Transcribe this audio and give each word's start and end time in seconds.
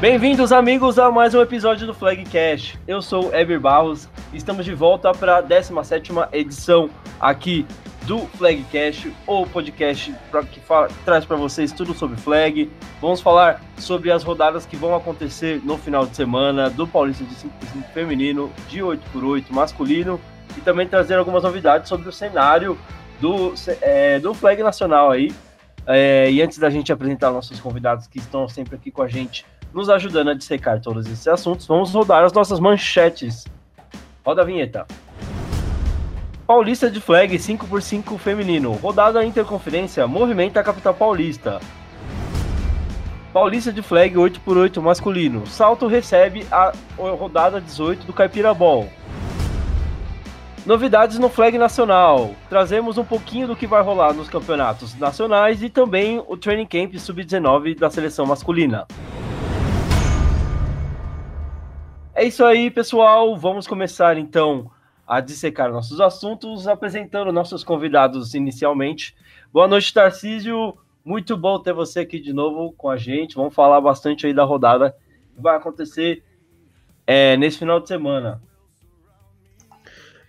Bem-vindos, 0.00 0.50
amigos, 0.50 0.98
a 0.98 1.10
mais 1.10 1.34
um 1.34 1.42
episódio 1.42 1.86
do 1.86 1.92
Flag 1.92 2.24
Cash. 2.24 2.78
Eu 2.88 3.02
sou 3.02 3.34
Eber 3.34 3.60
Barros 3.60 4.08
e 4.32 4.38
estamos 4.38 4.64
de 4.64 4.72
volta 4.72 5.12
para 5.12 5.36
a 5.36 5.40
17 5.42 6.10
edição 6.32 6.88
aqui 7.20 7.66
do 8.06 8.20
Flag 8.20 8.64
Cash, 8.72 9.08
o 9.26 9.44
podcast 9.44 10.14
que 10.50 10.60
fala, 10.60 10.88
traz 11.04 11.26
para 11.26 11.36
vocês 11.36 11.70
tudo 11.70 11.92
sobre 11.92 12.16
flag. 12.16 12.70
Vamos 12.98 13.20
falar 13.20 13.60
sobre 13.76 14.10
as 14.10 14.24
rodadas 14.24 14.64
que 14.64 14.74
vão 14.74 14.94
acontecer 14.94 15.60
no 15.62 15.76
final 15.76 16.06
de 16.06 16.16
semana 16.16 16.70
do 16.70 16.86
Paulista 16.86 17.22
de 17.22 17.34
5 17.34 17.54
feminino, 17.92 18.50
de 18.70 18.78
8x8 18.80 19.50
masculino 19.50 20.18
e 20.56 20.62
também 20.62 20.88
trazer 20.88 21.16
algumas 21.16 21.42
novidades 21.42 21.90
sobre 21.90 22.08
o 22.08 22.12
cenário 22.12 22.78
do, 23.20 23.52
é, 23.82 24.18
do 24.18 24.32
flag 24.32 24.62
nacional 24.62 25.10
aí. 25.10 25.30
É, 25.86 26.30
e 26.30 26.40
antes 26.40 26.56
da 26.56 26.70
gente 26.70 26.90
apresentar 26.90 27.30
nossos 27.30 27.60
convidados 27.60 28.06
que 28.06 28.18
estão 28.18 28.48
sempre 28.48 28.76
aqui 28.76 28.90
com 28.90 29.02
a 29.02 29.08
gente 29.08 29.44
nos 29.72 29.88
ajudando 29.88 30.30
a 30.30 30.34
dissecar 30.34 30.80
todos 30.80 31.06
esses 31.06 31.26
assuntos, 31.28 31.66
vamos 31.66 31.92
rodar 31.92 32.24
as 32.24 32.32
nossas 32.32 32.58
manchetes. 32.60 33.46
Roda 34.24 34.42
a 34.42 34.44
vinheta. 34.44 34.86
Paulista 36.46 36.90
de 36.90 37.00
Flag 37.00 37.36
5x5 37.36 38.18
feminino. 38.18 38.72
Rodada 38.72 39.24
Interconferência 39.24 40.06
movimenta 40.06 40.58
a 40.58 40.64
capital 40.64 40.92
paulista. 40.92 41.60
Paulista 43.32 43.72
de 43.72 43.80
Flag 43.82 44.16
8x8 44.16 44.80
masculino. 44.82 45.46
Salto 45.46 45.86
recebe 45.86 46.44
a 46.50 46.72
rodada 46.98 47.60
18 47.60 48.04
do 48.04 48.12
Caipira 48.12 48.52
Ball. 48.52 48.88
Novidades 50.66 51.18
no 51.18 51.28
Flag 51.28 51.56
Nacional. 51.56 52.34
Trazemos 52.48 52.98
um 52.98 53.04
pouquinho 53.04 53.46
do 53.46 53.56
que 53.56 53.66
vai 53.66 53.82
rolar 53.82 54.12
nos 54.12 54.28
campeonatos 54.28 54.94
nacionais 54.98 55.62
e 55.62 55.70
também 55.70 56.22
o 56.26 56.36
Training 56.36 56.66
Camp 56.66 56.94
Sub-19 56.96 57.78
da 57.78 57.88
seleção 57.88 58.26
masculina. 58.26 58.86
É 62.12 62.24
isso 62.24 62.44
aí, 62.44 62.70
pessoal. 62.70 63.36
Vamos 63.36 63.68
começar 63.68 64.18
então 64.18 64.70
a 65.06 65.20
dissecar 65.20 65.70
nossos 65.70 66.00
assuntos, 66.00 66.66
apresentando 66.66 67.32
nossos 67.32 67.62
convidados 67.62 68.34
inicialmente. 68.34 69.16
Boa 69.52 69.68
noite, 69.68 69.94
Tarcísio. 69.94 70.76
Muito 71.04 71.36
bom 71.36 71.58
ter 71.60 71.72
você 71.72 72.00
aqui 72.00 72.18
de 72.18 72.32
novo 72.32 72.72
com 72.72 72.90
a 72.90 72.96
gente. 72.96 73.36
Vamos 73.36 73.54
falar 73.54 73.80
bastante 73.80 74.26
aí 74.26 74.34
da 74.34 74.44
rodada 74.44 74.94
que 75.34 75.40
vai 75.40 75.56
acontecer 75.56 76.24
é, 77.06 77.36
nesse 77.36 77.58
final 77.58 77.78
de 77.80 77.86
semana. 77.86 78.42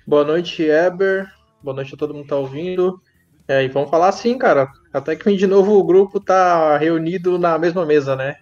Boa 0.06 0.24
noite, 0.24 0.64
Eber. 0.64 1.32
Boa 1.64 1.76
noite 1.76 1.96
a 1.96 1.98
todo 1.98 2.14
mundo 2.14 2.24
que 2.24 2.30
tá 2.30 2.38
ouvindo. 2.38 3.02
É, 3.48 3.64
e 3.64 3.68
vamos 3.68 3.90
falar 3.90 4.10
assim, 4.10 4.38
cara. 4.38 4.72
Até 4.94 5.16
que 5.16 5.36
de 5.36 5.48
novo 5.48 5.74
o 5.74 5.84
grupo 5.84 6.20
tá 6.20 6.78
reunido 6.78 7.40
na 7.40 7.58
mesma 7.58 7.86
mesa, 7.86 8.16
né? 8.16 8.36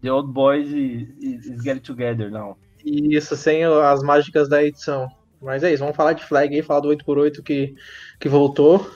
The 0.00 0.10
Old 0.10 0.32
Boys 0.32 0.68
is, 0.68 1.62
Get 1.62 1.82
Together, 1.82 2.30
não. 2.30 2.56
Isso, 2.86 3.34
sem 3.34 3.64
as 3.64 4.00
mágicas 4.00 4.48
da 4.48 4.62
edição. 4.62 5.08
Mas 5.42 5.64
é 5.64 5.72
isso, 5.72 5.82
vamos 5.82 5.96
falar 5.96 6.12
de 6.12 6.24
flag 6.24 6.54
aí, 6.54 6.62
falar 6.62 6.80
do 6.80 6.88
8x8 6.88 7.42
que, 7.42 7.74
que 8.20 8.28
voltou. 8.28 8.88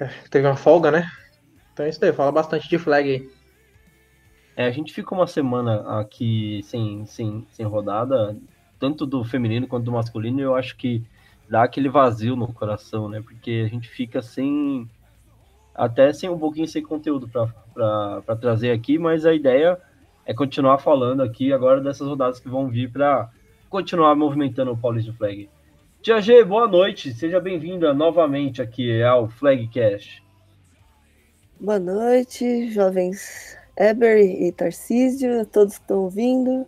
É, 0.00 0.08
teve 0.28 0.48
uma 0.48 0.56
folga, 0.56 0.90
né? 0.90 1.08
Então 1.72 1.86
é 1.86 1.88
isso 1.88 2.00
daí, 2.00 2.12
fala 2.12 2.32
bastante 2.32 2.68
de 2.68 2.78
flag 2.78 3.08
aí. 3.08 3.30
É, 4.56 4.66
a 4.66 4.70
gente 4.72 4.92
fica 4.92 5.14
uma 5.14 5.28
semana 5.28 6.00
aqui 6.00 6.60
sem, 6.64 7.06
sem, 7.06 7.46
sem 7.52 7.64
rodada, 7.64 8.36
tanto 8.80 9.06
do 9.06 9.24
feminino 9.24 9.68
quanto 9.68 9.84
do 9.84 9.92
masculino, 9.92 10.40
e 10.40 10.42
eu 10.42 10.56
acho 10.56 10.76
que 10.76 11.04
dá 11.48 11.62
aquele 11.62 11.88
vazio 11.88 12.34
no 12.34 12.52
coração, 12.52 13.08
né? 13.08 13.22
Porque 13.22 13.62
a 13.64 13.68
gente 13.68 13.88
fica 13.88 14.20
sem. 14.20 14.90
Até 15.72 16.12
sem 16.12 16.28
um 16.28 16.38
pouquinho 16.38 16.66
sem 16.66 16.82
conteúdo 16.82 17.28
para 17.28 18.36
trazer 18.36 18.72
aqui, 18.72 18.98
mas 18.98 19.24
a 19.24 19.32
ideia 19.32 19.80
é 20.24 20.32
continuar 20.32 20.78
falando 20.78 21.22
aqui 21.22 21.52
agora 21.52 21.80
dessas 21.80 22.06
rodadas 22.06 22.38
que 22.38 22.48
vão 22.48 22.68
vir 22.68 22.90
para 22.90 23.28
continuar 23.68 24.14
movimentando 24.14 24.72
o 24.72 24.76
Paulista 24.76 25.12
Flag. 25.12 25.48
Tia 26.00 26.20
G, 26.20 26.44
boa 26.44 26.66
noite, 26.66 27.12
seja 27.14 27.40
bem-vinda 27.40 27.94
novamente 27.94 28.60
aqui 28.60 29.02
ao 29.02 29.28
Flag 29.28 29.68
Cash. 29.68 30.22
Boa 31.60 31.78
noite, 31.78 32.70
jovens 32.70 33.56
Eber 33.76 34.18
e 34.18 34.50
Tarcísio, 34.52 35.46
todos 35.46 35.76
que 35.76 35.84
estão 35.84 36.00
ouvindo. 36.00 36.66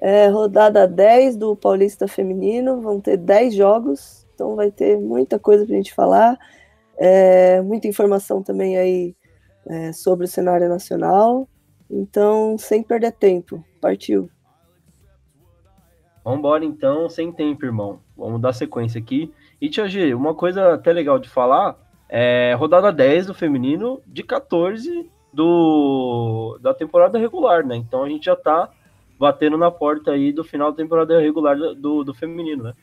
É, 0.00 0.28
rodada 0.28 0.88
10 0.88 1.36
do 1.36 1.54
Paulista 1.54 2.08
Feminino, 2.08 2.80
vão 2.80 3.00
ter 3.00 3.18
10 3.18 3.54
jogos, 3.54 4.26
então 4.34 4.56
vai 4.56 4.70
ter 4.70 4.96
muita 4.96 5.38
coisa 5.38 5.66
para 5.66 5.74
a 5.74 5.76
gente 5.76 5.92
falar, 5.92 6.38
é, 6.96 7.60
muita 7.60 7.86
informação 7.86 8.42
também 8.42 8.78
aí 8.78 9.14
é, 9.66 9.92
sobre 9.92 10.24
o 10.24 10.28
cenário 10.28 10.68
nacional. 10.68 11.46
Então, 11.90 12.56
sem 12.56 12.82
perder 12.82 13.12
tempo, 13.12 13.64
partiu. 13.80 14.30
Vamos 16.22 16.38
embora 16.38 16.64
então, 16.64 17.08
sem 17.08 17.32
tempo, 17.32 17.64
irmão. 17.64 18.00
Vamos 18.16 18.40
dar 18.40 18.52
sequência 18.52 19.00
aqui. 19.00 19.32
E, 19.60 19.68
Tia 19.68 19.88
G, 19.88 20.14
uma 20.14 20.34
coisa 20.34 20.74
até 20.74 20.92
legal 20.92 21.18
de 21.18 21.28
falar 21.28 21.76
é 22.08 22.54
rodada 22.54 22.92
10 22.92 23.26
do 23.26 23.34
feminino 23.34 24.00
de 24.06 24.22
14 24.22 25.10
do, 25.32 26.58
da 26.60 26.74
temporada 26.74 27.18
regular, 27.18 27.64
né? 27.64 27.76
Então 27.76 28.04
a 28.04 28.08
gente 28.08 28.24
já 28.24 28.36
tá 28.36 28.70
batendo 29.18 29.56
na 29.56 29.70
porta 29.70 30.12
aí 30.12 30.32
do 30.32 30.42
final 30.42 30.70
da 30.70 30.76
temporada 30.76 31.20
regular 31.20 31.56
do, 31.56 32.02
do 32.04 32.14
feminino, 32.14 32.64
né? 32.64 32.74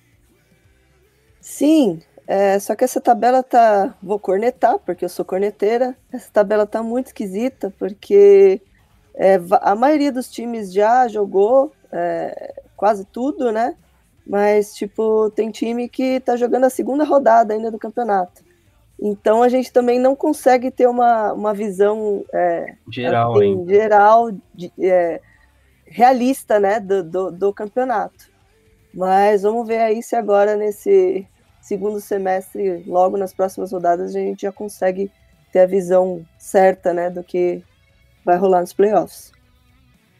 Sim, 1.41 2.00
é, 2.25 2.59
só 2.59 2.75
que 2.75 2.84
essa 2.84 3.00
tabela 3.00 3.41
tá. 3.41 3.96
Vou 4.03 4.19
cornetar, 4.19 4.78
porque 4.79 5.06
eu 5.06 5.09
sou 5.09 5.23
corneteira. 5.23 5.96
Essa 6.12 6.31
tabela 6.31 6.66
tá 6.66 6.84
muito 6.84 7.07
esquisita, 7.07 7.73
porque 7.78 8.62
é, 9.17 9.39
a 9.61 9.75
maioria 9.75 10.11
dos 10.11 10.29
times 10.29 10.72
já 10.72 11.07
jogou 11.07 11.73
é, 11.91 12.53
quase 12.75 13.03
tudo, 13.03 13.51
né? 13.51 13.75
Mas, 14.25 14.75
tipo, 14.75 15.31
tem 15.31 15.50
time 15.50 15.89
que 15.89 16.19
tá 16.19 16.35
jogando 16.35 16.66
a 16.66 16.69
segunda 16.69 17.03
rodada 17.03 17.53
ainda 17.53 17.72
do 17.72 17.79
campeonato. 17.79 18.45
Então 19.00 19.41
a 19.41 19.50
gente 19.50 19.72
também 19.72 20.00
não 20.00 20.16
consegue 20.16 20.69
ter 20.69 20.88
uma, 20.88 21.33
uma 21.33 21.53
visão 21.53 22.25
é, 22.33 22.75
geral, 22.91 23.35
assim, 23.35 23.66
geral 23.67 24.31
de, 24.53 24.72
é, 24.79 25.22
realista 25.85 26.59
né, 26.59 26.79
do, 26.79 27.03
do, 27.03 27.31
do, 27.31 27.53
campeonato. 27.53 28.29
Mas 28.94 29.44
vamos 29.44 29.67
ver 29.67 29.79
aí 29.79 30.01
se 30.01 30.16
agora 30.16 30.55
nesse 30.55 31.28
segundo 31.61 31.99
semestre, 32.01 32.84
logo 32.88 33.17
nas 33.17 33.34
próximas 33.34 33.72
rodadas, 33.72 34.16
a 34.16 34.19
gente 34.19 34.41
já 34.41 34.51
consegue 34.51 35.11
ter 35.51 35.59
a 35.59 35.67
visão 35.67 36.25
certa 36.38 36.91
né, 36.91 37.09
do 37.09 37.23
que 37.23 37.63
vai 38.27 38.38
rolar 38.38 38.59
nos 38.59 38.73
playoffs. 38.73 39.31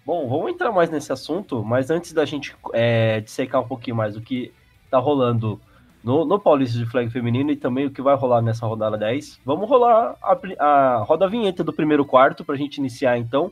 Bom, 0.06 0.29
vamos 0.29 0.53
entrar 0.53 0.72
mais 0.72 0.90
nesse 0.90 1.12
assunto, 1.12 1.62
mas 1.62 1.91
antes 1.91 2.13
da 2.13 2.23
gente 2.23 2.56
é, 2.73 3.19
dissecar 3.19 3.62
um 3.62 3.68
pouquinho 3.68 3.97
mais 3.97 4.16
o 4.16 4.22
que 4.22 4.53
tá 4.90 4.97
rolando 4.97 5.59
no, 6.01 6.23
no 6.23 6.40
Paulista 6.40 6.78
de 6.79 6.85
Flag 6.85 7.09
Feminino 7.09 7.51
e 7.51 7.57
também 7.57 7.85
o 7.85 7.91
que 7.91 8.01
vai 8.01 8.16
rolar 8.16 8.41
nessa 8.41 8.66
rodada 8.66 8.97
10, 8.97 9.41
vamos 9.44 9.67
rolar 9.67 10.16
a, 10.23 10.66
a 10.66 11.03
roda 11.03 11.28
vinheta 11.28 11.66
do 11.66 11.73
primeiro 11.73 12.06
quarto 12.06 12.46
para 12.46 12.56
a 12.56 12.57
gente 12.57 12.78
iniciar 12.78 13.17
então 13.17 13.51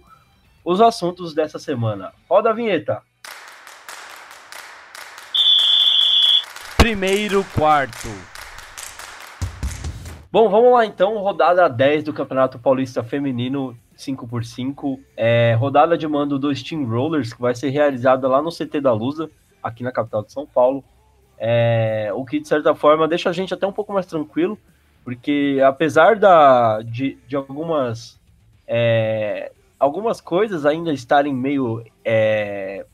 os 0.63 0.79
assuntos 0.79 1.33
dessa 1.33 1.59
semana. 1.59 2.13
Roda 2.29 2.51
a 2.51 2.53
vinheta! 2.53 3.01
Primeiro 6.77 7.43
quarto. 7.53 8.07
Bom, 10.31 10.47
vamos 10.47 10.71
lá 10.71 10.85
então, 10.85 11.17
rodada 11.17 11.67
10 11.67 12.05
do 12.05 12.13
Campeonato 12.13 12.57
Paulista 12.57 13.03
Feminino 13.03 13.77
5x5, 13.97 14.99
é, 15.15 15.55
rodada 15.59 15.97
de 15.97 16.07
mando 16.07 16.37
do 16.37 16.53
Steam 16.53 16.85
Rollers, 16.85 17.33
que 17.33 17.41
vai 17.41 17.55
ser 17.55 17.69
realizada 17.69 18.27
lá 18.27 18.41
no 18.41 18.51
CT 18.51 18.81
da 18.81 18.93
Lusa, 18.93 19.29
aqui 19.61 19.83
na 19.83 19.91
capital 19.91 20.23
de 20.23 20.31
São 20.31 20.45
Paulo. 20.45 20.83
É, 21.37 22.11
o 22.13 22.23
que, 22.25 22.39
de 22.39 22.47
certa 22.47 22.73
forma, 22.75 23.07
deixa 23.07 23.29
a 23.29 23.33
gente 23.33 23.53
até 23.53 23.65
um 23.65 23.71
pouco 23.71 23.93
mais 23.93 24.05
tranquilo, 24.05 24.57
porque 25.03 25.59
apesar 25.65 26.15
da, 26.15 26.81
de, 26.81 27.17
de 27.27 27.35
algumas, 27.35 28.19
é, 28.67 29.51
algumas 29.79 30.21
coisas 30.21 30.65
ainda 30.65 30.91
estarem 30.93 31.33
meio 31.33 31.83
é, 32.03 32.85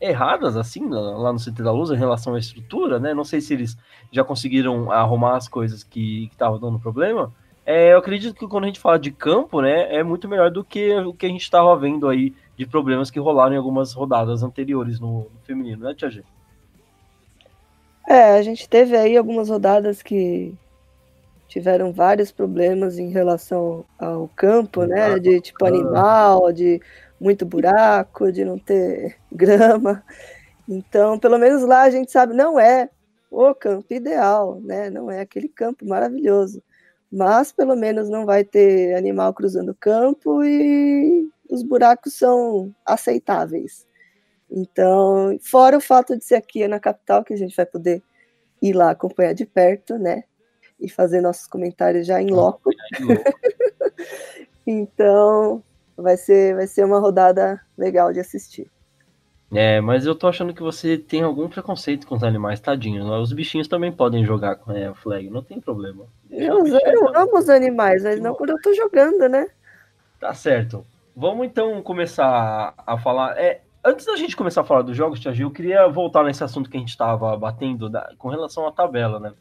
erradas, 0.00 0.56
assim, 0.56 0.88
lá 0.88 1.32
no 1.32 1.38
CT 1.38 1.62
da 1.62 1.72
Lusa 1.72 1.94
em 1.94 1.98
relação 1.98 2.34
à 2.34 2.38
estrutura, 2.38 2.98
né? 2.98 3.14
Não 3.14 3.24
sei 3.24 3.40
se 3.40 3.54
eles 3.54 3.76
já 4.12 4.22
conseguiram 4.22 4.90
arrumar 4.90 5.36
as 5.36 5.48
coisas 5.48 5.82
que 5.82 6.28
estavam 6.30 6.58
dando 6.58 6.78
problema, 6.78 7.32
é, 7.66 7.92
eu 7.92 7.98
acredito 7.98 8.36
que 8.36 8.46
quando 8.46 8.62
a 8.62 8.66
gente 8.68 8.78
fala 8.78 8.96
de 8.96 9.10
campo, 9.10 9.60
né, 9.60 9.92
é 9.92 10.04
muito 10.04 10.28
melhor 10.28 10.52
do 10.52 10.62
que 10.62 10.94
o 10.98 11.12
que 11.12 11.26
a 11.26 11.28
gente 11.28 11.42
estava 11.42 11.76
vendo 11.76 12.08
aí 12.08 12.32
de 12.56 12.64
problemas 12.64 13.10
que 13.10 13.18
rolaram 13.18 13.54
em 13.54 13.58
algumas 13.58 13.92
rodadas 13.92 14.44
anteriores 14.44 15.00
no, 15.00 15.28
no 15.34 15.40
feminino, 15.42 15.84
né, 15.84 15.92
Tia 15.92 16.08
G? 16.08 16.22
É, 18.08 18.38
a 18.38 18.42
gente 18.42 18.68
teve 18.68 18.96
aí 18.96 19.16
algumas 19.16 19.48
rodadas 19.48 20.00
que 20.00 20.54
tiveram 21.48 21.92
vários 21.92 22.30
problemas 22.30 23.00
em 23.00 23.10
relação 23.10 23.84
ao 23.98 24.28
campo, 24.28 24.84
né, 24.84 25.18
de 25.18 25.40
tipo 25.40 25.66
animal, 25.66 26.52
de 26.52 26.80
muito 27.20 27.44
buraco, 27.44 28.30
de 28.30 28.44
não 28.44 28.60
ter 28.60 29.16
grama. 29.32 30.04
Então, 30.68 31.18
pelo 31.18 31.36
menos 31.36 31.62
lá 31.62 31.82
a 31.82 31.90
gente 31.90 32.12
sabe, 32.12 32.32
não 32.32 32.60
é 32.60 32.88
o 33.28 33.52
campo 33.52 33.92
ideal, 33.92 34.60
né? 34.62 34.88
Não 34.88 35.10
é 35.10 35.20
aquele 35.20 35.48
campo 35.48 35.84
maravilhoso 35.84 36.62
mas 37.12 37.52
pelo 37.52 37.76
menos 37.76 38.08
não 38.08 38.26
vai 38.26 38.44
ter 38.44 38.94
animal 38.96 39.32
cruzando 39.32 39.70
o 39.70 39.74
campo 39.74 40.44
e, 40.44 41.28
os 41.50 41.62
buracos 41.62 42.14
são 42.14 42.74
aceitáveis. 42.84 43.86
Então, 44.50 45.38
fora 45.42 45.76
o 45.76 45.80
fato 45.80 46.16
de 46.16 46.24
ser 46.24 46.36
aqui 46.36 46.66
na 46.68 46.78
capital, 46.78 47.24
que 47.24 47.34
a 47.34 47.36
gente 47.36 47.56
vai 47.56 47.66
poder 47.66 48.02
ir 48.62 48.72
lá 48.72 48.90
acompanhar 48.90 49.32
de 49.32 49.44
perto, 49.46 49.98
né? 49.98 50.24
E 50.78 50.88
fazer 50.88 51.20
nossos 51.20 51.46
comentários 51.46 52.06
já 52.06 52.20
em 52.20 52.28
loco. 52.28 52.70
então, 54.66 55.62
vai 55.96 56.16
ser, 56.16 56.54
vai 56.54 56.66
ser 56.66 56.84
uma 56.84 56.98
rodada 56.98 57.60
legal 57.76 58.12
de 58.12 58.20
assistir. 58.20 58.70
É, 59.52 59.80
mas 59.80 60.04
eu 60.04 60.14
tô 60.14 60.26
achando 60.26 60.52
que 60.52 60.62
você 60.62 60.98
tem 60.98 61.22
algum 61.22 61.48
preconceito 61.48 62.06
com 62.06 62.16
os 62.16 62.24
animais, 62.24 62.58
tadinho. 62.58 63.04
Né? 63.04 63.16
Os 63.16 63.32
bichinhos 63.32 63.68
também 63.68 63.92
podem 63.92 64.24
jogar 64.24 64.56
com 64.56 64.72
é, 64.72 64.92
flag, 64.94 65.30
não 65.30 65.42
tem 65.42 65.60
problema. 65.60 66.04
Eu, 66.30 66.66
eu 66.66 67.16
amo 67.16 67.38
os 67.38 67.48
animais, 67.48 68.02
mas 68.02 68.20
não 68.20 68.34
quando 68.34 68.50
eu 68.50 68.60
tô 68.60 68.74
jogando, 68.74 69.28
né? 69.28 69.46
Tá 70.18 70.34
certo. 70.34 70.84
Vamos 71.14 71.46
então 71.46 71.80
começar 71.82 72.74
a 72.76 72.98
falar. 72.98 73.38
É, 73.38 73.62
antes 73.84 74.04
da 74.04 74.16
gente 74.16 74.36
começar 74.36 74.62
a 74.62 74.64
falar 74.64 74.82
dos 74.82 74.96
jogos, 74.96 75.20
Tia 75.20 75.32
Gil, 75.32 75.48
eu 75.48 75.52
queria 75.52 75.86
voltar 75.88 76.24
nesse 76.24 76.42
assunto 76.42 76.68
que 76.68 76.76
a 76.76 76.80
gente 76.80 76.90
estava 76.90 77.36
batendo 77.36 77.88
da, 77.88 78.12
com 78.18 78.28
relação 78.28 78.66
à 78.66 78.72
tabela, 78.72 79.20
né? 79.20 79.32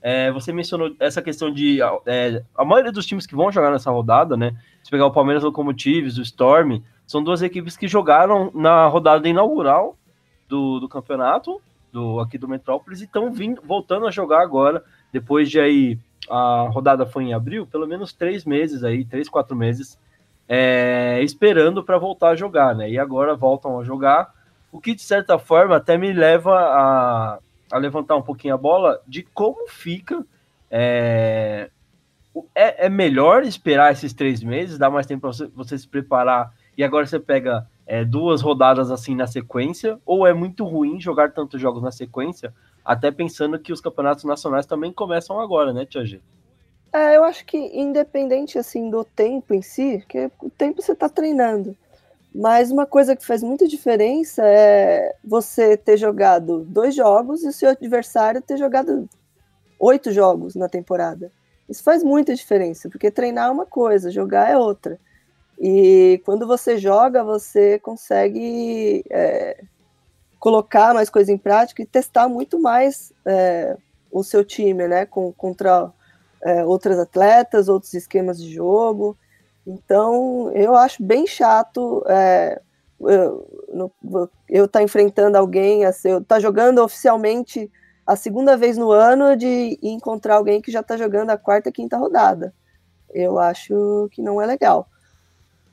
É, 0.00 0.32
você 0.32 0.52
mencionou 0.52 0.96
essa 0.98 1.22
questão 1.22 1.52
de 1.52 1.80
é, 2.06 2.42
a 2.56 2.64
maioria 2.64 2.90
dos 2.90 3.06
times 3.06 3.24
que 3.24 3.36
vão 3.36 3.52
jogar 3.52 3.70
nessa 3.70 3.90
rodada, 3.90 4.36
né? 4.36 4.56
Se 4.82 4.90
pegar 4.90 5.06
o 5.06 5.12
Palmeiras 5.12 5.44
Locomotives, 5.44 6.18
o 6.18 6.22
Storm, 6.22 6.82
são 7.12 7.22
duas 7.22 7.42
equipes 7.42 7.76
que 7.76 7.86
jogaram 7.86 8.50
na 8.54 8.86
rodada 8.86 9.28
inaugural 9.28 9.98
do, 10.48 10.80
do 10.80 10.88
campeonato, 10.88 11.60
do, 11.92 12.18
aqui 12.20 12.38
do 12.38 12.48
Metrópolis, 12.48 13.02
e 13.02 13.04
estão 13.04 13.30
voltando 13.62 14.06
a 14.06 14.10
jogar 14.10 14.40
agora, 14.40 14.82
depois 15.12 15.50
de 15.50 15.60
aí. 15.60 15.98
A 16.30 16.68
rodada 16.70 17.04
foi 17.04 17.24
em 17.24 17.34
abril, 17.34 17.66
pelo 17.66 17.86
menos 17.86 18.14
três 18.14 18.46
meses 18.46 18.82
aí, 18.82 19.04
três, 19.04 19.28
quatro 19.28 19.54
meses, 19.54 19.98
é, 20.48 21.20
esperando 21.22 21.84
para 21.84 21.98
voltar 21.98 22.30
a 22.30 22.36
jogar, 22.36 22.74
né? 22.74 22.88
E 22.88 22.98
agora 22.98 23.36
voltam 23.36 23.78
a 23.78 23.84
jogar, 23.84 24.32
o 24.70 24.80
que 24.80 24.94
de 24.94 25.02
certa 25.02 25.38
forma 25.38 25.76
até 25.76 25.98
me 25.98 26.14
leva 26.14 26.54
a, 26.54 27.38
a 27.70 27.76
levantar 27.76 28.16
um 28.16 28.22
pouquinho 28.22 28.54
a 28.54 28.58
bola 28.58 28.98
de 29.06 29.22
como 29.22 29.68
fica. 29.68 30.24
É, 30.70 31.68
é, 32.54 32.86
é 32.86 32.88
melhor 32.88 33.42
esperar 33.42 33.92
esses 33.92 34.14
três 34.14 34.42
meses, 34.42 34.78
dar 34.78 34.88
mais 34.88 35.06
tempo 35.06 35.20
para 35.20 35.32
você, 35.32 35.46
você, 35.48 35.76
se 35.76 35.86
preparar 35.86 36.50
e 36.76 36.82
agora 36.82 37.06
você 37.06 37.18
pega 37.18 37.66
é, 37.86 38.04
duas 38.04 38.40
rodadas 38.40 38.90
assim 38.90 39.14
na 39.14 39.26
sequência, 39.26 39.98
ou 40.06 40.26
é 40.26 40.32
muito 40.32 40.64
ruim 40.64 41.00
jogar 41.00 41.32
tantos 41.32 41.60
jogos 41.60 41.82
na 41.82 41.90
sequência, 41.90 42.52
até 42.84 43.10
pensando 43.10 43.58
que 43.58 43.72
os 43.72 43.80
campeonatos 43.80 44.24
nacionais 44.24 44.66
também 44.66 44.92
começam 44.92 45.40
agora, 45.40 45.72
né, 45.72 45.84
Tia 45.84 46.04
G? 46.04 46.20
É, 46.92 47.16
eu 47.16 47.24
acho 47.24 47.44
que 47.46 47.56
independente 47.56 48.58
assim 48.58 48.90
do 48.90 49.02
tempo 49.02 49.54
em 49.54 49.62
si, 49.62 50.04
que 50.08 50.30
o 50.40 50.50
tempo 50.50 50.82
você 50.82 50.92
está 50.92 51.08
treinando. 51.08 51.76
Mas 52.34 52.70
uma 52.70 52.86
coisa 52.86 53.14
que 53.14 53.24
faz 53.24 53.42
muita 53.42 53.68
diferença 53.68 54.42
é 54.44 55.14
você 55.22 55.76
ter 55.76 55.96
jogado 55.96 56.64
dois 56.64 56.94
jogos 56.94 57.44
e 57.44 57.48
o 57.48 57.52
seu 57.52 57.70
adversário 57.70 58.40
ter 58.40 58.56
jogado 58.56 59.08
oito 59.78 60.10
jogos 60.10 60.54
na 60.54 60.68
temporada. 60.68 61.30
Isso 61.68 61.82
faz 61.82 62.02
muita 62.02 62.34
diferença, 62.34 62.88
porque 62.88 63.10
treinar 63.10 63.48
é 63.48 63.50
uma 63.50 63.66
coisa, 63.66 64.10
jogar 64.10 64.50
é 64.50 64.56
outra. 64.56 64.98
E 65.64 66.20
quando 66.24 66.44
você 66.44 66.76
joga, 66.76 67.22
você 67.22 67.78
consegue 67.78 69.04
é, 69.08 69.62
colocar 70.40 70.92
mais 70.92 71.08
coisa 71.08 71.30
em 71.30 71.38
prática 71.38 71.80
e 71.80 71.86
testar 71.86 72.28
muito 72.28 72.58
mais 72.58 73.12
é, 73.24 73.76
o 74.10 74.24
seu 74.24 74.44
time, 74.44 74.88
né? 74.88 75.06
Com, 75.06 75.32
contra 75.32 75.92
é, 76.42 76.64
outras 76.64 76.98
atletas, 76.98 77.68
outros 77.68 77.94
esquemas 77.94 78.42
de 78.42 78.52
jogo. 78.52 79.16
Então, 79.64 80.50
eu 80.52 80.74
acho 80.74 81.00
bem 81.00 81.28
chato 81.28 82.02
é, 82.08 82.60
eu 84.48 84.64
estar 84.64 84.80
tá 84.80 84.82
enfrentando 84.82 85.38
alguém, 85.38 85.84
assim, 85.84 86.10
eu 86.10 86.18
estar 86.18 86.34
tá 86.34 86.40
jogando 86.40 86.80
oficialmente 86.80 87.70
a 88.04 88.16
segunda 88.16 88.56
vez 88.56 88.76
no 88.76 88.90
ano 88.90 89.36
de 89.36 89.78
encontrar 89.80 90.34
alguém 90.34 90.60
que 90.60 90.72
já 90.72 90.80
está 90.80 90.96
jogando 90.96 91.30
a 91.30 91.38
quarta 91.38 91.70
quinta 91.70 91.96
rodada. 91.96 92.52
Eu 93.14 93.38
acho 93.38 94.08
que 94.10 94.20
não 94.20 94.42
é 94.42 94.46
legal. 94.46 94.88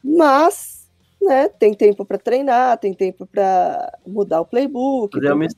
Mas, 0.03 0.87
né, 1.21 1.49
tem 1.49 1.73
tempo 1.73 2.05
para 2.05 2.17
treinar, 2.17 2.77
tem 2.77 2.93
tempo 2.93 3.25
para 3.25 3.97
mudar 4.05 4.41
o 4.41 4.45
playbook, 4.45 5.15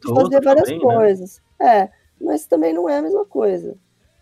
fazer, 0.10 0.16
fazer 0.16 0.42
várias 0.42 0.70
também, 0.70 0.88
né? 0.88 0.96
coisas. 0.96 1.42
Né? 1.60 1.80
É, 1.80 1.90
mas 2.20 2.46
também 2.46 2.74
não 2.74 2.90
é 2.90 2.98
a 2.98 3.02
mesma 3.02 3.26
coisa. 3.26 3.76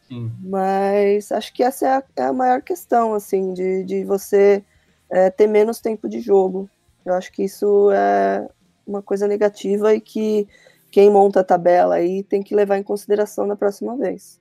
Sim. 0.08 0.32
Mas 0.42 1.32
acho 1.32 1.54
que 1.54 1.64
essa 1.64 1.88
é 1.88 1.90
a, 1.90 2.04
é 2.18 2.24
a 2.24 2.34
maior 2.34 2.62
questão, 2.62 3.14
assim, 3.14 3.54
de, 3.54 3.84
de 3.84 4.04
você 4.04 4.64
é, 5.10 5.30
ter 5.30 5.48
menos 5.48 5.80
tempo 5.80 6.10
de 6.10 6.20
jogo. 6.20 6.70
Eu 7.06 7.14
acho 7.14 7.32
que 7.32 7.44
isso 7.44 7.90
é 7.92 8.48
uma 8.86 9.02
coisa 9.02 9.28
negativa 9.28 9.94
e 9.94 10.02
que 10.02 10.48
quem 10.92 11.12
monta 11.12 11.42
a 11.42 11.44
tabela 11.44 11.96
aí 11.96 12.24
tem 12.24 12.42
que 12.42 12.56
levar 12.56 12.78
em 12.78 12.84
consideração 12.84 13.46
na 13.46 13.56
próxima 13.56 13.96
vez. 13.96 14.40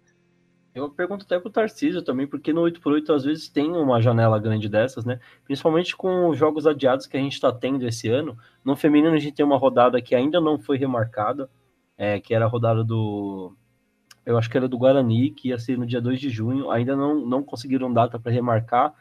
Eu 0.78 0.90
pergunto 0.90 1.24
até 1.24 1.38
pro 1.38 1.50
Tarcísio 1.50 2.02
também, 2.02 2.26
porque 2.26 2.52
no 2.52 2.62
8x8 2.62 3.14
às 3.14 3.24
vezes 3.24 3.48
tem 3.48 3.70
uma 3.70 4.00
janela 4.00 4.38
grande 4.38 4.68
dessas, 4.68 5.04
né? 5.04 5.20
Principalmente 5.44 5.96
com 5.96 6.28
os 6.28 6.38
jogos 6.38 6.66
adiados 6.66 7.06
que 7.06 7.16
a 7.16 7.20
gente 7.20 7.32
está 7.32 7.52
tendo 7.52 7.86
esse 7.86 8.08
ano. 8.08 8.36
No 8.64 8.76
feminino 8.76 9.14
a 9.14 9.18
gente 9.18 9.34
tem 9.34 9.44
uma 9.44 9.58
rodada 9.58 10.00
que 10.00 10.14
ainda 10.14 10.40
não 10.40 10.58
foi 10.58 10.78
remarcada, 10.78 11.50
é, 11.96 12.20
que 12.20 12.34
era 12.34 12.44
a 12.44 12.48
rodada 12.48 12.84
do 12.84 13.54
eu 14.28 14.36
acho 14.36 14.50
que 14.50 14.58
era 14.58 14.68
do 14.68 14.76
Guarani, 14.76 15.30
que 15.30 15.48
ia 15.48 15.58
ser 15.58 15.78
no 15.78 15.86
dia 15.86 16.02
2 16.02 16.20
de 16.20 16.28
junho, 16.28 16.70
ainda 16.70 16.94
não, 16.94 17.14
não 17.24 17.42
conseguiram 17.42 17.90
data 17.90 18.18
para 18.18 18.30
remarcar 18.30 18.92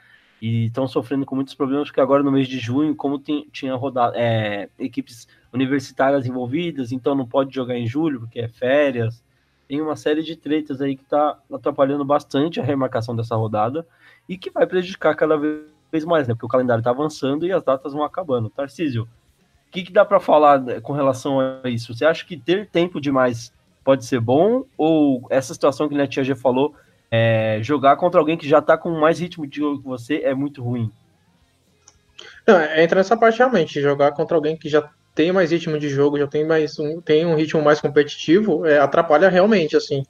e 0.42 0.68
estão 0.68 0.88
sofrendo 0.88 1.26
com 1.26 1.36
muitos 1.36 1.54
problemas, 1.54 1.90
porque 1.90 2.00
agora 2.00 2.24
no 2.24 2.32
mês 2.32 2.48
de 2.48 2.58
junho, 2.60 2.96
como 2.96 3.20
tem, 3.20 3.46
tinha 3.52 3.76
rodado, 3.76 4.16
é, 4.16 4.70
equipes 4.80 5.28
universitárias 5.52 6.26
envolvidas, 6.26 6.94
então 6.94 7.14
não 7.14 7.28
pode 7.28 7.54
jogar 7.54 7.78
em 7.78 7.86
julho, 7.86 8.22
porque 8.22 8.40
é 8.40 8.48
férias, 8.48 9.22
tem 9.68 9.82
uma 9.82 9.96
série 9.96 10.24
de 10.24 10.36
tretas 10.36 10.82
aí 10.82 10.96
que 10.96 11.04
está 11.04 11.38
atrapalhando 11.52 12.06
bastante 12.06 12.60
a 12.60 12.64
remarcação 12.64 13.16
dessa 13.16 13.36
rodada 13.36 13.86
e 14.28 14.38
que 14.38 14.50
vai 14.50 14.66
prejudicar 14.66 15.16
cada 15.16 15.38
vez 15.38 16.06
mais, 16.06 16.28
né? 16.28 16.34
Porque 16.34 16.46
o 16.46 16.50
calendário 16.50 16.82
está 16.82 16.92
avançando 16.92 17.46
e 17.46 17.52
as 17.52 17.64
datas 17.64 17.94
vão 17.94 18.04
acabando. 18.04 18.50
Tarcísio, 18.50 19.04
o 19.04 19.72
que, 19.72 19.84
que 19.84 19.92
dá 19.92 20.06
para 20.06 20.20
falar 20.20 20.62
né, 20.62 20.80
com 20.80 20.94
relação 20.94 21.40
a 21.40 21.70
isso? 21.70 21.94
Você 21.94 22.06
acha 22.06 22.26
que 22.26 22.38
ter 22.38 22.68
tempo 22.70 23.02
demais 23.02 23.54
pode 23.84 24.06
ser 24.06 24.20
bom, 24.20 24.66
ou 24.78 25.26
essa 25.30 25.54
situação 25.54 25.88
que 25.88 26.00
a 26.00 26.08
Tia 26.08 26.24
G 26.24 26.36
falou, 26.36 26.76
é, 27.10 27.60
jogar 27.62 27.96
contra 27.96 28.20
alguém 28.20 28.38
que 28.38 28.48
já 28.48 28.60
está 28.60 28.78
com 28.78 28.90
mais 29.00 29.20
ritmo 29.20 29.48
de 29.48 29.58
jogo 29.58 29.82
que 29.82 29.88
você 29.88 30.18
é 30.24 30.34
muito 30.34 30.62
ruim? 30.62 30.92
Não, 32.46 32.58
é, 32.58 32.84
entra 32.84 33.00
nessa 33.00 33.16
parte 33.16 33.38
realmente, 33.38 33.82
jogar 33.82 34.12
contra 34.12 34.36
alguém 34.36 34.58
que 34.58 34.68
já 34.68 34.90
tem 35.18 35.32
mais 35.32 35.50
ritmo 35.50 35.80
de 35.80 35.90
jogo, 35.90 36.20
já 36.20 36.28
tem 36.28 36.46
mais 36.46 36.78
um, 36.78 37.02
tem 37.02 37.26
um 37.26 37.34
ritmo 37.34 37.60
mais 37.60 37.82
competitivo, 37.82 38.68
é, 38.68 38.78
atrapalha 38.78 39.30
realmente, 39.30 39.76
assim. 39.76 40.04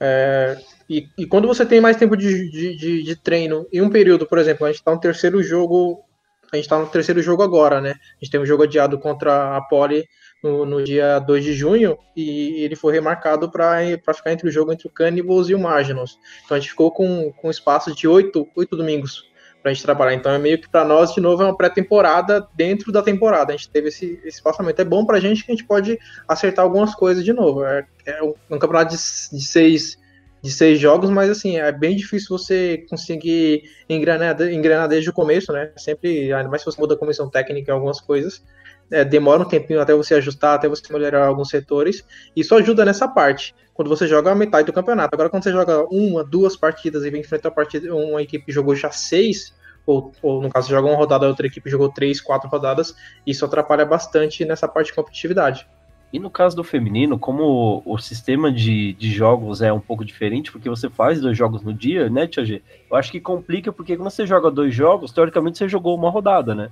É, 0.00 0.56
e, 0.88 1.06
e, 1.18 1.26
quando 1.26 1.46
você 1.46 1.66
tem 1.66 1.82
mais 1.82 1.98
tempo 1.98 2.16
de, 2.16 2.50
de, 2.50 2.74
de, 2.74 3.02
de 3.02 3.16
treino, 3.16 3.66
em 3.70 3.82
um 3.82 3.90
período, 3.90 4.26
por 4.26 4.38
exemplo, 4.38 4.64
a 4.64 4.70
gente 4.70 4.78
está 4.78 4.90
no 4.90 4.98
terceiro 4.98 5.42
jogo, 5.42 6.02
a 6.50 6.56
gente 6.56 6.64
está 6.64 6.78
no 6.78 6.86
terceiro 6.86 7.20
jogo 7.20 7.42
agora, 7.42 7.78
né? 7.78 7.90
A 7.90 8.24
gente 8.24 8.30
tem 8.30 8.40
um 8.40 8.46
jogo 8.46 8.62
adiado 8.62 8.98
contra 8.98 9.54
a 9.54 9.60
Poli 9.60 10.06
no, 10.42 10.64
no 10.64 10.82
dia 10.82 11.18
2 11.18 11.44
de 11.44 11.52
junho 11.52 11.98
e 12.16 12.62
ele 12.64 12.74
foi 12.74 12.94
remarcado 12.94 13.50
para 13.50 13.84
ficar 14.14 14.32
entre 14.32 14.48
o 14.48 14.50
jogo 14.50 14.72
entre 14.72 14.88
o 14.88 14.90
Cannibals 14.90 15.50
e 15.50 15.54
o 15.54 15.58
Marginals. 15.58 16.18
Então 16.42 16.56
a 16.56 16.60
gente 16.60 16.70
ficou 16.70 16.90
com, 16.90 17.30
com 17.32 17.50
espaço 17.50 17.94
de 17.94 18.08
oito, 18.08 18.48
oito 18.56 18.74
domingos 18.74 19.30
para 19.64 19.70
a 19.70 19.74
gente 19.74 19.82
trabalhar. 19.82 20.12
Então 20.12 20.30
é 20.30 20.38
meio 20.38 20.60
que 20.60 20.68
para 20.68 20.84
nós, 20.84 21.14
de 21.14 21.22
novo, 21.22 21.42
é 21.42 21.46
uma 21.46 21.56
pré-temporada 21.56 22.46
dentro 22.54 22.92
da 22.92 23.00
temporada. 23.00 23.54
A 23.54 23.56
gente 23.56 23.70
teve 23.70 23.88
esse, 23.88 24.20
espaçamento. 24.26 24.78
É 24.78 24.84
bom 24.84 25.06
para 25.06 25.16
a 25.16 25.20
gente 25.20 25.42
que 25.42 25.50
a 25.50 25.54
gente 25.54 25.66
pode 25.66 25.98
acertar 26.28 26.62
algumas 26.62 26.94
coisas 26.94 27.24
de 27.24 27.32
novo. 27.32 27.64
É, 27.64 27.86
é 28.04 28.22
um, 28.22 28.34
um, 28.50 28.58
campeonato 28.58 28.94
de, 28.94 29.00
de, 29.38 29.42
seis, 29.42 29.98
de 30.42 30.52
seis 30.52 30.78
jogos, 30.78 31.08
mas 31.08 31.30
assim, 31.30 31.56
é 31.56 31.72
bem 31.72 31.96
difícil 31.96 32.36
você 32.36 32.84
conseguir 32.90 33.62
engrenar, 33.88 34.38
engrenar 34.42 34.86
desde 34.86 35.08
o 35.08 35.14
começo, 35.14 35.50
né? 35.50 35.72
Sempre, 35.78 36.30
ainda 36.30 36.50
mais 36.50 36.60
se 36.60 36.66
você 36.66 36.78
muda 36.78 36.92
a 36.92 36.98
comissão 36.98 37.30
técnica 37.30 37.72
em 37.72 37.74
algumas 37.74 38.02
coisas 38.02 38.42
é, 38.90 39.04
demora 39.04 39.42
um 39.42 39.48
tempinho 39.48 39.80
até 39.80 39.94
você 39.94 40.14
ajustar, 40.14 40.54
até 40.54 40.68
você 40.68 40.92
melhorar 40.92 41.26
alguns 41.26 41.48
setores. 41.48 42.04
Isso 42.34 42.54
ajuda 42.54 42.84
nessa 42.84 43.08
parte, 43.08 43.54
quando 43.72 43.88
você 43.88 44.06
joga 44.06 44.30
a 44.30 44.34
metade 44.34 44.66
do 44.66 44.72
campeonato. 44.72 45.14
Agora, 45.14 45.28
quando 45.30 45.42
você 45.42 45.52
joga 45.52 45.84
uma, 45.90 46.22
duas 46.24 46.56
partidas 46.56 47.04
e 47.04 47.10
vem 47.10 47.20
enfrentar 47.20 47.48
uma, 47.48 47.54
partida, 47.54 47.94
uma 47.94 48.22
equipe 48.22 48.44
que 48.44 48.52
jogou 48.52 48.74
já 48.74 48.90
seis, 48.90 49.54
ou, 49.86 50.12
ou 50.22 50.42
no 50.42 50.48
caso, 50.48 50.70
joga 50.70 50.88
uma 50.88 50.96
rodada, 50.96 51.26
outra 51.26 51.46
equipe 51.46 51.68
jogou 51.68 51.88
três, 51.88 52.20
quatro 52.20 52.48
rodadas, 52.48 52.94
isso 53.26 53.44
atrapalha 53.44 53.84
bastante 53.84 54.44
nessa 54.44 54.66
parte 54.68 54.88
de 54.88 54.94
competitividade. 54.94 55.66
E 56.14 56.18
no 56.20 56.30
caso 56.30 56.54
do 56.54 56.62
feminino, 56.62 57.18
como 57.18 57.82
o, 57.84 57.98
sistema 57.98 58.52
de, 58.52 58.92
de 58.92 59.10
jogos 59.10 59.60
é 59.60 59.72
um 59.72 59.80
pouco 59.80 60.04
diferente, 60.04 60.52
porque 60.52 60.68
você 60.68 60.88
faz 60.88 61.20
dois 61.20 61.36
jogos 61.36 61.62
no 61.62 61.74
dia, 61.74 62.08
né, 62.08 62.28
Tia 62.28 62.44
G? 62.44 62.62
Eu 62.88 62.96
acho 62.96 63.10
que 63.10 63.18
complica, 63.18 63.72
porque 63.72 63.96
quando 63.96 64.08
você 64.08 64.24
joga 64.24 64.48
dois 64.48 64.72
jogos, 64.72 65.10
teoricamente 65.10 65.58
você 65.58 65.68
jogou 65.68 65.96
uma 65.96 66.08
rodada, 66.08 66.54
né? 66.54 66.70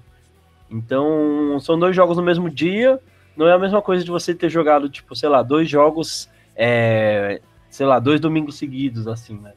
Então, 0.72 1.60
são 1.60 1.78
dois 1.78 1.94
jogos 1.94 2.16
no 2.16 2.22
mesmo 2.22 2.48
dia. 2.48 2.98
Não 3.36 3.46
é 3.46 3.52
a 3.52 3.58
mesma 3.58 3.82
coisa 3.82 4.02
de 4.02 4.10
você 4.10 4.34
ter 4.34 4.48
jogado, 4.48 4.88
tipo, 4.88 5.14
sei 5.14 5.28
lá, 5.28 5.42
dois 5.42 5.68
jogos, 5.68 6.28
é, 6.56 7.40
sei 7.70 7.86
lá, 7.86 7.98
dois 7.98 8.18
domingos 8.18 8.56
seguidos, 8.56 9.06
assim, 9.06 9.38
né? 9.38 9.52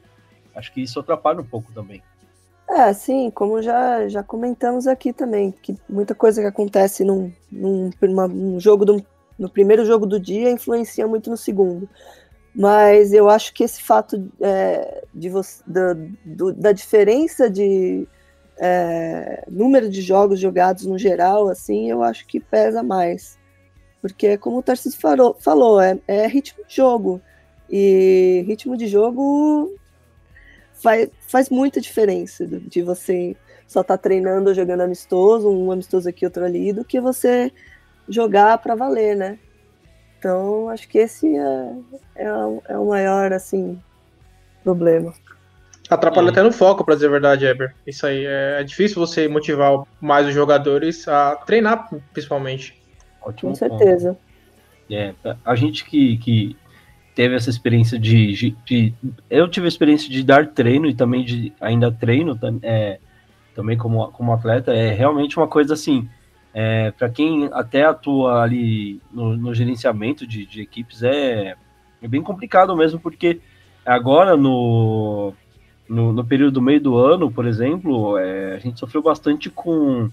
Acho 0.53 0.74
que 0.74 0.81
isso 0.81 1.00
atrapalha 1.00 1.39
um 1.39 1.45
pouco 1.45 1.72
também. 1.74 2.03
É, 2.69 2.91
sim, 2.93 3.31
como 3.31 3.62
já, 3.62 4.07
já 4.07 4.24
comentamos 4.24 4.88
aqui 4.88 5.13
também, 5.13 5.53
que 5.62 5.75
muita 5.88 6.15
coisa 6.15 6.41
que 6.41 6.48
acontece 6.48 7.03
num, 7.03 7.31
num, 7.51 7.89
num 8.01 8.60
jogo 8.60 8.84
do, 8.84 9.05
no 9.38 9.50
primeiro 9.50 9.86
jogo 9.86 10.05
do 10.05 10.19
dia 10.19 10.50
influencia 10.50 11.07
muito 11.07 11.29
no 11.29 11.38
segundo. 11.38 11.88
Mas 12.53 13.13
eu 13.13 13.29
acho 13.29 13.53
que 13.53 13.63
esse 13.63 13.81
fato 13.81 14.29
é, 14.41 15.03
de 15.13 15.29
você, 15.29 15.62
da, 15.67 15.95
do, 16.25 16.53
da 16.53 16.72
diferença 16.72 17.50
de 17.50 18.07
é, 18.57 19.43
número 19.50 19.89
de 19.89 20.01
jogos 20.01 20.39
jogados 20.39 20.85
no 20.85 20.97
geral, 20.97 21.50
assim, 21.50 21.89
eu 21.89 22.03
acho 22.03 22.25
que 22.25 22.39
pesa 22.39 22.81
mais. 22.81 23.38
Porque, 24.01 24.38
como 24.38 24.57
o 24.57 24.63
Tarcísio 24.63 25.00
falou, 25.00 25.35
falou 25.39 25.81
é, 25.81 25.97
é 26.07 26.27
ritmo 26.27 26.63
de 26.67 26.75
jogo. 26.75 27.21
E 27.69 28.43
ritmo 28.47 28.77
de 28.77 28.88
jogo 28.88 29.74
faz, 30.74 31.09
faz 31.27 31.50
muita 31.50 31.81
diferença 31.81 32.45
de 32.45 32.81
você 32.83 33.35
só 33.67 33.81
estar 33.81 33.97
tá 33.97 34.01
treinando 34.01 34.50
ou 34.50 34.55
jogando 34.55 34.81
amistoso, 34.81 35.50
um 35.50 35.71
amistoso 35.71 36.07
aqui, 36.07 36.25
outro 36.25 36.45
ali, 36.45 36.71
do 36.71 36.85
que 36.85 37.01
você 37.01 37.51
jogar 38.07 38.59
para 38.59 38.75
valer, 38.75 39.15
né? 39.15 39.39
Então, 40.19 40.69
acho 40.69 40.88
que 40.88 41.00
esse 41.00 41.35
é, 41.35 41.75
é, 42.15 42.27
é 42.69 42.77
o 42.77 42.88
maior, 42.88 43.33
assim, 43.33 43.81
problema. 44.63 45.13
Atrapalha 45.89 46.30
até 46.30 46.42
no 46.42 46.51
foco, 46.51 46.84
para 46.84 46.96
dizer 46.96 47.08
a 47.08 47.12
verdade, 47.12 47.46
Eber. 47.46 47.75
Isso 47.86 48.08
aí. 48.08 48.25
É, 48.25 48.58
é, 48.60 48.63
difícil 48.63 49.00
você 49.00 49.27
motivar 49.27 49.84
mais 50.01 50.27
os 50.27 50.34
jogadores 50.34 51.08
a 51.08 51.36
treinar, 51.36 51.89
principalmente. 52.12 52.82
Ótimo 53.22 53.51
Com 53.51 53.56
certeza. 53.56 54.18
É, 54.92 55.13
a 55.44 55.56
gente 55.56 55.86
que, 55.86 56.18
que 56.18 56.58
teve 57.13 57.36
essa 57.36 57.50
experiência 57.50 58.00
de, 58.00 58.34
de, 58.34 58.56
de, 58.65 58.94
Eu 59.30 59.48
tive 59.48 59.65
a 59.65 59.70
experiência 59.70 60.10
de 60.10 60.24
dar 60.24 60.48
treino 60.48 60.88
e 60.88 60.94
também 60.94 61.24
de 61.24 61.54
ainda 61.62 61.92
treino 61.92 62.38
é, 62.62 63.00
também 63.56 63.77
como, 63.77 64.08
como 64.12 64.34
atleta. 64.34 64.74
É 64.74 64.92
realmente 64.92 65.38
uma 65.38 65.48
coisa 65.48 65.74
assim. 65.74 66.10
É, 66.54 66.92
para 66.92 67.10
quem 67.10 67.50
até 67.51 67.84
atua 67.84 68.42
ali 68.42 69.01
no, 69.12 69.36
no 69.36 69.54
gerenciamento 69.54 70.25
de, 70.25 70.46
de 70.46 70.62
equipes, 70.62 71.04
é, 71.04 71.56
é 72.01 72.08
bem 72.08 72.22
complicado 72.22 72.75
mesmo, 72.77 73.00
porque 73.00 73.42
agora 73.86 74.38
no 74.38 75.34
no, 75.88 76.12
no 76.12 76.25
período 76.25 76.56
do 76.56 76.62
meio 76.62 76.82
do 76.82 76.98
ano, 76.98 77.32
por 77.32 77.46
exemplo, 77.46 78.18
é, 78.18 78.56
a 78.56 78.60
gente 78.60 78.80
sofreu 78.80 79.01
bastante 79.01 79.50
com, 79.50 80.10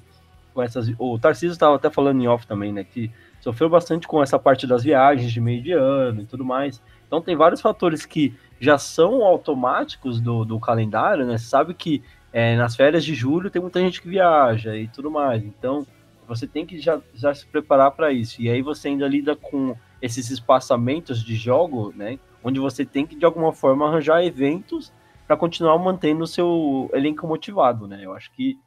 com 0.53 0.63
essas. 0.63 0.93
O 0.99 1.19
Tarcísio 1.19 1.53
estava 1.53 1.77
até 1.77 1.91
falando 1.91 2.23
em 2.23 2.29
off 2.29 2.47
também, 2.47 2.73
né? 2.73 2.85
Que 2.85 3.11
sofreu 3.41 3.69
bastante 3.69 4.07
com 4.07 4.23
essa 4.23 4.39
parte 4.39 4.67
das 4.67 4.85
viagens 4.85 5.33
de 5.33 5.41
meio 5.41 5.63
de 5.63 5.73
ano 5.73 6.23
e 6.23 6.27
tudo 6.27 6.45
mais. 6.45 6.81
Então 7.07 7.21
tem 7.21 7.37
vários 7.37 7.61
fatores 7.61 8.07
que 8.07 8.35
já 8.61 8.79
são 8.79 9.25
automáticos 9.25 10.21
do, 10.21 10.45
do 10.45 10.61
calendário, 10.61 11.27
né? 11.27 11.39
Você 11.39 11.47
sabe 11.47 11.75
que 11.75 12.03
é, 12.33 12.57
nas 12.57 12.77
férias 12.77 13.05
de 13.05 13.15
julho 13.15 13.51
tem 13.51 13.61
muita 13.61 13.81
gente 13.81 14.01
que 14.01 14.09
viaja 14.09 14.77
e 14.77 14.89
tudo 14.89 15.11
mais. 15.11 15.43
Então 15.43 15.87
você 16.29 16.47
tem 16.47 16.65
que 16.65 16.79
já, 16.79 17.01
já 17.15 17.35
se 17.35 17.47
preparar 17.47 17.91
para 17.91 18.13
isso. 18.13 18.41
E 18.41 18.49
aí 18.49 18.63
você 18.63 18.89
ainda 18.89 19.07
lida 19.09 19.35
com 19.35 19.75
esses 20.01 20.31
espaçamentos 20.31 21.23
de 21.23 21.35
jogo, 21.35 21.93
né? 21.97 22.19
Onde 22.43 22.59
você 22.61 22.85
tem 22.85 23.07
que 23.07 23.17
de 23.17 23.25
alguma 23.25 23.53
forma 23.53 23.87
arranjar 23.87 24.25
eventos 24.25 24.93
para 25.33 25.37
continuar 25.39 25.79
mantendo 25.79 26.25
o 26.25 26.27
seu 26.27 26.91
elenco 26.93 27.27
motivado, 27.27 27.89
né? 27.89 28.01
Eu 28.03 28.13
acho 28.13 28.31
que 28.33 28.59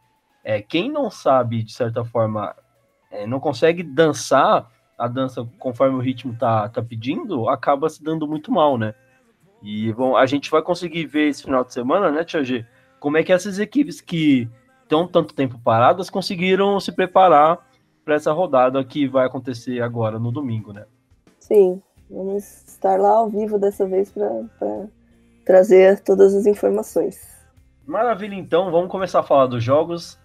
é, 0.43 0.63
quem 0.63 0.91
não 0.91 1.11
sabe, 1.11 1.61
de 1.61 1.71
certa 1.71 2.03
forma, 2.03 2.55
é, 3.11 3.27
não 3.27 3.39
consegue 3.39 3.83
dançar 3.83 4.67
a 4.97 5.07
dança 5.07 5.47
conforme 5.59 5.95
o 5.95 5.99
ritmo 5.99 6.35
tá, 6.35 6.67
tá 6.69 6.81
pedindo, 6.81 7.47
acaba 7.49 7.87
se 7.87 8.03
dando 8.03 8.27
muito 8.27 8.51
mal, 8.51 8.79
né? 8.79 8.95
E 9.61 9.93
bom, 9.93 10.17
a 10.17 10.25
gente 10.25 10.49
vai 10.49 10.63
conseguir 10.63 11.05
ver 11.05 11.29
esse 11.29 11.43
final 11.43 11.63
de 11.63 11.71
semana, 11.71 12.09
né, 12.09 12.23
Tia 12.23 12.43
G, 12.43 12.65
como 12.99 13.17
é 13.17 13.23
que 13.23 13.31
essas 13.31 13.59
equipes 13.59 14.01
que 14.01 14.49
estão 14.81 15.07
tanto 15.07 15.35
tempo 15.35 15.59
paradas 15.59 16.09
conseguiram 16.09 16.79
se 16.79 16.91
preparar 16.91 17.59
para 18.03 18.15
essa 18.15 18.31
rodada 18.31 18.83
que 18.83 19.07
vai 19.07 19.27
acontecer 19.27 19.83
agora 19.83 20.17
no 20.17 20.31
domingo, 20.31 20.73
né? 20.73 20.85
Sim, 21.39 21.79
vamos 22.09 22.43
estar 22.67 22.99
lá 22.99 23.17
ao 23.17 23.29
vivo 23.29 23.59
dessa 23.59 23.85
vez 23.85 24.11
para 24.11 24.87
trazer 25.45 25.99
todas 26.01 26.33
as 26.33 26.45
informações. 26.45 27.35
Maravilha, 27.85 28.33
então, 28.35 28.71
vamos 28.71 28.89
começar 28.89 29.19
a 29.19 29.23
falar 29.23 29.45
dos 29.45 29.63
jogos. 29.63 30.19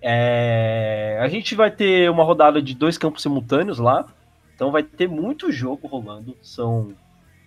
É... 0.00 1.18
A 1.20 1.28
gente 1.28 1.54
vai 1.54 1.70
ter 1.70 2.08
uma 2.10 2.24
rodada 2.24 2.62
de 2.62 2.74
dois 2.74 2.96
campos 2.96 3.22
simultâneos 3.22 3.78
lá, 3.78 4.06
então 4.54 4.70
vai 4.70 4.82
ter 4.82 5.08
muito 5.08 5.50
jogo 5.50 5.88
rolando. 5.88 6.36
São 6.40 6.94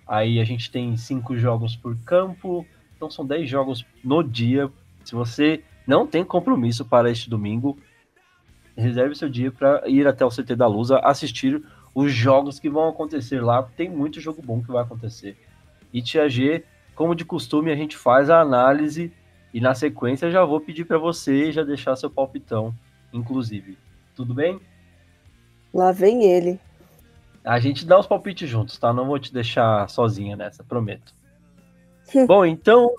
aí 0.06 0.40
a 0.40 0.44
gente 0.44 0.70
tem 0.70 0.96
cinco 0.98 1.38
jogos 1.38 1.76
por 1.76 1.98
campo, 2.04 2.66
então 2.96 3.10
são 3.10 3.26
dez 3.26 3.50
jogos 3.50 3.86
no 4.04 4.22
dia. 4.22 4.70
Se 5.06 5.16
você 5.16 5.64
não 5.88 6.06
tem 6.06 6.24
compromisso 6.24 6.84
para 6.84 7.10
este 7.10 7.30
domingo, 7.30 7.78
reserve 8.76 9.16
seu 9.16 9.30
dia 9.30 9.52
para 9.52 9.84
ir 9.88 10.06
até 10.06 10.26
o 10.26 10.30
CT 10.30 10.56
da 10.56 10.68
Lusa 10.68 11.00
assistir 11.00 11.64
os 11.96 12.12
jogos 12.12 12.60
que 12.60 12.70
vão 12.70 12.90
acontecer 12.90 13.42
lá. 13.42 13.64
Tem 13.64 13.90
muito 13.90 14.20
jogo 14.20 14.42
bom 14.42 14.62
que 14.62 14.72
vai 14.72 14.84
acontecer. 14.84 15.38
E 15.94 16.02
Tia 16.02 16.28
G 16.28 16.64
como 16.96 17.16
de 17.16 17.26
costume, 17.26 17.72
a 17.72 17.76
gente 17.76 17.98
faz 17.98 18.30
a 18.30 18.40
análise 18.40 19.12
e 19.54 19.62
na 19.62 19.74
sequência 19.74 20.32
já 20.32 20.44
vou 20.44 20.60
pedir 20.60 20.86
para 20.86 20.98
você 20.98 21.52
já 21.52 21.64
deixar 21.64 21.96
seu 21.96 22.10
palpitão, 22.10 22.74
inclusive. 23.12 23.78
Tudo 24.16 24.34
bem? 24.34 24.60
Lá 25.74 25.92
vem 25.92 26.24
ele. 26.24 26.60
A 27.44 27.60
gente 27.60 27.86
dá 27.86 28.00
os 28.00 28.08
palpites 28.08 28.50
juntos, 28.50 28.78
tá? 28.78 28.94
Não 28.94 29.06
vou 29.06 29.20
te 29.20 29.34
deixar 29.34 29.90
sozinha 29.90 30.36
nessa, 30.36 30.64
prometo. 30.64 31.14
Bom, 32.28 32.46
então, 32.46 32.92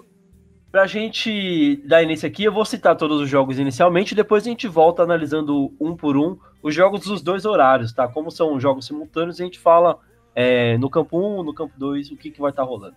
pra 0.71 0.87
gente 0.87 1.77
dar 1.87 2.03
início 2.03 2.29
aqui, 2.29 2.45
eu 2.45 2.53
vou 2.53 2.65
citar 2.65 2.97
todos 2.97 3.21
os 3.21 3.29
jogos 3.29 3.59
inicialmente, 3.59 4.15
depois 4.15 4.45
a 4.45 4.51
gente 4.51 4.69
volta 4.69 5.03
analisando 5.03 5.73
um 5.81 5.97
por 5.97 6.17
um 6.17 6.37
os 6.63 6.75
jogos 6.75 7.01
dos 7.01 7.23
dois 7.23 7.45
horários, 7.45 7.93
tá? 7.93 8.09
Como 8.09 8.31
são 8.31 8.59
jogos 8.59 8.87
simultâneos, 8.87 9.41
a 9.41 9.45
gente 9.45 9.59
fala 9.59 9.99
é, 10.35 10.77
no 10.79 10.91
campo 10.91 11.19
1, 11.19 11.43
no 11.43 11.55
campo 11.55 11.75
2, 11.77 12.11
o 12.11 12.17
que, 12.17 12.31
que 12.31 12.41
vai 12.41 12.51
estar 12.51 12.63
tá 12.63 12.69
rolando. 12.69 12.97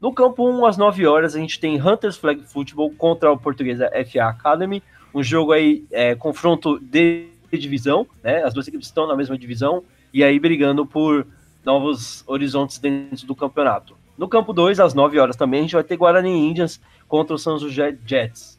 No 0.00 0.12
campo 0.12 0.48
1, 0.48 0.64
às 0.64 0.76
9 0.76 1.06
horas, 1.06 1.34
a 1.34 1.40
gente 1.40 1.58
tem 1.58 1.80
Hunters 1.82 2.16
Flag 2.16 2.42
Football 2.44 2.92
contra 2.96 3.32
o 3.32 3.38
Portuguesa 3.38 3.90
FA 4.10 4.24
Academy. 4.24 4.80
Um 5.12 5.24
jogo 5.24 5.52
aí, 5.52 5.84
é, 5.90 6.14
confronto 6.14 6.78
de 6.78 7.26
divisão, 7.50 8.06
né? 8.22 8.44
As 8.44 8.54
duas 8.54 8.68
equipes 8.68 8.86
estão 8.86 9.08
na 9.08 9.16
mesma 9.16 9.36
divisão 9.36 9.82
e 10.12 10.22
aí 10.22 10.38
brigando 10.38 10.86
por 10.86 11.26
novos 11.64 12.22
horizontes 12.28 12.78
dentro 12.78 13.26
do 13.26 13.34
campeonato. 13.34 13.96
No 14.16 14.28
campo 14.28 14.52
2, 14.52 14.78
às 14.78 14.94
9 14.94 15.18
horas 15.18 15.34
também, 15.34 15.60
a 15.60 15.62
gente 15.62 15.74
vai 15.74 15.82
ter 15.82 15.96
Guarani 15.96 16.48
Indians 16.48 16.80
contra 17.08 17.34
o 17.34 17.38
San 17.38 17.58
José 17.58 17.96
Jets. 18.06 18.56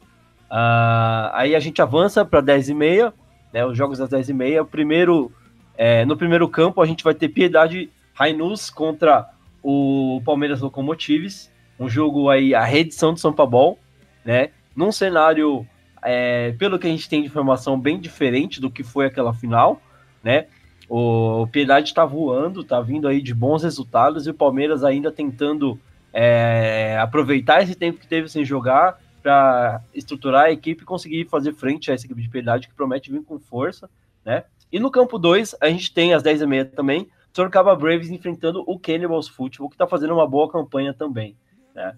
Uh, 0.50 1.30
aí 1.32 1.54
a 1.54 1.60
gente 1.60 1.80
avança 1.80 2.22
para 2.22 2.42
10h30, 2.42 3.12
né? 3.52 3.64
Os 3.64 3.78
jogos 3.78 3.98
às 3.98 4.10
10h30. 4.10 4.66
Primeiro, 4.66 5.32
é, 5.74 6.04
no 6.04 6.18
primeiro 6.18 6.46
campo, 6.48 6.82
a 6.82 6.86
gente 6.86 7.02
vai 7.02 7.14
ter 7.14 7.28
Piedade 7.30 7.90
Rainus 8.12 8.68
contra 8.68 9.26
o 9.62 10.20
Palmeiras 10.24 10.60
Locomotives, 10.60 11.50
um 11.78 11.88
jogo 11.88 12.28
aí, 12.28 12.54
a 12.54 12.64
reedição 12.64 13.12
do 13.12 13.20
São 13.20 13.32
Paulo, 13.32 13.78
né? 14.24 14.50
Num 14.74 14.92
cenário, 14.92 15.66
é, 16.02 16.52
pelo 16.52 16.78
que 16.78 16.86
a 16.86 16.90
gente 16.90 17.08
tem 17.08 17.22
de 17.22 17.28
informação, 17.28 17.78
bem 17.78 17.98
diferente 17.98 18.60
do 18.60 18.70
que 18.70 18.82
foi 18.82 19.06
aquela 19.06 19.32
final, 19.32 19.80
né? 20.22 20.46
O 20.88 21.46
Piedade 21.46 21.88
está 21.88 22.04
voando, 22.04 22.62
está 22.62 22.80
vindo 22.80 23.06
aí 23.06 23.22
de 23.22 23.32
bons 23.32 23.62
resultados 23.62 24.26
e 24.26 24.30
o 24.30 24.34
Palmeiras 24.34 24.82
ainda 24.82 25.12
tentando 25.12 25.78
é, 26.12 26.98
aproveitar 27.00 27.62
esse 27.62 27.74
tempo 27.74 28.00
que 28.00 28.08
teve 28.08 28.28
sem 28.28 28.44
jogar 28.44 28.98
para 29.22 29.80
estruturar 29.94 30.44
a 30.46 30.50
equipe 30.50 30.82
e 30.82 30.86
conseguir 30.86 31.26
fazer 31.26 31.54
frente 31.54 31.90
a 31.90 31.94
essa 31.94 32.06
equipe 32.06 32.22
de 32.22 32.28
Piedade 32.28 32.68
que 32.68 32.74
promete 32.74 33.10
vir 33.10 33.22
com 33.22 33.38
força, 33.38 33.88
né? 34.24 34.44
E 34.72 34.78
no 34.78 34.90
campo 34.90 35.18
2, 35.18 35.56
a 35.60 35.68
gente 35.68 35.92
tem 35.92 36.14
às 36.14 36.22
10h30 36.22 36.70
também 36.70 37.08
Sorocaba 37.32 37.74
Braves 37.76 38.10
enfrentando 38.10 38.62
o 38.66 38.78
Cannibals 38.78 39.28
Football, 39.28 39.68
que 39.68 39.74
está 39.74 39.86
fazendo 39.86 40.14
uma 40.14 40.26
boa 40.26 40.50
campanha 40.50 40.92
também. 40.92 41.36
Né? 41.74 41.96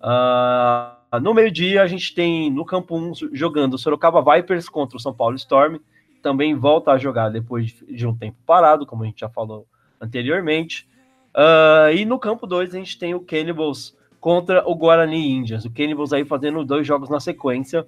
Uh, 0.00 1.20
no 1.20 1.32
meio-dia, 1.32 1.82
a 1.82 1.86
gente 1.86 2.14
tem 2.14 2.50
no 2.50 2.64
campo 2.64 2.96
1 2.96 3.12
jogando 3.32 3.78
Sorocaba 3.78 4.22
Vipers 4.34 4.68
contra 4.68 4.96
o 4.96 5.00
São 5.00 5.14
Paulo 5.14 5.36
Storm. 5.36 5.78
Também 6.22 6.54
volta 6.54 6.92
a 6.92 6.98
jogar 6.98 7.30
depois 7.30 7.74
de 7.88 8.06
um 8.06 8.14
tempo 8.14 8.36
parado, 8.46 8.86
como 8.86 9.02
a 9.02 9.06
gente 9.06 9.20
já 9.20 9.28
falou 9.28 9.66
anteriormente. 10.00 10.88
Uh, 11.34 11.92
e 11.94 12.04
no 12.04 12.18
campo 12.18 12.46
2, 12.46 12.74
a 12.74 12.78
gente 12.78 12.98
tem 12.98 13.14
o 13.14 13.20
Cannibals 13.20 13.96
contra 14.20 14.66
o 14.66 14.74
Guarani 14.74 15.30
Indians. 15.30 15.64
O 15.64 15.70
Cannibals 15.70 16.12
aí 16.12 16.24
fazendo 16.24 16.64
dois 16.64 16.86
jogos 16.86 17.08
na 17.08 17.20
sequência. 17.20 17.86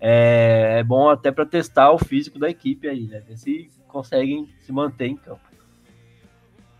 É, 0.00 0.76
é 0.78 0.84
bom 0.84 1.08
até 1.08 1.30
para 1.30 1.44
testar 1.44 1.90
o 1.90 1.98
físico 1.98 2.38
da 2.38 2.48
equipe 2.48 2.88
aí, 2.88 3.06
né? 3.06 3.20
Ver 3.20 3.36
se 3.36 3.70
conseguem 3.86 4.48
se 4.60 4.72
manter 4.72 5.06
em 5.06 5.16
campo. 5.16 5.47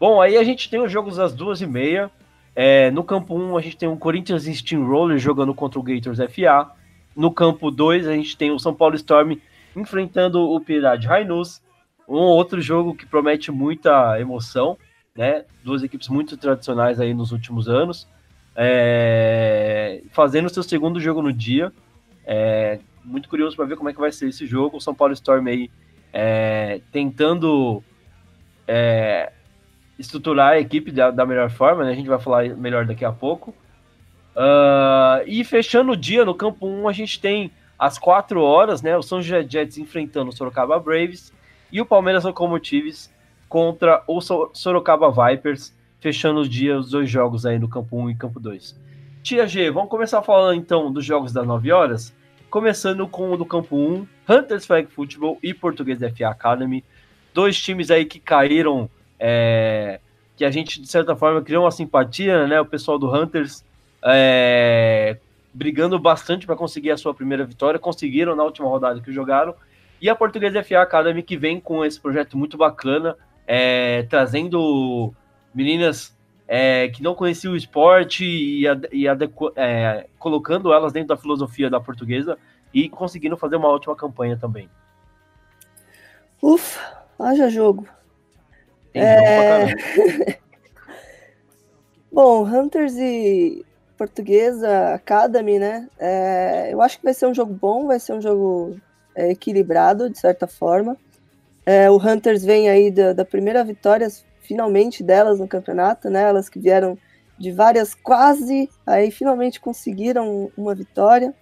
Bom, 0.00 0.20
aí 0.20 0.36
a 0.36 0.44
gente 0.44 0.70
tem 0.70 0.80
os 0.80 0.92
jogos 0.92 1.18
às 1.18 1.34
duas 1.34 1.60
e 1.60 1.66
meia. 1.66 2.10
É, 2.54 2.90
no 2.90 3.02
campo 3.02 3.36
1, 3.36 3.56
a 3.56 3.60
gente 3.60 3.76
tem 3.76 3.88
o 3.88 3.96
Corinthians 3.96 4.44
Steamroller 4.44 5.18
jogando 5.18 5.52
contra 5.54 5.78
o 5.78 5.82
Gators 5.82 6.18
FA. 6.18 6.70
No 7.16 7.32
campo 7.32 7.70
2, 7.70 8.06
a 8.06 8.14
gente 8.14 8.36
tem 8.36 8.50
o 8.52 8.58
São 8.58 8.74
Paulo 8.74 8.94
Storm 8.94 9.36
enfrentando 9.74 10.40
o 10.40 10.60
Piedade 10.60 11.06
Rainus. 11.06 11.60
Um 12.08 12.16
outro 12.16 12.60
jogo 12.60 12.94
que 12.94 13.06
promete 13.06 13.50
muita 13.50 14.18
emoção, 14.20 14.78
né? 15.16 15.44
Duas 15.64 15.82
equipes 15.82 16.08
muito 16.08 16.36
tradicionais 16.36 17.00
aí 17.00 17.12
nos 17.12 17.32
últimos 17.32 17.68
anos. 17.68 18.08
É, 18.56 20.02
fazendo 20.12 20.48
seu 20.48 20.62
segundo 20.62 21.00
jogo 21.00 21.20
no 21.20 21.32
dia. 21.32 21.72
É, 22.24 22.78
muito 23.04 23.28
curioso 23.28 23.56
para 23.56 23.66
ver 23.66 23.76
como 23.76 23.88
é 23.88 23.92
que 23.92 24.00
vai 24.00 24.12
ser 24.12 24.28
esse 24.28 24.46
jogo. 24.46 24.76
O 24.76 24.80
São 24.80 24.94
Paulo 24.94 25.12
Storm 25.12 25.46
aí 25.48 25.70
é, 26.12 26.80
tentando 26.92 27.82
é, 28.66 29.32
estruturar 29.98 30.52
a 30.52 30.60
equipe 30.60 30.90
da, 30.90 31.10
da, 31.10 31.26
melhor 31.26 31.50
forma, 31.50 31.84
né? 31.84 31.90
A 31.90 31.94
gente 31.94 32.08
vai 32.08 32.18
falar 32.18 32.48
melhor 32.56 32.86
daqui 32.86 33.04
a 33.04 33.12
pouco. 33.12 33.54
Uh, 34.36 35.24
e 35.26 35.42
fechando 35.44 35.92
o 35.92 35.96
dia 35.96 36.24
no 36.24 36.34
campo 36.34 36.66
1, 36.66 36.88
a 36.88 36.92
gente 36.92 37.20
tem 37.20 37.50
às 37.78 37.98
4 37.98 38.40
horas, 38.40 38.82
né? 38.82 38.96
O 38.96 39.02
São 39.02 39.20
José 39.20 39.46
Jets 39.48 39.78
enfrentando 39.78 40.30
o 40.30 40.32
Sorocaba 40.32 40.78
Braves 40.78 41.32
e 41.72 41.80
o 41.80 41.86
Palmeiras 41.86 42.24
Locomotives 42.24 43.12
contra 43.48 44.02
o 44.06 44.20
Sorocaba 44.20 45.10
Vipers, 45.10 45.74
fechando 46.00 46.40
o 46.40 46.48
dia 46.48 46.78
os 46.78 46.90
dois 46.90 47.10
jogos 47.10 47.44
aí 47.44 47.58
no 47.58 47.68
campo 47.68 47.98
1 47.98 48.10
e 48.10 48.14
campo 48.14 48.38
2. 48.38 48.78
Tia 49.22 49.46
G, 49.46 49.70
vamos 49.70 49.90
começar 49.90 50.22
falando 50.22 50.58
então 50.58 50.92
dos 50.92 51.04
jogos 51.04 51.32
das 51.32 51.46
9 51.46 51.72
horas, 51.72 52.14
começando 52.48 53.06
com 53.08 53.32
o 53.32 53.36
do 53.36 53.44
campo 53.44 53.76
1, 53.76 54.06
Hunters 54.28 54.64
Flag 54.64 54.88
Football 54.88 55.38
e 55.42 55.52
Português 55.52 55.98
FA 55.98 56.28
Academy, 56.28 56.84
dois 57.34 57.60
times 57.60 57.90
aí 57.90 58.04
que 58.04 58.20
caíram, 58.20 58.88
é, 59.18 60.00
que 60.36 60.44
a 60.44 60.50
gente 60.50 60.80
de 60.80 60.88
certa 60.88 61.16
forma 61.16 61.42
criou 61.42 61.64
uma 61.64 61.70
simpatia, 61.70 62.46
né? 62.46 62.60
O 62.60 62.66
pessoal 62.66 62.98
do 62.98 63.12
Hunters 63.12 63.64
é, 64.04 65.18
brigando 65.52 65.98
bastante 65.98 66.46
para 66.46 66.56
conseguir 66.56 66.90
a 66.90 66.96
sua 66.96 67.12
primeira 67.12 67.44
vitória, 67.44 67.78
conseguiram 67.78 68.36
na 68.36 68.44
última 68.44 68.68
rodada 68.68 69.00
que 69.00 69.12
jogaram, 69.12 69.54
e 70.00 70.08
a 70.08 70.14
Português 70.14 70.54
FA 70.66 70.80
Academy 70.80 71.22
que 71.22 71.36
vem 71.36 71.58
com 71.58 71.84
esse 71.84 72.00
projeto 72.00 72.36
muito 72.38 72.56
bacana, 72.56 73.16
é, 73.46 74.04
trazendo 74.04 75.12
meninas 75.52 76.16
é, 76.46 76.88
que 76.88 77.02
não 77.02 77.14
conheciam 77.14 77.52
o 77.52 77.56
esporte 77.56 78.24
e, 78.24 78.64
e 78.92 79.06
é, 79.56 80.06
colocando 80.18 80.72
elas 80.72 80.92
dentro 80.92 81.08
da 81.08 81.16
filosofia 81.16 81.68
da 81.68 81.80
portuguesa 81.80 82.38
e 82.72 82.88
conseguindo 82.88 83.36
fazer 83.36 83.56
uma 83.56 83.68
ótima 83.68 83.96
campanha 83.96 84.36
também. 84.36 84.68
Ufa, 86.40 87.04
haja 87.18 87.48
jogo. 87.50 87.88
É... 88.98 90.38
Bom, 92.10 92.44
Hunters 92.44 92.96
e 92.96 93.64
Portuguesa 93.96 94.94
Academy, 94.94 95.58
né? 95.58 95.88
É, 95.98 96.72
eu 96.72 96.80
acho 96.80 96.98
que 96.98 97.04
vai 97.04 97.14
ser 97.14 97.26
um 97.26 97.34
jogo 97.34 97.52
bom, 97.52 97.86
vai 97.86 98.00
ser 98.00 98.12
um 98.14 98.20
jogo 98.20 98.76
é, 99.14 99.30
equilibrado, 99.30 100.08
de 100.08 100.18
certa 100.18 100.46
forma. 100.46 100.96
É, 101.66 101.90
o 101.90 101.96
Hunters 101.96 102.44
vem 102.44 102.70
aí 102.70 102.90
da, 102.90 103.12
da, 103.12 103.24
primeira 103.24 103.62
vitória, 103.62 104.08
finalmente, 104.40 105.02
delas 105.02 105.38
no 105.38 105.46
campeonato, 105.46 106.08
né? 106.08 106.22
Elas 106.22 106.48
que 106.48 106.58
vieram 106.58 106.96
de 107.38 107.52
várias 107.52 107.94
quase, 107.94 108.70
aí 108.86 109.10
finalmente 109.10 109.60
conseguiram 109.60 110.50
uma 110.56 110.74
vitória. 110.74 111.34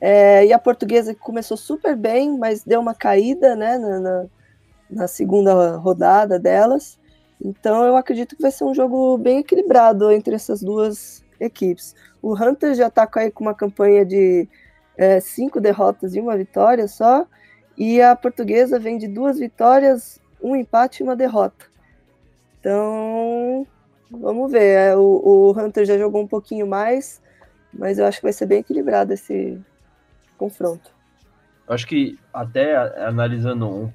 É, 0.00 0.44
e 0.44 0.52
a 0.52 0.58
portuguesa 0.58 1.14
que 1.14 1.20
começou 1.20 1.56
super 1.56 1.96
bem, 1.96 2.36
mas 2.36 2.62
deu 2.62 2.80
uma 2.80 2.94
caída 2.94 3.56
né, 3.56 3.78
na, 3.78 4.00
na, 4.00 4.26
na, 4.94 5.06
segunda 5.08 5.76
rodada 5.76 6.38
delas. 6.38 6.98
Então 7.44 7.84
eu 7.84 7.96
acredito 7.96 8.36
que 8.36 8.42
vai 8.42 8.50
ser 8.50 8.64
um 8.64 8.74
jogo 8.74 9.18
bem 9.18 9.38
equilibrado 9.38 10.10
entre 10.10 10.34
essas 10.34 10.62
duas 10.62 11.24
equipes. 11.40 11.94
O 12.22 12.34
Hunter 12.34 12.74
já 12.74 12.86
está 12.86 13.06
com 13.06 13.44
uma 13.44 13.54
campanha 13.54 14.04
de 14.04 14.48
é, 14.96 15.20
cinco 15.20 15.60
derrotas 15.60 16.14
e 16.14 16.20
uma 16.20 16.36
vitória 16.36 16.86
só, 16.88 17.26
e 17.76 18.00
a 18.00 18.14
portuguesa 18.14 18.78
vem 18.78 18.96
de 18.96 19.08
duas 19.08 19.38
vitórias, 19.38 20.20
um 20.42 20.54
empate 20.54 21.02
e 21.02 21.04
uma 21.04 21.16
derrota. 21.16 21.66
Então, 22.60 23.66
vamos 24.10 24.50
ver. 24.52 24.62
É, 24.62 24.96
o, 24.96 25.00
o 25.00 25.50
Hunter 25.52 25.84
já 25.84 25.98
jogou 25.98 26.22
um 26.22 26.26
pouquinho 26.26 26.66
mais, 26.66 27.20
mas 27.72 27.98
eu 27.98 28.06
acho 28.06 28.18
que 28.18 28.22
vai 28.24 28.32
ser 28.32 28.46
bem 28.46 28.60
equilibrado 28.60 29.12
esse 29.12 29.60
confronto. 30.38 30.93
Eu 31.66 31.74
acho 31.74 31.86
que 31.86 32.18
até 32.32 32.76
analisando, 33.06 33.66
um, 33.66 33.90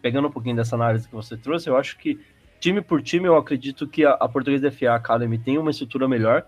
pegando 0.00 0.28
um 0.28 0.30
pouquinho 0.30 0.56
dessa 0.56 0.76
análise 0.76 1.08
que 1.08 1.14
você 1.14 1.36
trouxe, 1.36 1.68
eu 1.68 1.76
acho 1.76 1.98
que 1.98 2.20
time 2.60 2.80
por 2.80 3.02
time 3.02 3.26
eu 3.26 3.36
acredito 3.36 3.88
que 3.88 4.04
a, 4.04 4.12
a 4.12 4.28
Portuguesa 4.28 4.70
FA 4.70 4.94
Academy 4.94 5.38
tem 5.38 5.58
uma 5.58 5.70
estrutura 5.70 6.08
melhor 6.08 6.44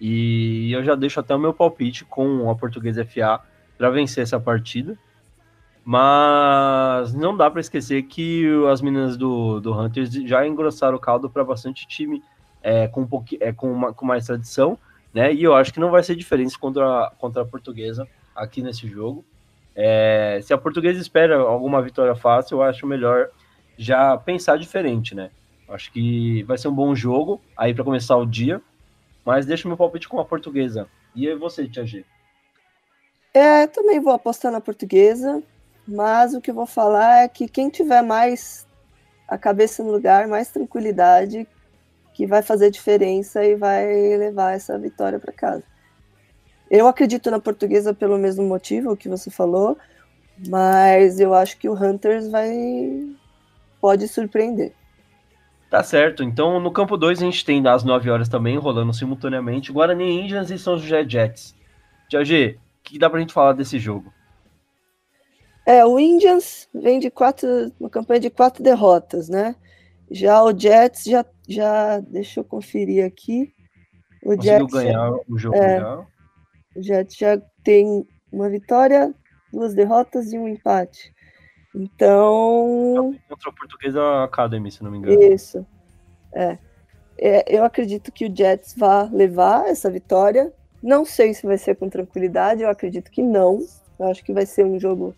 e 0.00 0.72
eu 0.72 0.82
já 0.82 0.94
deixo 0.94 1.20
até 1.20 1.34
o 1.34 1.38
meu 1.38 1.52
palpite 1.52 2.04
com 2.04 2.50
a 2.50 2.54
Portuguesa 2.54 3.04
FA 3.04 3.40
para 3.76 3.90
vencer 3.90 4.22
essa 4.22 4.38
partida. 4.38 4.96
Mas 5.84 7.14
não 7.14 7.34
dá 7.36 7.50
para 7.50 7.60
esquecer 7.60 8.02
que 8.02 8.46
as 8.70 8.82
meninas 8.82 9.16
do, 9.16 9.58
do 9.58 9.72
Hunters 9.72 10.12
já 10.12 10.46
engrossaram 10.46 10.96
o 10.96 11.00
caldo 11.00 11.30
para 11.30 11.42
bastante 11.42 11.86
time 11.86 12.22
é, 12.62 12.88
com, 12.88 13.02
um 13.02 13.24
é, 13.40 13.52
com, 13.52 13.72
uma, 13.72 13.92
com 13.94 14.04
mais 14.04 14.26
tradição, 14.26 14.78
né? 15.14 15.32
E 15.32 15.42
eu 15.42 15.54
acho 15.54 15.72
que 15.72 15.80
não 15.80 15.90
vai 15.90 16.02
ser 16.02 16.14
diferente 16.14 16.58
contra, 16.58 17.10
contra 17.18 17.42
a 17.42 17.46
portuguesa 17.46 18.06
aqui 18.36 18.60
nesse 18.60 18.86
jogo. 18.86 19.24
É, 19.80 20.40
se 20.42 20.52
a 20.52 20.58
portuguesa 20.58 21.00
espera 21.00 21.38
alguma 21.38 21.80
vitória 21.80 22.16
fácil, 22.16 22.56
eu 22.56 22.62
acho 22.62 22.84
melhor 22.84 23.28
já 23.76 24.16
pensar 24.16 24.58
diferente, 24.58 25.14
né? 25.14 25.30
Acho 25.68 25.92
que 25.92 26.42
vai 26.42 26.58
ser 26.58 26.66
um 26.66 26.74
bom 26.74 26.96
jogo 26.96 27.40
aí 27.56 27.72
para 27.72 27.84
começar 27.84 28.16
o 28.16 28.26
dia, 28.26 28.60
mas 29.24 29.46
deixa 29.46 29.68
meu 29.68 29.76
palpite 29.76 30.08
com 30.08 30.18
a 30.18 30.24
portuguesa. 30.24 30.88
E 31.14 31.32
você, 31.34 31.68
Tia 31.68 31.86
G? 31.86 32.04
É, 33.32 33.68
também 33.68 34.00
vou 34.00 34.12
apostar 34.12 34.50
na 34.50 34.60
portuguesa. 34.60 35.42
Mas 35.86 36.34
o 36.34 36.40
que 36.40 36.50
eu 36.50 36.54
vou 36.54 36.66
falar 36.66 37.22
é 37.22 37.28
que 37.28 37.48
quem 37.48 37.70
tiver 37.70 38.02
mais 38.02 38.66
a 39.26 39.38
cabeça 39.38 39.82
no 39.82 39.90
lugar, 39.90 40.28
mais 40.28 40.48
tranquilidade, 40.48 41.48
que 42.12 42.26
vai 42.26 42.42
fazer 42.42 42.70
diferença 42.70 43.42
e 43.42 43.54
vai 43.54 43.86
levar 44.18 44.52
essa 44.54 44.78
vitória 44.78 45.18
para 45.18 45.32
casa. 45.32 45.62
Eu 46.70 46.86
acredito 46.86 47.30
na 47.30 47.40
portuguesa 47.40 47.94
pelo 47.94 48.18
mesmo 48.18 48.44
motivo 48.44 48.96
que 48.96 49.08
você 49.08 49.30
falou, 49.30 49.76
mas 50.48 51.18
eu 51.18 51.34
acho 51.34 51.56
que 51.58 51.68
o 51.68 51.74
Hunters 51.74 52.28
vai 52.28 52.50
pode 53.80 54.06
surpreender. 54.08 54.72
Tá 55.70 55.82
certo. 55.82 56.22
Então, 56.22 56.58
no 56.60 56.72
campo 56.72 56.96
2 56.96 57.20
a 57.20 57.24
gente 57.24 57.44
tem 57.44 57.66
às 57.66 57.84
9 57.84 58.10
horas 58.10 58.28
também, 58.28 58.56
rolando 58.56 58.92
simultaneamente, 58.92 59.72
Guarani 59.72 60.22
Indians 60.22 60.50
e 60.50 60.58
São 60.58 60.78
José 60.78 61.06
Jets. 61.08 61.54
Tiagê, 62.08 62.58
o 62.80 62.84
que 62.84 62.98
dá 62.98 63.08
pra 63.10 63.20
gente 63.20 63.34
falar 63.34 63.52
desse 63.52 63.78
jogo? 63.78 64.12
É, 65.66 65.84
o 65.84 65.98
Indians 65.98 66.66
vem 66.74 66.98
de 66.98 67.10
quatro, 67.10 67.70
uma 67.78 67.90
campanha 67.90 68.20
de 68.20 68.30
quatro 68.30 68.62
derrotas, 68.62 69.28
né? 69.28 69.54
Já 70.10 70.42
o 70.42 70.58
Jets 70.58 71.04
já, 71.04 71.24
já 71.46 72.00
deixa 72.00 72.40
eu 72.40 72.44
conferir 72.44 73.04
aqui. 73.04 73.52
O 74.22 74.34
Conseguiu 74.34 74.58
Jets 74.60 74.72
ganhar 74.72 75.10
o 75.28 75.38
jogo 75.38 75.56
é, 75.56 75.80
já. 75.80 76.06
O 76.78 76.82
Jets 76.82 77.16
já 77.16 77.36
tem 77.64 78.06
uma 78.30 78.48
vitória, 78.48 79.12
duas 79.52 79.74
derrotas 79.74 80.32
e 80.32 80.38
um 80.38 80.46
empate. 80.46 81.12
Então. 81.74 83.16
Contra 83.28 83.50
a 83.50 83.52
Portuguesa 83.52 84.22
Academy, 84.22 84.70
se 84.70 84.84
não 84.84 84.92
me 84.92 84.98
engano. 84.98 85.20
Isso. 85.20 85.66
É. 86.32 86.56
é. 87.18 87.44
Eu 87.48 87.64
acredito 87.64 88.12
que 88.12 88.26
o 88.26 88.34
Jets 88.34 88.76
vá 88.76 89.02
levar 89.12 89.66
essa 89.66 89.90
vitória. 89.90 90.52
Não 90.80 91.04
sei 91.04 91.34
se 91.34 91.44
vai 91.44 91.58
ser 91.58 91.74
com 91.74 91.88
tranquilidade, 91.88 92.62
eu 92.62 92.70
acredito 92.70 93.10
que 93.10 93.24
não. 93.24 93.58
Eu 93.98 94.06
acho 94.06 94.24
que 94.24 94.32
vai 94.32 94.46
ser 94.46 94.64
um 94.64 94.78
jogo 94.78 95.16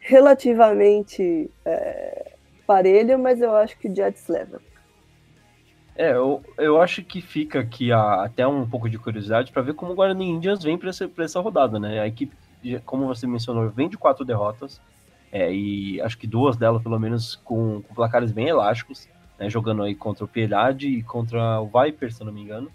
relativamente 0.00 1.50
é, 1.64 2.32
parelho, 2.66 3.18
mas 3.18 3.40
eu 3.40 3.56
acho 3.56 3.78
que 3.78 3.88
o 3.88 3.96
Jets 3.96 4.28
leva. 4.28 4.60
É, 6.00 6.12
eu, 6.12 6.42
eu 6.56 6.80
acho 6.80 7.04
que 7.04 7.20
fica 7.20 7.60
aqui 7.60 7.92
a, 7.92 8.24
até 8.24 8.46
um 8.46 8.66
pouco 8.66 8.88
de 8.88 8.96
curiosidade 8.96 9.52
para 9.52 9.60
ver 9.60 9.74
como 9.74 9.92
o 9.92 9.94
Guarani 9.94 10.30
Indians 10.30 10.62
vem 10.62 10.78
para 10.78 10.88
essa, 10.88 11.10
essa 11.18 11.40
rodada, 11.40 11.78
né? 11.78 12.00
A 12.00 12.06
equipe, 12.06 12.34
como 12.86 13.06
você 13.06 13.26
mencionou, 13.26 13.68
vem 13.68 13.86
de 13.86 13.98
quatro 13.98 14.24
derrotas, 14.24 14.80
é, 15.30 15.52
e 15.52 16.00
acho 16.00 16.16
que 16.16 16.26
duas 16.26 16.56
delas, 16.56 16.82
pelo 16.82 16.98
menos, 16.98 17.36
com, 17.44 17.82
com 17.82 17.94
placares 17.94 18.32
bem 18.32 18.48
elásticos, 18.48 19.10
né? 19.38 19.50
Jogando 19.50 19.82
aí 19.82 19.94
contra 19.94 20.24
o 20.24 20.28
Piedade 20.28 20.88
e 20.88 21.02
contra 21.02 21.60
o 21.60 21.66
Viper, 21.66 22.10
se 22.10 22.24
não 22.24 22.32
me 22.32 22.40
engano, 22.40 22.70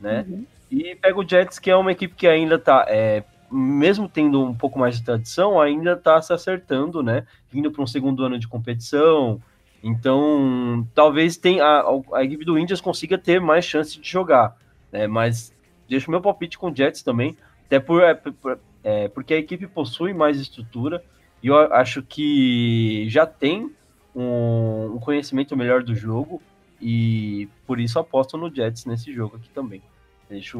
né? 0.00 0.24
Uhum. 0.26 0.46
E 0.70 0.96
pega 0.96 1.18
o 1.18 1.28
Jets, 1.28 1.58
que 1.58 1.70
é 1.70 1.76
uma 1.76 1.92
equipe 1.92 2.14
que 2.14 2.26
ainda 2.26 2.58
tá 2.58 2.86
é, 2.88 3.24
mesmo 3.52 4.08
tendo 4.08 4.42
um 4.42 4.54
pouco 4.54 4.78
mais 4.78 4.96
de 4.96 5.04
tradição, 5.04 5.60
ainda 5.60 5.92
está 5.92 6.18
se 6.22 6.32
acertando, 6.32 7.02
né? 7.02 7.26
Vindo 7.50 7.70
para 7.70 7.82
um 7.82 7.86
segundo 7.86 8.24
ano 8.24 8.38
de 8.38 8.48
competição. 8.48 9.38
Então, 9.84 10.86
talvez 10.94 11.36
tenha, 11.36 11.62
a, 11.62 11.84
a 12.14 12.24
equipe 12.24 12.44
do 12.44 12.58
Indians 12.58 12.80
consiga 12.80 13.18
ter 13.18 13.40
mais 13.40 13.64
chance 13.64 14.00
de 14.00 14.08
jogar. 14.08 14.56
Né? 14.90 15.06
Mas 15.06 15.54
deixo 15.88 16.10
meu 16.10 16.20
palpite 16.20 16.58
com 16.58 16.70
o 16.70 16.74
Jets 16.74 17.02
também, 17.02 17.36
até 17.66 17.78
por, 17.78 18.02
é, 18.02 18.14
por, 18.14 18.58
é, 18.82 19.08
porque 19.08 19.34
a 19.34 19.38
equipe 19.38 19.66
possui 19.66 20.14
mais 20.14 20.40
estrutura 20.40 21.04
e 21.42 21.48
eu 21.48 21.56
acho 21.74 22.02
que 22.02 23.06
já 23.08 23.26
tem 23.26 23.70
um, 24.16 24.94
um 24.94 24.98
conhecimento 24.98 25.54
melhor 25.56 25.82
do 25.82 25.94
jogo 25.94 26.40
e 26.80 27.48
por 27.66 27.78
isso 27.78 27.98
aposto 27.98 28.38
no 28.38 28.52
Jets 28.52 28.86
nesse 28.86 29.12
jogo 29.12 29.36
aqui 29.36 29.50
também. 29.50 29.82
Deixo, 30.30 30.58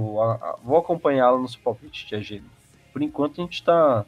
vou 0.62 0.76
acompanhá-lo 0.76 1.40
no 1.40 1.48
seu 1.48 1.60
palpite, 1.62 2.06
Tia 2.06 2.20
Gênio 2.20 2.50
por 2.94 3.02
enquanto 3.02 3.40
a 3.40 3.44
gente 3.44 3.62
tá. 3.62 4.06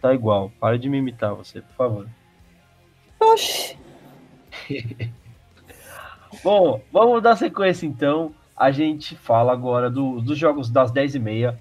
Tá 0.00 0.14
igual. 0.14 0.52
Para 0.60 0.78
de 0.78 0.88
me 0.88 0.98
imitar 0.98 1.34
você, 1.34 1.60
por 1.60 1.74
favor. 1.74 2.08
Oxi. 3.18 3.76
Bom, 6.42 6.80
vamos 6.92 7.22
dar 7.22 7.36
sequência 7.36 7.86
então. 7.86 8.34
A 8.56 8.70
gente 8.70 9.16
fala 9.16 9.52
agora 9.52 9.90
do, 9.90 10.20
dos 10.20 10.38
jogos 10.38 10.70
das 10.70 10.92
10h30. 10.92 11.56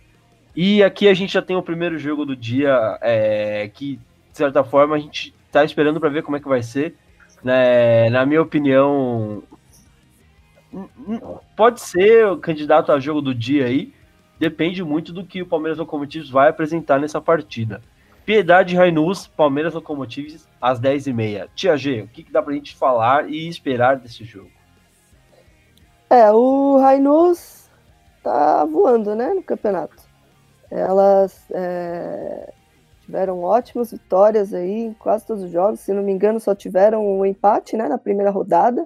E 0.56 0.84
aqui 0.84 1.08
a 1.08 1.14
gente 1.14 1.34
já 1.34 1.42
tem 1.42 1.56
o 1.56 1.64
primeiro 1.64 1.98
jogo 1.98 2.26
do 2.26 2.36
dia, 2.36 2.98
é, 3.02 3.68
que 3.74 3.96
de 4.32 4.38
certa 4.38 4.64
forma 4.64 4.96
a 4.96 5.00
gente 5.00 5.34
tá 5.52 5.64
esperando 5.64 6.00
para 6.00 6.10
ver 6.10 6.22
como 6.22 6.38
é 6.38 6.40
que 6.40 6.48
vai 6.48 6.62
ser. 6.62 6.96
Né? 7.44 8.10
Na 8.10 8.26
minha 8.26 8.42
opinião, 8.42 9.44
pode 11.56 11.82
ser 11.82 12.28
o 12.28 12.38
candidato 12.38 12.92
a 12.92 13.00
jogo 13.00 13.22
do 13.22 13.34
dia 13.34 13.66
aí. 13.66 13.94
Depende 14.40 14.84
muito 14.84 15.14
do 15.14 15.26
que 15.26 15.42
o 15.42 15.46
Palmeiras 15.46 15.78
Locomotives 15.78 16.30
vai 16.30 16.50
apresentar 16.50 17.00
nessa 17.00 17.22
partida. 17.22 17.82
Piedade 18.26 18.76
Rainus, 18.76 19.28
Palmeiras 19.28 19.74
Locomotives, 19.74 20.48
às 20.62 20.80
10h30. 20.80 21.50
Tia 21.56 21.76
G, 21.76 22.02
o 22.02 22.08
que, 22.08 22.24
que 22.24 22.32
dá 22.32 22.42
pra 22.42 22.54
gente 22.54 22.76
falar 22.76 23.30
e 23.30 23.48
esperar 23.48 23.98
desse 23.98 24.24
jogo? 24.24 24.50
É, 26.10 26.32
o 26.32 26.78
Rainus 26.78 27.70
tá 28.24 28.64
voando, 28.66 29.16
né, 29.16 29.34
no 29.34 29.44
campeonato. 29.44 30.04
Elas 30.72 31.46
é, 31.52 32.54
tiveram 33.02 33.42
ótimas 33.42 33.92
vitórias 33.92 34.54
aí 34.54 34.86
em 34.86 34.94
quase 34.94 35.26
todos 35.26 35.44
os 35.44 35.52
jogos. 35.52 35.82
Se 35.82 35.94
não 35.94 36.02
me 36.02 36.12
engano, 36.12 36.40
só 36.40 36.56
tiveram 36.56 37.06
um 37.06 37.26
empate, 37.26 37.76
né, 37.76 37.88
na 37.88 37.98
primeira 37.98 38.32
rodada. 38.32 38.86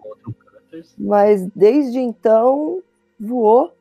Mas 0.98 1.46
desde 1.56 2.00
então 2.00 2.82
voou. 3.20 3.74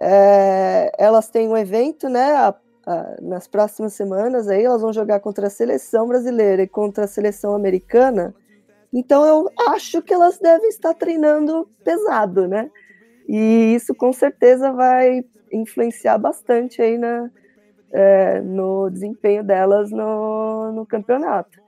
É, 0.00 0.92
elas 0.98 1.28
têm 1.28 1.48
um 1.48 1.56
evento, 1.56 2.08
né, 2.08 2.34
a 2.34 2.52
nas 3.22 3.46
próximas 3.46 3.94
semanas 3.94 4.48
aí 4.48 4.64
elas 4.64 4.82
vão 4.82 4.92
jogar 4.92 5.20
contra 5.20 5.46
a 5.46 5.50
seleção 5.50 6.06
brasileira 6.06 6.62
e 6.62 6.68
contra 6.68 7.04
a 7.04 7.08
seleção 7.08 7.54
americana. 7.54 8.34
Então 8.92 9.24
eu 9.26 9.50
acho 9.72 10.00
que 10.02 10.14
elas 10.14 10.38
devem 10.38 10.68
estar 10.68 10.94
treinando 10.94 11.68
pesado, 11.82 12.46
né? 12.46 12.70
E 13.28 13.74
isso 13.74 13.94
com 13.94 14.12
certeza 14.12 14.70
vai 14.72 15.24
influenciar 15.50 16.18
bastante 16.18 16.82
aí 16.82 16.98
na, 16.98 17.30
é, 17.92 18.40
no 18.40 18.90
desempenho 18.90 19.42
delas 19.42 19.90
no, 19.90 20.72
no 20.72 20.86
campeonato. 20.86 21.58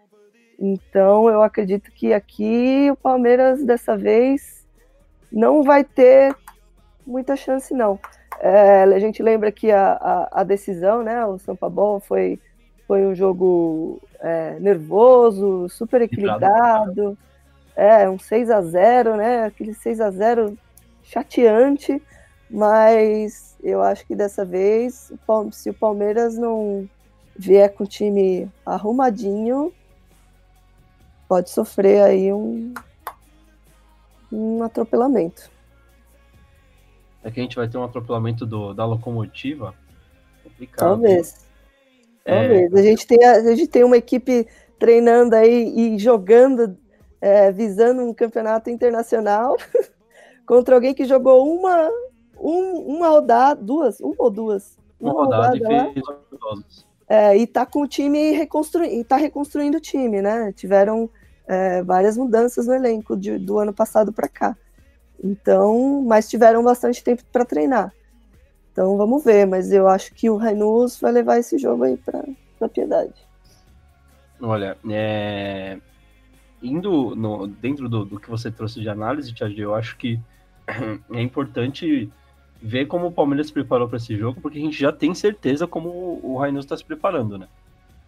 Então 0.59 1.29
eu 1.29 1.43
acredito 1.43 1.91
que 1.91 2.13
aqui 2.13 2.89
o 2.91 2.97
Palmeiras 2.97 3.65
dessa 3.65 3.97
vez 3.97 4.67
não 5.31 5.63
vai 5.63 5.85
ter 5.85 6.35
muita 7.07 7.37
chance 7.37 7.73
não. 7.75 7.99
É, 8.41 8.83
a 8.83 8.99
gente 8.99 9.23
lembra 9.23 9.51
que 9.51 9.71
a, 9.71 9.93
a, 9.93 10.41
a, 10.41 10.45
decisão, 10.45 11.03
né, 11.03 11.25
o 11.25 11.39
São 11.39 11.57
Paulo 11.57 12.01
foi, 12.01 12.39
foi 12.87 13.07
um 13.07 13.15
jogo 13.15 14.01
é, 14.21 14.59
nervoso, 14.61 15.69
super 15.69 16.03
equilibrado, 16.03 17.17
é, 17.75 18.09
um 18.09 18.19
6 18.19 18.51
a 18.51 18.63
0 18.63 19.17
né, 19.17 19.45
aquele 19.45 19.75
6 19.75 20.01
a 20.01 20.11
0 20.11 20.57
chateante, 21.03 22.03
mas 22.51 23.57
eu 23.63 23.83
acho 23.83 24.07
que 24.07 24.15
dessa 24.15 24.45
vez, 24.45 25.13
se 25.53 25.71
o 25.71 25.75
Palmeiras 25.75 26.37
não 26.37 26.89
vier 27.37 27.73
com 27.73 27.85
o 27.85 27.87
time 27.87 28.51
arrumadinho, 28.65 29.73
pode 31.29 31.51
sofrer 31.51 32.03
aí 32.03 32.33
um, 32.33 32.73
um 34.33 34.63
atropelamento. 34.63 35.51
É 37.27 37.31
que 37.31 37.41
a 37.41 37.43
gente 37.43 37.57
vai 37.57 37.69
ter 37.69 37.77
um 37.77 37.83
atropelamento 37.83 38.47
do, 38.47 38.73
da 38.73 38.85
locomotiva. 38.85 39.75
Complicado. 40.45 40.89
Talvez. 40.89 41.47
É... 42.25 42.41
Talvez. 42.41 42.75
A 42.75 42.83
gente, 42.83 43.07
tem, 43.07 43.25
a, 43.25 43.57
gente 43.57 43.67
tem 43.67 43.83
uma 43.83 43.97
equipe 43.97 44.47
treinando 44.79 45.35
aí 45.35 45.73
e 45.77 45.99
jogando, 45.99 46.79
é, 47.21 47.51
visando 47.51 48.03
um 48.03 48.15
campeonato 48.15 48.71
internacional 48.71 49.57
contra 50.47 50.77
alguém 50.77 50.95
que 50.95 51.05
jogou 51.05 51.53
uma, 51.53 51.91
um, 52.39 52.97
uma 52.97 53.09
rodada, 53.09 53.61
duas, 53.61 53.99
uma 53.99 54.15
ou 54.19 54.31
duas. 54.31 54.79
Uma, 55.01 55.13
uma 55.13 55.25
rodada, 55.25 55.59
rodada 55.59 55.91
e 55.91 55.95
fez 55.95 56.87
é, 57.09 57.37
e 57.37 57.47
tá 57.47 57.65
com 57.65 57.83
o 57.83 57.89
time 57.89 58.33
reconstruindo, 58.33 59.05
tá 59.05 59.17
reconstruindo 59.17 59.79
o 59.79 59.81
time, 59.81 60.21
né? 60.21 60.53
Tiveram 60.53 61.09
é, 61.47 61.83
várias 61.83 62.17
mudanças 62.17 62.67
no 62.67 62.75
elenco 62.75 63.17
de, 63.17 63.39
do 63.39 63.59
ano 63.59 63.73
passado 63.73 64.13
para 64.13 64.29
cá. 64.29 64.57
Então, 65.23 66.03
mas 66.03 66.29
tiveram 66.29 66.63
bastante 66.63 67.03
tempo 67.03 67.23
para 67.33 67.45
treinar. 67.45 67.93
Então 68.73 68.97
vamos 68.97 69.25
ver, 69.25 69.47
mas 69.47 69.73
eu 69.73 69.89
acho 69.89 70.13
que 70.13 70.29
o 70.29 70.37
Rainus 70.37 71.01
vai 71.01 71.11
levar 71.11 71.39
esse 71.39 71.57
jogo 71.59 71.85
aí 71.85 71.97
para 71.97 72.23
a 72.61 72.69
Piedade. 72.69 73.15
Olha, 74.41 74.77
é... 74.91 75.79
indo 76.63 77.17
no, 77.17 77.47
dentro 77.47 77.89
do, 77.89 78.05
do, 78.05 78.21
que 78.21 78.29
você 78.29 78.51
trouxe 78.51 78.81
de 78.81 78.89
análise, 78.89 79.33
Thiago, 79.33 79.59
eu 79.59 79.75
acho 79.75 79.97
que 79.97 80.21
é 81.11 81.23
importante 81.23 82.13
ver 82.61 82.87
como 82.87 83.07
o 83.07 83.13
Palmeiras 83.13 83.47
se 83.47 83.53
preparou 83.53 83.89
para 83.89 83.97
esse 83.97 84.15
jogo, 84.17 84.41
porque 84.41 84.59
a 84.59 84.63
gente 84.63 84.79
já 84.79 84.93
tem 84.93 85.15
certeza 85.15 85.67
como 85.67 86.21
o 86.23 86.37
Rainus 86.39 86.65
está 86.65 86.77
se 86.77 86.85
preparando, 86.85 87.39
né? 87.39 87.49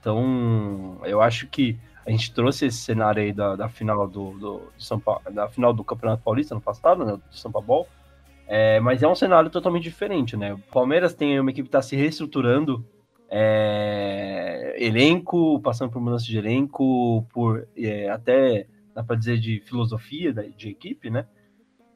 Então, 0.01 0.99
eu 1.05 1.21
acho 1.21 1.47
que 1.47 1.79
a 2.09 2.11
gente 2.11 2.33
trouxe 2.33 2.65
esse 2.65 2.79
cenário 2.79 3.23
aí 3.23 3.35
da, 3.35 3.55
da 3.55 3.69
final 3.69 4.09
do, 4.09 4.31
do, 4.39 4.63
São 4.79 4.99
Paulo, 4.99 5.21
da 5.31 5.47
final 5.47 5.75
do 5.75 5.85
Campeonato 5.85 6.23
Paulista 6.23 6.55
no 6.55 6.61
passado, 6.61 7.05
né, 7.05 7.13
do 7.13 7.37
São 7.37 7.53
Paulo. 7.53 7.87
É, 8.47 8.81
mas 8.81 9.03
é 9.03 9.07
um 9.09 9.15
cenário 9.15 9.51
totalmente 9.51 9.83
diferente, 9.83 10.35
né? 10.35 10.55
O 10.55 10.59
Palmeiras 10.59 11.13
tem 11.13 11.39
uma 11.39 11.51
equipe 11.51 11.69
que 11.69 11.77
está 11.77 11.83
se 11.83 11.95
reestruturando, 11.95 12.83
é, 13.29 14.75
elenco, 14.79 15.61
passando 15.61 15.91
por 15.91 16.01
mudança 16.01 16.25
de 16.25 16.39
elenco, 16.39 17.27
por 17.31 17.69
é, 17.77 18.09
até 18.09 18.67
dá 18.95 19.05
para 19.05 19.17
dizer 19.17 19.39
de 19.39 19.61
filosofia 19.61 20.33
de, 20.33 20.49
de 20.53 20.71
equipe, 20.71 21.11
né? 21.11 21.27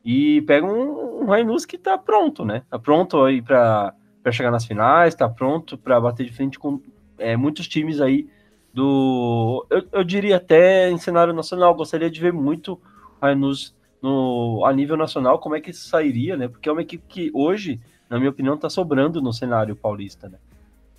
E 0.05 0.43
pega 0.43 0.67
um, 0.67 1.23
um 1.23 1.25
Rainus 1.25 1.65
que 1.65 1.77
está 1.77 1.97
pronto, 1.97 2.45
né? 2.45 2.65
Tá 2.69 2.79
pronto 2.79 3.25
aí 3.25 3.41
para 3.41 3.95
chegar 4.31 4.51
nas 4.51 4.67
finais, 4.67 5.15
está 5.15 5.27
pronto 5.27 5.79
para 5.79 5.99
bater 5.99 6.27
de 6.27 6.35
frente 6.35 6.59
com 6.59 6.83
é, 7.17 7.35
muitos 7.35 7.67
times 7.67 7.99
aí 7.99 8.29
do. 8.73 9.67
Eu, 9.71 9.83
eu 9.93 10.05
diria 10.05 10.37
até 10.37 10.91
em 10.91 10.99
cenário 10.99 11.33
nacional, 11.33 11.75
gostaria 11.75 12.11
de 12.11 12.21
ver 12.21 12.33
muito 12.33 12.81
Rainus 13.21 13.75
no, 14.03 14.65
a 14.65 14.73
nível 14.73 14.97
nacional, 14.97 15.39
como 15.39 15.55
é 15.55 15.61
que 15.61 15.71
isso 15.71 15.89
sairia, 15.89 16.37
né? 16.37 16.49
Porque 16.49 16.69
é 16.69 16.73
uma 16.73 16.83
equipe 16.83 17.05
que 17.07 17.31
hoje, 17.33 17.81
na 18.11 18.19
minha 18.19 18.31
opinião, 18.31 18.55
está 18.57 18.69
sobrando 18.69 19.23
no 19.23 19.33
cenário 19.33 19.77
paulista, 19.77 20.29
né? 20.29 20.39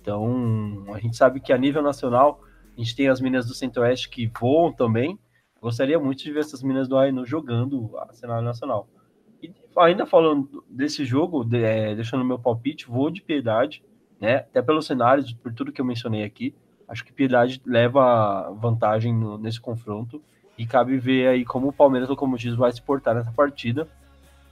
Então, 0.00 0.84
a 0.92 0.98
gente 0.98 1.16
sabe 1.16 1.40
que 1.40 1.52
a 1.52 1.58
nível 1.58 1.82
nacional, 1.82 2.40
a 2.76 2.80
gente 2.80 2.96
tem 2.96 3.08
as 3.08 3.20
minas 3.20 3.46
do 3.46 3.54
Centro-Oeste 3.54 4.08
que 4.08 4.30
voam 4.38 4.72
também. 4.72 5.18
Gostaria 5.60 5.98
muito 5.98 6.22
de 6.22 6.32
ver 6.32 6.40
essas 6.40 6.62
minas 6.62 6.86
do 6.86 6.96
Ainu 6.98 7.24
jogando 7.24 7.90
a 7.98 8.12
cenário 8.12 8.44
nacional. 8.44 8.86
E 9.42 9.50
ainda 9.78 10.04
falando 10.04 10.62
desse 10.68 11.04
jogo, 11.04 11.42
de, 11.42 11.62
é, 11.62 11.94
deixando 11.94 12.24
meu 12.24 12.38
palpite, 12.38 12.86
vou 12.86 13.10
de 13.10 13.22
piedade, 13.22 13.82
né? 14.20 14.36
Até 14.36 14.60
pelos 14.60 14.86
cenários, 14.86 15.32
por 15.32 15.52
tudo 15.52 15.72
que 15.72 15.80
eu 15.80 15.84
mencionei 15.84 16.22
aqui. 16.22 16.54
Acho 16.94 17.04
que 17.04 17.12
Piedade 17.12 17.60
leva 17.66 18.52
vantagem 18.52 19.12
no, 19.12 19.36
nesse 19.36 19.60
confronto 19.60 20.22
e 20.56 20.64
cabe 20.64 20.96
ver 20.96 21.26
aí 21.26 21.44
como 21.44 21.66
o 21.66 21.72
Palmeiras 21.72 22.08
Locomotivos 22.08 22.56
vai 22.56 22.70
se 22.70 22.80
portar 22.80 23.16
nessa 23.16 23.32
partida. 23.32 23.88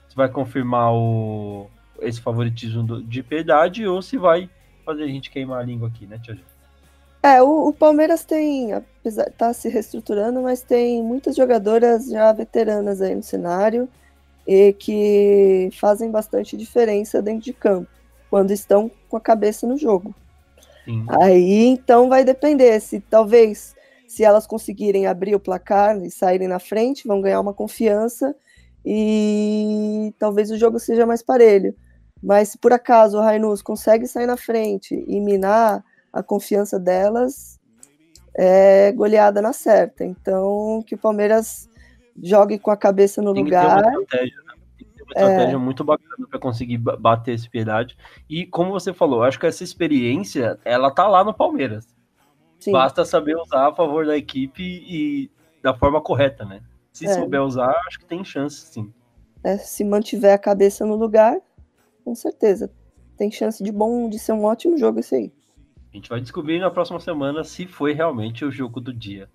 Se 0.09 0.15
vai 0.17 0.27
confirmar 0.27 0.93
o, 0.93 1.67
esse 2.01 2.19
favoritismo 2.19 2.83
do, 2.83 3.01
de 3.01 3.23
Piedade 3.23 3.87
ou 3.87 4.01
se 4.01 4.17
vai 4.17 4.49
fazer 4.85 5.03
a 5.03 5.07
gente 5.07 5.31
queimar 5.31 5.61
a 5.61 5.63
língua 5.63 5.87
aqui, 5.87 6.05
né, 6.05 6.19
Tia 6.21 6.37
É, 7.23 7.41
o, 7.41 7.69
o, 7.69 7.73
Palmeiras 7.73 8.25
tem, 8.25 8.73
apesar 8.73 9.31
tá 9.31 9.53
se 9.53 9.69
reestruturando, 9.69 10.41
mas 10.41 10.61
tem 10.61 11.01
muitas 11.01 11.37
jogadoras 11.37 12.09
já 12.09 12.29
veteranas 12.33 13.01
aí 13.01 13.15
no 13.15 13.23
cenário 13.23 13.87
e 14.45 14.73
que 14.73 15.69
fazem 15.79 16.11
bastante 16.11 16.57
diferença 16.57 17.21
dentro 17.21 17.45
de 17.45 17.53
campo 17.53 17.89
quando 18.29 18.51
estão 18.51 18.91
com 19.07 19.15
a 19.15 19.21
cabeça 19.21 19.65
no 19.65 19.77
jogo. 19.77 20.13
Sim. 20.85 21.05
Aí 21.21 21.65
então 21.65 22.09
vai 22.09 22.23
depender 22.23 22.79
se 22.79 22.99
talvez 22.99 23.75
se 24.07 24.23
elas 24.23 24.45
conseguirem 24.45 25.07
abrir 25.07 25.33
o 25.33 25.39
placar 25.39 25.97
e 26.03 26.11
saírem 26.11 26.47
na 26.47 26.59
frente, 26.59 27.07
vão 27.07 27.19
ganhar 27.19 27.39
uma 27.39 27.53
confiança 27.53 28.35
e 28.85 30.13
talvez 30.19 30.51
o 30.51 30.57
jogo 30.57 30.77
seja 30.77 31.05
mais 31.05 31.23
parelho. 31.23 31.75
Mas 32.21 32.49
se 32.49 32.57
por 32.57 32.71
acaso 32.71 33.17
o 33.17 33.21
Rainus 33.21 33.61
consegue 33.61 34.05
sair 34.07 34.27
na 34.27 34.37
frente 34.37 35.03
e 35.07 35.19
minar 35.19 35.83
a 36.11 36.21
confiança 36.21 36.79
delas, 36.79 37.59
é 38.35 38.91
goleada 38.91 39.41
na 39.41 39.51
certa. 39.51 40.05
Então 40.05 40.83
que 40.85 40.95
o 40.95 40.97
Palmeiras 40.97 41.67
jogue 42.21 42.59
com 42.59 42.69
a 42.69 42.77
cabeça 42.77 43.21
no 43.21 43.33
Tem 43.33 43.43
lugar. 43.43 43.77
Que 43.77 43.81
ter 43.81 43.89
uma 43.89 44.01
estratégia? 44.03 44.42
Estratégia 45.13 45.55
é. 45.55 45.57
muito 45.57 45.83
bacana 45.83 46.27
para 46.29 46.39
conseguir 46.39 46.77
bater 46.77 47.35
essa 47.35 47.49
piedade. 47.49 47.97
E 48.29 48.45
como 48.45 48.71
você 48.71 48.93
falou, 48.93 49.23
acho 49.23 49.39
que 49.39 49.45
essa 49.45 49.63
experiência, 49.63 50.59
ela 50.65 50.91
tá 50.91 51.07
lá 51.07 51.23
no 51.23 51.33
Palmeiras. 51.33 51.87
Sim. 52.59 52.71
Basta 52.71 53.03
saber 53.03 53.35
usar 53.35 53.69
a 53.69 53.75
favor 53.75 54.05
da 54.05 54.17
equipe 54.17 54.63
e 54.63 55.31
da 55.61 55.73
forma 55.73 56.01
correta, 56.01 56.45
né? 56.45 56.61
Se 56.91 57.05
é. 57.05 57.13
souber 57.13 57.41
usar, 57.41 57.73
acho 57.87 57.99
que 57.99 58.05
tem 58.05 58.23
chance, 58.23 58.57
sim. 58.67 58.93
É, 59.43 59.57
se 59.57 59.83
mantiver 59.83 60.33
a 60.33 60.37
cabeça 60.37 60.85
no 60.85 60.95
lugar, 60.95 61.37
com 62.05 62.15
certeza. 62.15 62.71
Tem 63.17 63.31
chance 63.31 63.63
de 63.63 63.71
bom, 63.71 64.09
de 64.09 64.17
ser 64.17 64.33
um 64.33 64.45
ótimo 64.45 64.77
jogo 64.77 64.99
esse 64.99 65.15
aí. 65.15 65.33
A 65.91 65.95
gente 65.95 66.09
vai 66.09 66.21
descobrir 66.21 66.59
na 66.59 66.71
próxima 66.71 66.99
semana 66.99 67.43
se 67.43 67.67
foi 67.67 67.93
realmente 67.93 68.45
o 68.45 68.51
jogo 68.51 68.79
do 68.79 68.93
dia. 68.93 69.29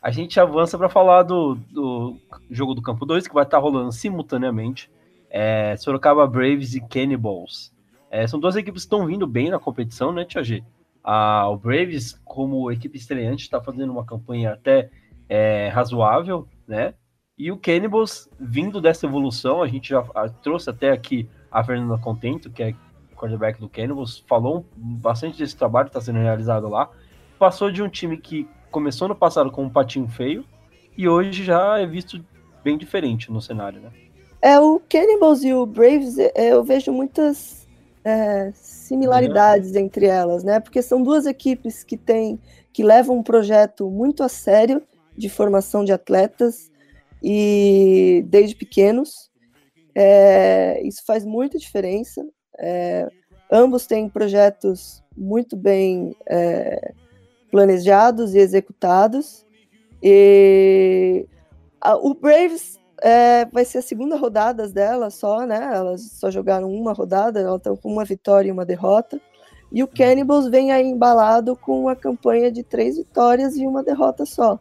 A 0.00 0.10
gente 0.10 0.38
avança 0.38 0.78
para 0.78 0.88
falar 0.88 1.24
do, 1.24 1.56
do 1.56 2.16
jogo 2.50 2.74
do 2.74 2.80
Campo 2.80 3.04
2, 3.04 3.26
que 3.26 3.34
vai 3.34 3.44
estar 3.44 3.58
rolando 3.58 3.92
simultaneamente 3.92 4.90
é, 5.30 5.76
Sorocaba 5.76 6.26
Braves 6.26 6.74
e 6.74 6.80
Cannibals. 6.80 7.72
É, 8.10 8.26
são 8.26 8.40
duas 8.40 8.56
equipes 8.56 8.82
que 8.82 8.86
estão 8.86 9.06
vindo 9.06 9.26
bem 9.26 9.50
na 9.50 9.58
competição, 9.58 10.12
né, 10.12 10.24
Tia 10.24 10.42
G? 10.42 10.64
A, 11.04 11.48
o 11.48 11.56
Braves, 11.56 12.20
como 12.24 12.70
equipe 12.70 12.96
estreante, 12.96 13.42
está 13.42 13.60
fazendo 13.60 13.90
uma 13.92 14.04
campanha 14.04 14.52
até 14.52 14.90
é, 15.28 15.68
razoável, 15.68 16.48
né? 16.66 16.94
E 17.38 17.52
o 17.52 17.56
Cannibals, 17.56 18.28
vindo 18.38 18.80
dessa 18.80 19.06
evolução, 19.06 19.62
a 19.62 19.68
gente 19.68 19.90
já 19.90 20.04
a, 20.14 20.28
trouxe 20.28 20.70
até 20.70 20.90
aqui 20.90 21.28
a 21.50 21.62
Fernanda 21.62 21.96
Contento, 21.98 22.50
que 22.50 22.62
é 22.62 22.74
quarterback 23.14 23.60
do 23.60 23.68
Cannibals, 23.68 24.24
falou 24.26 24.66
bastante 24.76 25.38
desse 25.38 25.56
trabalho 25.56 25.86
que 25.86 25.90
está 25.90 26.00
sendo 26.00 26.18
realizado 26.18 26.68
lá. 26.68 26.90
Passou 27.38 27.70
de 27.70 27.82
um 27.82 27.88
time 27.88 28.16
que 28.16 28.48
começou 28.70 29.08
no 29.08 29.14
passado 29.14 29.50
com 29.50 29.64
um 29.64 29.70
patinho 29.70 30.08
feio 30.08 30.44
e 30.96 31.08
hoje 31.08 31.44
já 31.44 31.78
é 31.78 31.86
visto 31.86 32.24
bem 32.62 32.76
diferente 32.76 33.30
no 33.30 33.40
cenário, 33.40 33.80
né? 33.80 33.90
É, 34.40 34.58
o 34.58 34.80
Cannibals 34.88 35.42
e 35.42 35.52
o 35.52 35.66
Braves, 35.66 36.18
é, 36.18 36.32
eu 36.36 36.62
vejo 36.62 36.92
muitas 36.92 37.66
é, 38.04 38.52
similaridades 38.54 39.74
é. 39.74 39.80
entre 39.80 40.06
elas, 40.06 40.44
né? 40.44 40.60
Porque 40.60 40.80
são 40.80 41.02
duas 41.02 41.26
equipes 41.26 41.82
que 41.82 41.96
têm, 41.96 42.38
que 42.72 42.82
levam 42.82 43.18
um 43.18 43.22
projeto 43.22 43.90
muito 43.90 44.22
a 44.22 44.28
sério 44.28 44.82
de 45.16 45.28
formação 45.28 45.84
de 45.84 45.92
atletas 45.92 46.70
e 47.22 48.24
desde 48.28 48.54
pequenos. 48.54 49.28
É, 49.94 50.80
isso 50.84 51.02
faz 51.04 51.24
muita 51.24 51.58
diferença. 51.58 52.24
É, 52.56 53.08
ambos 53.50 53.86
têm 53.86 54.08
projetos 54.08 55.02
muito 55.16 55.56
bem 55.56 56.14
é, 56.26 56.92
planejados 57.50 58.34
e 58.34 58.38
executados. 58.38 59.44
E 60.00 61.26
a, 61.80 61.96
o 61.96 62.14
Braves 62.14 62.77
é, 63.02 63.44
vai 63.46 63.64
ser 63.64 63.78
a 63.78 63.82
segunda 63.82 64.16
rodada 64.16 64.68
dela 64.68 65.10
só, 65.10 65.46
né? 65.46 65.70
Elas 65.72 66.02
só 66.12 66.30
jogaram 66.30 66.70
uma 66.72 66.92
rodada, 66.92 67.40
elas 67.40 67.56
estão 67.58 67.76
com 67.76 67.92
uma 67.92 68.04
vitória 68.04 68.48
e 68.48 68.52
uma 68.52 68.64
derrota. 68.64 69.20
E 69.70 69.82
o 69.82 69.86
uhum. 69.86 69.92
Cannibals 69.94 70.48
vem 70.48 70.72
aí 70.72 70.86
embalado 70.86 71.54
com 71.56 71.80
uma 71.80 71.94
campanha 71.94 72.50
de 72.50 72.62
três 72.62 72.96
vitórias 72.96 73.56
e 73.56 73.66
uma 73.66 73.82
derrota 73.82 74.24
só. 74.24 74.58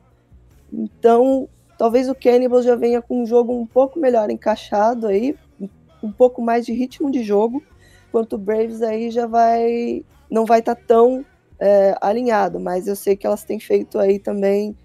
Então, 0.71 1.47
talvez 1.77 2.09
o 2.09 2.15
Cannibals 2.15 2.65
já 2.65 2.75
venha 2.75 3.01
com 3.01 3.21
um 3.21 3.25
jogo 3.25 3.53
um 3.53 3.65
pouco 3.65 3.99
melhor 3.99 4.29
encaixado 4.29 5.07
aí, 5.07 5.35
um 6.03 6.11
pouco 6.11 6.41
mais 6.41 6.65
de 6.65 6.73
ritmo 6.73 7.09
de 7.09 7.23
jogo, 7.23 7.63
enquanto 8.07 8.33
o 8.33 8.37
Braves 8.37 8.81
aí 8.81 9.09
já 9.09 9.25
vai 9.25 10.03
não 10.29 10.45
vai 10.45 10.59
estar 10.59 10.75
tá 10.75 10.81
tão 10.85 11.25
é, 11.59 11.95
alinhado, 12.01 12.59
mas 12.59 12.87
eu 12.87 12.95
sei 12.95 13.15
que 13.15 13.25
elas 13.25 13.43
têm 13.43 13.59
feito 13.59 13.97
aí 13.97 14.19
também 14.19 14.75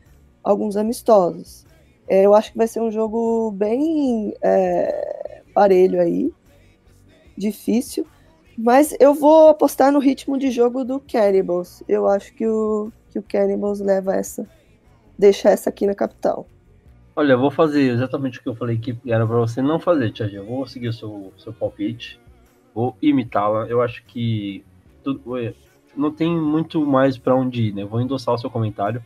alguns 0.42 0.76
amistosos. 0.76 1.66
É, 2.08 2.26
eu 2.26 2.34
acho 2.34 2.52
que 2.52 2.58
vai 2.58 2.66
ser 2.66 2.80
um 2.80 2.90
jogo 2.90 3.50
bem 3.52 4.34
é, 4.42 5.42
parelho 5.54 6.00
aí, 6.00 6.32
difícil, 7.36 8.06
mas 8.56 8.94
eu 9.00 9.14
vou 9.14 9.48
apostar 9.48 9.90
no 9.92 9.98
ritmo 9.98 10.38
de 10.38 10.50
jogo 10.50 10.84
do 10.84 11.00
Cannibals. 11.00 11.82
Eu 11.88 12.06
acho 12.06 12.34
que 12.34 12.46
o, 12.46 12.92
que 13.10 13.18
o 13.18 13.22
Cannibals 13.22 13.80
leva 13.80 14.14
essa, 14.14 14.46
deixa 15.18 15.50
essa 15.50 15.70
aqui 15.70 15.86
na 15.86 15.94
capital. 15.94 16.46
Olha, 17.14 17.32
eu 17.32 17.38
vou 17.38 17.50
fazer 17.50 17.92
exatamente 17.92 18.38
o 18.38 18.42
que 18.42 18.48
eu 18.48 18.54
falei 18.54 18.78
que 18.78 18.96
era 19.06 19.26
para 19.26 19.36
você 19.36 19.60
não 19.60 19.78
fazer, 19.78 20.10
Tia 20.12 20.26
Eu 20.26 20.46
vou 20.46 20.66
seguir 20.66 20.88
o 20.88 20.92
seu, 20.92 21.32
seu 21.36 21.52
palpite, 21.52 22.18
vou 22.74 22.96
imitá-la. 23.02 23.66
Eu 23.66 23.82
acho 23.82 24.02
que 24.04 24.64
tudo, 25.04 25.22
não 25.94 26.10
tem 26.10 26.34
muito 26.34 26.84
mais 26.86 27.18
para 27.18 27.34
onde 27.34 27.68
ir, 27.68 27.74
né? 27.74 27.82
Eu 27.82 27.88
vou 27.88 28.00
endossar 28.00 28.34
o 28.34 28.38
seu 28.38 28.50
comentário. 28.50 29.04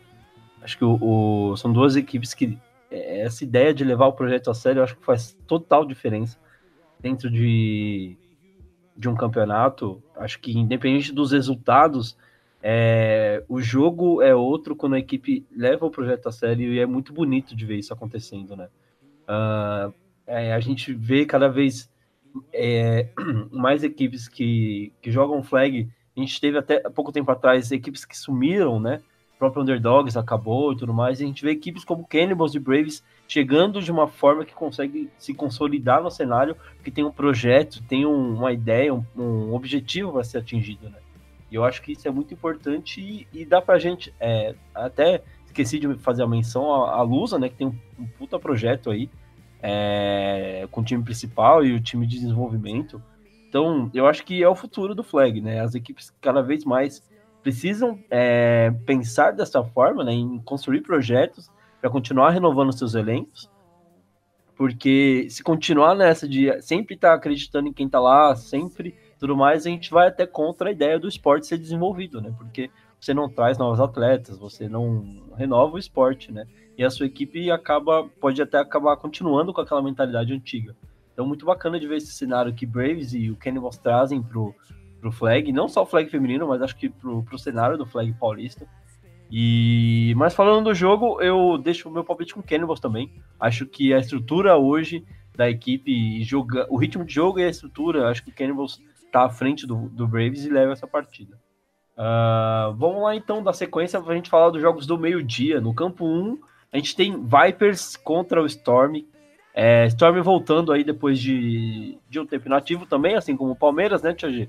Acho 0.62 0.78
que 0.78 0.84
o, 0.84 0.98
o, 1.00 1.56
são 1.56 1.72
duas 1.72 1.96
equipes 1.96 2.32
que 2.32 2.56
essa 2.90 3.44
ideia 3.44 3.74
de 3.74 3.84
levar 3.84 4.06
o 4.06 4.12
projeto 4.12 4.50
a 4.50 4.54
sério, 4.54 4.80
eu 4.80 4.84
acho 4.84 4.96
que 4.96 5.04
faz 5.04 5.36
total 5.46 5.84
diferença 5.84 6.38
dentro 7.00 7.30
de, 7.30 8.16
de 8.96 9.08
um 9.08 9.14
campeonato. 9.14 10.02
Acho 10.16 10.40
que 10.40 10.56
independente 10.56 11.12
dos 11.12 11.32
resultados, 11.32 12.16
é, 12.62 13.44
o 13.48 13.60
jogo 13.60 14.22
é 14.22 14.34
outro 14.34 14.74
quando 14.74 14.94
a 14.94 14.98
equipe 14.98 15.46
leva 15.54 15.86
o 15.86 15.90
projeto 15.90 16.28
a 16.28 16.32
sério 16.32 16.72
e 16.72 16.78
é 16.78 16.86
muito 16.86 17.12
bonito 17.12 17.54
de 17.54 17.64
ver 17.64 17.76
isso 17.76 17.92
acontecendo, 17.92 18.56
né? 18.56 18.68
Uh, 19.28 19.92
é, 20.26 20.52
a 20.52 20.60
gente 20.60 20.92
vê 20.92 21.24
cada 21.24 21.48
vez 21.48 21.90
é, 22.52 23.08
mais 23.50 23.84
equipes 23.84 24.28
que, 24.28 24.92
que 25.00 25.10
jogam 25.10 25.42
flag. 25.42 25.88
A 26.16 26.20
gente 26.20 26.40
teve 26.40 26.58
até 26.58 26.80
pouco 26.90 27.12
tempo 27.12 27.30
atrás 27.30 27.70
equipes 27.70 28.04
que 28.04 28.16
sumiram, 28.16 28.80
né? 28.80 29.00
Próprio 29.38 29.62
Underdogs 29.62 30.16
acabou 30.16 30.72
e 30.72 30.76
tudo 30.76 30.94
mais. 30.94 31.20
E 31.20 31.24
a 31.24 31.26
gente 31.26 31.44
vê 31.44 31.50
equipes 31.50 31.84
como 31.84 32.06
Cannibals 32.06 32.54
e 32.54 32.58
Braves 32.58 33.02
chegando 33.28 33.82
de 33.82 33.90
uma 33.90 34.08
forma 34.08 34.44
que 34.44 34.54
consegue 34.54 35.10
se 35.18 35.34
consolidar 35.34 36.02
no 36.02 36.10
cenário, 36.10 36.56
que 36.82 36.90
tem 36.90 37.04
um 37.04 37.10
projeto, 37.10 37.82
tem 37.82 38.06
um, 38.06 38.36
uma 38.36 38.52
ideia, 38.52 38.94
um, 38.94 39.04
um 39.16 39.54
objetivo 39.54 40.18
a 40.18 40.24
ser 40.24 40.38
atingido, 40.38 40.88
né? 40.88 40.98
E 41.50 41.54
eu 41.54 41.64
acho 41.64 41.82
que 41.82 41.92
isso 41.92 42.08
é 42.08 42.10
muito 42.10 42.32
importante 42.34 43.00
e, 43.00 43.26
e 43.32 43.44
dá 43.44 43.60
pra 43.60 43.78
gente. 43.78 44.12
É, 44.18 44.54
até 44.74 45.22
esqueci 45.44 45.78
de 45.78 45.94
fazer 45.98 46.22
a 46.22 46.26
menção 46.26 46.72
à, 46.72 46.96
à 46.96 47.02
Lusa, 47.02 47.38
né? 47.38 47.48
Que 47.48 47.56
tem 47.56 47.66
um, 47.66 47.76
um 47.98 48.06
puta 48.06 48.38
projeto 48.38 48.90
aí 48.90 49.08
é, 49.62 50.66
com 50.70 50.80
o 50.80 50.84
time 50.84 51.02
principal 51.02 51.64
e 51.64 51.72
o 51.72 51.80
time 51.80 52.06
de 52.06 52.18
desenvolvimento. 52.18 53.02
Então, 53.48 53.90
eu 53.94 54.06
acho 54.06 54.24
que 54.24 54.42
é 54.42 54.48
o 54.48 54.54
futuro 54.54 54.94
do 54.94 55.02
Flag, 55.02 55.40
né? 55.40 55.60
As 55.60 55.74
equipes 55.74 56.12
cada 56.20 56.42
vez 56.42 56.64
mais 56.64 57.02
precisam 57.46 57.96
é, 58.10 58.72
pensar 58.84 59.30
dessa 59.30 59.62
forma, 59.62 60.02
né? 60.02 60.12
Em 60.12 60.40
construir 60.40 60.80
projetos 60.80 61.48
para 61.80 61.88
continuar 61.88 62.30
renovando 62.30 62.72
seus 62.72 62.96
elencos. 62.96 63.48
Porque 64.56 65.28
se 65.30 65.44
continuar 65.44 65.94
nessa 65.94 66.28
de 66.28 66.60
sempre 66.60 66.96
estar 66.96 67.10
tá 67.10 67.14
acreditando 67.14 67.68
em 67.68 67.72
quem 67.72 67.86
está 67.86 68.00
lá, 68.00 68.34
sempre 68.34 68.96
tudo 69.16 69.36
mais, 69.36 69.64
a 69.64 69.70
gente 69.70 69.92
vai 69.92 70.08
até 70.08 70.26
contra 70.26 70.70
a 70.70 70.72
ideia 70.72 70.98
do 70.98 71.06
esporte 71.06 71.46
ser 71.46 71.56
desenvolvido, 71.58 72.20
né? 72.20 72.34
Porque 72.36 72.68
você 72.98 73.14
não 73.14 73.28
traz 73.28 73.58
novos 73.58 73.78
atletas, 73.78 74.36
você 74.36 74.68
não 74.68 75.30
renova 75.36 75.76
o 75.76 75.78
esporte, 75.78 76.32
né? 76.32 76.48
E 76.76 76.82
a 76.82 76.90
sua 76.90 77.06
equipe 77.06 77.48
acaba, 77.48 78.08
pode 78.20 78.42
até 78.42 78.58
acabar 78.58 78.96
continuando 78.96 79.54
com 79.54 79.60
aquela 79.60 79.80
mentalidade 79.80 80.32
antiga. 80.32 80.74
Então, 81.12 81.24
muito 81.24 81.46
bacana 81.46 81.78
de 81.78 81.86
ver 81.86 81.98
esse 81.98 82.10
cenário 82.10 82.52
que 82.52 82.66
Braves 82.66 83.14
e 83.14 83.30
o 83.30 83.36
Cannibals 83.36 83.78
trazem 83.78 84.20
pro, 84.20 84.52
pro 85.00 85.12
flag, 85.12 85.52
não 85.52 85.68
só 85.68 85.82
o 85.82 85.86
flag 85.86 86.10
feminino, 86.10 86.48
mas 86.48 86.62
acho 86.62 86.76
que 86.76 86.88
pro, 86.88 87.22
pro 87.22 87.38
cenário 87.38 87.76
do 87.76 87.86
flag 87.86 88.12
paulista. 88.14 88.66
E 89.30 90.14
mas 90.16 90.34
falando 90.34 90.66
do 90.66 90.74
jogo, 90.74 91.20
eu 91.20 91.58
deixo 91.58 91.88
o 91.88 91.92
meu 91.92 92.04
palpite 92.04 92.34
com 92.34 92.42
Cannibals 92.42 92.80
também. 92.80 93.12
Acho 93.40 93.66
que 93.66 93.92
a 93.92 93.98
estrutura 93.98 94.56
hoje 94.56 95.04
da 95.36 95.50
equipe, 95.50 96.22
joga, 96.24 96.66
o 96.70 96.76
ritmo 96.76 97.04
de 97.04 97.12
jogo 97.12 97.38
e 97.38 97.44
a 97.44 97.48
estrutura, 97.48 98.08
acho 98.08 98.24
que 98.24 98.30
o 98.30 98.34
Cannibals 98.34 98.80
tá 99.12 99.24
à 99.24 99.28
frente 99.28 99.66
do, 99.66 99.88
do 99.90 100.06
Braves 100.06 100.44
e 100.44 100.50
leva 100.50 100.72
essa 100.72 100.86
partida. 100.86 101.36
Uh, 101.96 102.74
vamos 102.74 103.02
lá 103.02 103.14
então 103.14 103.42
da 103.42 103.52
sequência 103.52 104.00
para 104.00 104.12
a 104.12 104.16
gente 104.16 104.30
falar 104.30 104.50
dos 104.50 104.60
jogos 104.60 104.86
do 104.86 104.98
meio-dia. 104.98 105.60
No 105.60 105.74
campo 105.74 106.06
1, 106.06 106.38
a 106.72 106.76
gente 106.76 106.96
tem 106.96 107.22
Vipers 107.22 107.96
contra 107.96 108.42
o 108.42 108.46
Storm. 108.46 109.04
É, 109.54 109.86
Storm 109.86 110.20
voltando 110.22 110.72
aí 110.72 110.84
depois 110.84 111.18
de, 111.18 111.98
de 112.08 112.20
um 112.20 112.26
tempo 112.26 112.46
inativo 112.46 112.84
também, 112.86 113.14
assim 113.14 113.36
como 113.36 113.52
o 113.52 113.56
Palmeiras, 113.56 114.02
né, 114.02 114.12
Tia 114.12 114.30
G? 114.30 114.48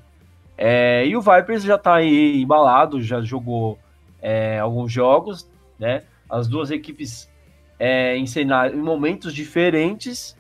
É, 0.58 1.06
e 1.06 1.16
o 1.16 1.22
Vipers 1.22 1.64
já 1.64 1.78
tá 1.78 1.96
aí 1.96 2.42
embalado, 2.42 3.02
já 3.02 3.22
jogou 3.22 3.78
é, 4.22 4.60
alguns 4.60 4.92
jogos, 4.92 5.50
né? 5.78 6.04
As 6.30 6.48
duas 6.48 6.72
equipes 6.72 7.30
é, 7.78 8.18
em, 8.18 8.26
cenário, 8.26 8.76
em 8.76 8.82
momentos 8.82 9.34
diferentes, 9.34 10.36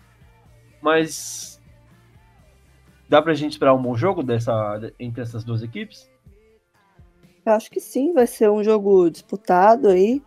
mas 0.82 1.58
Dá 3.10 3.22
pra 3.22 3.34
gente 3.34 3.54
esperar 3.54 3.74
um 3.74 3.82
bom 3.82 3.96
jogo 3.96 4.22
dessa, 4.22 4.92
entre 5.00 5.22
essas 5.22 5.44
duas 5.44 5.64
equipes? 5.64 6.10
Eu 7.46 7.54
acho 7.54 7.72
que 7.72 7.80
sim, 7.80 8.14
vai 8.14 8.28
ser 8.28 8.50
um 8.50 8.62
jogo 8.62 9.10
disputado 9.10 9.88
aí. 9.88 10.22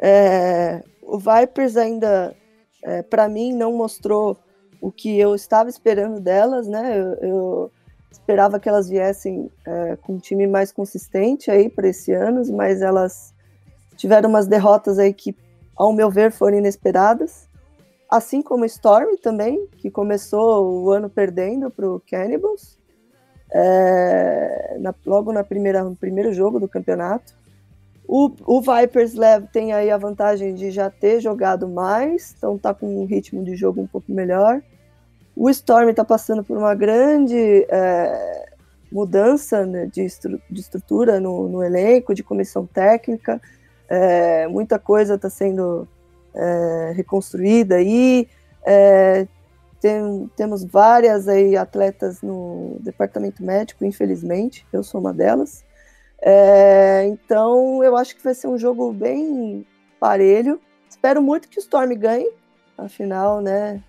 É, 0.00 0.82
o 1.00 1.16
Vipers 1.16 1.76
ainda, 1.76 2.36
é, 2.82 3.02
para 3.02 3.28
mim, 3.28 3.52
não 3.52 3.72
mostrou 3.72 4.36
o 4.80 4.90
que 4.90 5.16
eu 5.16 5.34
estava 5.34 5.70
esperando 5.70 6.20
delas, 6.20 6.66
né? 6.66 6.98
Eu, 6.98 7.14
eu 7.22 7.72
esperava 8.14 8.58
que 8.58 8.68
elas 8.68 8.88
viessem 8.88 9.50
é, 9.66 9.96
com 9.96 10.14
um 10.14 10.18
time 10.18 10.46
mais 10.46 10.72
consistente 10.72 11.50
aí 11.50 11.68
para 11.68 11.88
esse 11.88 12.12
ano, 12.12 12.42
mas 12.52 12.82
elas 12.82 13.34
tiveram 13.96 14.28
umas 14.28 14.46
derrotas 14.46 14.98
aí 14.98 15.12
que, 15.12 15.36
ao 15.76 15.92
meu 15.92 16.10
ver, 16.10 16.32
foram 16.32 16.58
inesperadas 16.58 17.48
assim 18.14 18.40
como 18.40 18.64
Storm 18.64 19.16
também, 19.16 19.66
que 19.78 19.90
começou 19.90 20.84
o 20.84 20.90
ano 20.90 21.10
perdendo 21.10 21.68
para 21.68 21.88
o 21.88 22.00
Cannibals, 22.08 22.78
é, 23.52 24.76
na, 24.78 24.94
logo 25.04 25.32
na 25.32 25.42
primeira, 25.42 25.82
no 25.82 25.96
primeiro 25.96 26.32
jogo 26.32 26.60
do 26.60 26.68
campeonato. 26.68 27.34
O, 28.06 28.30
o 28.46 28.60
Vipers 28.60 29.14
Lev 29.14 29.46
tem 29.52 29.72
aí 29.72 29.90
a 29.90 29.96
vantagem 29.96 30.54
de 30.54 30.70
já 30.70 30.88
ter 30.90 31.20
jogado 31.20 31.66
mais, 31.66 32.34
então 32.36 32.56
tá 32.56 32.72
com 32.72 33.02
um 33.02 33.04
ritmo 33.04 33.42
de 33.42 33.56
jogo 33.56 33.80
um 33.80 33.86
pouco 33.86 34.12
melhor. 34.12 34.62
O 35.36 35.50
Storm 35.50 35.88
está 35.88 36.04
passando 36.04 36.44
por 36.44 36.56
uma 36.56 36.74
grande 36.74 37.66
é, 37.68 38.48
mudança 38.90 39.66
né, 39.66 39.86
de, 39.86 40.04
estru 40.04 40.40
de, 40.48 40.60
estrutura 40.60 41.18
no, 41.18 41.48
no, 41.48 41.62
elenco, 41.62 42.14
de 42.14 42.22
comissão 42.22 42.66
técnica. 42.66 43.40
É, 43.88 44.46
muita 44.46 44.78
coisa 44.78 45.14
está 45.14 45.28
sendo 45.28 45.88
é, 46.34 46.92
reconstruída 46.94 47.76
aí. 47.76 48.28
É, 48.64 49.26
tem, 49.80 50.30
temos 50.36 50.64
várias 50.64 51.28
aí 51.28 51.56
atletas 51.56 52.22
no 52.22 52.76
departamento 52.80 53.44
médico, 53.44 53.84
infelizmente, 53.84 54.64
eu 54.72 54.82
sou 54.82 55.00
uma 55.00 55.12
delas. 55.12 55.64
É, 56.22 57.04
então 57.06 57.84
eu 57.84 57.96
acho 57.96 58.16
que 58.16 58.24
vai 58.24 58.34
ser 58.34 58.46
um 58.46 58.56
jogo 58.56 58.92
bem 58.92 59.66
parelho. 60.00 60.60
Espero 60.88 61.20
muito 61.20 61.48
que 61.48 61.58
o 61.58 61.60
Storm 61.60 61.94
ganhe, 61.96 62.30
afinal, 62.78 63.40
né? 63.40 63.82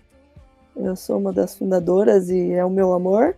Eu 0.76 0.94
sou 0.94 1.18
uma 1.18 1.32
das 1.32 1.56
fundadoras 1.56 2.28
e 2.28 2.52
é 2.52 2.64
o 2.64 2.70
meu 2.70 2.92
amor. 2.92 3.34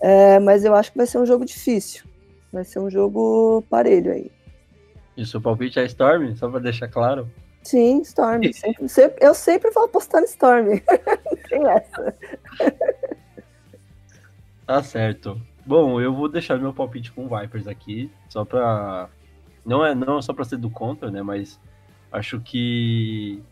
É, 0.00 0.38
mas 0.38 0.64
eu 0.64 0.74
acho 0.74 0.90
que 0.90 0.98
vai 0.98 1.06
ser 1.06 1.18
um 1.18 1.26
jogo 1.26 1.44
difícil. 1.44 2.04
Vai 2.52 2.64
ser 2.64 2.78
um 2.78 2.90
jogo 2.90 3.62
parelho 3.68 4.12
aí. 4.12 4.30
E 5.16 5.22
o 5.22 5.26
seu 5.26 5.40
palpite 5.40 5.78
é 5.78 5.84
Storm? 5.84 6.34
Só 6.36 6.48
para 6.48 6.60
deixar 6.60 6.88
claro. 6.88 7.30
Sim, 7.62 8.00
Storm. 8.02 8.42
Sempre, 8.52 8.88
sempre, 8.88 9.26
eu 9.26 9.34
sempre 9.34 9.70
vou 9.70 9.84
apostar 9.84 10.20
no 10.20 10.26
Storm. 10.26 10.78
Tem 11.48 11.68
essa. 11.68 12.14
Tá 14.66 14.82
certo. 14.82 15.40
Bom, 15.64 16.00
eu 16.00 16.14
vou 16.14 16.28
deixar 16.28 16.58
meu 16.58 16.74
palpite 16.74 17.10
com 17.12 17.26
o 17.26 17.38
Vipers 17.38 17.66
aqui, 17.66 18.10
só 18.28 18.44
pra. 18.44 19.08
Não 19.64 19.84
é 19.84 19.94
não 19.94 20.18
é 20.18 20.22
só 20.22 20.32
pra 20.32 20.44
ser 20.44 20.58
do 20.58 20.68
contra, 20.68 21.10
né? 21.10 21.22
Mas 21.22 21.58
acho 22.12 22.40
que. 22.40 23.42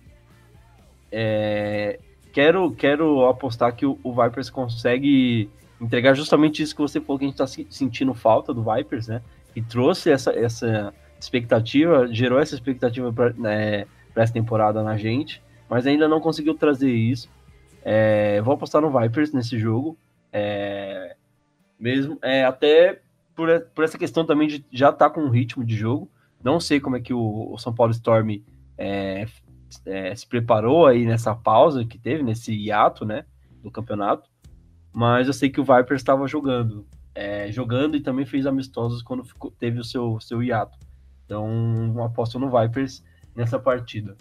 É... 1.11 1.99
Quero, 2.33 2.71
quero 2.73 3.27
apostar 3.27 3.75
que 3.75 3.85
o, 3.85 3.99
o 4.03 4.13
Vipers 4.13 4.49
consegue 4.49 5.51
entregar 5.81 6.15
justamente 6.15 6.63
isso 6.63 6.75
que 6.75 6.81
você 6.81 7.01
falou 7.01 7.19
que 7.19 7.25
a 7.25 7.29
gente 7.29 7.37
tá 7.37 7.47
sentindo 7.47 8.15
falta 8.15 8.55
do 8.55 8.65
Vipers, 8.65 9.09
né? 9.09 9.21
E 9.55 9.61
trouxe 9.61 10.11
essa, 10.11 10.31
essa 10.31 10.95
expectativa, 11.21 12.07
gerou 12.13 12.39
essa 12.39 12.55
expectativa 12.55 13.13
para 13.13 13.33
né, 13.35 13.87
essa 14.15 14.33
temporada 14.33 14.83
na 14.83 14.97
gente, 14.97 15.43
mas 15.69 15.87
ainda 15.87 16.09
não 16.09 16.21
conseguiu 16.21 16.55
trazer 16.55 16.91
isso. 16.91 17.29
É, 17.85 18.41
vou 18.41 18.55
apostar 18.55 18.81
no 18.81 18.97
Vipers 18.99 19.33
nesse 19.33 19.59
jogo, 19.59 19.97
é, 20.33 21.17
mesmo 21.79 22.19
é, 22.23 22.45
até 22.45 23.01
por, 23.35 23.49
por 23.75 23.85
essa 23.85 23.99
questão 23.99 24.25
também 24.25 24.49
de 24.49 24.65
já 24.73 24.91
estar 24.91 25.09
tá 25.09 25.11
com 25.11 25.21
um 25.21 25.31
ritmo 25.31 25.65
de 25.65 25.77
jogo. 25.77 26.09
Não 26.43 26.61
sei 26.61 26.81
como 26.81 26.97
é 26.97 27.01
que 27.01 27.13
o, 27.13 27.53
o 27.53 27.59
São 27.59 27.75
Paulo 27.75 27.93
Storm 27.93 28.41
é, 28.79 29.27
é, 29.87 30.15
se 30.15 30.27
preparou 30.27 30.87
aí 30.87 31.05
nessa 31.05 31.35
pausa 31.35 31.85
que 31.85 31.99
teve, 31.99 32.23
nesse 32.23 32.53
hiato, 32.53 33.05
né, 33.05 33.25
do 33.63 33.71
campeonato 33.71 34.33
mas 34.93 35.27
eu 35.27 35.33
sei 35.33 35.49
que 35.49 35.61
o 35.61 35.65
Vipers 35.65 36.03
estava 36.03 36.29
jogando, 36.29 36.87
é, 37.15 37.51
jogando 37.51 37.97
e 37.97 38.01
também 38.01 38.27
fez 38.27 38.47
amistosos 38.47 39.03
quando 39.03 39.25
ficou, 39.25 39.51
teve 39.51 39.81
o 39.81 39.85
seu, 39.85 40.21
seu 40.21 40.43
hiato. 40.43 40.79
Então, 41.25 41.95
aposto 42.05 42.39
no 42.39 42.51
Vipers 42.51 43.03
nessa 43.35 43.59
partida. 43.59 44.17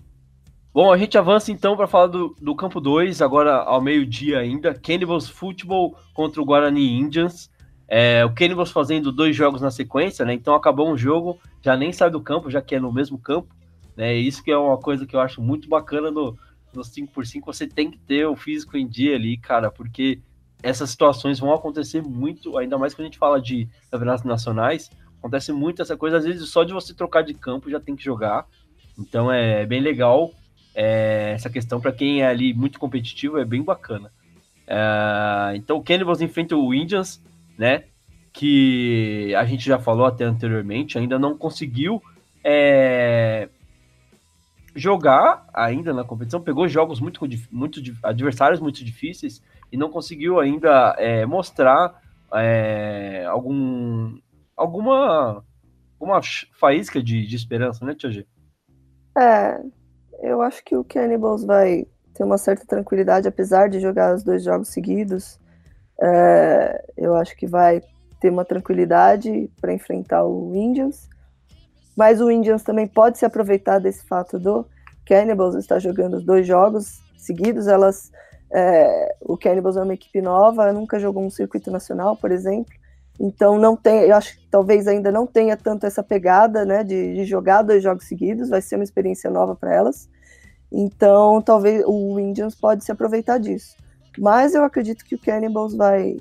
Bom, 0.73 0.89
a 0.89 0.97
gente 0.97 1.17
avança 1.17 1.51
então 1.51 1.75
para 1.75 1.87
falar 1.87 2.07
do, 2.07 2.33
do 2.41 2.55
campo 2.55 2.79
2, 2.79 3.21
agora 3.21 3.55
ao 3.57 3.81
meio-dia 3.81 4.39
ainda. 4.39 4.73
Cannibals 4.73 5.27
Football 5.27 5.97
contra 6.13 6.41
o 6.41 6.45
Guarani 6.45 6.97
Indians. 6.97 7.51
É, 7.85 8.23
o 8.23 8.33
Cannibals 8.33 8.71
fazendo 8.71 9.11
dois 9.11 9.35
jogos 9.35 9.59
na 9.59 9.69
sequência, 9.69 10.23
né? 10.23 10.33
Então 10.33 10.55
acabou 10.55 10.89
um 10.89 10.97
jogo, 10.97 11.37
já 11.61 11.75
nem 11.75 11.91
sai 11.91 12.09
do 12.09 12.21
campo, 12.21 12.49
já 12.49 12.61
que 12.61 12.75
é 12.75 12.79
no 12.79 12.93
mesmo 12.93 13.17
campo. 13.17 13.53
Né? 13.95 14.15
Isso 14.15 14.43
que 14.43 14.51
é 14.51 14.57
uma 14.57 14.77
coisa 14.77 15.05
que 15.05 15.15
eu 15.15 15.19
acho 15.19 15.41
muito 15.41 15.67
bacana 15.67 16.09
no, 16.09 16.37
no 16.73 16.81
5x5. 16.81 17.45
Você 17.45 17.67
tem 17.67 17.91
que 17.91 17.97
ter 17.97 18.25
o 18.25 18.35
físico 18.35 18.77
em 18.77 18.87
dia 18.87 19.15
ali, 19.15 19.37
cara, 19.37 19.69
porque 19.69 20.19
essas 20.63 20.89
situações 20.89 21.39
vão 21.39 21.53
acontecer 21.53 22.01
muito, 22.01 22.57
ainda 22.57 22.77
mais 22.77 22.93
quando 22.93 23.05
a 23.05 23.09
gente 23.09 23.17
fala 23.17 23.41
de 23.41 23.67
campeonatos 23.89 24.23
nacionais, 24.23 24.91
acontece 25.17 25.51
muito 25.51 25.81
essa 25.81 25.97
coisa, 25.97 26.17
às 26.17 26.25
vezes 26.25 26.49
só 26.49 26.63
de 26.63 26.73
você 26.73 26.93
trocar 26.93 27.23
de 27.23 27.33
campo 27.33 27.69
já 27.69 27.79
tem 27.79 27.95
que 27.95 28.03
jogar. 28.03 28.45
Então 28.97 29.31
é 29.31 29.65
bem 29.65 29.81
legal 29.81 30.31
é, 30.75 31.33
essa 31.35 31.49
questão 31.49 31.79
para 31.79 31.91
quem 31.91 32.21
é 32.21 32.27
ali 32.27 32.53
muito 32.53 32.79
competitivo, 32.79 33.37
é 33.37 33.45
bem 33.45 33.63
bacana. 33.63 34.11
É, 34.67 35.55
então 35.55 35.77
o 35.77 35.83
Cannibals 35.83 36.21
enfrenta 36.21 36.55
o 36.55 36.73
Indians, 36.73 37.21
né? 37.57 37.83
Que 38.33 39.33
a 39.35 39.43
gente 39.45 39.65
já 39.65 39.77
falou 39.77 40.05
até 40.05 40.23
anteriormente, 40.23 40.97
ainda 40.97 41.19
não 41.19 41.37
conseguiu 41.37 42.01
é, 42.43 43.49
jogar 44.75 45.47
ainda 45.53 45.93
na 45.93 46.03
competição, 46.03 46.41
pegou 46.41 46.67
jogos 46.67 46.99
muito, 46.99 47.19
muito 47.51 47.81
adversários 48.03 48.59
muito 48.59 48.83
difíceis 48.83 49.41
e 49.71 49.77
não 49.77 49.89
conseguiu 49.89 50.39
ainda 50.39 50.95
é, 50.97 51.25
mostrar 51.25 52.01
é, 52.33 53.25
algum 53.25 54.17
alguma 54.55 55.43
uma 55.99 56.19
faísca 56.59 57.01
de, 57.01 57.25
de 57.27 57.35
esperança, 57.35 57.85
né, 57.85 57.93
Tia 57.93 58.11
G? 58.11 58.25
É, 59.17 59.61
eu 60.21 60.41
acho 60.41 60.63
que 60.63 60.75
o 60.75 60.83
Cannibals 60.83 61.43
vai 61.43 61.85
ter 62.13 62.23
uma 62.23 62.37
certa 62.37 62.65
tranquilidade, 62.65 63.27
apesar 63.27 63.69
de 63.69 63.79
jogar 63.79 64.15
os 64.15 64.23
dois 64.23 64.43
jogos 64.43 64.69
seguidos. 64.69 65.39
É, 66.01 66.83
eu 66.97 67.15
acho 67.15 67.35
que 67.35 67.45
vai 67.45 67.81
ter 68.19 68.29
uma 68.29 68.45
tranquilidade 68.45 69.49
para 69.59 69.73
enfrentar 69.73 70.23
o 70.23 70.55
Indians. 70.55 71.09
Mas 72.01 72.19
o 72.19 72.31
Indians 72.31 72.63
também 72.63 72.87
pode 72.87 73.19
se 73.19 73.25
aproveitar 73.25 73.77
desse 73.77 74.03
fato 74.05 74.39
do 74.39 74.65
Cannibals 75.05 75.53
estar 75.53 75.77
jogando 75.77 76.19
dois 76.19 76.47
jogos 76.47 76.99
seguidos. 77.15 77.67
Elas 77.67 78.11
é, 78.51 79.15
o 79.21 79.37
Cannibals 79.37 79.77
é 79.77 79.83
uma 79.83 79.93
equipe 79.93 80.19
nova, 80.19 80.73
nunca 80.73 80.99
jogou 80.99 81.23
um 81.23 81.29
circuito 81.29 81.69
nacional, 81.69 82.17
por 82.17 82.31
exemplo. 82.31 82.73
Então 83.19 83.59
não 83.59 83.75
tem, 83.75 83.99
eu 83.99 84.15
acho 84.15 84.35
que 84.35 84.47
talvez 84.49 84.87
ainda 84.87 85.11
não 85.11 85.27
tenha 85.27 85.55
tanto 85.55 85.85
essa 85.85 86.01
pegada, 86.01 86.65
né, 86.65 86.83
de, 86.83 87.13
de 87.13 87.23
jogar 87.23 87.61
dois 87.61 87.83
jogos 87.83 88.07
seguidos. 88.07 88.49
Vai 88.49 88.63
ser 88.63 88.77
uma 88.77 88.83
experiência 88.83 89.29
nova 89.29 89.55
para 89.55 89.71
elas. 89.71 90.09
Então 90.71 91.39
talvez 91.39 91.83
o 91.85 92.19
Indians 92.19 92.55
pode 92.55 92.83
se 92.83 92.91
aproveitar 92.91 93.37
disso. 93.37 93.75
Mas 94.17 94.55
eu 94.55 94.63
acredito 94.63 95.05
que 95.05 95.13
o 95.13 95.19
Cannibals 95.19 95.75
vai 95.75 96.17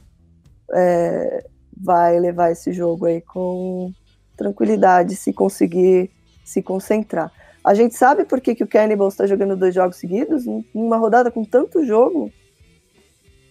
é, 0.74 1.42
vai 1.74 2.20
levar 2.20 2.50
esse 2.50 2.70
jogo 2.70 3.06
aí 3.06 3.22
com 3.22 3.94
tranquilidade, 4.40 5.16
se 5.16 5.34
conseguir 5.34 6.10
se 6.42 6.62
concentrar. 6.62 7.30
A 7.62 7.74
gente 7.74 7.94
sabe 7.94 8.24
por 8.24 8.40
que, 8.40 8.54
que 8.54 8.64
o 8.64 8.66
Cannibals 8.66 9.12
está 9.12 9.26
jogando 9.26 9.54
dois 9.54 9.74
jogos 9.74 9.96
seguidos? 9.96 10.46
Numa 10.74 10.96
rodada 10.96 11.30
com 11.30 11.44
tanto 11.44 11.84
jogo? 11.84 12.32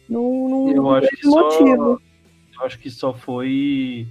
Não, 0.10 0.50
não 0.50 0.72
eu 0.72 0.96
acho 0.96 1.10
que 1.10 1.28
motivo. 1.28 2.02
Só, 2.52 2.62
eu 2.62 2.66
acho 2.66 2.80
que 2.80 2.90
só 2.90 3.14
foi 3.14 4.08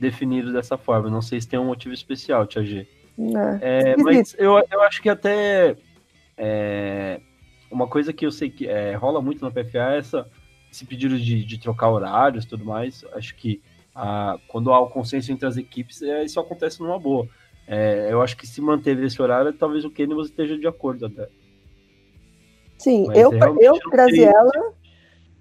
definido 0.00 0.52
dessa 0.52 0.76
forma. 0.76 1.08
Não 1.08 1.22
sei 1.22 1.40
se 1.40 1.46
tem 1.46 1.60
um 1.60 1.66
motivo 1.66 1.94
especial, 1.94 2.44
Tia 2.44 2.64
G. 2.64 2.88
É, 3.60 3.92
é 3.92 3.96
mas 3.96 4.34
eu, 4.36 4.60
eu 4.70 4.82
acho 4.82 5.00
que 5.00 5.08
até 5.08 5.76
é, 6.36 7.20
uma 7.70 7.86
coisa 7.86 8.12
que 8.12 8.26
eu 8.26 8.32
sei 8.32 8.50
que 8.50 8.66
é, 8.66 8.94
rola 8.96 9.22
muito 9.22 9.44
na 9.44 9.50
PFA 9.50 9.94
é 9.94 9.98
essa, 9.98 10.28
esse 10.72 10.84
pedido 10.84 11.16
de, 11.18 11.44
de 11.44 11.58
trocar 11.58 11.90
horários 11.90 12.44
e 12.44 12.48
tudo 12.48 12.64
mais. 12.64 13.04
Acho 13.12 13.36
que 13.36 13.62
a, 13.98 14.38
quando 14.46 14.72
há 14.72 14.78
o 14.78 14.88
consenso 14.88 15.32
entre 15.32 15.46
as 15.46 15.56
equipes, 15.56 16.00
é, 16.02 16.24
isso 16.24 16.38
acontece 16.38 16.80
numa 16.80 16.98
boa. 16.98 17.26
É, 17.66 18.08
eu 18.12 18.22
acho 18.22 18.36
que 18.36 18.46
se 18.46 18.60
manteve 18.60 19.04
esse 19.04 19.20
horário, 19.20 19.52
talvez 19.52 19.84
o 19.84 19.90
Kenny 19.90 20.14
você 20.14 20.30
esteja 20.30 20.56
de 20.56 20.68
acordo 20.68 21.06
até. 21.06 21.28
Sim, 22.78 23.06
Mas 23.08 23.18
eu, 23.18 23.32
eu 23.60 23.78
Graziella, 23.90 24.72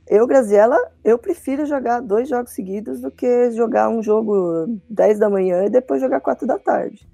eu, 0.07 0.25
Graziella, 0.25 0.91
eu 1.03 1.19
prefiro 1.19 1.67
jogar 1.67 2.01
dois 2.01 2.27
jogos 2.27 2.51
seguidos 2.51 2.99
do 2.99 3.11
que 3.11 3.51
jogar 3.51 3.89
um 3.89 4.01
jogo 4.01 4.79
10 4.89 5.19
da 5.19 5.29
manhã 5.29 5.65
e 5.65 5.69
depois 5.69 6.01
jogar 6.01 6.19
4 6.19 6.47
da 6.47 6.57
tarde. 6.57 7.07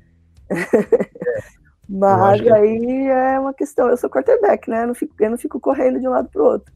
É, 1.86 1.96
Mas 1.96 2.42
que... 2.42 2.50
aí 2.52 3.08
é 3.08 3.38
uma 3.38 3.54
questão. 3.54 3.90
Eu 3.90 3.98
sou 3.98 4.10
quarterback, 4.10 4.70
né? 4.70 4.84
Eu 4.84 4.88
não 4.88 4.96
fico, 4.96 5.14
eu 5.20 5.30
não 5.30 5.38
fico 5.38 5.60
correndo 5.60 6.00
de 6.00 6.08
um 6.08 6.12
lado 6.12 6.30
para 6.30 6.42
o 6.42 6.46
outro. 6.46 6.74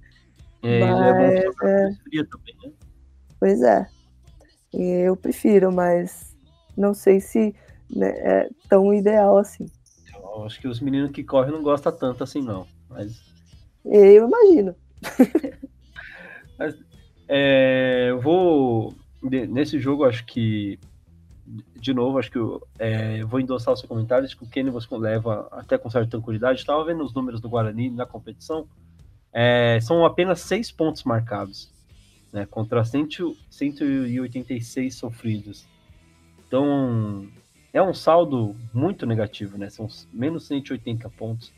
É, 0.61 0.79
Mas, 0.81 1.33
é... 1.63 2.23
Também, 2.25 2.55
né? 2.61 2.71
Pois 3.39 3.61
é. 3.61 3.87
Eu 4.79 5.15
prefiro, 5.15 5.71
mas 5.71 6.35
não 6.77 6.93
sei 6.93 7.19
se 7.19 7.55
né, 7.89 8.09
é 8.09 8.49
tão 8.69 8.93
ideal 8.93 9.37
assim. 9.37 9.65
Eu 10.13 10.45
acho 10.45 10.59
que 10.59 10.67
os 10.67 10.79
meninos 10.79 11.11
que 11.11 11.23
correm 11.23 11.51
não 11.51 11.63
gostam 11.63 11.91
tanto 11.91 12.23
assim, 12.23 12.41
não. 12.41 12.67
Mas... 12.89 13.19
Eu 13.83 14.27
imagino. 14.27 14.75
mas, 16.59 16.75
é, 17.27 18.07
eu 18.09 18.21
vou. 18.21 18.93
Nesse 19.21 19.79
jogo, 19.79 20.05
acho 20.05 20.25
que. 20.25 20.79
De 21.75 21.93
novo, 21.93 22.17
acho 22.17 22.29
que 22.29 22.37
eu, 22.37 22.61
é, 22.77 23.21
eu 23.21 23.27
vou 23.27 23.39
endossar 23.39 23.73
o 23.73 23.77
seu 23.77 23.87
comentário. 23.87 24.25
Acho 24.25 24.37
que 24.37 24.43
o 24.43 24.49
Kenny 24.49 24.69
você 24.69 24.87
leva 24.97 25.47
até 25.51 25.77
com 25.77 25.89
certa 25.89 26.09
tranquilidade. 26.09 26.59
Estava 26.59 26.83
vendo 26.83 27.03
os 27.03 27.13
números 27.13 27.39
do 27.39 27.49
Guarani 27.49 27.89
na 27.89 28.05
competição. 28.05 28.67
É, 29.31 29.79
são 29.81 30.05
apenas 30.05 30.41
seis 30.41 30.71
pontos 30.71 31.03
marcados, 31.03 31.71
né, 32.31 32.45
contra 32.45 32.83
100, 32.83 33.07
186 33.49 34.95
sofridos. 34.95 35.67
Então, 36.47 37.27
é 37.73 37.81
um 37.81 37.93
saldo 37.93 38.55
muito 38.73 39.05
negativo, 39.05 39.57
né? 39.57 39.69
São 39.69 39.87
menos 40.11 40.47
180 40.47 41.09
pontos 41.09 41.53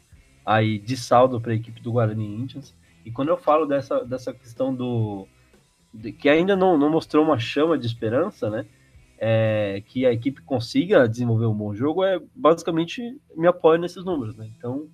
aí 0.45 0.79
de 0.79 0.97
saldo 0.97 1.39
para 1.39 1.51
a 1.51 1.55
equipe 1.55 1.81
do 1.81 1.91
Guarani 1.91 2.25
Indians. 2.25 2.75
E 3.05 3.11
quando 3.11 3.29
eu 3.29 3.37
falo 3.37 3.65
dessa, 3.65 4.03
dessa 4.03 4.33
questão 4.33 4.73
do. 4.73 5.27
De, 5.93 6.11
que 6.11 6.29
ainda 6.29 6.55
não, 6.55 6.77
não 6.77 6.89
mostrou 6.89 7.23
uma 7.23 7.39
chama 7.39 7.77
de 7.77 7.85
esperança, 7.85 8.49
né? 8.49 8.65
É, 9.17 9.83
que 9.85 10.05
a 10.05 10.13
equipe 10.13 10.41
consiga 10.41 11.07
desenvolver 11.07 11.45
um 11.45 11.53
bom 11.53 11.73
jogo, 11.73 12.05
é 12.05 12.21
basicamente 12.33 13.19
me 13.35 13.47
apoio 13.47 13.79
nesses 13.79 14.03
números, 14.05 14.35
né? 14.35 14.49
Então, 14.57 14.87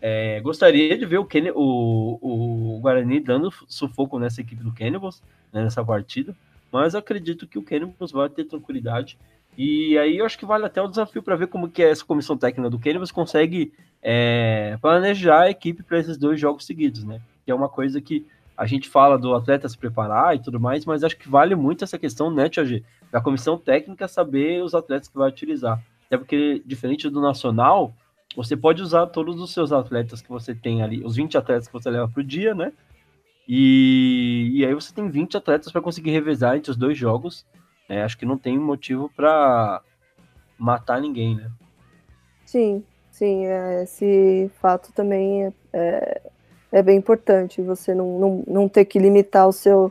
é, 0.00 0.40
gostaria 0.40 0.96
de 0.96 1.06
ver 1.06 1.18
o, 1.18 1.24
Kenny, 1.24 1.50
o, 1.54 2.18
o 2.20 2.80
Guarani 2.80 3.20
dando 3.20 3.50
sufoco 3.66 4.18
nessa 4.18 4.40
equipe 4.40 4.62
do 4.62 4.72
Cannibals, 4.72 5.22
né, 5.52 5.62
nessa 5.62 5.84
partida, 5.84 6.34
mas 6.70 6.94
acredito 6.94 7.46
que 7.46 7.58
o 7.58 7.62
Cannibals 7.62 8.12
vai 8.12 8.28
ter 8.28 8.44
tranquilidade. 8.44 9.18
E 9.56 9.96
aí 9.96 10.18
eu 10.18 10.26
acho 10.26 10.38
que 10.38 10.44
vale 10.44 10.66
até 10.66 10.82
o 10.82 10.88
desafio 10.88 11.22
para 11.22 11.36
ver 11.36 11.46
como 11.46 11.70
que 11.70 11.82
essa 11.82 12.04
comissão 12.04 12.36
técnica 12.36 12.68
do 12.68 12.78
Cannibals 12.78 13.10
consegue 13.10 13.72
é, 14.02 14.76
planejar 14.82 15.42
a 15.42 15.50
equipe 15.50 15.82
para 15.82 15.98
esses 15.98 16.18
dois 16.18 16.38
jogos 16.38 16.66
seguidos, 16.66 17.04
né? 17.04 17.20
Que 17.44 17.50
é 17.50 17.54
uma 17.54 17.68
coisa 17.68 18.00
que 18.00 18.26
a 18.56 18.66
gente 18.66 18.88
fala 18.88 19.18
do 19.18 19.34
atleta 19.34 19.68
se 19.68 19.76
preparar 19.76 20.34
e 20.34 20.38
tudo 20.38 20.58
mais, 20.58 20.84
mas 20.84 21.04
acho 21.04 21.16
que 21.16 21.28
vale 21.28 21.54
muito 21.54 21.84
essa 21.84 21.98
questão, 21.98 22.30
né, 22.30 22.48
Tia 22.48 22.64
G, 22.64 22.82
da 23.12 23.20
comissão 23.20 23.58
técnica 23.58 24.08
saber 24.08 24.62
os 24.62 24.74
atletas 24.74 25.08
que 25.08 25.16
vai 25.16 25.28
utilizar. 25.28 25.82
Até 26.06 26.16
porque, 26.16 26.62
diferente 26.64 27.08
do 27.10 27.20
Nacional, 27.20 27.94
você 28.36 28.54
pode 28.54 28.82
usar 28.82 29.06
todos 29.06 29.40
os 29.40 29.52
seus 29.52 29.72
atletas 29.72 30.20
que 30.20 30.28
você 30.28 30.54
tem 30.54 30.82
ali, 30.82 31.02
os 31.02 31.16
20 31.16 31.38
atletas 31.38 31.66
que 31.66 31.72
você 31.72 31.88
leva 31.88 32.06
para 32.06 32.20
o 32.20 32.24
dia, 32.24 32.54
né? 32.54 32.70
E, 33.48 34.50
e 34.52 34.66
aí 34.66 34.74
você 34.74 34.92
tem 34.92 35.08
20 35.08 35.38
atletas 35.38 35.72
para 35.72 35.80
conseguir 35.80 36.10
revezar 36.10 36.56
entre 36.56 36.70
os 36.70 36.76
dois 36.76 36.98
jogos. 36.98 37.46
É, 37.88 38.02
acho 38.02 38.18
que 38.18 38.26
não 38.26 38.36
tem 38.36 38.58
motivo 38.58 39.10
para 39.16 39.80
matar 40.58 41.00
ninguém, 41.00 41.36
né? 41.36 41.50
Sim, 42.44 42.84
sim, 43.10 43.46
é, 43.46 43.84
esse 43.84 44.50
fato 44.60 44.92
também 44.92 45.46
é, 45.46 45.52
é, 45.72 46.22
é, 46.72 46.82
bem 46.82 46.98
importante. 46.98 47.62
Você 47.62 47.94
não, 47.94 48.18
não, 48.18 48.44
não 48.46 48.68
ter 48.68 48.84
que 48.84 48.98
limitar 48.98 49.48
o 49.48 49.52
seu, 49.52 49.90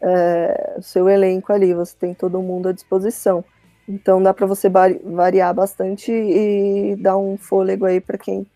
é, 0.00 0.76
o 0.78 0.82
seu 0.82 1.08
elenco 1.08 1.52
ali, 1.52 1.74
você 1.74 1.94
tem 1.98 2.14
todo 2.14 2.40
mundo 2.40 2.68
à 2.68 2.72
disposição. 2.72 3.44
Então 3.88 4.22
dá 4.22 4.32
para 4.32 4.46
você 4.46 4.68
variar 4.68 5.54
bastante 5.54 6.12
e 6.12 6.96
dar 6.96 7.16
um 7.16 7.36
fôlego 7.36 7.84
aí 7.84 8.00
para 8.00 8.16
quem 8.16 8.46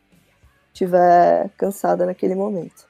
tiver 0.73 1.51
cansada 1.57 2.07
naquele 2.07 2.35
momento. 2.35 2.87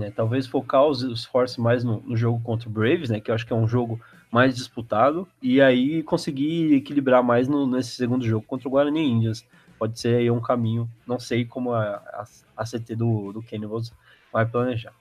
É, 0.00 0.10
talvez 0.10 0.46
focar 0.46 0.86
os 0.86 1.02
esforços 1.02 1.58
mais 1.58 1.82
no, 1.82 2.00
no, 2.00 2.16
jogo 2.16 2.40
contra 2.42 2.68
o 2.68 2.72
Braves, 2.72 3.10
né? 3.10 3.20
Que 3.20 3.30
eu 3.30 3.34
acho 3.34 3.44
que 3.44 3.52
é 3.52 3.56
um 3.56 3.66
jogo 3.66 4.00
mais 4.30 4.54
disputado, 4.54 5.26
e 5.42 5.60
aí 5.60 6.04
conseguir 6.04 6.74
equilibrar 6.74 7.22
mais 7.22 7.48
no, 7.48 7.66
nesse 7.66 7.90
segundo 7.96 8.24
jogo 8.24 8.46
contra 8.46 8.68
o 8.68 8.70
Guarani 8.70 9.04
Indians. 9.04 9.44
Pode 9.76 9.98
ser 9.98 10.16
aí 10.16 10.30
um 10.30 10.40
caminho, 10.40 10.88
não 11.06 11.18
sei 11.18 11.44
como 11.44 11.72
a, 11.72 11.96
a, 11.96 12.24
a 12.56 12.64
CT 12.64 12.94
do, 12.94 13.32
do 13.32 13.42
Cannibals 13.42 13.92
vai 14.32 14.46
planejar. 14.46 14.92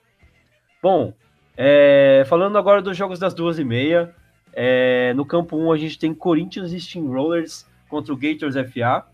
Bom, 0.82 1.14
é, 1.55 2.24
falando 2.28 2.57
agora 2.57 2.82
dos 2.82 2.97
jogos 2.97 3.20
das 3.20 3.34
duas 3.34 3.60
e 3.60 3.64
meia, 3.64 4.16
é, 4.62 5.14
no 5.14 5.26
campo 5.26 5.55
1 5.55 5.72
a 5.72 5.78
gente 5.78 5.97
tem 5.97 6.14
Corinthians 6.14 6.72
Steamrollers 6.72 7.66
contra 7.88 8.14
o 8.14 8.18
Gators 8.18 8.55
FA. 8.55 9.05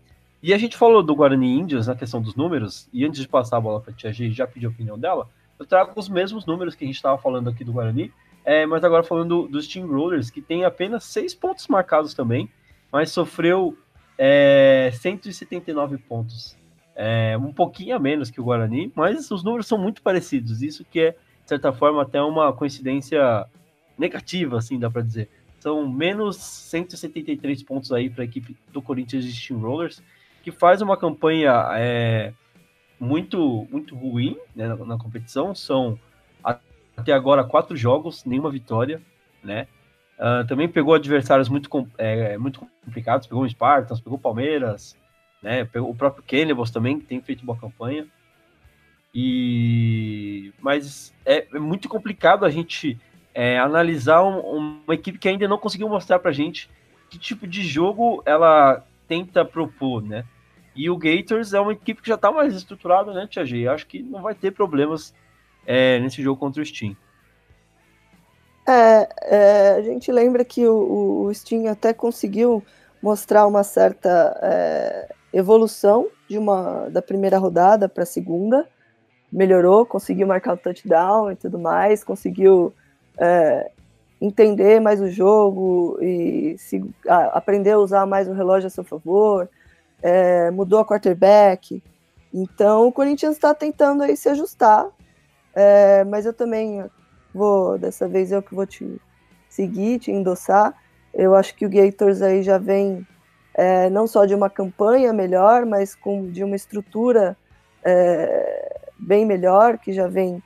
E 0.42 0.52
a 0.52 0.58
gente 0.58 0.76
falou 0.76 1.04
do 1.04 1.14
Guarani 1.14 1.56
Indians 1.56 1.86
na 1.86 1.94
questão 1.94 2.20
dos 2.20 2.34
números, 2.34 2.88
e 2.92 3.04
antes 3.04 3.20
de 3.20 3.28
passar 3.28 3.58
a 3.58 3.60
bola 3.60 3.80
para 3.80 3.92
a 3.92 3.94
Tia 3.94 4.12
G, 4.12 4.28
já 4.32 4.44
pedi 4.44 4.66
a 4.66 4.68
opinião 4.68 4.98
dela, 4.98 5.28
eu 5.56 5.64
trago 5.64 5.92
os 5.94 6.08
mesmos 6.08 6.44
números 6.46 6.74
que 6.74 6.82
a 6.82 6.86
gente 6.88 6.96
estava 6.96 7.16
falando 7.16 7.48
aqui 7.48 7.62
do 7.62 7.72
Guarani, 7.72 8.12
é, 8.44 8.66
mas 8.66 8.82
agora 8.82 9.04
falando 9.04 9.46
dos 9.46 9.66
Steamrollers, 9.66 10.30
que 10.30 10.42
tem 10.42 10.64
apenas 10.64 11.04
seis 11.04 11.32
pontos 11.32 11.68
marcados 11.68 12.12
também, 12.12 12.50
mas 12.90 13.12
sofreu 13.12 13.78
é, 14.18 14.90
179 14.94 15.96
pontos. 15.98 16.56
É, 16.96 17.38
um 17.38 17.52
pouquinho 17.52 17.94
a 17.94 18.00
menos 18.00 18.32
que 18.32 18.40
o 18.40 18.44
Guarani, 18.44 18.92
mas 18.96 19.30
os 19.30 19.44
números 19.44 19.68
são 19.68 19.78
muito 19.78 20.02
parecidos. 20.02 20.60
Isso 20.60 20.84
que 20.84 20.98
é, 20.98 21.10
de 21.12 21.48
certa 21.48 21.72
forma, 21.72 22.02
até 22.02 22.20
uma 22.20 22.52
coincidência 22.52 23.46
negativa, 23.98 24.58
assim, 24.58 24.78
dá 24.78 24.90
para 24.90 25.02
dizer. 25.02 25.28
São 25.58 25.88
menos 25.88 26.36
173 26.36 27.62
pontos 27.62 27.92
aí 27.92 28.10
para 28.10 28.22
a 28.22 28.24
equipe 28.24 28.56
do 28.72 28.80
Corinthians 28.82 29.24
de 29.24 29.32
Steamrollers, 29.32 30.02
que 30.42 30.52
faz 30.52 30.80
uma 30.80 30.96
campanha 30.96 31.52
é, 31.74 32.32
muito 33.00 33.66
muito 33.70 33.96
ruim 33.96 34.38
né, 34.54 34.68
na, 34.68 34.76
na, 34.76 34.98
competição. 34.98 35.54
São 35.54 35.98
até 36.96 37.12
agora 37.12 37.44
quatro 37.44 37.76
jogos, 37.76 38.24
nenhuma 38.24 38.50
vitória, 38.50 39.02
né? 39.42 39.66
Uh, 40.18 40.46
também 40.46 40.66
pegou 40.66 40.94
adversários 40.94 41.48
muito, 41.48 41.68
é, 41.98 42.38
muito 42.38 42.66
complicados, 42.82 43.26
pegou 43.26 43.44
o 43.44 43.48
Spartans, 43.48 44.00
pegou 44.00 44.18
o 44.18 44.22
Palmeiras, 44.22 44.96
né? 45.42 45.64
Pegou 45.66 45.90
o 45.90 45.94
próprio 45.94 46.24
Cannibals 46.26 46.70
também, 46.70 46.98
que 46.98 47.04
tem 47.04 47.20
feito 47.20 47.44
boa 47.44 47.58
campanha. 47.58 48.06
E 49.14 50.52
mas 50.60 51.14
é, 51.24 51.46
é 51.52 51.58
muito 51.58 51.88
complicado 51.88 52.44
a 52.44 52.50
gente 52.50 52.98
é, 53.36 53.58
analisar 53.58 54.24
um, 54.24 54.80
uma 54.86 54.94
equipe 54.94 55.18
que 55.18 55.28
ainda 55.28 55.46
não 55.46 55.58
conseguiu 55.58 55.90
mostrar 55.90 56.18
pra 56.18 56.32
gente 56.32 56.70
que 57.10 57.18
tipo 57.18 57.46
de 57.46 57.62
jogo 57.62 58.22
ela 58.24 58.82
tenta 59.06 59.44
propor, 59.44 60.02
né? 60.02 60.24
E 60.74 60.88
o 60.88 60.96
Gators 60.96 61.52
é 61.52 61.60
uma 61.60 61.72
equipe 61.72 62.00
que 62.00 62.08
já 62.08 62.16
tá 62.16 62.32
mais 62.32 62.54
estruturada, 62.54 63.12
né, 63.12 63.26
Tia 63.28 63.44
G? 63.44 63.68
Acho 63.68 63.86
que 63.86 64.02
não 64.02 64.22
vai 64.22 64.34
ter 64.34 64.52
problemas 64.52 65.14
é, 65.66 65.98
nesse 66.00 66.22
jogo 66.22 66.40
contra 66.40 66.62
o 66.62 66.64
Steam. 66.64 66.96
É, 68.66 69.08
é, 69.22 69.70
a 69.76 69.82
gente 69.82 70.10
lembra 70.10 70.42
que 70.42 70.66
o, 70.66 71.26
o, 71.26 71.34
Steam 71.34 71.70
até 71.70 71.92
conseguiu 71.92 72.64
mostrar 73.02 73.46
uma 73.46 73.62
certa 73.62 74.38
é, 74.42 75.14
evolução 75.30 76.08
de 76.26 76.38
uma 76.38 76.88
da 76.88 77.02
primeira 77.02 77.38
rodada 77.38 77.86
para 77.86 78.02
a 78.02 78.06
segunda, 78.06 78.66
melhorou, 79.30 79.84
conseguiu 79.84 80.26
marcar 80.26 80.54
o 80.54 80.56
touchdown 80.56 81.30
e 81.30 81.36
tudo 81.36 81.58
mais, 81.58 82.02
conseguiu 82.02 82.74
é, 83.18 83.70
entender 84.20 84.80
mais 84.80 85.00
o 85.00 85.08
jogo 85.08 85.98
e 86.00 86.56
se, 86.58 86.82
a, 87.08 87.38
aprender 87.38 87.72
a 87.72 87.78
usar 87.78 88.06
mais 88.06 88.28
o 88.28 88.32
relógio 88.32 88.66
a 88.66 88.70
seu 88.70 88.84
favor, 88.84 89.48
é, 90.02 90.50
mudou 90.50 90.80
a 90.80 90.84
quarterback. 90.84 91.82
Então 92.32 92.86
o 92.86 92.92
Corinthians 92.92 93.34
está 93.34 93.54
tentando 93.54 94.02
aí 94.02 94.16
se 94.16 94.28
ajustar, 94.28 94.86
é, 95.54 96.04
mas 96.04 96.26
eu 96.26 96.32
também 96.32 96.84
vou, 97.34 97.78
dessa 97.78 98.08
vez 98.08 98.32
eu 98.32 98.42
que 98.42 98.54
vou 98.54 98.66
te 98.66 99.00
seguir, 99.48 99.98
te 99.98 100.10
endossar. 100.10 100.74
Eu 101.14 101.34
acho 101.34 101.54
que 101.54 101.64
o 101.64 101.70
Gators 101.70 102.20
aí 102.20 102.42
já 102.42 102.58
vem 102.58 103.06
é, 103.54 103.88
não 103.88 104.06
só 104.06 104.26
de 104.26 104.34
uma 104.34 104.50
campanha 104.50 105.12
melhor, 105.14 105.64
mas 105.64 105.94
com 105.94 106.30
de 106.30 106.44
uma 106.44 106.56
estrutura 106.56 107.36
é, 107.82 108.80
bem 108.98 109.24
melhor, 109.24 109.78
que 109.78 109.92
já 109.92 110.06
vem 110.06 110.42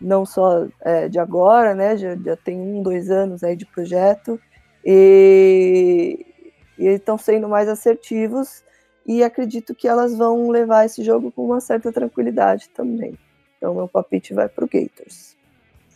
não 0.00 0.26
só 0.26 0.66
é, 0.80 1.08
de 1.08 1.18
agora, 1.18 1.74
né? 1.74 1.96
Já, 1.96 2.16
já, 2.16 2.36
tem 2.36 2.58
um, 2.58 2.82
dois 2.82 3.10
anos 3.10 3.42
aí 3.42 3.56
de 3.56 3.66
projeto 3.66 4.40
e, 4.84 6.26
e 6.78 6.86
estão 6.86 7.16
sendo 7.16 7.48
mais 7.48 7.68
assertivos 7.68 8.62
e 9.06 9.22
acredito 9.22 9.74
que 9.74 9.86
elas 9.86 10.16
vão 10.16 10.48
levar 10.48 10.84
esse 10.84 11.02
jogo 11.04 11.30
com 11.30 11.44
uma 11.46 11.60
certa 11.60 11.92
tranquilidade 11.92 12.68
também. 12.70 13.18
Então 13.56 13.74
meu 13.74 13.88
palpite 13.88 14.34
vai 14.34 14.48
para 14.48 14.64
o 14.64 14.68
Gators. 14.68 15.36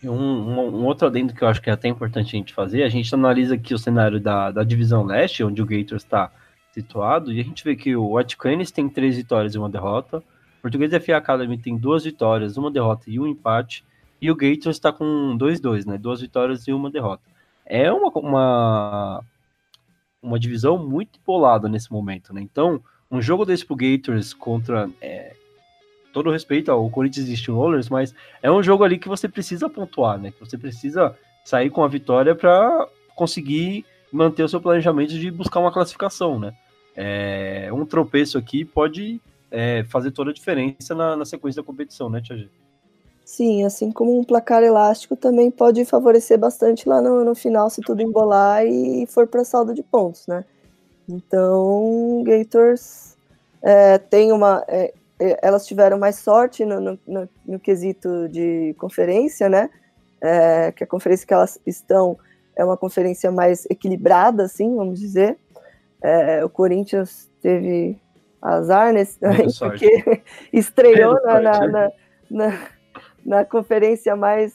Um, 0.04 0.10
um, 0.10 0.76
um, 0.76 0.84
outro 0.84 1.08
adendo 1.08 1.34
que 1.34 1.42
eu 1.42 1.48
acho 1.48 1.60
que 1.60 1.68
é 1.68 1.72
até 1.72 1.88
importante 1.88 2.28
a 2.28 2.38
gente 2.38 2.54
fazer, 2.54 2.84
a 2.84 2.88
gente 2.88 3.12
analisa 3.12 3.56
aqui 3.56 3.74
o 3.74 3.78
cenário 3.78 4.20
da, 4.20 4.50
da 4.52 4.62
divisão 4.62 5.04
leste, 5.04 5.42
onde 5.42 5.60
o 5.60 5.66
Gators 5.66 6.04
está 6.04 6.30
situado, 6.72 7.32
e 7.32 7.40
a 7.40 7.44
gente 7.44 7.64
vê 7.64 7.74
que 7.74 7.96
o 7.96 8.14
White 8.14 8.36
Canis 8.36 8.70
tem 8.70 8.88
três 8.88 9.16
vitórias 9.16 9.54
e 9.54 9.58
uma 9.58 9.68
derrota, 9.68 10.18
o 10.18 10.62
Português 10.62 10.92
FA 11.04 11.16
Academy 11.16 11.58
tem 11.58 11.76
duas 11.76 12.04
vitórias, 12.04 12.56
uma 12.56 12.70
derrota 12.70 13.04
e 13.08 13.18
um 13.18 13.26
empate, 13.26 13.84
e 14.20 14.30
o 14.30 14.36
Gators 14.36 14.76
está 14.76 14.92
com 14.92 15.36
2-2, 15.38 15.86
né? 15.86 15.98
Duas 15.98 16.20
vitórias 16.20 16.66
e 16.66 16.72
uma 16.72 16.90
derrota. 16.90 17.22
É 17.64 17.92
uma, 17.92 18.10
uma, 18.10 19.24
uma 20.22 20.38
divisão 20.38 20.78
muito 20.78 21.20
polada 21.20 21.68
nesse 21.68 21.92
momento, 21.92 22.32
né? 22.32 22.40
Então, 22.40 22.82
um 23.10 23.20
jogo 23.22 23.44
desse 23.44 23.64
pro 23.64 23.76
Gators 23.76 24.32
contra. 24.32 24.88
É, 25.00 25.34
todo 26.12 26.30
respeito 26.30 26.70
ao 26.70 26.88
Corinthians 26.90 27.28
e 27.28 27.36
Steelers, 27.36 27.88
mas 27.88 28.14
é 28.42 28.50
um 28.50 28.62
jogo 28.62 28.82
ali 28.82 28.98
que 28.98 29.08
você 29.08 29.28
precisa 29.28 29.68
pontuar, 29.68 30.18
né? 30.18 30.32
Que 30.32 30.40
você 30.40 30.56
precisa 30.56 31.14
sair 31.44 31.70
com 31.70 31.84
a 31.84 31.88
vitória 31.88 32.34
para 32.34 32.88
conseguir 33.14 33.84
manter 34.10 34.42
o 34.42 34.48
seu 34.48 34.60
planejamento 34.60 35.10
de 35.10 35.30
buscar 35.30 35.60
uma 35.60 35.72
classificação, 35.72 36.38
né? 36.38 36.54
É, 36.96 37.70
um 37.72 37.86
tropeço 37.86 38.36
aqui 38.36 38.64
pode 38.64 39.20
é, 39.50 39.84
fazer 39.84 40.10
toda 40.10 40.30
a 40.30 40.34
diferença 40.34 40.94
na, 40.94 41.16
na, 41.16 41.24
sequência 41.24 41.62
da 41.62 41.66
competição, 41.66 42.10
né, 42.10 42.20
Tia? 42.20 42.48
Sim, 43.28 43.62
assim 43.62 43.92
como 43.92 44.18
um 44.18 44.24
placar 44.24 44.62
elástico 44.62 45.14
também 45.14 45.50
pode 45.50 45.84
favorecer 45.84 46.38
bastante 46.38 46.88
lá 46.88 46.98
no, 47.02 47.22
no 47.22 47.34
final, 47.34 47.68
se 47.68 47.82
tudo 47.82 48.00
embolar 48.00 48.64
e 48.64 49.04
for 49.06 49.26
para 49.26 49.44
saldo 49.44 49.74
de 49.74 49.82
pontos, 49.82 50.26
né? 50.26 50.46
Então, 51.06 52.24
Gators 52.24 53.18
é, 53.60 53.98
tem 53.98 54.32
uma. 54.32 54.64
É, 54.66 54.94
é, 55.20 55.38
elas 55.42 55.66
tiveram 55.66 55.98
mais 55.98 56.16
sorte 56.16 56.64
no, 56.64 56.80
no, 56.80 56.98
no, 57.06 57.28
no 57.46 57.60
quesito 57.60 58.30
de 58.30 58.74
conferência, 58.78 59.46
né? 59.46 59.68
É, 60.22 60.72
que 60.72 60.82
a 60.82 60.86
conferência 60.86 61.26
que 61.26 61.34
elas 61.34 61.60
estão 61.66 62.16
é 62.56 62.64
uma 62.64 62.78
conferência 62.78 63.30
mais 63.30 63.66
equilibrada, 63.66 64.44
assim, 64.44 64.74
vamos 64.74 64.98
dizer. 64.98 65.36
É, 66.02 66.42
o 66.42 66.48
Corinthians 66.48 67.28
teve 67.42 68.00
azar 68.40 68.90
nesse, 68.94 69.18
porque 69.60 70.22
estreou 70.50 71.22
na, 71.22 71.40
na, 71.42 71.90
na, 72.30 72.58
na 73.28 73.44
conferência 73.44 74.16
mais 74.16 74.54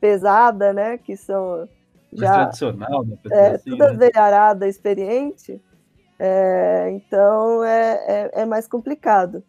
pesada, 0.00 0.72
né? 0.72 0.96
Que 0.98 1.16
são 1.16 1.68
já 2.12 2.32
tradicional, 2.32 3.04
né? 3.04 3.18
É, 3.30 3.48
assim, 3.48 3.70
toda 3.70 3.92
né? 3.92 3.98
velharada 3.98 4.66
experiente. 4.66 5.60
É, 6.18 6.90
então 6.90 7.62
é, 7.62 7.92
é, 8.06 8.30
é, 8.42 8.46
mais 8.46 8.66
complicado. 8.66 9.42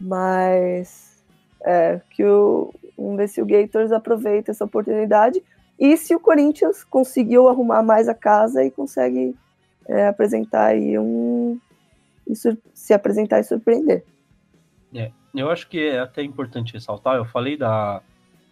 Mas 0.00 1.22
é, 1.62 2.00
que 2.10 2.24
o, 2.24 2.72
Vamos 3.00 3.16
ver 3.16 3.28
se 3.28 3.40
o 3.40 3.46
Gators 3.46 3.92
aproveita 3.92 4.50
essa 4.50 4.64
oportunidade 4.64 5.42
e 5.78 5.96
se 5.96 6.14
o 6.14 6.20
Corinthians 6.20 6.84
conseguiu 6.84 7.48
arrumar 7.48 7.82
mais 7.82 8.08
a 8.08 8.14
casa 8.14 8.62
e 8.62 8.70
consegue 8.70 9.34
é, 9.88 10.06
apresentar 10.06 10.66
aí 10.66 10.98
um. 10.98 11.58
se 12.74 12.92
apresentar 12.92 13.40
e 13.40 13.44
surpreender. 13.44 14.04
É, 14.94 15.10
eu 15.34 15.50
acho 15.50 15.68
que 15.68 15.78
é 15.78 16.00
até 16.00 16.22
importante 16.22 16.72
ressaltar, 16.72 17.16
eu 17.16 17.24
falei 17.24 17.56
da, 17.56 18.02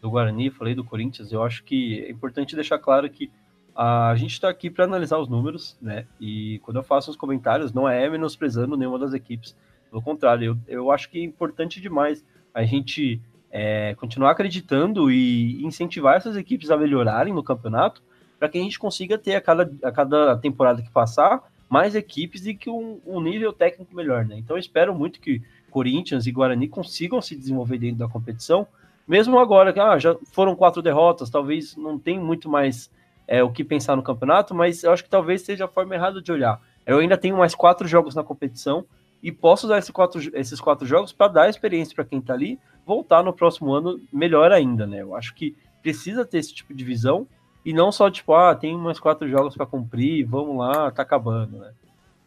do 0.01 0.11
Guarani, 0.11 0.51
falei 0.51 0.75
do 0.75 0.85
Corinthians, 0.85 1.33
eu 1.33 1.43
acho 1.43 1.65
que 1.65 2.05
é 2.05 2.11
importante 2.11 2.55
deixar 2.55 2.79
claro 2.79 3.09
que 3.09 3.31
a 3.75 4.15
gente 4.17 4.33
está 4.33 4.49
aqui 4.49 4.69
para 4.69 4.85
analisar 4.85 5.19
os 5.19 5.29
números, 5.29 5.77
né? 5.81 6.05
E 6.21 6.59
quando 6.65 6.79
eu 6.79 6.83
faço 6.83 7.13
os 7.13 7.17
comentários, 7.17 7.73
não 7.73 7.89
é 7.89 8.11
menosprezando 8.11 8.77
nenhuma 8.77 8.99
das 8.99 9.15
equipes. 9.15 9.57
Pelo 9.89 10.03
contrário, 10.03 10.59
eu, 10.67 10.81
eu 10.81 10.91
acho 10.91 11.09
que 11.09 11.21
é 11.21 11.23
importante 11.23 11.81
demais 11.81 12.25
a 12.53 12.65
gente 12.65 13.21
é, 13.53 13.95
continuar 13.95 14.33
acreditando 14.33 15.13
e 15.13 15.65
incentivar 15.65 16.17
essas 16.17 16.37
equipes 16.37 16.73
a 16.73 16.77
melhorarem 16.77 17.33
no 17.33 17.43
campeonato, 17.43 18.03
para 18.37 18.49
que 18.49 18.59
a 18.59 18.61
gente 18.61 18.79
consiga 18.81 19.17
ter 19.17 19.37
a 19.37 19.41
cada, 19.41 19.71
a 19.83 19.93
cada 19.93 20.37
temporada 20.37 20.83
que 20.83 20.91
passar 20.91 21.41
mais 21.69 21.95
equipes 21.95 22.47
e 22.47 22.55
que 22.55 22.71
um, 22.71 23.01
um 23.07 23.21
nível 23.21 23.53
técnico 23.53 23.95
melhor, 23.95 24.25
né? 24.25 24.39
Então 24.39 24.57
eu 24.57 24.61
espero 24.61 24.95
muito 24.95 25.21
que 25.21 25.43
Corinthians 25.79 26.27
e 26.27 26.33
Guarani 26.33 26.67
consigam 26.67 27.23
se 27.23 27.37
desenvolver 27.37 27.79
dentro 27.79 27.99
da 27.99 28.09
competição, 28.09 28.67
mesmo 29.07 29.39
agora 29.39 29.73
que 29.73 29.79
ah, 29.79 29.97
já 29.97 30.17
foram 30.33 30.57
quatro 30.57 30.83
derrotas, 30.83 31.31
talvez 31.31 31.77
não 31.77 31.97
tem 31.97 32.19
muito 32.19 32.49
mais 32.49 32.91
é, 33.29 33.45
o 33.45 33.53
que 33.53 33.63
pensar 33.63 33.95
no 33.95 34.03
campeonato, 34.03 34.57
mas 34.57 34.83
eu 34.83 34.91
acho 34.91 35.05
que 35.05 35.09
talvez 35.09 35.43
seja 35.43 35.67
a 35.67 35.69
forma 35.69 35.95
errada 35.95 36.21
de 36.21 36.33
olhar. 36.33 36.61
Eu 36.85 36.99
ainda 36.99 37.17
tenho 37.17 37.37
mais 37.37 37.55
quatro 37.55 37.87
jogos 37.87 38.17
na 38.17 38.25
competição 38.25 38.85
e 39.23 39.31
posso 39.31 39.67
usar 39.67 39.79
esses 39.79 39.91
quatro, 39.91 40.21
esses 40.37 40.61
quatro 40.61 40.85
jogos 40.85 41.13
para 41.13 41.29
dar 41.29 41.49
experiência 41.49 41.95
para 41.95 42.05
quem 42.05 42.19
está 42.19 42.35
ali, 42.35 42.59
voltar 42.85 43.23
no 43.23 43.33
próximo 43.33 43.73
ano 43.73 44.01
melhor 44.13 44.51
ainda, 44.51 44.85
né? 44.85 45.03
Eu 45.03 45.15
acho 45.15 45.33
que 45.33 45.55
precisa 45.81 46.25
ter 46.25 46.39
esse 46.39 46.53
tipo 46.53 46.75
de 46.75 46.85
visão 46.85 47.25
e 47.65 47.73
não 47.73 47.93
só 47.93 48.11
tipo, 48.11 48.35
ah, 48.35 48.53
tem 48.53 48.77
mais 48.77 48.99
quatro 48.99 49.29
jogos 49.29 49.55
para 49.55 49.65
cumprir, 49.65 50.25
vamos 50.25 50.57
lá, 50.59 50.91
tá 50.91 51.03
acabando, 51.03 51.59
né? 51.59 51.71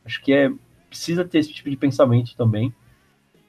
Acho 0.05 0.21
que 0.21 0.31
é 0.31 0.49
precisa 0.87 1.25
ter 1.25 1.39
esse 1.39 1.51
tipo 1.51 1.69
de 1.69 1.75
pensamento 1.75 2.35
também 2.37 2.73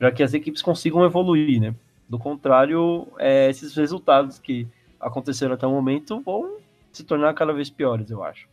para 0.03 0.11
que 0.11 0.21
as 0.21 0.35
equipes 0.35 0.61
consigam 0.61 1.05
evoluir, 1.05 1.61
né? 1.61 1.77
Do 2.09 2.19
contrário, 2.19 3.07
é, 3.21 3.49
esses 3.49 3.77
resultados 3.77 4.37
que 4.37 4.67
aconteceram 4.99 5.55
até 5.55 5.65
o 5.65 5.71
momento 5.71 6.21
vão 6.27 6.57
se 6.91 7.05
tornar 7.05 7.33
cada 7.35 7.53
vez 7.53 7.71
piores, 7.71 8.11
eu 8.11 8.21
acho. 8.25 8.49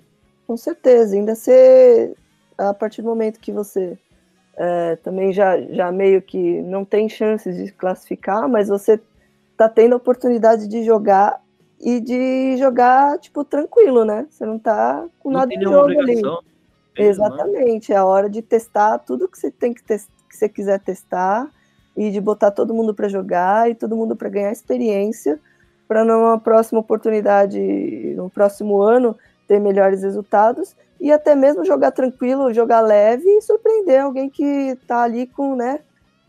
Com 0.46 0.56
certeza, 0.56 1.16
ainda 1.16 1.34
ser 1.34 2.16
a 2.56 2.72
partir 2.72 3.02
do 3.02 3.08
momento 3.08 3.40
que 3.40 3.52
você 3.52 3.98
é, 4.56 4.96
também 4.98 5.34
já, 5.34 5.60
já 5.60 5.92
meio 5.92 6.22
que 6.22 6.62
não 6.62 6.86
tem 6.86 7.10
chances 7.10 7.58
de 7.58 7.72
classificar, 7.72 8.48
mas 8.48 8.68
você 8.68 9.02
tá 9.58 9.68
tendo 9.68 9.94
a 9.94 9.98
oportunidade 9.98 10.68
de 10.68 10.84
jogar 10.84 11.42
e 11.82 12.00
de 12.00 12.58
jogar, 12.58 13.18
tipo, 13.18 13.44
tranquilo, 13.44 14.06
né? 14.06 14.28
Você 14.30 14.46
não 14.46 14.60
tá 14.60 15.04
com 15.18 15.32
não 15.32 15.40
nada 15.40 15.50
de 15.50 15.64
jogo 15.64 16.00
ali. 16.00 16.22
Né? 16.22 16.38
Exatamente, 16.96 17.92
é 17.92 17.96
a 17.96 18.06
hora 18.06 18.30
de 18.30 18.44
testar 18.44 19.00
tudo 19.00 19.28
que 19.28 19.40
você 19.40 19.50
tem 19.50 19.74
que, 19.74 19.82
que 20.30 20.38
você 20.38 20.48
quiser 20.48 20.80
testar 20.80 21.50
e 21.98 22.12
de 22.12 22.22
botar 22.22 22.52
todo 22.52 22.74
mundo 22.74 22.94
para 22.94 23.10
jogar 23.10 23.70
e 23.70 23.76
todo 23.76 23.96
mundo 23.96 24.16
para 24.16 24.30
ganhar 24.30 24.52
experiência 24.52 25.40
para 25.90 26.06
numa 26.06 26.40
próxima 26.40 26.80
oportunidade, 26.80 27.60
no 28.16 28.30
próximo 28.30 28.80
ano, 28.80 29.18
ter 29.48 29.60
melhores 29.60 30.04
resultados 30.04 30.76
e 31.02 31.12
até 31.12 31.34
mesmo 31.34 31.66
jogar 31.66 31.92
tranquilo, 31.92 32.54
jogar 32.54 32.82
leve 32.82 33.28
e 33.28 33.42
surpreender 33.42 34.04
alguém 34.04 34.30
que 34.30 34.44
está 34.44 35.02
ali 35.02 35.26
com, 35.26 35.56
né, 35.56 35.80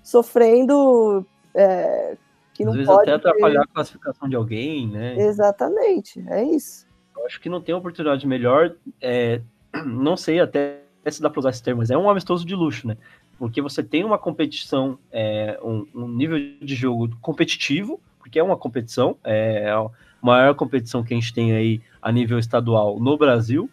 sofrendo, 0.02 1.26
é, 1.54 2.16
que 2.54 2.64
não 2.64 2.72
Às 2.72 2.78
vezes 2.78 2.90
pode 2.90 3.10
até 3.10 3.28
atrapalhar 3.28 3.60
ter... 3.60 3.70
a 3.70 3.74
classificação 3.74 4.28
de 4.30 4.36
alguém, 4.36 4.88
né? 4.88 5.20
Exatamente, 5.20 6.24
é 6.28 6.42
isso. 6.42 6.86
Eu 7.14 7.26
acho 7.26 7.38
que 7.38 7.50
não 7.50 7.60
tem 7.60 7.74
oportunidade 7.74 8.26
melhor, 8.26 8.74
é, 8.98 9.42
não 9.84 10.16
sei 10.16 10.40
até 10.40 10.80
se 11.10 11.20
dá 11.20 11.28
para 11.28 11.40
usar 11.40 11.50
esse 11.50 11.62
termo, 11.62 11.80
mas 11.80 11.90
é 11.90 11.98
um 11.98 12.08
amistoso 12.08 12.46
de 12.46 12.54
luxo, 12.54 12.88
né? 12.88 12.96
Porque 13.40 13.62
você 13.62 13.82
tem 13.82 14.04
uma 14.04 14.18
competição, 14.18 14.98
é, 15.10 15.58
um, 15.64 15.86
um 15.94 16.06
nível 16.06 16.38
de 16.60 16.74
jogo 16.74 17.08
competitivo, 17.22 17.98
porque 18.18 18.38
é 18.38 18.42
uma 18.42 18.54
competição, 18.54 19.16
é 19.24 19.70
a 19.70 19.86
maior 20.20 20.54
competição 20.54 21.02
que 21.02 21.14
a 21.14 21.16
gente 21.16 21.32
tem 21.32 21.54
aí 21.54 21.80
a 22.02 22.12
nível 22.12 22.38
estadual 22.38 23.00
no 23.00 23.16
Brasil, 23.16 23.70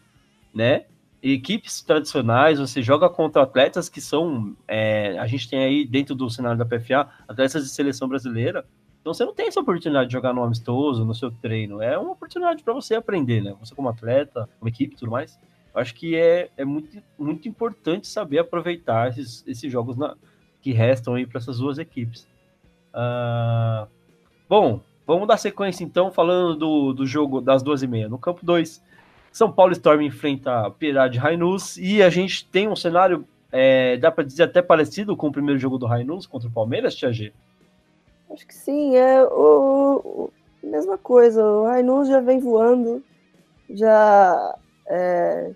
né? 0.53 0.85
Equipes 1.21 1.81
tradicionais, 1.81 2.59
você 2.59 2.81
joga 2.81 3.09
contra 3.09 3.43
atletas 3.43 3.89
que 3.89 3.99
são. 3.99 4.55
É, 4.65 5.19
a 5.19 5.27
gente 5.27 5.49
tem 5.49 5.59
aí 5.59 5.85
dentro 5.85 6.15
do 6.15 6.29
cenário 6.29 6.57
da 6.57 6.65
PFA 6.65 7.09
atletas 7.27 7.65
de 7.65 7.69
seleção 7.69 8.07
brasileira. 8.07 8.65
Então 9.01 9.13
você 9.13 9.25
não 9.25 9.33
tem 9.33 9.47
essa 9.47 9.59
oportunidade 9.59 10.07
de 10.07 10.13
jogar 10.13 10.33
no 10.33 10.43
amistoso, 10.43 11.03
no 11.03 11.13
seu 11.13 11.29
treino. 11.29 11.81
É 11.81 11.97
uma 11.97 12.13
oportunidade 12.13 12.63
para 12.63 12.73
você 12.73 12.95
aprender, 12.95 13.43
né? 13.43 13.53
Você 13.59 13.75
como 13.75 13.89
atleta, 13.89 14.47
como 14.59 14.69
equipe 14.69 14.95
e 14.95 14.97
tudo 14.97 15.11
mais. 15.11 15.37
Acho 15.77 15.93
que 15.95 16.15
é, 16.15 16.49
é 16.57 16.65
muito, 16.65 17.01
muito 17.17 17.47
importante 17.47 18.07
saber 18.07 18.39
aproveitar 18.39 19.09
esses, 19.09 19.43
esses 19.47 19.71
jogos 19.71 19.95
na, 19.95 20.15
que 20.61 20.71
restam 20.71 21.15
aí 21.15 21.25
para 21.25 21.39
essas 21.39 21.59
duas 21.59 21.77
equipes. 21.77 22.27
Uh, 22.93 23.87
Bom, 24.49 24.79
vamos 25.05 25.27
dar 25.27 25.35
sequência 25.35 25.83
então, 25.83 26.09
falando 26.09 26.55
do, 26.55 26.93
do 26.93 27.05
jogo 27.05 27.41
das 27.41 27.61
duas 27.61 27.83
e 27.83 27.87
meia. 27.87 28.07
No 28.07 28.17
campo 28.17 28.45
2, 28.45 28.81
São 29.31 29.51
Paulo 29.51 29.73
Storm 29.73 30.01
enfrenta 30.01 30.65
a 30.65 30.71
Piedade 30.71 31.17
Rainus 31.17 31.77
e 31.77 32.01
a 32.01 32.09
gente 32.09 32.47
tem 32.47 32.69
um 32.69 32.75
cenário, 32.75 33.27
é, 33.51 33.97
dá 33.97 34.09
para 34.09 34.23
dizer 34.23 34.43
até 34.43 34.61
parecido 34.61 35.17
com 35.17 35.27
o 35.27 35.31
primeiro 35.31 35.59
jogo 35.59 35.77
do 35.77 35.85
Rainus 35.85 36.25
contra 36.25 36.47
o 36.47 36.51
Palmeiras, 36.51 36.95
Tia 36.95 37.11
G? 37.11 37.33
Acho 38.31 38.47
que 38.47 38.55
sim, 38.55 38.95
é 38.95 39.23
o 39.23 40.31
mesma 40.63 40.97
coisa. 40.97 41.43
O 41.43 41.65
Rainus 41.65 42.07
já 42.07 42.21
vem 42.21 42.39
voando, 42.39 43.03
já. 43.69 44.55
É... 44.87 45.51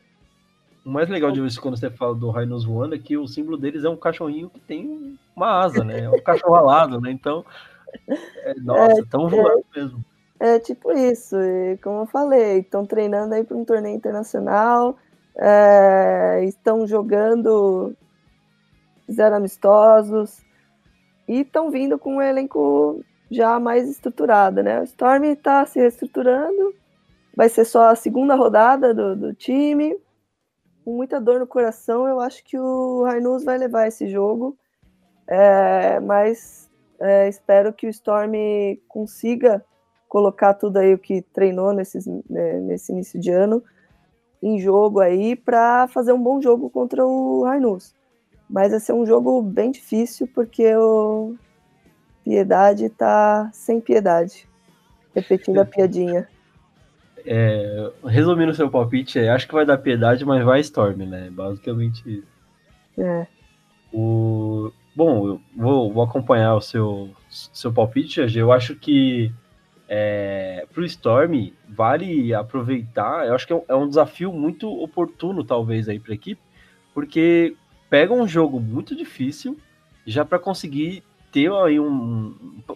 O 0.84 0.89
mais 0.89 1.09
legal 1.09 1.32
de 1.32 1.39
ver 1.39 1.55
quando 1.59 1.77
você 1.77 1.89
fala 1.89 2.15
do 2.15 2.29
Rainus 2.29 2.65
voando 2.65 2.95
é 2.95 2.99
que 2.99 3.15
o 3.17 3.27
símbolo 3.27 3.57
deles 3.57 3.84
é 3.84 3.89
um 3.89 3.95
cachorrinho 3.95 4.49
que 4.49 4.59
tem 4.61 5.17
uma 5.36 5.63
asa, 5.63 5.84
né? 5.84 6.01
É 6.01 6.09
um 6.09 6.21
cachorro 6.21 6.55
alado, 6.55 6.99
né? 6.99 7.11
Então 7.11 7.45
é, 8.07 8.53
nossa, 8.55 9.01
estão 9.01 9.27
é, 9.27 9.29
voando 9.29 9.65
é, 9.75 9.79
mesmo. 9.79 10.05
É 10.39 10.59
tipo 10.59 10.91
isso, 10.91 11.36
e 11.39 11.77
como 11.84 11.99
eu 11.99 12.05
falei, 12.07 12.59
estão 12.59 12.86
treinando 12.86 13.36
aí 13.36 13.43
para 13.43 13.55
um 13.55 13.63
torneio 13.63 13.95
internacional, 13.95 14.97
é, 15.38 16.43
estão 16.45 16.88
jogando, 16.88 17.95
fizeram 19.05 19.38
amistosos 19.38 20.41
e 21.27 21.41
estão 21.41 21.69
vindo 21.69 21.99
com 21.99 22.15
um 22.15 22.21
elenco 22.21 23.03
já 23.29 23.59
mais 23.59 23.88
estruturado, 23.88 24.63
né? 24.63 24.82
O 24.82 24.84
Storm 24.84 25.25
está 25.25 25.65
se 25.65 25.79
reestruturando, 25.79 26.73
vai 27.36 27.47
ser 27.47 27.63
só 27.63 27.89
a 27.89 27.95
segunda 27.95 28.36
rodada 28.36 28.93
do, 28.93 29.15
do 29.15 29.34
time, 29.34 29.95
com 30.84 30.95
muita 30.95 31.19
dor 31.19 31.39
no 31.39 31.47
coração, 31.47 32.07
eu 32.07 32.19
acho 32.19 32.43
que 32.43 32.57
o 32.57 33.03
Rainus 33.03 33.43
vai 33.43 33.57
levar 33.57 33.88
esse 33.88 34.07
jogo, 34.07 34.57
é, 35.27 35.99
mas 35.99 36.69
é, 36.99 37.27
espero 37.27 37.73
que 37.73 37.88
o 37.88 37.89
Storm 37.89 38.34
consiga 38.88 39.63
colocar 40.07 40.53
tudo 40.53 40.77
aí 40.77 40.93
o 40.93 40.99
que 40.99 41.21
treinou 41.21 41.73
nesses, 41.73 42.05
né, 42.05 42.59
nesse 42.59 42.91
início 42.91 43.19
de 43.19 43.32
ano 43.32 43.63
em 44.41 44.59
jogo 44.59 44.99
aí 44.99 45.36
para 45.36 45.88
fazer 45.88 46.11
um 46.11 46.21
bom 46.21 46.41
jogo 46.41 46.69
contra 46.69 47.05
o 47.05 47.43
Rainus. 47.43 47.95
Mas 48.49 48.71
vai 48.71 48.79
ser 48.79 48.93
um 48.93 49.05
jogo 49.05 49.41
bem 49.41 49.71
difícil 49.71 50.27
porque 50.27 50.75
o 50.75 51.36
Piedade 52.23 52.89
tá 52.89 53.49
sem 53.53 53.79
piedade. 53.79 54.47
Repetindo 55.13 55.59
a 55.59 55.65
piadinha. 55.65 56.27
É, 57.26 57.91
resumindo 58.05 58.51
o 58.51 58.55
seu 58.55 58.69
palpite, 58.69 59.19
acho 59.19 59.47
que 59.47 59.53
vai 59.53 59.65
dar 59.65 59.78
piedade, 59.78 60.26
mas 60.26 60.43
vai 60.43 60.59
Storm, 60.61 61.05
né? 61.05 61.30
Basicamente 61.32 62.01
isso. 62.07 62.28
É. 62.97 63.28
O, 63.93 64.72
Bom, 64.93 65.28
eu 65.28 65.41
vou, 65.55 65.91
vou 65.91 66.03
acompanhar 66.03 66.53
o 66.53 66.61
seu, 66.61 67.09
seu 67.30 67.72
palpite, 67.72 68.19
Eu 68.36 68.51
acho 68.51 68.76
que 68.76 69.32
é, 69.88 70.65
para 70.72 70.82
o 70.82 70.86
Storm 70.86 71.53
vale 71.67 72.34
aproveitar. 72.34 73.26
Eu 73.26 73.34
acho 73.34 73.47
que 73.47 73.53
é 73.53 73.55
um, 73.55 73.63
é 73.69 73.76
um 73.76 73.88
desafio 73.88 74.34
muito 74.34 74.69
oportuno, 74.69 75.43
talvez, 75.45 75.88
aí 75.88 75.97
para 75.97 76.11
a 76.11 76.15
equipe, 76.15 76.41
porque 76.93 77.55
pega 77.89 78.13
um 78.13 78.28
jogo 78.28 78.59
muito 78.59 78.95
difícil 78.95 79.57
já 80.05 80.26
para 80.26 80.39
conseguir 80.39 81.03
ter 81.32 81.49
aí 81.53 81.80
um, 81.80 82.36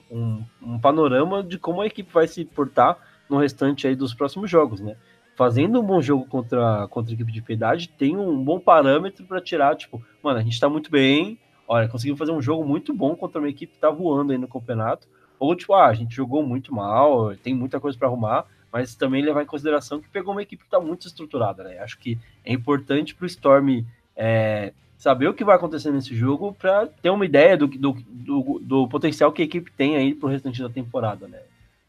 um, 0.10 0.44
um, 0.62 0.80
panorama 0.80 1.44
de 1.44 1.58
como 1.58 1.82
a 1.82 1.88
equipe 1.88 2.10
vai 2.14 2.28
se 2.28 2.46
portar 2.46 2.98
no 3.30 3.38
restante 3.38 3.88
aí 3.88 3.96
dos 3.96 4.14
próximos 4.14 4.50
jogos, 4.50 4.80
né? 4.80 4.96
Fazendo 5.36 5.82
um 5.82 5.84
bom 5.84 6.02
jogo 6.02 6.26
contra, 6.26 6.88
contra 6.88 7.12
a 7.12 7.16
equipe 7.16 7.32
de 7.32 7.42
piedade, 7.42 7.90
tem 7.90 8.16
um 8.16 8.42
bom 8.44 8.60
parâmetro 8.60 9.26
para 9.26 9.42
tirar, 9.42 9.76
tipo, 9.76 10.02
mano, 10.24 10.40
a 10.40 10.42
gente 10.42 10.54
está 10.54 10.70
muito 10.70 10.90
bem, 10.90 11.38
olha, 11.68 11.88
conseguiu 11.88 12.16
fazer 12.16 12.32
um 12.32 12.42
jogo 12.42 12.66
muito 12.66 12.94
bom 12.94 13.16
contra 13.16 13.40
uma 13.40 13.50
equipe 13.50 13.74
que 13.74 13.80
tá 13.80 13.90
voando 13.90 14.32
aí 14.32 14.38
no 14.38 14.48
campeonato. 14.48 15.08
Ou, 15.38 15.54
tipo, 15.56 15.74
ah, 15.74 15.88
a 15.88 15.94
gente 15.94 16.16
jogou 16.16 16.42
muito 16.42 16.74
mal, 16.74 17.36
tem 17.36 17.54
muita 17.54 17.80
coisa 17.80 17.98
para 17.98 18.08
arrumar, 18.08 18.46
mas 18.72 18.96
também 18.96 19.24
levar 19.24 19.44
em 19.44 19.46
consideração 19.46 20.00
que 20.00 20.10
pegou 20.10 20.34
uma 20.34 20.42
equipe 20.42 20.64
que 20.64 20.70
tá 20.70 20.80
muito 20.80 21.08
estruturada, 21.08 21.64
né? 21.64 21.80
Acho 21.80 21.98
que 21.98 22.18
é 22.44 22.54
importante 22.54 23.14
pro 23.14 23.26
Storm 23.26 23.84
é, 24.16 24.74
saber 24.98 25.28
o 25.28 25.34
que 25.34 25.44
vai 25.44 25.56
acontecer 25.56 25.92
nesse 25.92 26.16
jogo 26.16 26.54
para 26.54 26.88
ter 26.88 27.10
uma 27.10 27.26
ideia 27.26 27.58
do, 27.58 27.68
do, 27.68 27.94
do, 28.10 28.60
do, 28.62 28.88
potencial 28.88 29.32
que 29.32 29.42
a 29.42 29.46
equipe 29.46 29.72
tem 29.72 29.96
aí 29.96 30.14
pro 30.14 30.30
restante 30.30 30.62
da 30.62 30.70
temporada, 30.70 31.28
né? 31.28 31.40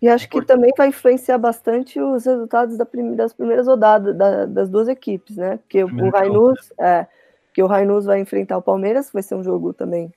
E 0.01 0.09
acho 0.09 0.29
que 0.29 0.43
também 0.43 0.73
vai 0.77 0.89
influenciar 0.89 1.39
bastante 1.39 1.99
os 1.99 2.27
resultados 2.27 2.77
das 2.77 3.33
primeiras 3.33 3.67
rodadas 3.67 4.15
da, 4.17 4.45
das 4.45 4.69
duas 4.69 4.89
equipes, 4.89 5.37
né? 5.37 5.57
Porque 5.57 5.83
o 5.83 6.11
Rainus, 6.11 6.73
né? 6.79 7.01
é, 7.01 7.07
que 7.55 7.63
o 7.63 7.67
Rainus 7.67 8.05
vai 8.05 8.21
enfrentar 8.21 8.59
o 8.59 8.63
Palmeiras, 8.63 9.11
vai 9.11 9.23
ser 9.23 9.35
um 9.35 9.43
jogo 9.43 9.73
também 9.73 10.13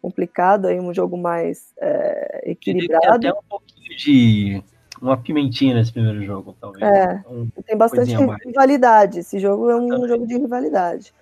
complicado, 0.00 0.66
aí 0.66 0.78
um 0.78 0.94
jogo 0.94 1.16
mais 1.16 1.72
é, 1.80 2.50
equilibrado. 2.52 3.02
Tem 3.02 3.30
até 3.30 3.32
um 3.32 3.42
pouquinho 3.48 3.96
de 3.96 4.62
uma 5.00 5.16
pimentinha 5.16 5.74
nesse 5.74 5.92
primeiro 5.92 6.22
jogo, 6.22 6.54
talvez. 6.60 6.82
É, 6.82 7.24
um, 7.28 7.48
tem 7.66 7.76
bastante 7.76 8.14
rivalidade. 8.46 9.20
Esse 9.20 9.38
jogo 9.38 9.68
é 9.68 9.74
um 9.74 9.86
Exatamente. 9.86 10.08
jogo 10.08 10.26
de 10.26 10.38
rivalidade. 10.38 11.14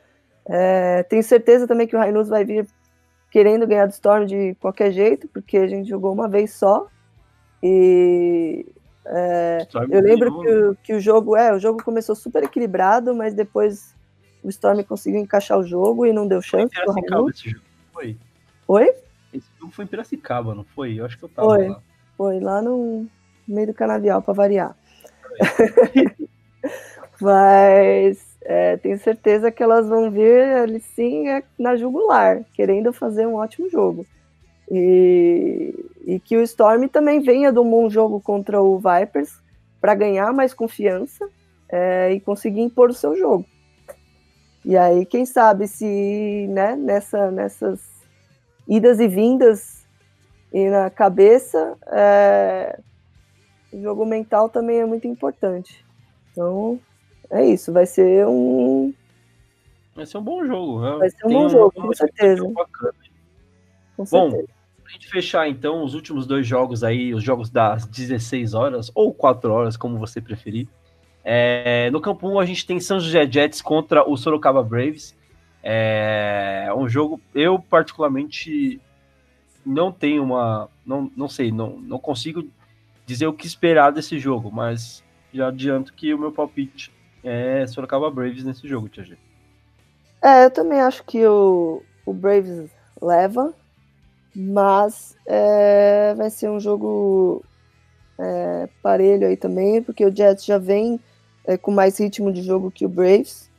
É, 0.45 1.03
tenho 1.05 1.23
certeza 1.23 1.67
também 1.67 1.87
que 1.87 1.97
o 1.97 1.99
Rainus 1.99 2.29
vai 2.29 2.45
vir 2.45 2.67
querendo 3.31 3.67
ganhar 3.67 3.87
do 3.87 3.93
Storm 3.93 4.27
de 4.27 4.55
qualquer 4.61 4.93
jeito, 4.93 5.27
porque 5.29 5.57
a 5.57 5.67
gente 5.67 5.89
jogou 5.89 6.13
uma 6.13 6.29
vez 6.29 6.53
só. 6.53 6.87
E 7.63 8.67
é, 9.05 9.67
eu 9.91 10.01
lembro 10.01 10.41
que 10.41 10.49
o, 10.49 10.77
que 10.77 10.95
o 10.95 11.01
jogo 11.01 11.37
é, 11.37 11.53
o 11.53 11.59
jogo 11.59 11.83
começou 11.83 12.15
super 12.15 12.43
equilibrado, 12.45 13.15
mas 13.15 13.35
depois 13.35 13.95
o 14.43 14.49
Storm 14.49 14.83
conseguiu 14.83 15.21
encaixar 15.21 15.59
o 15.59 15.65
jogo 15.65 16.07
e 16.07 16.13
não 16.13 16.27
deu 16.27 16.41
chance. 16.41 16.75
Foi 16.75 16.85
em 16.85 17.03
Piracicaba 17.03 17.31
esse 17.31 17.51
jogo, 17.51 17.65
foi? 17.93 18.17
Oi? 18.69 18.95
Esse 19.33 19.49
jogo 19.59 19.73
foi 19.73 19.85
em 19.85 19.89
Piracicaba, 19.89 20.55
não 20.55 20.65
foi? 20.65 20.95
Eu 20.95 21.07
acho 21.07 21.19
que 21.19 21.25
eu 21.25 21.29
tava 21.29 21.49
foi, 21.49 21.69
lá. 21.69 21.83
Foi, 22.17 22.41
lá 22.41 22.63
no 22.63 23.07
meio 23.47 23.69
do 23.69 23.75
canavial, 23.75 24.23
para 24.23 24.35
variar. 24.35 24.77
mas 27.21 28.37
é, 28.43 28.77
tenho 28.77 28.99
certeza 28.99 29.51
que 29.51 29.63
elas 29.63 29.89
vão 29.89 30.11
vir 30.11 30.43
ali 30.57 30.81
sim 30.81 31.29
é, 31.29 31.43
na 31.59 31.77
jugular, 31.77 32.43
querendo 32.53 32.93
fazer 32.93 33.27
um 33.27 33.35
ótimo 33.35 33.71
jogo. 33.71 34.07
E, 34.71 35.75
e 36.07 36.21
que 36.21 36.37
o 36.37 36.43
Storm 36.43 36.87
também 36.89 37.21
venha 37.21 37.53
de 37.53 37.59
um 37.59 37.69
bom 37.69 37.91
jogo 37.91 38.21
contra 38.21 38.63
o 38.63 38.79
Vipers 38.79 39.33
para 39.81 39.95
ganhar 39.95 40.33
mais 40.33 40.55
confiança 40.55 41.29
é, 41.69 42.13
e 42.13 42.21
conseguir 42.21 42.61
impor 42.61 42.91
o 42.91 42.95
seu 42.95 43.17
jogo. 43.17 43.45
E 44.65 44.77
aí, 44.77 45.05
quem 45.05 45.27
sabe 45.27 45.67
se 45.67 46.47
né, 46.49 46.77
nessa, 46.77 47.31
nessas 47.31 47.81
idas 48.69 49.01
e 49.01 49.09
vindas 49.09 49.85
e 50.53 50.69
na 50.69 50.89
cabeça, 50.89 51.77
é, 51.89 52.79
o 53.73 53.81
jogo 53.81 54.07
mental 54.07 54.49
também 54.49 54.81
é 54.81 54.87
muito 54.87 55.09
importante. 55.09 55.85
Então, 56.31 56.79
é 57.31 57.45
isso, 57.45 57.73
vai 57.73 57.87
ser 57.87 58.27
um. 58.27 58.93
Vai 59.97 60.07
ser 60.07 60.19
um 60.19 60.23
bom 60.23 60.45
jogo. 60.45 60.81
Né? 60.81 60.97
Vai 60.99 61.11
ser 61.11 61.27
um 61.27 61.29
Tem 61.29 61.39
bom 61.39 61.49
jogo, 61.49 61.73
com 61.73 61.93
certeza. 61.93 62.43
Com 64.03 64.07
certeza. 64.07 64.37
Bom, 64.37 64.47
pra 64.83 64.93
gente 64.93 65.09
fechar 65.09 65.49
então 65.49 65.85
os 65.85 65.95
últimos 65.95 66.27
dois 66.27 66.47
jogos 66.47 66.83
aí, 66.83 67.15
os 67.15 67.23
jogos 67.23 67.51
das 67.51 67.87
16 67.87 68.55
horas, 68.55 68.91
ou 68.95 69.13
4 69.13 69.53
horas, 69.53 69.77
como 69.77 69.99
você 69.99 70.21
preferir. 70.21 70.69
É, 71.25 71.89
no 71.91 72.01
campo 72.01 72.29
1 72.29 72.41
a 72.41 72.45
gente 72.45 72.67
tem 72.67 72.81
São 72.81 72.99
José 72.99 73.31
Jets 73.31 73.63
contra 73.63 74.09
o 74.09 74.17
Sorocaba 74.17 74.63
Braves. 74.63 75.17
É 75.63 76.69
um 76.77 76.89
jogo, 76.89 77.21
eu 77.35 77.59
particularmente 77.59 78.81
não 79.65 79.93
tenho 79.93 80.25
uma. 80.25 80.69
Não, 80.85 81.11
não 81.17 81.29
sei, 81.29 81.53
não, 81.53 81.79
não 81.79 81.99
consigo 81.99 82.45
dizer 83.07 83.27
o 83.27 83.33
que 83.33 83.47
esperar 83.47 83.93
desse 83.93 84.19
jogo, 84.19 84.51
mas 84.51 85.05
já 85.33 85.49
adianto 85.49 85.95
que 85.95 86.13
o 86.13 86.19
meu 86.19 86.33
palpite 86.33 86.93
é 87.23 87.65
Sorocaba 87.67 88.11
Braves 88.11 88.45
nesse 88.45 88.67
jogo, 88.67 88.89
Tia 88.89 89.05
G. 89.05 89.17
É, 90.21 90.45
eu 90.45 90.51
também 90.51 90.81
acho 90.81 91.05
que 91.05 91.25
o, 91.27 91.83
o 92.05 92.13
Braves 92.13 92.71
leva, 93.01 93.55
mas 94.35 95.17
é, 95.27 96.15
vai 96.15 96.31
ser 96.31 96.49
um 96.51 96.59
jogo 96.59 97.45
é, 98.19 98.69
parelho 98.83 99.27
aí 99.27 99.37
também, 99.37 99.83
porque 99.83 100.05
o 100.05 100.15
Jets 100.15 100.45
já 100.45 100.59
vem 100.59 101.01
é, 101.45 101.57
com 101.57 101.71
mais 101.71 101.99
ritmo 101.99 102.33
de 102.33 102.43
jogo 102.43 102.71
que 102.71 102.87
o 102.87 102.89
Braves. 102.89 103.51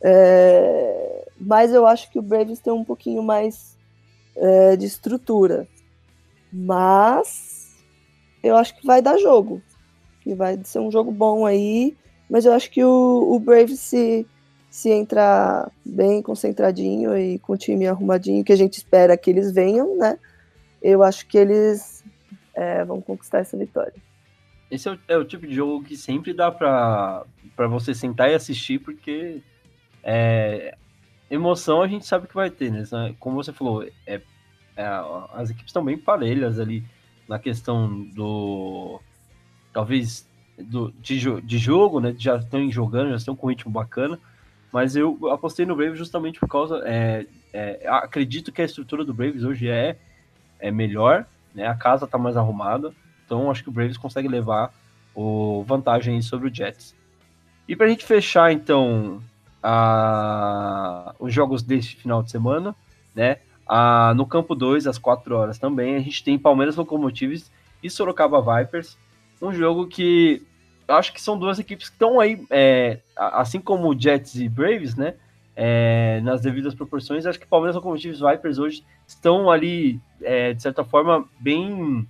É, 0.00 1.28
mas 1.40 1.72
eu 1.72 1.86
acho 1.86 2.10
que 2.10 2.18
o 2.18 2.22
Braves 2.22 2.60
tem 2.60 2.72
um 2.72 2.84
pouquinho 2.84 3.22
mais 3.22 3.76
é, 4.36 4.76
de 4.76 4.86
estrutura. 4.86 5.68
Mas 6.52 7.76
eu 8.42 8.56
acho 8.56 8.74
que 8.76 8.86
vai 8.86 9.02
dar 9.02 9.18
jogo. 9.18 9.62
Que 10.22 10.34
vai 10.34 10.58
ser 10.64 10.80
um 10.80 10.90
jogo 10.90 11.12
bom 11.12 11.46
aí. 11.46 11.96
Mas 12.28 12.44
eu 12.44 12.52
acho 12.52 12.70
que 12.70 12.82
o, 12.84 13.32
o 13.32 13.38
Braves 13.38 13.80
se, 13.80 14.26
se 14.70 14.90
entrar 14.90 15.70
bem 15.84 16.22
concentradinho 16.22 17.16
e 17.16 17.38
com 17.38 17.54
o 17.54 17.58
time 17.58 17.86
arrumadinho, 17.86 18.44
que 18.44 18.52
a 18.52 18.56
gente 18.56 18.76
espera 18.76 19.16
que 19.16 19.30
eles 19.30 19.52
venham, 19.52 19.96
né? 19.96 20.18
Eu 20.80 21.02
acho 21.02 21.26
que 21.26 21.38
eles 21.38 22.04
é, 22.54 22.84
vão 22.84 23.00
conquistar 23.00 23.38
essa 23.38 23.56
vitória. 23.56 23.94
Esse 24.70 24.88
é 24.88 24.92
o, 24.92 24.98
é 25.08 25.16
o, 25.16 25.24
tipo 25.24 25.46
de 25.46 25.54
jogo 25.54 25.84
que 25.84 25.96
sempre 25.96 26.34
dá 26.34 26.50
para 26.50 27.24
você 27.68 27.94
sentar 27.94 28.30
e 28.30 28.34
assistir, 28.34 28.78
porque 28.78 29.42
é, 30.02 30.76
emoção 31.30 31.80
a 31.80 31.88
gente 31.88 32.06
sabe 32.06 32.28
que 32.28 32.34
vai 32.34 32.50
ter, 32.50 32.70
né? 32.70 32.84
Como 33.18 33.36
você 33.36 33.52
falou, 33.52 33.82
é, 34.06 34.20
é, 34.76 34.86
as 35.32 35.50
equipes 35.50 35.70
estão 35.70 35.84
bem 35.84 35.96
parelhas 35.96 36.60
ali 36.60 36.84
na 37.28 37.38
questão 37.38 38.04
do. 38.14 39.00
Talvez 39.72 40.28
do, 40.58 40.92
de, 40.92 41.40
de 41.40 41.58
jogo, 41.58 42.00
né? 42.00 42.14
Já 42.18 42.36
estão 42.36 42.70
jogando, 42.70 43.10
já 43.10 43.16
estão 43.16 43.34
com 43.34 43.46
um 43.46 43.50
ritmo 43.50 43.72
bacana. 43.72 44.18
Mas 44.72 44.96
eu 44.96 45.18
apostei 45.30 45.64
no 45.64 45.74
Braves 45.74 45.98
justamente 45.98 46.38
por 46.38 46.48
causa. 46.48 46.82
É, 46.84 47.26
é, 47.52 47.88
acredito 47.88 48.52
que 48.52 48.60
a 48.60 48.64
estrutura 48.64 49.04
do 49.04 49.14
Braves 49.14 49.44
hoje 49.44 49.68
é, 49.68 49.96
é 50.58 50.70
melhor, 50.70 51.26
né? 51.54 51.66
A 51.66 51.74
casa 51.74 52.04
está 52.04 52.18
mais 52.18 52.36
arrumada. 52.36 52.92
Então 53.24 53.50
acho 53.50 53.62
que 53.62 53.68
o 53.68 53.72
Braves 53.72 53.96
consegue 53.96 54.28
levar 54.28 54.72
o 55.14 55.64
vantagem 55.64 56.20
sobre 56.22 56.48
o 56.48 56.54
Jets. 56.54 56.94
E 57.66 57.74
para 57.74 57.86
a 57.86 57.88
gente 57.88 58.04
fechar 58.04 58.52
então 58.52 59.22
a, 59.62 61.14
os 61.18 61.32
jogos 61.32 61.62
deste 61.62 61.96
final 61.96 62.22
de 62.22 62.30
semana, 62.30 62.74
né? 63.14 63.38
A, 63.66 64.14
no 64.14 64.26
campo 64.26 64.54
2, 64.54 64.86
às 64.86 64.96
4 64.96 65.34
horas 65.36 65.58
também, 65.58 65.96
a 65.96 66.00
gente 66.00 66.24
tem 66.24 66.38
Palmeiras 66.38 66.76
Locomotives 66.76 67.50
e 67.82 67.90
Sorocaba 67.90 68.40
Vipers. 68.40 68.96
Um 69.42 69.52
jogo 69.52 69.86
que 69.86 70.42
acho 70.88 71.12
que 71.12 71.20
são 71.20 71.38
duas 71.38 71.58
equipes 71.58 71.88
que 71.88 71.94
estão 71.94 72.18
aí, 72.18 72.44
é, 72.50 72.98
assim 73.16 73.60
como 73.60 73.98
Jets 73.98 74.36
e 74.36 74.48
Braves, 74.48 74.96
né? 74.96 75.14
É, 75.54 76.20
nas 76.22 76.40
devidas 76.40 76.74
proporções, 76.74 77.26
acho 77.26 77.38
que 77.38 77.46
Palmeiras 77.46 77.74
Locomotives 77.74 78.20
e 78.20 78.24
Vipers 78.24 78.58
hoje 78.58 78.84
estão 79.06 79.50
ali, 79.50 80.00
é, 80.22 80.54
de 80.54 80.62
certa 80.62 80.84
forma, 80.84 81.28
bem. 81.40 82.06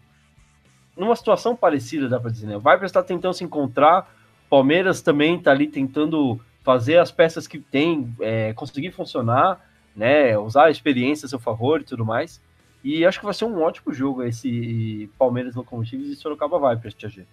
numa 0.96 1.16
situação 1.16 1.56
parecida, 1.56 2.08
dá 2.08 2.20
para 2.20 2.30
dizer, 2.30 2.46
né? 2.46 2.56
O 2.56 2.60
Vipers 2.60 2.84
está 2.84 3.02
tentando 3.02 3.32
se 3.32 3.42
encontrar, 3.42 4.14
Palmeiras 4.50 5.00
também 5.00 5.36
está 5.36 5.50
ali 5.50 5.66
tentando 5.66 6.38
fazer 6.62 6.98
as 6.98 7.10
peças 7.10 7.46
que 7.46 7.58
tem 7.58 8.14
é, 8.20 8.52
conseguir 8.52 8.90
funcionar, 8.90 9.58
né? 9.96 10.36
Usar 10.38 10.64
a 10.64 10.70
experiência 10.70 11.24
a 11.26 11.28
seu 11.28 11.38
favor 11.38 11.80
e 11.80 11.84
tudo 11.84 12.04
mais. 12.04 12.40
E 12.84 13.04
acho 13.04 13.18
que 13.18 13.24
vai 13.24 13.34
ser 13.34 13.46
um 13.46 13.62
ótimo 13.62 13.92
jogo 13.92 14.22
esse 14.22 15.10
Palmeiras 15.18 15.54
Locomotives 15.54 16.08
e 16.08 16.16
Sorocaba 16.16 16.74
Vipers, 16.74 16.94
Tia. 16.94 17.26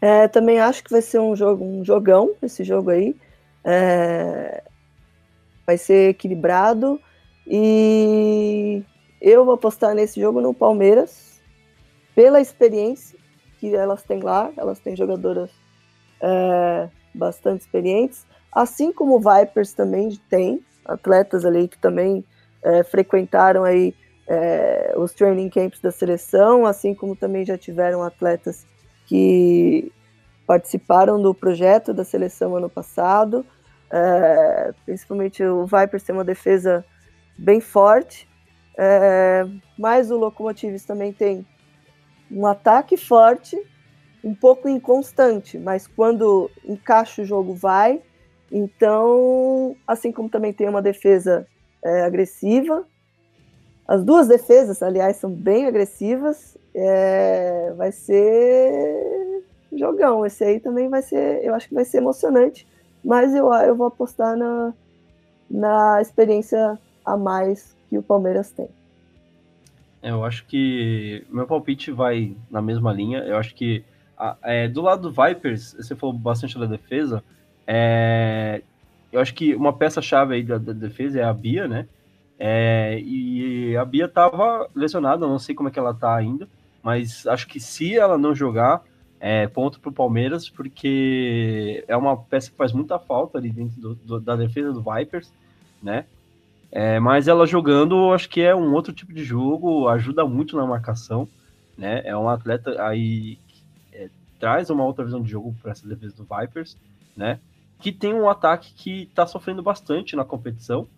É, 0.00 0.26
também 0.28 0.58
acho 0.58 0.82
que 0.82 0.90
vai 0.90 1.02
ser 1.02 1.18
um 1.18 1.36
jogo, 1.36 1.64
um 1.64 1.84
jogão 1.84 2.34
esse 2.42 2.64
jogo 2.64 2.90
aí. 2.90 3.14
É, 3.62 4.62
vai 5.66 5.76
ser 5.76 6.10
equilibrado 6.10 7.00
e 7.46 8.82
eu 9.20 9.44
vou 9.44 9.54
apostar 9.54 9.94
nesse 9.94 10.18
jogo 10.18 10.40
no 10.40 10.54
Palmeiras 10.54 11.40
pela 12.14 12.40
experiência 12.40 13.18
que 13.58 13.74
elas 13.74 14.02
têm 14.02 14.20
lá. 14.20 14.50
Elas 14.56 14.80
têm 14.80 14.96
jogadoras 14.96 15.50
é, 16.20 16.88
bastante 17.14 17.60
experientes, 17.60 18.26
assim 18.52 18.92
como 18.92 19.16
o 19.16 19.20
Vipers 19.20 19.72
também 19.72 20.18
tem 20.28 20.60
atletas 20.84 21.44
ali 21.44 21.68
que 21.68 21.78
também 21.78 22.24
é, 22.62 22.82
frequentaram 22.82 23.64
aí 23.64 23.94
é, 24.26 24.94
os 24.96 25.12
training 25.12 25.50
camps 25.50 25.80
da 25.80 25.90
seleção, 25.90 26.64
assim 26.64 26.94
como 26.94 27.16
também 27.16 27.44
já 27.44 27.58
tiveram 27.58 28.02
atletas 28.02 28.66
que 29.10 29.90
participaram 30.46 31.20
do 31.20 31.34
projeto 31.34 31.92
da 31.92 32.04
seleção 32.04 32.54
ano 32.54 32.70
passado. 32.70 33.44
É, 33.90 34.72
principalmente 34.86 35.42
o 35.42 35.66
Vipers 35.66 36.04
tem 36.04 36.14
uma 36.14 36.22
defesa 36.22 36.84
bem 37.36 37.60
forte, 37.60 38.28
é, 38.78 39.44
mas 39.76 40.12
o 40.12 40.16
Locomotives 40.16 40.84
também 40.84 41.12
tem 41.12 41.44
um 42.30 42.46
ataque 42.46 42.96
forte, 42.96 43.60
um 44.22 44.32
pouco 44.32 44.68
inconstante, 44.68 45.58
mas 45.58 45.88
quando 45.88 46.48
encaixa 46.64 47.22
o 47.22 47.24
jogo 47.24 47.52
vai. 47.52 48.00
Então, 48.52 49.74
assim 49.88 50.12
como 50.12 50.28
também 50.28 50.52
tem 50.52 50.68
uma 50.68 50.80
defesa 50.80 51.48
é, 51.82 52.02
agressiva, 52.02 52.86
as 53.90 54.04
duas 54.04 54.28
defesas, 54.28 54.84
aliás, 54.84 55.16
são 55.16 55.28
bem 55.28 55.66
agressivas. 55.66 56.56
É, 56.72 57.72
vai 57.76 57.90
ser 57.90 59.42
jogão. 59.72 60.24
Esse 60.24 60.44
aí 60.44 60.60
também 60.60 60.88
vai 60.88 61.02
ser, 61.02 61.44
eu 61.44 61.52
acho 61.56 61.68
que 61.68 61.74
vai 61.74 61.84
ser 61.84 61.98
emocionante. 61.98 62.64
Mas 63.04 63.34
eu, 63.34 63.52
eu 63.52 63.74
vou 63.74 63.88
apostar 63.88 64.36
na, 64.36 64.72
na 65.50 66.00
experiência 66.00 66.78
a 67.04 67.16
mais 67.16 67.76
que 67.88 67.98
o 67.98 68.02
Palmeiras 68.02 68.52
tem. 68.52 68.68
É, 70.00 70.12
eu 70.12 70.24
acho 70.24 70.46
que 70.46 71.26
meu 71.28 71.48
palpite 71.48 71.90
vai 71.90 72.36
na 72.48 72.62
mesma 72.62 72.92
linha. 72.92 73.18
Eu 73.24 73.38
acho 73.38 73.52
que 73.56 73.82
é, 74.44 74.68
do 74.68 74.82
lado 74.82 75.10
do 75.10 75.10
Vipers, 75.10 75.74
você 75.74 75.96
falou 75.96 76.16
bastante 76.16 76.56
da 76.56 76.66
defesa. 76.66 77.24
É, 77.66 78.62
eu 79.10 79.20
acho 79.20 79.34
que 79.34 79.52
uma 79.52 79.72
peça-chave 79.72 80.36
aí 80.36 80.44
da, 80.44 80.58
da, 80.58 80.72
defesa 80.72 81.18
é 81.18 81.24
a 81.24 81.32
Bia, 81.32 81.66
né? 81.66 81.88
É, 82.42 82.98
e 82.98 83.76
a 83.76 83.84
Bia 83.84 84.08
tava 84.08 84.66
lesionada, 84.74 85.26
não 85.26 85.38
sei 85.38 85.54
como 85.54 85.68
é 85.68 85.72
que 85.72 85.78
ela 85.78 85.92
tá 85.92 86.16
ainda, 86.16 86.48
mas 86.82 87.26
acho 87.26 87.46
que 87.46 87.60
se 87.60 87.98
ela 87.98 88.16
não 88.16 88.34
jogar, 88.34 88.82
é 89.20 89.46
ponto 89.46 89.78
pro 89.78 89.92
Palmeiras, 89.92 90.48
porque 90.48 91.84
é 91.86 91.94
uma 91.94 92.16
peça 92.16 92.50
que 92.50 92.56
faz 92.56 92.72
muita 92.72 92.98
falta 92.98 93.36
ali 93.36 93.50
dentro 93.50 93.78
do, 93.78 93.94
do, 93.94 94.20
da 94.20 94.36
defesa 94.36 94.72
do 94.72 94.82
Vipers, 94.82 95.30
né? 95.82 96.06
É, 96.72 96.98
mas 96.98 97.28
ela 97.28 97.46
jogando, 97.46 98.10
acho 98.14 98.26
que 98.30 98.40
é 98.40 98.56
um 98.56 98.72
outro 98.72 98.94
tipo 98.94 99.12
de 99.12 99.22
jogo, 99.22 99.86
ajuda 99.88 100.24
muito 100.24 100.56
na 100.56 100.64
marcação, 100.64 101.28
né? 101.76 102.00
É 102.06 102.16
um 102.16 102.26
atleta 102.26 102.82
aí 102.82 103.38
é, 103.92 104.08
traz 104.38 104.70
uma 104.70 104.84
outra 104.84 105.04
visão 105.04 105.20
de 105.20 105.30
jogo 105.30 105.54
para 105.60 105.72
essa 105.72 105.86
defesa 105.86 106.16
do 106.16 106.24
Vipers, 106.24 106.74
né? 107.14 107.38
Que 107.78 107.92
tem 107.92 108.14
um 108.14 108.30
ataque 108.30 108.72
que 108.72 109.02
está 109.02 109.26
sofrendo 109.26 109.62
bastante 109.62 110.16
na 110.16 110.24
competição, 110.24 110.88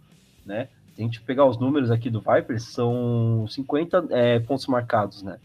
né? 0.46 0.68
A 1.02 1.04
gente 1.04 1.20
pegar 1.20 1.44
os 1.44 1.58
números 1.58 1.90
aqui 1.90 2.08
do 2.08 2.20
Vipers, 2.20 2.64
são 2.64 3.44
50 3.48 4.06
é, 4.10 4.38
pontos 4.38 4.66
marcados, 4.66 5.22
né? 5.22 5.38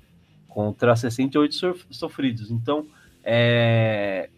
Contra 0.48 0.96
68 0.96 1.76
sofridos. 1.90 2.52
Então, 2.52 2.86
é, 3.24 4.30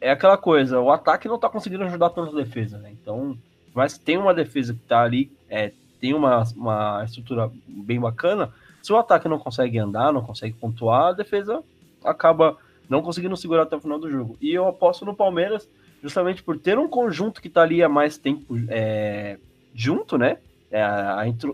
é 0.00 0.10
aquela 0.10 0.36
coisa, 0.36 0.78
o 0.80 0.90
ataque 0.90 1.28
não 1.28 1.36
está 1.36 1.48
conseguindo 1.48 1.84
ajudar 1.84 2.10
tanto 2.10 2.36
a 2.36 2.42
defesa, 2.42 2.78
né? 2.78 2.90
Então, 2.92 3.36
mas 3.74 3.96
tem 3.96 4.16
uma 4.16 4.34
defesa 4.34 4.74
que 4.74 4.80
tá 4.80 5.02
ali, 5.02 5.32
é, 5.48 5.72
tem 6.00 6.14
uma, 6.14 6.42
uma 6.54 7.04
estrutura 7.04 7.50
bem 7.66 7.98
bacana. 7.98 8.52
Se 8.82 8.92
o 8.92 8.98
ataque 8.98 9.28
não 9.28 9.38
consegue 9.38 9.78
andar, 9.78 10.12
não 10.12 10.22
consegue 10.22 10.54
pontuar, 10.54 11.08
a 11.08 11.12
defesa 11.12 11.62
acaba 12.04 12.56
não 12.88 13.02
conseguindo 13.02 13.36
segurar 13.36 13.62
até 13.62 13.76
o 13.76 13.80
final 13.80 13.98
do 13.98 14.10
jogo. 14.10 14.36
E 14.40 14.52
eu 14.52 14.66
aposto 14.66 15.04
no 15.04 15.14
Palmeiras, 15.14 15.68
justamente 16.02 16.42
por 16.42 16.58
ter 16.58 16.78
um 16.78 16.88
conjunto 16.88 17.40
que 17.40 17.48
tá 17.48 17.62
ali 17.62 17.82
há 17.82 17.88
mais 17.88 18.18
tempo 18.18 18.56
é, 18.68 19.38
junto, 19.74 20.18
né? 20.18 20.38
É, 20.70 20.84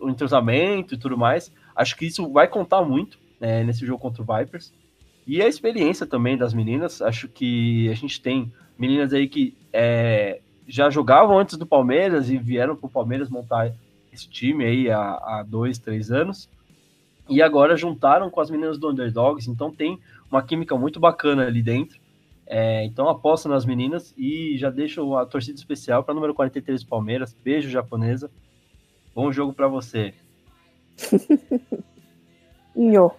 o 0.00 0.10
entrosamento 0.10 0.94
e 0.94 0.98
tudo 0.98 1.16
mais. 1.16 1.52
Acho 1.74 1.96
que 1.96 2.06
isso 2.06 2.30
vai 2.32 2.46
contar 2.46 2.82
muito 2.82 3.18
é, 3.40 3.64
nesse 3.64 3.86
jogo 3.86 4.00
contra 4.00 4.22
o 4.22 4.26
Vipers. 4.26 4.72
E 5.26 5.42
a 5.42 5.48
experiência 5.48 6.06
também 6.06 6.36
das 6.36 6.54
meninas. 6.54 7.02
Acho 7.02 7.28
que 7.28 7.88
a 7.90 7.94
gente 7.94 8.20
tem 8.20 8.52
meninas 8.78 9.12
aí 9.12 9.28
que 9.28 9.56
é, 9.72 10.40
já 10.68 10.90
jogavam 10.90 11.38
antes 11.38 11.56
do 11.56 11.66
Palmeiras 11.66 12.30
e 12.30 12.36
vieram 12.36 12.76
para 12.76 12.86
o 12.86 12.90
Palmeiras 12.90 13.28
montar 13.28 13.72
esse 14.12 14.28
time 14.28 14.64
aí 14.64 14.90
há, 14.90 15.00
há 15.00 15.44
dois, 15.46 15.78
três 15.78 16.10
anos. 16.10 16.48
E 17.28 17.42
agora 17.42 17.76
juntaram 17.76 18.30
com 18.30 18.40
as 18.40 18.50
meninas 18.50 18.78
do 18.78 18.88
Underdogs, 18.88 19.50
então 19.50 19.70
tem 19.70 19.98
uma 20.30 20.42
química 20.42 20.76
muito 20.76 21.00
bacana 21.00 21.46
ali 21.46 21.62
dentro. 21.62 21.98
É, 22.46 22.84
então 22.84 23.08
aposta 23.08 23.48
nas 23.48 23.66
meninas 23.66 24.14
e 24.16 24.56
já 24.56 24.70
deixo 24.70 25.16
a 25.16 25.26
torcida 25.26 25.58
especial 25.58 26.04
para 26.04 26.14
número 26.14 26.32
43 26.32 26.82
do 26.82 26.88
Palmeiras. 26.88 27.36
Beijo, 27.44 27.68
japonesa. 27.68 28.30
Bom 29.16 29.32
jogo 29.32 29.54
para 29.54 29.66
você. 29.66 30.12
Nho. 32.76 33.10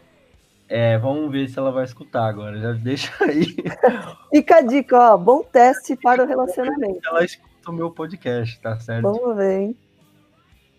É, 0.69 0.95
vamos 0.95 1.31
ver 1.31 1.49
se 1.49 1.57
ela 1.57 1.71
vai 1.71 1.85
escutar 1.85 2.27
agora. 2.27 2.59
Já 2.59 2.73
deixa 2.73 3.11
aí. 3.23 3.55
Fica 4.29 4.57
a 4.57 4.61
dica, 4.61 4.95
ó. 4.95 5.17
Bom 5.17 5.41
teste 5.41 5.95
para 5.95 6.23
o 6.23 6.27
relacionamento. 6.27 6.99
Ela 7.03 7.25
escuta 7.25 7.71
o 7.71 7.73
meu 7.73 7.89
podcast, 7.89 8.59
tá 8.59 8.79
certo? 8.79 9.11
Vamos 9.11 9.37
ver, 9.37 9.59
hein? 9.59 9.77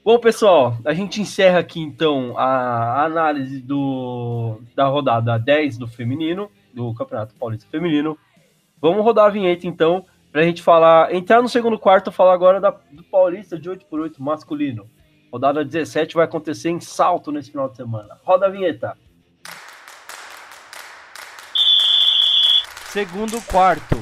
Bom, 0.04 0.20
pessoal, 0.20 0.76
a 0.84 0.94
gente 0.94 1.20
encerra 1.20 1.58
aqui 1.58 1.80
então 1.80 2.38
a 2.38 3.04
análise 3.04 3.60
do, 3.60 4.60
da 4.76 4.86
rodada 4.86 5.36
10 5.36 5.78
do 5.78 5.88
feminino, 5.88 6.48
do 6.72 6.94
Campeonato 6.94 7.34
Paulista 7.34 7.68
Feminino. 7.68 8.16
Vamos 8.80 9.02
rodar 9.02 9.26
a 9.26 9.30
vinheta 9.30 9.66
então, 9.66 10.06
pra 10.30 10.44
gente 10.44 10.62
falar, 10.62 11.12
entrar 11.12 11.42
no 11.42 11.48
segundo 11.48 11.76
quarto, 11.76 12.12
falar 12.12 12.34
agora 12.34 12.60
da, 12.60 12.70
do 12.70 13.02
Paulista 13.02 13.58
de 13.58 13.68
8x8 13.68 14.14
masculino. 14.20 14.88
Rodada 15.32 15.64
17 15.64 16.14
vai 16.14 16.24
acontecer 16.24 16.70
em 16.70 16.80
salto 16.80 17.30
nesse 17.30 17.50
final 17.50 17.68
de 17.68 17.76
semana. 17.76 18.18
Roda 18.24 18.46
a 18.46 18.50
vinheta. 18.50 18.96
segundo 22.98 23.40
quarto. 23.42 23.96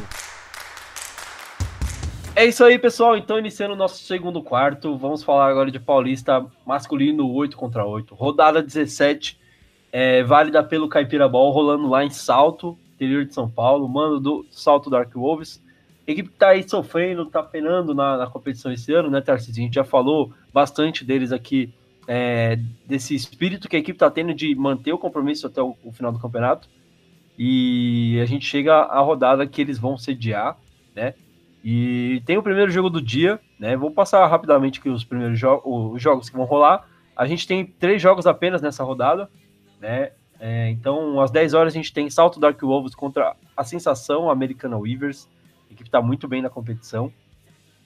É 2.34 2.46
isso 2.46 2.64
aí, 2.64 2.78
pessoal. 2.78 3.16
Então, 3.16 3.38
iniciando 3.38 3.74
o 3.74 3.76
nosso 3.76 4.02
segundo 4.04 4.40
quarto, 4.42 4.96
vamos 4.96 5.22
falar 5.22 5.48
agora 5.48 5.70
de 5.70 5.80
Paulista 5.80 6.46
masculino 6.64 7.30
8 7.30 7.56
contra 7.56 7.84
8. 7.84 8.14
Rodada 8.14 8.62
17, 8.62 9.38
é, 9.92 10.22
válida 10.22 10.62
pelo 10.62 10.88
Caipira 10.88 11.28
Ball, 11.28 11.50
rolando 11.50 11.88
lá 11.88 12.04
em 12.04 12.10
Salto, 12.10 12.78
interior 12.94 13.26
de 13.26 13.34
São 13.34 13.50
Paulo, 13.50 13.88
mano 13.88 14.20
do 14.20 14.46
Salto 14.50 14.88
Dark 14.88 15.12
Wolves. 15.14 15.62
A 16.08 16.10
equipe 16.12 16.30
que 16.30 16.36
tá 16.36 16.50
aí 16.50 16.66
sofrendo, 16.66 17.26
tá 17.26 17.42
penando 17.42 17.92
na, 17.92 18.16
na 18.16 18.26
competição 18.28 18.72
esse 18.72 18.94
ano, 18.94 19.10
né, 19.10 19.20
Tarcísio? 19.20 19.60
A 19.60 19.64
gente 19.64 19.74
já 19.74 19.84
falou 19.84 20.32
bastante 20.56 21.04
deles 21.04 21.32
aqui, 21.32 21.70
é, 22.08 22.58
desse 22.86 23.14
espírito 23.14 23.68
que 23.68 23.76
a 23.76 23.78
equipe 23.78 23.98
tá 23.98 24.10
tendo 24.10 24.32
de 24.32 24.54
manter 24.54 24.90
o 24.90 24.98
compromisso 24.98 25.46
até 25.46 25.60
o, 25.60 25.76
o 25.84 25.92
final 25.92 26.10
do 26.10 26.18
campeonato. 26.18 26.66
E 27.38 28.18
a 28.22 28.24
gente 28.24 28.46
chega 28.46 28.74
à 28.74 28.98
rodada 29.00 29.46
que 29.46 29.60
eles 29.60 29.78
vão 29.78 29.98
sediar, 29.98 30.56
né? 30.94 31.12
E 31.62 32.22
tem 32.24 32.38
o 32.38 32.42
primeiro 32.42 32.70
jogo 32.70 32.88
do 32.88 33.02
dia, 33.02 33.38
né? 33.60 33.76
Vou 33.76 33.90
passar 33.90 34.26
rapidamente 34.26 34.80
aqui 34.80 34.88
os 34.88 35.04
primeiros 35.04 35.38
jo 35.38 35.60
os 35.62 36.00
jogos 36.00 36.30
que 36.30 36.36
vão 36.36 36.46
rolar. 36.46 36.88
A 37.14 37.26
gente 37.26 37.46
tem 37.46 37.66
três 37.66 38.00
jogos 38.00 38.26
apenas 38.26 38.62
nessa 38.62 38.82
rodada, 38.82 39.28
né? 39.78 40.12
É, 40.40 40.70
então, 40.70 41.20
às 41.20 41.30
10 41.30 41.52
horas 41.52 41.74
a 41.74 41.76
gente 41.76 41.92
tem 41.92 42.08
Salto 42.08 42.40
Dark 42.40 42.58
Wolves 42.62 42.94
contra 42.94 43.36
a 43.54 43.62
Sensação 43.62 44.30
Americana 44.30 44.78
Weavers. 44.78 45.28
A 45.68 45.72
equipe 45.74 45.88
está 45.88 46.00
muito 46.00 46.26
bem 46.26 46.40
na 46.40 46.48
competição. 46.48 47.12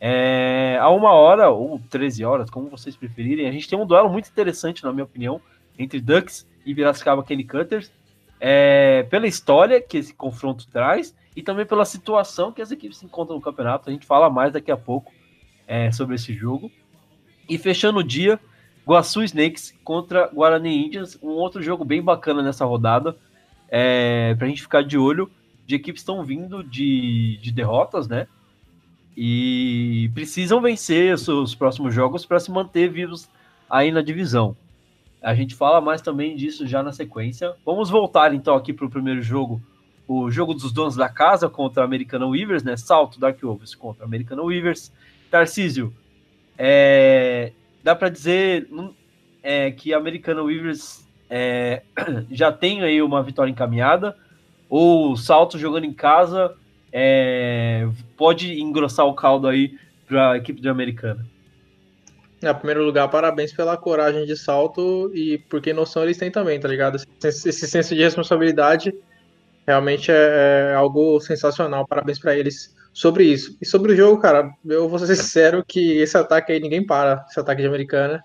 É, 0.00 0.78
a 0.80 0.88
uma 0.88 1.12
hora, 1.12 1.50
ou 1.50 1.78
13 1.90 2.24
horas, 2.24 2.48
como 2.48 2.70
vocês 2.70 2.96
preferirem, 2.96 3.46
a 3.46 3.52
gente 3.52 3.68
tem 3.68 3.78
um 3.78 3.86
duelo 3.86 4.08
muito 4.08 4.30
interessante, 4.30 4.82
na 4.82 4.92
minha 4.92 5.04
opinião, 5.04 5.40
entre 5.78 6.00
Ducks 6.00 6.46
e 6.64 6.74
Piracicaba 6.74 7.22
Kenny 7.22 7.44
Cutters 7.44 7.92
é, 8.40 9.02
pela 9.10 9.26
história 9.26 9.80
que 9.80 9.98
esse 9.98 10.14
confronto 10.14 10.66
traz 10.68 11.14
e 11.36 11.42
também 11.42 11.66
pela 11.66 11.84
situação 11.84 12.50
que 12.50 12.62
as 12.62 12.70
equipes 12.70 12.96
se 12.96 13.04
encontram 13.04 13.36
no 13.36 13.42
campeonato. 13.42 13.88
A 13.88 13.92
gente 13.92 14.06
fala 14.06 14.30
mais 14.30 14.52
daqui 14.52 14.72
a 14.72 14.76
pouco 14.76 15.12
é, 15.68 15.92
sobre 15.92 16.14
esse 16.14 16.32
jogo. 16.32 16.72
E 17.48 17.58
fechando 17.58 17.98
o 17.98 18.04
dia, 18.04 18.40
Guaçu 18.86 19.22
Snakes 19.22 19.78
contra 19.84 20.28
Guarani 20.28 20.86
Indians, 20.86 21.18
um 21.22 21.28
outro 21.28 21.62
jogo 21.62 21.84
bem 21.84 22.02
bacana 22.02 22.42
nessa 22.42 22.64
rodada, 22.64 23.16
é, 23.68 24.34
para 24.36 24.46
a 24.46 24.48
gente 24.48 24.62
ficar 24.62 24.82
de 24.82 24.96
olho. 24.96 25.30
De 25.66 25.76
equipes 25.76 26.00
estão 26.00 26.24
vindo 26.24 26.64
de, 26.64 27.38
de 27.40 27.52
derrotas, 27.52 28.08
né? 28.08 28.26
E 29.22 30.10
precisam 30.14 30.62
vencer 30.62 31.12
os 31.12 31.26
seus 31.26 31.54
próximos 31.54 31.92
jogos 31.92 32.24
para 32.24 32.40
se 32.40 32.50
manter 32.50 32.88
vivos 32.88 33.28
aí 33.68 33.92
na 33.92 34.00
divisão. 34.00 34.56
A 35.22 35.34
gente 35.34 35.54
fala 35.54 35.78
mais 35.78 36.00
também 36.00 36.34
disso 36.34 36.66
já 36.66 36.82
na 36.82 36.90
sequência. 36.90 37.54
Vamos 37.62 37.90
voltar 37.90 38.32
então 38.32 38.54
aqui 38.54 38.72
para 38.72 38.86
o 38.86 38.90
primeiro 38.90 39.20
jogo, 39.20 39.60
o 40.08 40.30
jogo 40.30 40.54
dos 40.54 40.72
donos 40.72 40.96
da 40.96 41.06
casa 41.06 41.50
contra 41.50 41.82
a 41.82 41.84
Americana 41.84 42.26
Weavers, 42.26 42.64
né? 42.64 42.78
Salto 42.78 43.20
Dark 43.20 43.38
Wolves 43.42 43.74
contra 43.74 44.04
a 44.04 44.06
Americana 44.06 44.40
Weavers. 44.40 44.90
Tarcísio, 45.30 45.92
é, 46.56 47.52
dá 47.84 47.94
para 47.94 48.08
dizer 48.08 48.70
é, 49.42 49.70
que 49.70 49.92
a 49.92 49.98
Americana 49.98 50.42
Weavers 50.42 51.06
é, 51.28 51.82
já 52.32 52.50
tem 52.50 52.80
aí 52.80 53.02
uma 53.02 53.22
vitória 53.22 53.50
encaminhada, 53.50 54.16
ou 54.66 55.12
o 55.12 55.16
Salto 55.18 55.58
jogando 55.58 55.84
em 55.84 55.92
casa 55.92 56.56
é, 56.92 57.88
pode 58.16 58.60
engrossar 58.60 59.06
o 59.06 59.14
caldo 59.14 59.48
aí 59.48 59.78
para 60.06 60.32
a 60.32 60.36
equipe 60.36 60.60
de 60.60 60.68
Americana? 60.68 61.24
Em 62.42 62.54
primeiro 62.54 62.84
lugar, 62.84 63.06
parabéns 63.08 63.52
pela 63.52 63.76
coragem 63.76 64.24
de 64.24 64.34
salto 64.34 65.10
e 65.14 65.38
porque 65.50 65.74
noção 65.74 66.02
eles 66.02 66.16
têm 66.16 66.30
também, 66.30 66.58
tá 66.58 66.66
ligado? 66.66 66.96
Esse, 67.22 67.50
esse 67.50 67.68
senso 67.68 67.94
de 67.94 68.02
responsabilidade 68.02 68.94
realmente 69.66 70.10
é, 70.10 70.70
é 70.72 70.74
algo 70.74 71.20
sensacional. 71.20 71.86
Parabéns 71.86 72.18
para 72.18 72.34
eles 72.34 72.74
sobre 72.94 73.24
isso. 73.24 73.56
E 73.60 73.66
sobre 73.66 73.92
o 73.92 73.96
jogo, 73.96 74.20
cara, 74.20 74.50
eu 74.66 74.88
vou 74.88 74.98
ser 74.98 75.14
sincero 75.16 75.62
que 75.66 75.98
esse 75.98 76.16
ataque 76.16 76.52
aí 76.52 76.60
ninguém 76.60 76.84
para, 76.84 77.24
esse 77.28 77.38
ataque 77.38 77.60
de 77.60 77.68
americana. 77.68 78.22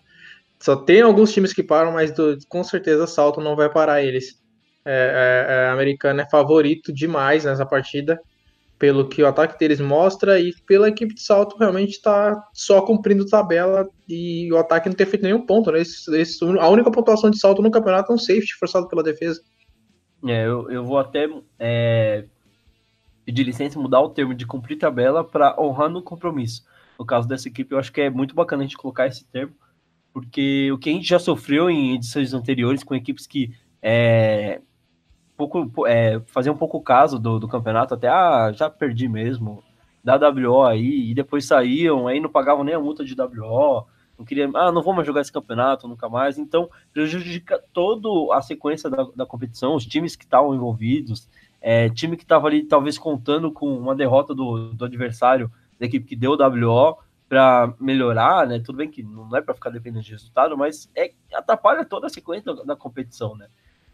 Só 0.62 0.78
tem 0.78 1.02
alguns 1.02 1.34
times 1.34 1.52
que 1.52 1.62
param, 1.62 1.92
mas 1.92 2.12
do, 2.12 2.38
com 2.48 2.64
certeza 2.64 3.06
salto 3.06 3.42
não 3.42 3.56
vai 3.56 3.70
parar 3.70 4.02
eles. 4.02 4.42
É, 4.86 5.46
é, 5.50 5.54
é, 5.54 5.70
americana 5.70 6.22
é 6.22 6.30
favorito 6.30 6.94
demais 6.94 7.44
nessa 7.44 7.66
partida 7.66 8.18
pelo 8.78 9.08
que 9.08 9.24
o 9.24 9.28
ataque 9.28 9.58
deles 9.58 9.80
mostra 9.80 10.40
e 10.40 10.54
pela 10.66 10.90
equipe 10.90 11.14
de 11.14 11.22
salto 11.22 11.58
realmente 11.58 11.92
está 11.92 12.44
só 12.54 12.82
cumprindo 12.82 13.26
tabela 13.26 13.88
e 14.08 14.52
o 14.52 14.58
ataque 14.58 14.90
não 14.90 14.96
ter 14.96 15.06
feito 15.06 15.24
nenhum 15.24 15.46
ponto. 15.46 15.72
Né? 15.72 15.78
Eles, 15.78 16.08
eles, 16.08 16.42
a 16.42 16.70
única 16.70 16.92
pontuação 16.92 17.30
de 17.30 17.40
salto 17.40 17.62
no 17.62 17.72
campeonato 17.72 18.12
é 18.12 18.16
um 18.16 18.18
safety 18.18 18.54
forçado 18.56 18.88
pela 18.88 19.02
defesa. 19.04 19.42
É, 20.26 20.46
eu, 20.46 20.70
eu 20.70 20.84
vou 20.84 20.98
até 20.98 21.30
é, 21.58 22.26
pedir 23.24 23.44
licença 23.44 23.80
mudar 23.80 24.02
o 24.02 24.10
termo 24.10 24.34
de 24.34 24.46
cumprir 24.46 24.78
tabela 24.78 25.24
para 25.24 25.56
honrar 25.60 25.90
no 25.90 26.02
compromisso. 26.02 26.64
No 27.00 27.06
caso 27.06 27.28
dessa 27.28 27.48
equipe, 27.48 27.74
eu 27.74 27.80
acho 27.80 27.92
que 27.92 28.02
é 28.02 28.10
muito 28.10 28.36
bacana 28.36 28.64
a 28.64 28.66
gente 28.66 28.78
colocar 28.78 29.08
esse 29.08 29.26
termo, 29.26 29.54
porque 30.14 30.72
o 30.72 30.78
que 30.78 30.90
a 30.90 30.94
gente 30.94 31.08
já 31.08 31.20
sofreu 31.20 31.70
em 31.70 31.96
edições 31.96 32.34
anteriores 32.34 32.84
com 32.84 32.96
equipes 32.96 33.28
que 33.28 33.52
é, 33.82 34.62
pouco, 35.38 35.88
é, 35.88 36.20
faziam 36.28 36.56
um 36.56 36.58
pouco 36.58 36.82
caso 36.82 37.20
do, 37.20 37.40
do 37.40 37.48
campeonato, 37.48 37.94
até, 37.94 38.08
ah, 38.08 38.52
já 38.54 38.70
perdi 38.70 39.08
mesmo, 39.08 39.64
dá 40.04 40.18
WO 40.18 40.64
aí, 40.64 41.12
e 41.12 41.14
depois 41.14 41.46
saíam, 41.46 42.08
aí 42.08 42.20
não 42.20 42.30
pagavam 42.30 42.64
nem 42.64 42.76
a 42.76 42.80
multa 42.80 43.04
de 43.04 43.16
WO, 43.20 43.86
não 44.18 44.26
queria, 44.26 44.50
ah, 44.54 44.72
não 44.72 44.82
vou 44.82 44.94
mais 44.94 45.06
jogar 45.06 45.22
esse 45.22 45.32
campeonato 45.32 45.88
nunca 45.88 46.08
mais, 46.08 46.38
então 46.38 46.70
prejudica 46.94 47.62
toda 47.74 48.36
a 48.36 48.42
sequência 48.42 48.90
da, 48.90 49.08
da 49.16 49.26
competição, 49.26 49.76
os 49.76 49.86
times 49.86 50.16
que 50.16 50.24
estavam 50.24 50.56
envolvidos, 50.56 51.28
é, 51.62 51.90
time 51.90 52.16
que 52.16 52.24
estava 52.24 52.48
ali 52.48 52.64
talvez 52.64 52.98
contando 52.98 53.52
com 53.52 53.76
uma 53.76 53.96
derrota 53.96 54.34
do, 54.34 54.74
do 54.74 54.86
adversário, 54.86 55.52
da 55.80 55.86
equipe 55.86 56.06
que 56.06 56.16
deu 56.16 56.32
o 56.32 56.38
WO, 56.38 56.98
para 57.28 57.74
melhorar, 57.80 58.48
né? 58.48 58.60
Tudo 58.60 58.78
bem 58.78 58.90
que 58.90 59.02
não 59.02 59.36
é 59.36 59.42
para 59.42 59.54
ficar 59.54 59.70
dependendo 59.70 60.06
de 60.06 60.12
resultado, 60.12 60.58
mas 60.58 60.90
é 60.96 61.12
atrapalha 61.34 61.84
toda 61.84 62.08
a 62.08 62.10
sequência 62.10 62.54
da, 62.54 62.64
da 62.64 62.76
competição, 62.76 63.36
né? 63.36 63.48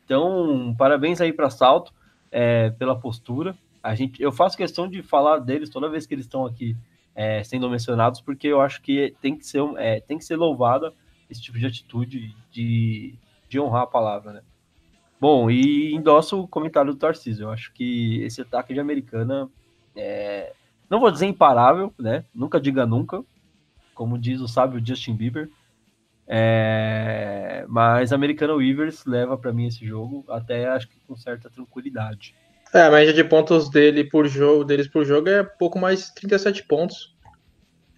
Então, 0.06 0.76
parabéns 0.78 1.22
aí 1.22 1.32
para 1.32 1.50
Salto 1.50 1.94
é, 2.32 2.70
pela 2.72 3.00
postura. 3.00 3.56
A 3.84 3.96
gente, 3.96 4.22
eu 4.22 4.32
faço 4.32 4.58
questão 4.58 4.88
de 4.88 5.02
falar 5.02 5.40
deles 5.40 5.70
toda 5.70 5.90
vez 5.90 6.06
que 6.06 6.14
eles 6.14 6.26
estão 6.26 6.46
aqui 6.46 6.76
é, 7.16 7.44
sendo 7.44 7.70
mencionados, 7.70 8.22
porque 8.22 8.48
eu 8.48 8.62
acho 8.62 8.82
que 8.82 9.16
tem 9.22 9.36
que 9.36 9.46
ser, 9.46 9.62
é, 9.78 10.00
tem 10.00 10.18
que 10.18 10.26
ser 10.26 10.36
louvada 10.36 10.94
esse 11.30 11.42
tipo 11.42 11.58
de 11.58 11.66
atitude 11.66 12.36
de, 12.52 13.16
de 13.48 13.60
honrar 13.60 13.84
a 13.84 13.88
palavra, 13.88 14.34
né? 14.34 14.42
Bom, 15.20 15.52
e 15.52 15.94
endosso 15.94 16.42
o 16.42 16.48
comentário 16.48 16.94
do 16.94 17.00
Tarcísio. 17.00 17.44
Eu 17.44 17.52
acho 17.52 17.72
que 17.74 18.22
esse 18.24 18.42
ataque 18.42 18.74
de 18.74 18.80
Americana 18.80 19.50
é, 19.96 20.54
não 20.90 21.00
vou 21.00 21.12
dizer 21.12 21.28
imparável, 21.28 21.94
né? 21.98 22.26
Nunca 22.34 22.60
diga 22.60 22.86
nunca, 22.86 23.24
como 23.94 24.18
diz 24.18 24.42
o 24.42 24.48
sábio 24.48 24.84
Justin 24.86 25.16
Bieber. 25.16 25.50
É... 26.28 27.66
Mas 27.68 28.14
Americano 28.14 28.56
Weavers 28.56 29.06
leva 29.06 29.38
para 29.38 29.52
mim 29.52 29.68
esse 29.68 29.86
jogo, 29.86 30.26
até 30.30 30.68
acho 30.68 30.88
que 30.88 31.00
com 31.08 31.16
certa 31.16 31.50
tranquilidade. 31.50 32.36
É, 32.74 32.84
a 32.84 32.92
média 32.92 33.14
de 33.14 33.24
pontos 33.24 33.70
dele 33.70 34.06
por 34.06 34.28
jogo, 34.28 34.64
deles 34.64 34.88
por 34.88 35.04
jogo 35.04 35.28
é 35.28 35.44
pouco 35.44 35.78
mais 35.78 36.06
de 36.06 36.16
37 36.16 36.64
pontos. 36.64 37.14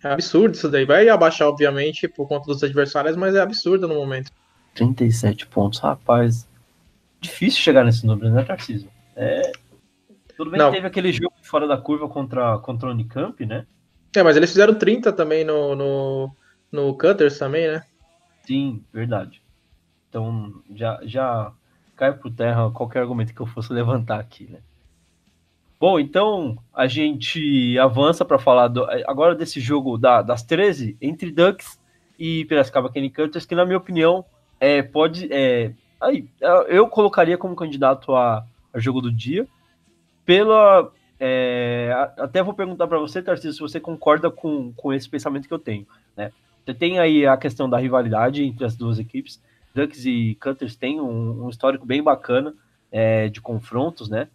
É 0.03 0.11
absurdo 0.11 0.55
isso 0.55 0.69
daí. 0.69 0.83
Vai 0.83 1.07
abaixar, 1.07 1.47
obviamente, 1.47 2.07
por 2.07 2.27
conta 2.27 2.47
dos 2.47 2.63
adversários, 2.63 3.15
mas 3.15 3.35
é 3.35 3.39
absurdo 3.39 3.87
no 3.87 3.95
momento. 3.95 4.31
37 4.73 5.45
pontos, 5.47 5.79
rapaz. 5.79 6.47
Difícil 7.21 7.61
chegar 7.61 7.85
nesse 7.85 8.05
número, 8.05 8.31
né, 8.31 8.43
Tarcísio? 8.43 8.89
É, 9.15 9.51
tudo 10.35 10.51
bem 10.51 10.59
Não. 10.59 10.71
que 10.71 10.77
teve 10.77 10.87
aquele 10.87 11.11
jogo 11.11 11.33
fora 11.41 11.67
da 11.67 11.77
curva 11.77 12.09
contra, 12.09 12.57
contra 12.59 12.89
o 12.89 12.91
Unicamp, 12.91 13.45
né? 13.45 13.65
É, 14.15 14.23
mas 14.23 14.35
eles 14.35 14.49
fizeram 14.49 14.73
30 14.73 15.13
também 15.13 15.43
no, 15.43 15.75
no, 15.75 16.35
no 16.71 16.97
Cutters 16.97 17.37
também, 17.37 17.67
né? 17.67 17.83
Sim, 18.45 18.83
verdade. 18.91 19.41
Então 20.09 20.61
já, 20.75 20.99
já 21.03 21.51
cai 21.95 22.13
por 22.13 22.31
terra 22.31 22.71
qualquer 22.71 22.99
argumento 22.99 23.33
que 23.33 23.41
eu 23.41 23.45
fosse 23.45 23.71
levantar 23.73 24.19
aqui, 24.19 24.47
né? 24.49 24.59
Bom, 25.79 25.99
então 25.99 26.57
a 26.73 26.87
gente 26.87 27.77
avança 27.77 28.23
para 28.23 28.39
falar 28.39 28.69
do, 28.69 28.85
agora 29.05 29.35
desse 29.35 29.59
jogo 29.59 29.97
da, 29.97 30.21
das 30.21 30.41
13 30.41 30.97
entre 31.01 31.29
Ducks 31.29 31.77
e 32.17 32.45
Piracicaba 32.45 32.89
Kenny 32.89 33.09
Cutters, 33.09 33.45
que 33.45 33.55
na 33.55 33.65
minha 33.65 33.77
opinião 33.77 34.23
é, 34.59 34.81
pode. 34.81 35.27
É, 35.29 35.73
aí, 35.99 36.25
eu 36.67 36.87
colocaria 36.87 37.37
como 37.37 37.55
candidato 37.55 38.15
a, 38.15 38.45
a 38.73 38.79
jogo 38.79 39.01
do 39.01 39.11
dia 39.11 39.45
pela. 40.25 40.89
É, 41.19 41.91
até 42.17 42.41
vou 42.41 42.53
perguntar 42.53 42.87
para 42.87 42.97
você, 42.99 43.21
Tarcísio, 43.21 43.53
se 43.53 43.59
você 43.59 43.79
concorda 43.79 44.31
com, 44.31 44.73
com 44.73 44.93
esse 44.93 45.09
pensamento 45.09 45.47
que 45.49 45.53
eu 45.53 45.59
tenho. 45.59 45.85
Né? 46.15 46.31
Você 46.65 46.73
tem 46.73 46.99
aí 46.99 47.25
a 47.25 47.35
questão 47.35 47.69
da 47.69 47.77
rivalidade 47.77 48.43
entre 48.43 48.65
as 48.65 48.75
duas 48.75 48.99
equipes. 48.99 49.41
Ducks 49.73 50.05
e 50.05 50.37
Cutters 50.41 50.75
têm 50.75 51.01
um, 51.01 51.45
um 51.45 51.49
histórico 51.49 51.85
bem 51.85 52.01
bacana 52.01 52.53
é, 52.91 53.27
de 53.27 53.41
confrontos, 53.41 54.09
né? 54.09 54.29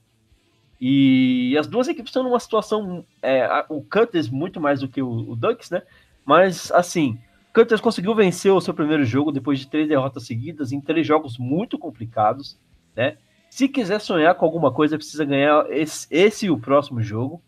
E 0.80 1.56
as 1.58 1.66
duas 1.66 1.88
equipes 1.88 2.10
estão 2.10 2.22
numa 2.22 2.38
situação. 2.38 3.04
É, 3.22 3.48
o 3.68 3.82
Cutters 3.82 4.28
muito 4.28 4.60
mais 4.60 4.80
do 4.80 4.88
que 4.88 5.00
o, 5.00 5.30
o 5.30 5.36
Ducks, 5.36 5.70
né? 5.70 5.82
Mas 6.24 6.70
assim, 6.70 7.18
Cutters 7.54 7.80
conseguiu 7.80 8.14
vencer 8.14 8.52
o 8.52 8.60
seu 8.60 8.74
primeiro 8.74 9.04
jogo 9.04 9.32
depois 9.32 9.58
de 9.58 9.66
três 9.66 9.88
derrotas 9.88 10.26
seguidas 10.26 10.70
em 10.72 10.80
três 10.80 11.06
jogos 11.06 11.38
muito 11.38 11.78
complicados, 11.78 12.58
né? 12.94 13.16
Se 13.50 13.66
quiser 13.66 14.00
sonhar 14.00 14.34
com 14.34 14.44
alguma 14.44 14.70
coisa, 14.72 14.98
precisa 14.98 15.24
ganhar 15.24 15.66
esse, 15.70 16.06
esse 16.10 16.46
e 16.46 16.50
o 16.50 16.58
próximo 16.58 17.02
jogo. 17.02 17.42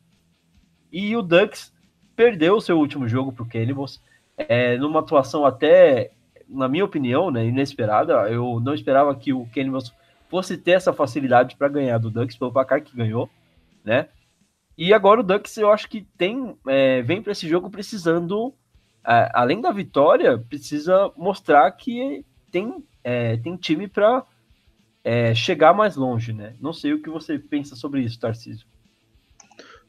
E 0.90 1.14
o 1.14 1.22
Ducks 1.22 1.72
perdeu 2.16 2.56
o 2.56 2.60
seu 2.60 2.78
último 2.78 3.06
jogo 3.06 3.32
para 3.32 3.44
o 3.44 3.48
Cannibals, 3.48 4.02
é, 4.49 4.76
numa 4.76 5.01
atuação 5.01 5.45
até, 5.45 6.12
na 6.49 6.68
minha 6.68 6.84
opinião, 6.84 7.30
né, 7.30 7.47
inesperada. 7.47 8.12
Eu 8.30 8.61
não 8.61 8.74
esperava 8.74 9.14
que 9.14 9.32
o 9.32 9.47
Cannibals 9.55 9.93
fosse 10.28 10.57
ter 10.57 10.72
essa 10.72 10.93
facilidade 10.93 11.57
para 11.57 11.68
ganhar 11.68 11.99
do 11.99 12.11
Ducks 12.11 12.36
pelo 12.36 12.53
placar 12.53 12.82
que 12.82 12.97
ganhou, 12.97 13.28
né? 13.84 14.09
E 14.78 14.95
agora 14.95 15.20
o 15.20 15.24
Ducks 15.24 15.57
eu 15.57 15.70
acho 15.70 15.88
que 15.88 16.07
tem 16.16 16.57
é, 16.66 17.03
vem 17.03 17.20
para 17.20 17.32
esse 17.32 17.49
jogo 17.49 17.68
precisando, 17.68 18.55
é, 19.07 19.30
além 19.34 19.61
da 19.61 19.72
vitória, 19.72 20.38
precisa 20.38 21.12
mostrar 21.16 21.70
que 21.72 22.24
tem, 22.51 22.82
é, 23.03 23.36
tem 23.36 23.57
time 23.57 23.88
para 23.88 24.24
é, 25.03 25.34
chegar 25.34 25.74
mais 25.74 25.97
longe, 25.97 26.32
né? 26.32 26.55
Não 26.61 26.72
sei 26.72 26.93
o 26.93 27.03
que 27.03 27.11
você 27.11 27.38
pensa 27.38 27.74
sobre 27.74 28.03
isso, 28.03 28.18
Tarcísio. 28.18 28.66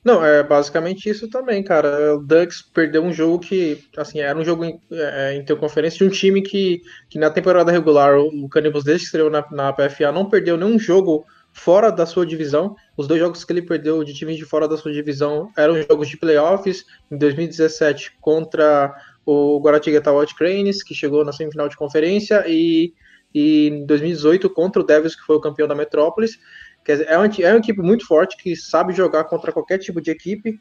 Não, 0.03 0.25
é 0.25 0.41
basicamente 0.41 1.07
isso 1.09 1.29
também, 1.29 1.63
cara. 1.63 2.15
O 2.15 2.19
Ducks 2.19 2.61
perdeu 2.61 3.03
um 3.03 3.13
jogo 3.13 3.39
que, 3.39 3.83
assim, 3.95 4.19
era 4.19 4.37
um 4.37 4.43
jogo 4.43 4.65
em, 4.65 4.79
é, 4.91 5.35
interconferência 5.35 5.99
de 5.99 6.03
um 6.05 6.09
time 6.09 6.41
que, 6.41 6.81
que 7.07 7.19
na 7.19 7.29
temporada 7.29 7.71
regular, 7.71 8.17
o 8.17 8.49
Cannibals, 8.49 8.83
desde 8.83 9.03
que 9.03 9.05
estreou 9.05 9.29
na, 9.29 9.45
na 9.51 9.71
PFA, 9.71 10.11
não 10.11 10.27
perdeu 10.27 10.57
nenhum 10.57 10.79
jogo 10.79 11.23
fora 11.53 11.91
da 11.91 12.07
sua 12.07 12.25
divisão. 12.25 12.75
Os 12.97 13.07
dois 13.07 13.19
jogos 13.19 13.43
que 13.43 13.53
ele 13.53 13.61
perdeu 13.61 14.03
de 14.03 14.13
times 14.13 14.37
de 14.37 14.45
fora 14.45 14.67
da 14.67 14.75
sua 14.75 14.91
divisão 14.91 15.51
eram 15.55 15.79
jogos 15.83 16.07
de 16.07 16.17
playoffs, 16.17 16.83
em 17.11 17.17
2017 17.17 18.13
contra 18.19 18.95
o 19.23 19.59
Guaratinguetá 19.59 20.11
White 20.11 20.33
Cranes, 20.33 20.81
que 20.81 20.95
chegou 20.95 21.23
na 21.23 21.31
semifinal 21.31 21.69
de 21.69 21.77
conferência, 21.77 22.43
e 22.47 22.91
e 23.33 23.67
em 23.69 23.85
2018 23.85 24.49
contra 24.49 24.81
o 24.81 24.85
Devils, 24.85 25.15
que 25.15 25.23
foi 25.23 25.35
o 25.35 25.41
campeão 25.41 25.67
da 25.67 25.75
Metrópolis. 25.75 26.37
Quer 26.83 26.93
dizer, 26.93 27.09
é 27.09 27.17
uma, 27.17 27.25
é 27.27 27.51
uma 27.51 27.59
equipe 27.59 27.81
muito 27.81 28.05
forte 28.05 28.37
que 28.37 28.55
sabe 28.55 28.93
jogar 28.93 29.25
contra 29.25 29.51
qualquer 29.51 29.77
tipo 29.77 30.01
de 30.01 30.11
equipe. 30.11 30.59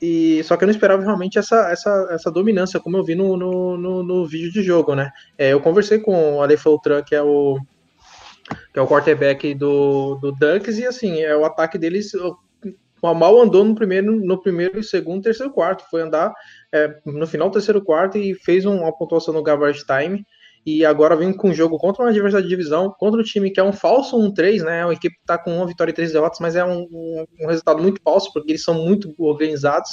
E 0.00 0.42
só 0.42 0.56
que 0.56 0.64
eu 0.64 0.66
não 0.66 0.72
esperava 0.72 1.02
realmente 1.02 1.38
essa, 1.38 1.70
essa, 1.70 2.08
essa 2.10 2.30
dominância, 2.30 2.80
como 2.80 2.96
eu 2.96 3.04
vi 3.04 3.14
no, 3.14 3.36
no, 3.36 3.78
no, 3.78 4.02
no 4.02 4.26
vídeo 4.26 4.50
de 4.50 4.62
jogo, 4.62 4.96
né? 4.96 5.12
É, 5.38 5.52
eu 5.52 5.60
conversei 5.60 6.00
com 6.00 6.36
o 6.36 6.42
Ale 6.42 6.56
Feltran, 6.56 7.02
que 7.02 7.14
é 7.14 7.22
o 7.22 7.58
que 8.72 8.78
é 8.78 8.82
o 8.82 8.88
quarterback 8.88 9.54
do, 9.54 10.16
do 10.16 10.32
Ducks, 10.32 10.76
e 10.76 10.84
assim, 10.84 11.20
é 11.20 11.34
o 11.36 11.44
ataque 11.44 11.78
deles 11.78 12.10
mal 13.00 13.40
andou 13.40 13.64
no 13.64 13.74
primeiro, 13.74 14.16
no 14.16 14.40
primeiro, 14.40 14.82
segundo, 14.82 15.22
terceiro, 15.22 15.52
quarto. 15.52 15.84
Foi 15.90 16.02
andar 16.02 16.32
é, 16.72 16.98
no 17.04 17.26
final 17.26 17.48
do 17.48 17.54
terceiro 17.54 17.82
quarto 17.82 18.18
e 18.18 18.34
fez 18.34 18.64
uma 18.64 18.92
pontuação 18.92 19.32
no 19.34 19.42
garbage 19.42 19.84
time 19.84 20.24
e 20.64 20.84
agora 20.84 21.16
vem 21.16 21.32
com 21.32 21.48
um 21.48 21.54
jogo 21.54 21.76
contra 21.76 22.02
uma 22.02 22.10
adversário 22.10 22.44
de 22.44 22.50
divisão, 22.50 22.94
contra 22.98 23.20
um 23.20 23.24
time 23.24 23.50
que 23.50 23.58
é 23.58 23.64
um 23.64 23.72
falso 23.72 24.16
1-3, 24.16 24.62
né? 24.62 24.80
É 24.80 24.84
uma 24.84 24.92
equipe 24.92 25.14
que 25.16 25.20
está 25.20 25.36
com 25.36 25.56
uma 25.56 25.66
vitória 25.66 25.90
e 25.90 25.94
três 25.94 26.12
derrotas, 26.12 26.38
mas 26.38 26.54
é 26.54 26.64
um, 26.64 26.86
um, 27.40 27.46
resultado 27.48 27.82
muito 27.82 28.00
falso, 28.02 28.32
porque 28.32 28.52
eles 28.52 28.62
são 28.62 28.74
muito 28.74 29.12
organizados. 29.18 29.90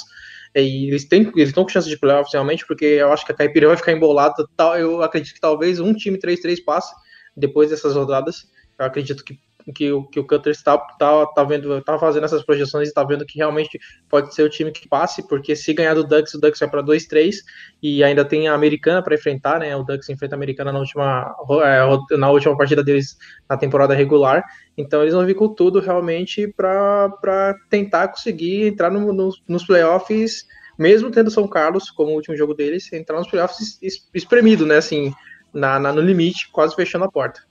E 0.54 0.88
eles 0.88 1.08
têm 1.08 1.22
eles 1.34 1.48
estão 1.48 1.64
com 1.64 1.70
chance 1.70 1.88
de 1.88 1.98
playoffs 1.98 2.32
realmente, 2.32 2.64
porque 2.66 2.84
eu 2.84 3.12
acho 3.12 3.26
que 3.26 3.32
a 3.32 3.34
Caipira 3.34 3.66
vai 3.66 3.76
ficar 3.76 3.92
embolada. 3.92 4.46
Tal, 4.56 4.78
eu 4.78 5.02
acredito 5.02 5.34
que 5.34 5.40
talvez 5.40 5.80
um 5.80 5.92
time 5.92 6.18
3-3 6.18 6.64
passe 6.64 6.94
depois 7.36 7.70
dessas 7.70 7.96
rodadas. 7.96 8.46
Eu 8.78 8.86
acredito 8.86 9.24
que 9.24 9.38
que, 9.74 9.90
o, 9.92 10.04
que 10.04 10.18
o 10.20 10.26
Cutter 10.26 10.52
está 10.52 10.76
tá, 10.76 11.26
tá 11.26 11.44
vendo, 11.44 11.80
tá 11.82 11.98
fazendo 11.98 12.24
essas 12.24 12.42
projeções 12.42 12.88
e 12.88 12.90
está 12.90 13.04
vendo 13.04 13.24
que 13.24 13.38
realmente 13.38 13.78
pode 14.08 14.34
ser 14.34 14.42
o 14.42 14.48
time 14.48 14.70
que 14.70 14.88
passe, 14.88 15.26
porque 15.26 15.54
se 15.56 15.72
ganhar 15.72 15.94
do 15.94 16.04
Ducks, 16.04 16.34
o 16.34 16.40
Ducks 16.40 16.60
vai 16.60 16.68
para 16.68 16.82
2-3 16.82 17.36
e 17.82 18.02
ainda 18.02 18.24
tem 18.24 18.48
a 18.48 18.54
Americana 18.54 19.02
para 19.02 19.14
enfrentar, 19.14 19.60
né? 19.60 19.74
O 19.76 19.82
Ducks 19.82 20.08
enfrenta 20.08 20.34
a 20.34 20.38
Americana 20.38 20.72
na 20.72 20.78
última, 20.78 21.34
é, 21.62 22.16
na 22.16 22.30
última 22.30 22.56
partida 22.56 22.82
deles 22.82 23.16
na 23.48 23.56
temporada 23.56 23.94
regular, 23.94 24.44
então 24.76 25.02
eles 25.02 25.14
vão 25.14 25.26
vir 25.26 25.34
com 25.34 25.48
tudo 25.48 25.80
realmente 25.80 26.48
para 26.48 27.54
tentar 27.68 28.08
conseguir 28.08 28.66
entrar 28.66 28.90
no, 28.90 29.12
no, 29.12 29.30
nos 29.46 29.64
playoffs, 29.64 30.46
mesmo 30.78 31.10
tendo 31.10 31.30
São 31.30 31.46
Carlos 31.46 31.90
como 31.90 32.12
o 32.12 32.14
último 32.14 32.36
jogo 32.36 32.54
deles, 32.54 32.92
entrar 32.92 33.18
nos 33.18 33.28
playoffs 33.28 33.78
espremido, 34.14 34.64
né? 34.64 34.76
Assim, 34.76 35.12
na, 35.52 35.78
na 35.78 35.92
no 35.92 36.00
limite, 36.00 36.48
quase 36.50 36.74
fechando 36.74 37.04
a 37.04 37.10
porta. 37.10 37.42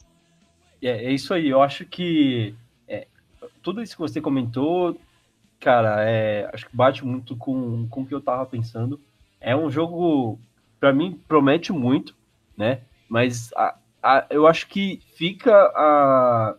É, 0.81 1.05
é 1.05 1.11
isso 1.11 1.33
aí, 1.33 1.49
eu 1.49 1.61
acho 1.61 1.85
que 1.85 2.55
é, 2.87 3.07
tudo 3.61 3.81
isso 3.81 3.95
que 3.95 4.01
você 4.01 4.21
comentou, 4.21 4.99
cara, 5.59 6.03
é, 6.03 6.49
acho 6.53 6.67
que 6.67 6.75
bate 6.75 7.05
muito 7.05 7.35
com, 7.35 7.87
com 7.87 8.01
o 8.01 8.05
que 8.05 8.13
eu 8.13 8.21
tava 8.21 8.45
pensando. 8.45 8.99
É 9.39 9.55
um 9.55 9.69
jogo, 9.69 10.39
para 10.79 10.93
mim, 10.93 11.19
promete 11.27 11.71
muito, 11.71 12.15
né? 12.57 12.81
Mas 13.07 13.51
a, 13.53 13.75
a, 14.01 14.25
eu 14.29 14.47
acho 14.47 14.67
que 14.67 15.01
fica 15.15 15.53
a. 15.75 16.55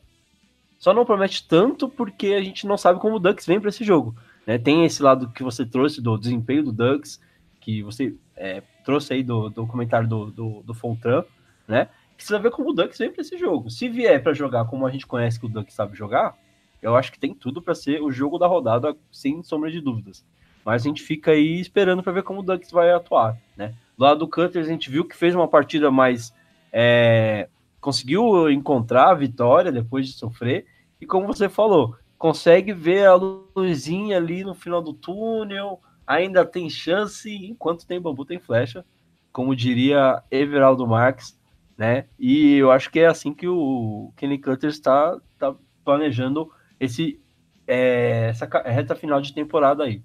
Só 0.78 0.94
não 0.94 1.04
promete 1.04 1.46
tanto 1.46 1.88
porque 1.88 2.28
a 2.28 2.42
gente 2.42 2.66
não 2.66 2.78
sabe 2.78 2.98
como 3.00 3.16
o 3.16 3.18
Ducks 3.18 3.46
vem 3.46 3.60
para 3.60 3.68
esse 3.68 3.84
jogo. 3.84 4.16
Né? 4.46 4.56
Tem 4.58 4.84
esse 4.84 5.02
lado 5.02 5.30
que 5.30 5.42
você 5.42 5.64
trouxe 5.66 6.00
do 6.00 6.16
desempenho 6.16 6.64
do 6.64 6.72
Ducks, 6.72 7.20
que 7.60 7.82
você 7.82 8.14
é, 8.34 8.62
trouxe 8.84 9.12
aí 9.12 9.22
do, 9.22 9.50
do 9.50 9.66
comentário 9.66 10.08
do, 10.08 10.30
do, 10.30 10.62
do 10.62 10.74
Fontran, 10.74 11.22
né? 11.68 11.88
Precisa 12.20 12.38
ver 12.38 12.50
como 12.50 12.68
o 12.68 12.72
Ducks 12.74 12.98
vem 12.98 13.10
para 13.10 13.22
esse 13.22 13.38
jogo. 13.38 13.70
Se 13.70 13.88
vier 13.88 14.22
para 14.22 14.34
jogar 14.34 14.66
como 14.66 14.86
a 14.86 14.90
gente 14.90 15.06
conhece 15.06 15.40
que 15.40 15.46
o 15.46 15.48
Ducks 15.48 15.74
sabe 15.74 15.96
jogar, 15.96 16.36
eu 16.82 16.94
acho 16.94 17.10
que 17.10 17.18
tem 17.18 17.32
tudo 17.32 17.62
para 17.62 17.74
ser 17.74 18.02
o 18.02 18.12
jogo 18.12 18.36
da 18.36 18.46
rodada, 18.46 18.94
sem 19.10 19.42
sombra 19.42 19.70
de 19.70 19.80
dúvidas. 19.80 20.22
Mas 20.62 20.82
a 20.82 20.84
gente 20.86 21.02
fica 21.02 21.30
aí 21.30 21.58
esperando 21.58 22.02
para 22.02 22.12
ver 22.12 22.22
como 22.22 22.40
o 22.40 22.42
Ducks 22.42 22.70
vai 22.70 22.92
atuar, 22.92 23.40
né? 23.56 23.74
Do 23.96 24.04
lado 24.04 24.18
do 24.18 24.28
Cutters, 24.28 24.66
a 24.66 24.70
gente 24.70 24.90
viu 24.90 25.06
que 25.06 25.16
fez 25.16 25.34
uma 25.34 25.48
partida 25.48 25.90
mais. 25.90 26.30
É, 26.70 27.48
conseguiu 27.80 28.50
encontrar 28.50 29.08
a 29.08 29.14
vitória 29.14 29.72
depois 29.72 30.06
de 30.06 30.12
sofrer, 30.12 30.66
e 31.00 31.06
como 31.06 31.26
você 31.26 31.48
falou, 31.48 31.96
consegue 32.18 32.74
ver 32.74 33.06
a 33.06 33.14
luzinha 33.14 34.18
ali 34.18 34.44
no 34.44 34.54
final 34.54 34.82
do 34.82 34.92
túnel, 34.92 35.80
ainda 36.06 36.44
tem 36.44 36.68
chance, 36.68 37.34
enquanto 37.34 37.86
tem 37.86 37.98
bambu 37.98 38.26
tem 38.26 38.38
flecha, 38.38 38.84
como 39.32 39.56
diria 39.56 40.22
Everaldo 40.30 40.86
Marques, 40.86 41.39
né? 41.80 42.04
E 42.18 42.56
eu 42.56 42.70
acho 42.70 42.90
que 42.90 43.00
é 43.00 43.06
assim 43.06 43.32
que 43.32 43.48
o 43.48 44.12
Kenny 44.14 44.36
Cutters 44.36 44.74
está 44.74 45.18
tá 45.38 45.54
planejando 45.82 46.52
esse, 46.78 47.18
é, 47.66 48.26
essa 48.28 48.44
reta 48.66 48.94
final 48.94 49.18
de 49.18 49.32
temporada 49.32 49.84
aí. 49.84 50.02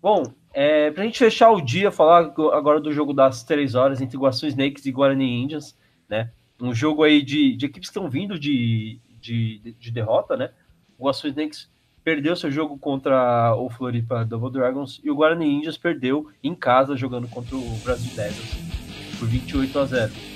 Bom, 0.00 0.22
é, 0.54 0.90
para 0.90 1.02
a 1.02 1.04
gente 1.04 1.18
fechar 1.18 1.50
o 1.50 1.60
dia, 1.60 1.90
falar 1.90 2.32
agora 2.54 2.80
do 2.80 2.90
jogo 2.94 3.12
das 3.12 3.44
três 3.44 3.74
horas 3.74 4.00
entre 4.00 4.16
Iguaçu 4.16 4.46
Snakes 4.46 4.86
e 4.86 4.90
Guarani 4.90 5.42
Indians, 5.42 5.78
né? 6.08 6.30
Um 6.58 6.72
jogo 6.72 7.02
aí 7.02 7.20
de, 7.20 7.54
de 7.54 7.66
equipes 7.66 7.90
que 7.90 7.98
estão 7.98 8.08
vindo 8.08 8.38
de, 8.38 8.98
de, 9.20 9.76
de 9.78 9.90
derrota, 9.90 10.34
né? 10.34 10.50
O 10.98 11.02
Iguaçu 11.02 11.28
Snakes 11.28 11.70
perdeu 12.02 12.34
seu 12.34 12.50
jogo 12.50 12.78
contra 12.78 13.54
o 13.54 13.68
Floripa 13.68 14.24
Double 14.24 14.50
Dragons 14.50 14.98
e 15.04 15.10
o 15.10 15.14
Guarani 15.14 15.46
Indians 15.46 15.76
perdeu 15.76 16.30
em 16.42 16.54
casa 16.54 16.96
jogando 16.96 17.28
contra 17.28 17.54
o 17.54 17.78
Brasil 17.84 18.16
Devils 18.16 19.18
por 19.18 19.28
28 19.28 19.78
a 19.78 19.84
0. 19.84 20.35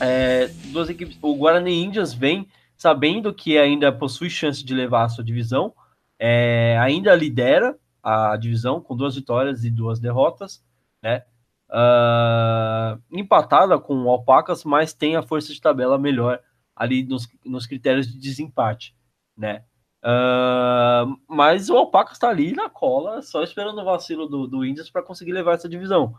É, 0.00 0.48
duas 0.72 0.88
equipes, 0.88 1.18
o 1.20 1.34
Guarani 1.34 1.84
Indians 1.84 2.14
vem 2.14 2.48
sabendo 2.76 3.34
que 3.34 3.58
ainda 3.58 3.90
possui 3.90 4.30
chance 4.30 4.64
de 4.64 4.72
levar 4.72 5.04
a 5.04 5.08
sua 5.08 5.24
divisão, 5.24 5.74
é, 6.18 6.78
ainda 6.80 7.14
lidera 7.14 7.76
a 8.02 8.36
divisão 8.36 8.80
com 8.80 8.96
duas 8.96 9.16
vitórias 9.16 9.64
e 9.64 9.70
duas 9.70 9.98
derrotas, 9.98 10.64
né? 11.02 11.24
Uh, 11.70 12.98
empatada 13.10 13.78
com 13.78 14.04
o 14.04 14.08
Alpacas, 14.08 14.64
mas 14.64 14.94
tem 14.94 15.16
a 15.16 15.22
força 15.22 15.52
de 15.52 15.60
tabela 15.60 15.98
melhor 15.98 16.40
ali 16.74 17.02
nos, 17.02 17.28
nos 17.44 17.66
critérios 17.66 18.10
de 18.10 18.18
desempate, 18.18 18.96
né? 19.36 19.64
Uh, 20.02 21.18
mas 21.28 21.68
o 21.68 21.76
Alpacas 21.76 22.14
está 22.14 22.28
ali 22.30 22.52
na 22.52 22.70
cola, 22.70 23.20
só 23.20 23.42
esperando 23.42 23.80
o 23.80 23.84
vacilo 23.84 24.26
do, 24.26 24.46
do 24.46 24.64
Indians 24.64 24.88
para 24.88 25.02
conseguir 25.02 25.32
levar 25.32 25.54
essa 25.54 25.68
divisão. 25.68 26.14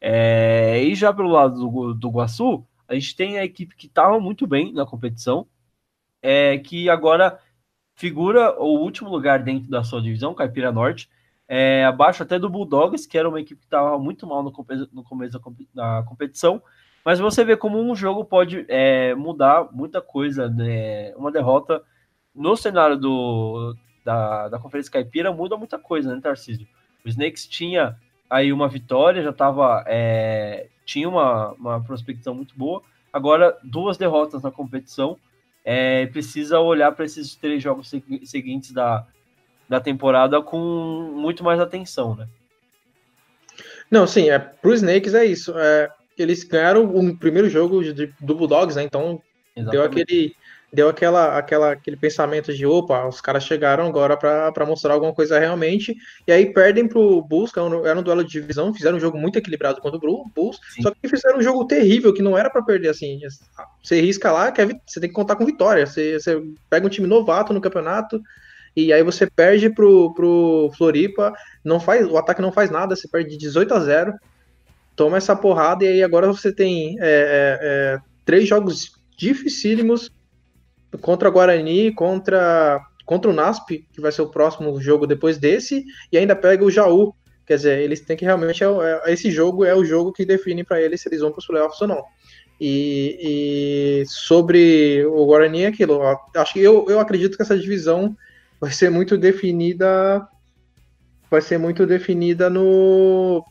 É, 0.00 0.82
e 0.82 0.94
já 0.94 1.12
pelo 1.12 1.30
lado 1.30 1.58
do, 1.58 1.94
do 1.94 2.10
Guaçu, 2.10 2.64
a 2.92 2.94
gente 2.94 3.16
tem 3.16 3.38
a 3.38 3.44
equipe 3.44 3.74
que 3.74 3.86
estava 3.86 4.20
muito 4.20 4.46
bem 4.46 4.72
na 4.72 4.84
competição, 4.84 5.46
é, 6.20 6.58
que 6.58 6.90
agora 6.90 7.38
figura 7.94 8.60
o 8.60 8.78
último 8.78 9.08
lugar 9.08 9.42
dentro 9.42 9.70
da 9.70 9.82
sua 9.82 10.02
divisão, 10.02 10.34
Caipira 10.34 10.70
Norte, 10.70 11.08
é, 11.48 11.84
abaixo 11.84 12.22
até 12.22 12.38
do 12.38 12.50
Bulldogs, 12.50 13.06
que 13.06 13.16
era 13.16 13.28
uma 13.28 13.40
equipe 13.40 13.60
que 13.60 13.66
estava 13.66 13.98
muito 13.98 14.26
mal 14.26 14.42
no, 14.42 14.52
no 14.92 15.04
começo 15.04 15.40
da, 15.74 16.02
competição. 16.06 16.62
Mas 17.04 17.18
você 17.18 17.44
vê 17.44 17.56
como 17.56 17.80
um 17.80 17.94
jogo 17.94 18.24
pode 18.24 18.64
é, 18.68 19.14
mudar 19.14 19.68
muita 19.72 20.00
coisa. 20.00 20.48
Né? 20.48 21.14
Uma 21.16 21.32
derrota 21.32 21.82
no 22.34 22.56
cenário 22.56 22.96
do, 22.96 23.74
da, 24.04 24.48
da 24.48 24.58
Conferência 24.58 24.92
Caipira 24.92 25.32
muda 25.32 25.56
muita 25.56 25.78
coisa, 25.78 26.14
né, 26.14 26.20
Tarcísio? 26.20 26.66
O 27.04 27.08
Snakes 27.08 27.46
tinha 27.46 27.98
aí 28.30 28.52
uma 28.52 28.68
vitória, 28.68 29.22
já 29.22 29.30
estava. 29.30 29.84
É, 29.86 30.68
tinha 30.84 31.08
uma, 31.08 31.52
uma 31.52 31.82
prospecção 31.82 32.34
muito 32.34 32.54
boa. 32.56 32.82
Agora, 33.12 33.58
duas 33.62 33.96
derrotas 33.96 34.42
na 34.42 34.50
competição. 34.50 35.18
É, 35.64 36.06
precisa 36.06 36.58
olhar 36.58 36.90
para 36.92 37.04
esses 37.04 37.36
três 37.36 37.62
jogos 37.62 37.88
seguintes 38.24 38.72
da, 38.72 39.06
da 39.68 39.80
temporada 39.80 40.42
com 40.42 40.58
muito 41.14 41.44
mais 41.44 41.60
atenção, 41.60 42.16
né? 42.16 42.28
Não, 43.90 44.06
sim, 44.06 44.30
é, 44.30 44.38
pro 44.38 44.74
Snakes 44.74 45.14
é 45.14 45.24
isso. 45.24 45.56
É, 45.56 45.90
eles 46.18 46.42
ganharam 46.42 46.84
o 46.84 47.16
primeiro 47.16 47.48
jogo 47.48 47.82
de, 47.82 48.12
do 48.20 48.34
Bulldogs, 48.34 48.74
né? 48.74 48.82
Então 48.82 49.22
Exatamente. 49.54 49.70
deu 49.70 49.82
aquele 49.84 50.34
deu 50.72 50.88
aquela, 50.88 51.36
aquela, 51.36 51.72
aquele 51.72 51.96
pensamento 51.96 52.52
de 52.54 52.64
opa, 52.64 53.06
os 53.06 53.20
caras 53.20 53.44
chegaram 53.44 53.86
agora 53.86 54.16
para 54.16 54.64
mostrar 54.66 54.94
alguma 54.94 55.12
coisa 55.12 55.38
realmente, 55.38 55.94
e 56.26 56.32
aí 56.32 56.50
perdem 56.50 56.88
pro 56.88 57.20
Bulls, 57.20 57.52
que 57.52 57.58
era 57.58 57.68
um, 57.68 57.86
era 57.86 57.98
um 57.98 58.02
duelo 58.02 58.24
de 58.24 58.30
divisão, 58.30 58.72
fizeram 58.72 58.96
um 58.96 59.00
jogo 59.00 59.18
muito 59.18 59.38
equilibrado 59.38 59.82
contra 59.82 59.98
o 59.98 60.24
Bulls, 60.34 60.58
Sim. 60.74 60.82
só 60.82 60.90
que 60.90 61.08
fizeram 61.08 61.38
um 61.38 61.42
jogo 61.42 61.66
terrível, 61.66 62.14
que 62.14 62.22
não 62.22 62.38
era 62.38 62.48
para 62.48 62.62
perder 62.62 62.88
assim. 62.88 63.20
Você 63.82 64.00
risca 64.00 64.32
lá, 64.32 64.50
quer, 64.50 64.66
você 64.86 64.98
tem 64.98 65.10
que 65.10 65.14
contar 65.14 65.36
com 65.36 65.44
vitória. 65.44 65.86
Você, 65.86 66.18
você 66.18 66.42
pega 66.70 66.86
um 66.86 66.90
time 66.90 67.06
novato 67.06 67.52
no 67.52 67.60
campeonato, 67.60 68.22
e 68.74 68.92
aí 68.92 69.02
você 69.02 69.28
perde 69.28 69.68
pro, 69.68 70.14
pro 70.14 70.70
Floripa, 70.78 71.34
não 71.62 71.78
faz, 71.78 72.06
o 72.06 72.16
ataque 72.16 72.40
não 72.40 72.50
faz 72.50 72.70
nada, 72.70 72.96
você 72.96 73.06
perde 73.06 73.30
de 73.30 73.36
18 73.36 73.74
a 73.74 73.80
0, 73.80 74.14
toma 74.96 75.18
essa 75.18 75.36
porrada, 75.36 75.84
e 75.84 75.88
aí 75.88 76.02
agora 76.02 76.26
você 76.26 76.50
tem 76.50 76.96
é, 76.98 77.02
é, 77.02 77.58
é, 77.60 77.98
três 78.24 78.48
jogos 78.48 78.92
dificílimos 79.18 80.10
contra 81.00 81.28
o 81.28 81.32
Guarani, 81.32 81.92
contra, 81.92 82.80
contra 83.04 83.30
o 83.30 83.34
NASP, 83.34 83.86
que 83.92 84.00
vai 84.00 84.12
ser 84.12 84.22
o 84.22 84.30
próximo 84.30 84.80
jogo 84.80 85.06
depois 85.06 85.38
desse, 85.38 85.84
e 86.10 86.18
ainda 86.18 86.36
pega 86.36 86.64
o 86.64 86.70
Jaú. 86.70 87.14
Quer 87.46 87.56
dizer, 87.56 87.80
eles 87.80 88.00
têm 88.00 88.16
que 88.16 88.24
realmente. 88.24 88.62
É, 88.62 88.66
é, 89.06 89.12
esse 89.12 89.30
jogo 89.30 89.64
é 89.64 89.74
o 89.74 89.84
jogo 89.84 90.12
que 90.12 90.24
define 90.24 90.62
para 90.62 90.80
eles 90.80 91.00
se 91.00 91.08
eles 91.08 91.20
vão 91.20 91.30
para 91.30 91.40
os 91.40 91.46
playoffs 91.46 91.80
ou 91.80 91.88
não. 91.88 92.02
E, 92.60 93.18
e, 94.02 94.06
sobre 94.06 95.04
o 95.06 95.26
Guarani 95.26 95.62
é 95.62 95.66
aquilo. 95.66 96.00
Acho 96.36 96.52
que 96.52 96.60
eu, 96.60 96.86
eu 96.88 97.00
acredito 97.00 97.36
que 97.36 97.42
essa 97.42 97.58
divisão 97.58 98.16
vai 98.60 98.70
ser 98.70 98.90
muito 98.90 99.16
definida 99.18 100.26
vai 101.32 101.40
ser 101.40 101.56
muito 101.56 101.86
definida 101.86 102.50
no 102.50 103.42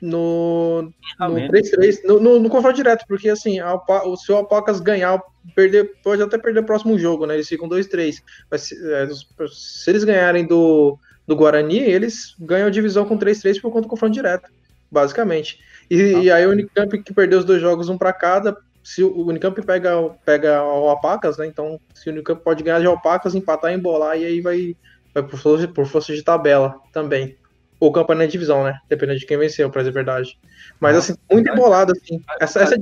no, 0.00 0.82
no 1.18 1.34
3-3, 1.34 2.00
no, 2.04 2.20
no, 2.20 2.40
no, 2.40 2.50
confronto 2.50 2.76
direto, 2.76 3.04
porque 3.08 3.28
assim, 3.28 3.58
a, 3.58 3.74
o, 3.74 4.16
se 4.16 4.30
o 4.30 4.36
Alpacas 4.36 4.80
ganhar, 4.80 5.20
perder, 5.54 5.92
pode 6.02 6.22
até 6.22 6.36
perder 6.38 6.60
o 6.60 6.66
próximo 6.66 6.98
jogo, 6.98 7.26
né? 7.26 7.34
Eles 7.34 7.48
ficam 7.48 7.68
2-3. 7.68 8.16
Mas 8.50 8.70
é, 8.72 9.08
se 9.48 9.90
eles 9.90 10.04
ganharem 10.04 10.46
do, 10.46 10.98
do 11.26 11.36
Guarani, 11.36 11.78
eles 11.78 12.34
ganham 12.38 12.68
a 12.68 12.70
divisão 12.70 13.06
com 13.06 13.18
3-3 13.18 13.60
por 13.60 13.70
conta 13.70 13.82
do 13.82 13.88
confronto 13.88 14.14
direto, 14.14 14.50
basicamente. 14.90 15.58
E, 15.90 16.14
ah, 16.14 16.22
e 16.22 16.30
aí 16.30 16.46
o 16.46 16.50
Unicamp 16.50 17.02
que 17.02 17.14
perdeu 17.14 17.38
os 17.38 17.44
dois 17.44 17.60
jogos, 17.60 17.88
um 17.88 17.96
para 17.96 18.12
cada, 18.12 18.56
se 18.86 19.02
o 19.02 19.26
Unicamp 19.26 19.60
pega, 19.62 20.10
pega 20.24 20.62
o 20.62 20.88
Alpacas, 20.88 21.38
né? 21.38 21.46
Então, 21.46 21.80
se 21.92 22.08
o 22.08 22.12
Unicamp 22.12 22.40
pode 22.42 22.62
ganhar 22.62 22.78
de 22.78 22.86
Alpacas, 22.86 23.34
empatar, 23.34 23.72
embolar, 23.72 24.16
e 24.16 24.24
aí 24.24 24.40
vai, 24.40 24.76
vai 25.12 25.24
por, 25.24 25.38
força, 25.38 25.66
por 25.66 25.86
força 25.86 26.14
de 26.14 26.22
tabela 26.22 26.80
também. 26.92 27.36
Ou 27.78 27.92
campanha 27.92 28.26
de 28.26 28.32
divisão, 28.32 28.64
né? 28.64 28.78
Dependendo 28.88 29.18
de 29.18 29.26
quem 29.26 29.38
venceu, 29.38 29.70
pra 29.70 29.82
dizer 29.82 29.90
a 29.90 29.94
verdade. 29.94 30.38
Mas, 30.80 30.94
Nossa, 30.94 31.12
assim, 31.12 31.20
muito 31.30 31.50
embolado, 31.50 31.92
assim. 31.92 32.22
Essa, 32.40 32.62
essa 32.62 32.76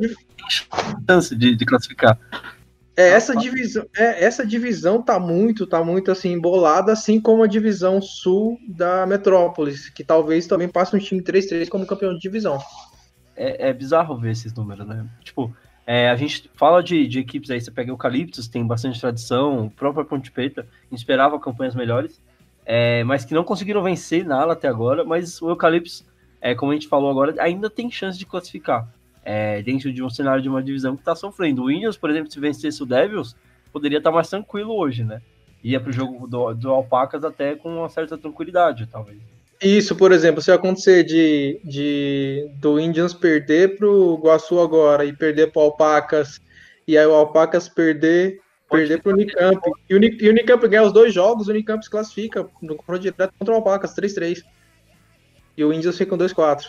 chance 1.06 1.34
de, 1.34 1.56
de 1.56 1.66
classificar. 1.66 2.18
É, 2.96 3.08
essa 3.08 3.34
divisão, 3.34 3.84
é, 3.96 4.24
essa 4.24 4.46
divisão 4.46 5.02
tá 5.02 5.18
muito, 5.18 5.66
tá 5.66 5.82
muito 5.82 6.12
assim 6.12 6.32
embolada, 6.32 6.92
assim 6.92 7.20
como 7.20 7.42
a 7.42 7.48
divisão 7.48 8.00
sul 8.00 8.56
da 8.68 9.04
Metrópolis, 9.04 9.88
que 9.88 10.04
talvez 10.04 10.46
também 10.46 10.68
passe 10.68 10.94
um 10.94 10.98
time 11.00 11.20
3-3 11.20 11.68
como 11.68 11.86
campeão 11.86 12.14
de 12.14 12.20
divisão. 12.20 12.58
É, 13.36 13.70
é 13.70 13.72
bizarro 13.72 14.16
ver 14.16 14.30
esses 14.30 14.54
números, 14.54 14.86
né? 14.86 15.04
Tipo, 15.24 15.52
é, 15.84 16.08
a 16.08 16.14
gente 16.14 16.48
fala 16.54 16.82
de, 16.84 17.08
de, 17.08 17.18
equipes 17.18 17.50
aí, 17.50 17.60
você 17.60 17.70
pega 17.70 17.90
Eucaliptus, 17.90 18.46
tem 18.46 18.64
bastante 18.64 19.00
tradição, 19.00 19.66
o 19.66 19.70
próprio 19.70 20.04
Ponte 20.04 20.30
Preta 20.30 20.64
esperava 20.92 21.40
campanhas 21.40 21.74
melhores, 21.74 22.22
é, 22.64 23.04
mas 23.04 23.24
que 23.24 23.34
não 23.34 23.44
conseguiram 23.44 23.82
vencer 23.82 24.24
nada 24.24 24.52
até 24.52 24.68
agora, 24.68 25.04
mas 25.04 25.40
o 25.42 25.50
Eucaliptus, 25.50 26.04
é, 26.40 26.54
como 26.54 26.72
a 26.72 26.74
gente 26.74 26.88
falou 26.88 27.10
agora, 27.10 27.34
ainda 27.42 27.68
tem 27.68 27.90
chance 27.90 28.18
de 28.18 28.26
classificar 28.26 28.88
é, 29.24 29.62
dentro 29.62 29.92
de 29.92 30.02
um 30.02 30.10
cenário 30.10 30.42
de 30.42 30.48
uma 30.48 30.62
divisão 30.62 30.94
que 30.94 31.02
está 31.02 31.14
sofrendo. 31.14 31.64
O 31.64 31.70
Indians, 31.70 31.96
por 31.96 32.10
exemplo, 32.10 32.30
se 32.30 32.38
vencesse 32.38 32.82
o 32.82 32.86
Devils, 32.86 33.34
poderia 33.72 33.98
estar 33.98 34.10
tá 34.10 34.14
mais 34.14 34.28
tranquilo 34.28 34.74
hoje, 34.74 35.02
né? 35.02 35.20
Ia 35.62 35.80
para 35.80 35.90
o 35.90 35.92
jogo 35.92 36.26
do, 36.26 36.52
do 36.54 36.70
Alpacas 36.70 37.24
até 37.24 37.54
com 37.54 37.78
uma 37.78 37.88
certa 37.88 38.18
tranquilidade, 38.18 38.86
talvez. 38.86 39.18
Isso, 39.62 39.96
por 39.96 40.12
exemplo, 40.12 40.42
se 40.42 40.52
acontecer 40.52 41.04
de, 41.04 41.58
de 41.64 42.50
do 42.56 42.78
Indians 42.78 43.14
perder 43.14 43.78
pro 43.78 44.16
Guaçu 44.22 44.60
agora 44.60 45.04
e 45.06 45.12
perder 45.12 45.52
pro 45.52 45.62
Alpacas, 45.62 46.38
e 46.86 46.98
aí 46.98 47.06
o 47.06 47.14
Alpacas 47.14 47.66
perder, 47.66 48.40
perder 48.78 49.02
pro 49.02 49.12
Unicamp, 49.12 49.60
e 49.88 49.94
o 49.94 50.30
Unicamp 50.30 50.68
ganhar 50.68 50.84
os 50.84 50.92
dois 50.92 51.12
jogos, 51.12 51.48
o 51.48 51.50
Unicamp 51.50 51.82
se 51.82 51.90
classifica 51.90 52.48
no 52.60 52.76
confronto 52.76 53.02
direto 53.02 53.32
contra 53.38 53.54
o 53.54 53.56
Alpacas, 53.56 53.94
3-3. 53.94 54.42
E 55.56 55.64
o 55.64 55.72
Indians 55.72 55.96
fica 55.96 56.10
com 56.10 56.18
2-4. 56.18 56.66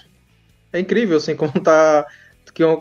É 0.72 0.80
incrível, 0.80 1.18
assim, 1.18 1.36
como 1.36 1.54
tá. 1.62 2.06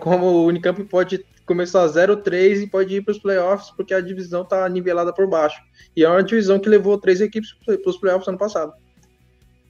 Como 0.01 0.27
o 0.27 0.47
Unicamp 0.47 0.85
pode 0.85 1.25
começar 1.47 1.87
0-3 1.87 2.63
e 2.63 2.67
pode 2.67 2.95
ir 2.95 3.03
para 3.03 3.13
os 3.13 3.19
playoffs, 3.19 3.71
porque 3.71 3.95
a 3.95 4.01
divisão 4.01 4.43
está 4.43 4.69
nivelada 4.69 5.13
por 5.13 5.27
baixo. 5.27 5.61
E 5.97 6.05
é 6.05 6.09
uma 6.09 6.23
divisão 6.23 6.59
que 6.59 6.69
levou 6.69 6.99
três 6.99 7.21
equipes 7.21 7.53
para 7.65 7.91
os 7.91 7.97
playoffs 7.97 8.29
ano 8.29 8.39
passado. 8.39 8.73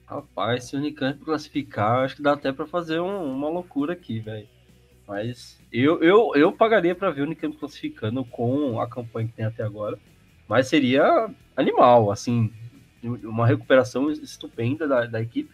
Rapaz, 0.05 0.65
se 0.65 0.75
o 0.75 0.79
Unicamp 0.79 1.23
classificar, 1.23 2.03
acho 2.03 2.17
que 2.17 2.21
dá 2.21 2.33
até 2.33 2.51
para 2.51 2.67
fazer 2.67 2.99
um, 2.99 3.33
uma 3.33 3.49
loucura 3.49 3.93
aqui, 3.93 4.19
velho. 4.19 4.47
Mas 5.07 5.59
eu, 5.71 6.01
eu, 6.01 6.31
eu 6.35 6.51
pagaria 6.51 6.95
para 6.95 7.11
ver 7.11 7.21
o 7.21 7.25
Unicamp 7.25 7.55
classificando 7.57 8.23
com 8.25 8.79
a 8.79 8.87
campanha 8.87 9.27
que 9.27 9.33
tem 9.33 9.45
até 9.45 9.63
agora. 9.63 9.99
Mas 10.47 10.67
seria 10.67 11.29
animal, 11.55 12.11
assim, 12.11 12.51
uma 13.03 13.45
recuperação 13.45 14.11
estupenda 14.11 14.87
da, 14.87 15.05
da 15.05 15.21
equipe. 15.21 15.49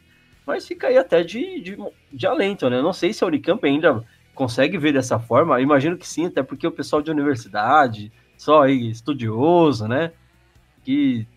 Mas 0.45 0.67
fica 0.67 0.87
aí 0.87 0.97
até 0.97 1.23
de, 1.23 1.61
de, 1.61 1.77
de 2.11 2.27
alento, 2.27 2.69
né? 2.69 2.81
Não 2.81 2.93
sei 2.93 3.13
se 3.13 3.23
a 3.23 3.27
Unicamp 3.27 3.65
ainda 3.65 4.03
consegue 4.33 4.77
ver 4.77 4.93
dessa 4.93 5.19
forma. 5.19 5.59
Eu 5.59 5.63
imagino 5.63 5.97
que 5.97 6.07
sim, 6.07 6.27
até 6.27 6.41
porque 6.41 6.65
o 6.65 6.71
pessoal 6.71 7.01
de 7.01 7.11
universidade, 7.11 8.11
só 8.37 8.63
aí, 8.63 8.89
estudioso, 8.89 9.87
né? 9.87 10.11
Que 10.83 11.27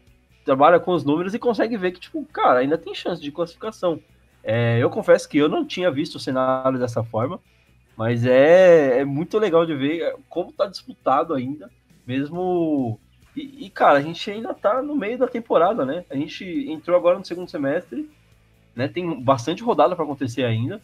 trabalha 0.45 0.79
com 0.79 0.93
os 0.93 1.05
números 1.05 1.35
e 1.35 1.39
consegue 1.39 1.77
ver 1.77 1.93
que, 1.93 2.01
tipo, 2.01 2.25
cara, 2.27 2.61
ainda 2.61 2.79
tem 2.79 2.95
chance 2.95 3.21
de 3.21 3.33
classificação. 3.33 4.01
É, 4.43 4.79
eu 4.79 4.91
confesso 4.91 5.29
que 5.29 5.39
eu 5.39 5.49
não 5.49 5.65
tinha 5.65 5.91
visto 5.91 6.17
o 6.17 6.21
cenário 6.21 6.79
dessa 6.79 7.03
forma, 7.03 7.41
mas 7.97 8.25
é, 8.27 9.01
é 9.01 9.05
muito 9.05 9.39
legal 9.39 9.65
de 9.65 9.75
ver 9.75 10.15
como 10.29 10.53
tá 10.53 10.67
disputado 10.67 11.35
ainda, 11.35 11.71
mesmo. 12.07 12.99
E, 13.37 13.67
e, 13.67 13.71
cara, 13.71 13.99
a 13.99 14.03
gente 14.03 14.31
ainda 14.31 14.53
tá 14.53 14.83
no 14.83 14.97
meio 14.97 15.19
da 15.19 15.27
temporada, 15.29 15.85
né? 15.85 16.05
A 16.11 16.17
gente 16.17 16.45
entrou 16.69 16.97
agora 16.97 17.19
no 17.19 17.25
segundo 17.25 17.51
semestre, 17.51 18.11
né? 18.75 18.89
Tem 18.89 19.21
bastante 19.23 19.63
rodada 19.63 19.95
para 19.95 20.05
acontecer 20.05 20.45
ainda. 20.45 20.81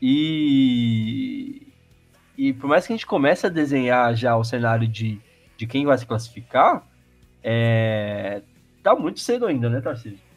E. 0.00 1.62
E 2.36 2.52
por 2.52 2.68
mais 2.68 2.86
que 2.86 2.92
a 2.92 2.96
gente 2.96 3.06
comece 3.06 3.46
a 3.46 3.50
desenhar 3.50 4.14
já 4.14 4.36
o 4.36 4.44
cenário 4.44 4.86
de, 4.86 5.20
de 5.56 5.66
quem 5.66 5.84
vai 5.84 5.98
se 5.98 6.06
classificar, 6.06 6.86
é, 7.42 8.42
tá 8.80 8.94
muito 8.94 9.18
cedo 9.18 9.46
ainda, 9.46 9.68
né, 9.68 9.80
Tarcísio? 9.80 10.27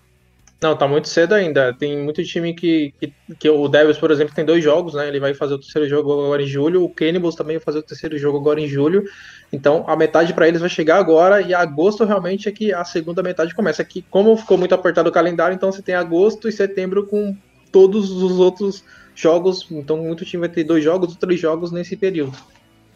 Não, 0.61 0.77
tá 0.77 0.87
muito 0.87 1.09
cedo 1.09 1.33
ainda. 1.33 1.73
Tem 1.73 1.97
muito 1.97 2.23
time 2.23 2.53
que, 2.53 2.93
que, 2.99 3.13
que, 3.39 3.49
o 3.49 3.67
Devils, 3.67 3.97
por 3.97 4.11
exemplo, 4.11 4.35
tem 4.35 4.45
dois 4.45 4.63
jogos, 4.63 4.93
né? 4.93 5.07
Ele 5.07 5.19
vai 5.19 5.33
fazer 5.33 5.55
o 5.55 5.57
terceiro 5.57 5.89
jogo 5.89 6.13
agora 6.13 6.43
em 6.43 6.45
julho. 6.45 6.83
O 6.83 6.89
Cannibals 6.89 7.33
também 7.33 7.57
vai 7.57 7.65
fazer 7.65 7.79
o 7.79 7.83
terceiro 7.83 8.15
jogo 8.15 8.37
agora 8.37 8.61
em 8.61 8.67
julho. 8.67 9.03
Então, 9.51 9.83
a 9.87 9.95
metade 9.95 10.35
para 10.35 10.47
eles 10.47 10.61
vai 10.61 10.69
chegar 10.69 10.97
agora 10.97 11.41
e 11.41 11.51
agosto 11.51 12.05
realmente 12.05 12.47
é 12.47 12.51
que 12.51 12.71
a 12.71 12.85
segunda 12.85 13.23
metade 13.23 13.55
começa. 13.55 13.81
Aqui, 13.81 14.05
como 14.07 14.37
ficou 14.37 14.55
muito 14.55 14.75
apertado 14.75 15.09
o 15.09 15.11
calendário, 15.11 15.55
então 15.55 15.71
você 15.71 15.81
tem 15.81 15.95
agosto 15.95 16.47
e 16.47 16.51
setembro 16.51 17.07
com 17.07 17.35
todos 17.71 18.11
os 18.11 18.39
outros 18.39 18.83
jogos. 19.15 19.67
Então, 19.71 19.97
muito 19.97 20.23
time 20.25 20.41
vai 20.41 20.49
ter 20.49 20.63
dois 20.63 20.83
jogos 20.83 21.15
três 21.15 21.39
jogos 21.39 21.71
nesse 21.71 21.97
período. 21.97 22.37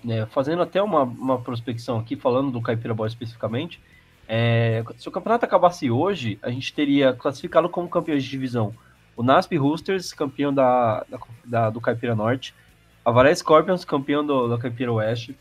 É, 0.07 0.27
fazendo 0.27 0.61
até 0.61 0.79
uma, 0.83 1.01
uma 1.01 1.41
prospecção 1.41 1.97
aqui, 1.97 2.15
falando 2.15 2.51
do 2.51 2.61
Caipira 2.61 2.93
Boy 2.93 3.07
especificamente, 3.07 3.81
é, 4.27 4.83
se 4.97 5.07
o 5.07 5.11
campeonato 5.11 5.45
acabasse 5.45 5.89
hoje, 5.89 6.39
a 6.41 6.49
gente 6.49 6.73
teria 6.73 7.13
classificado 7.13 7.69
como 7.69 7.89
campeões 7.89 8.23
de 8.23 8.29
divisão 8.29 8.73
o 9.15 9.23
NASP 9.23 9.55
Roosters, 9.55 10.13
campeão 10.13 10.53
da, 10.53 11.05
da, 11.09 11.19
da 11.45 11.69
do 11.69 11.79
Caipira 11.79 12.15
Norte, 12.15 12.53
a 13.03 13.11
Varé 13.11 13.33
Scorpions, 13.33 13.85
campeão 13.85 14.25
do, 14.25 14.47
da 14.47 14.57
Caipira 14.57 14.91
Oeste, 14.91 15.37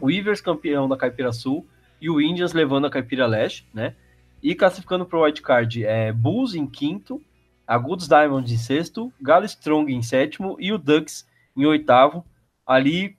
o 0.00 0.06
Weavers, 0.06 0.40
campeão 0.40 0.88
da 0.88 0.96
Caipira 0.96 1.32
Sul, 1.32 1.66
e 2.00 2.08
o 2.08 2.20
Indians 2.20 2.52
levando 2.52 2.86
a 2.86 2.90
Caipira 2.90 3.26
Leste, 3.26 3.66
né? 3.72 3.94
E 4.42 4.54
classificando 4.54 5.04
para 5.04 5.18
o 5.18 5.24
White 5.24 5.42
Card 5.42 5.84
é 5.84 6.12
Bulls 6.12 6.54
em 6.54 6.66
quinto, 6.66 7.20
a 7.66 7.76
Goods 7.78 8.06
Diamond 8.06 8.52
em 8.52 8.56
sexto, 8.56 9.12
Galo 9.20 9.44
Strong 9.44 9.92
em 9.92 10.02
sétimo 10.02 10.56
e 10.60 10.72
o 10.72 10.78
Ducks 10.78 11.26
em 11.56 11.64
oitavo. 11.64 12.24
Ali 12.66 13.16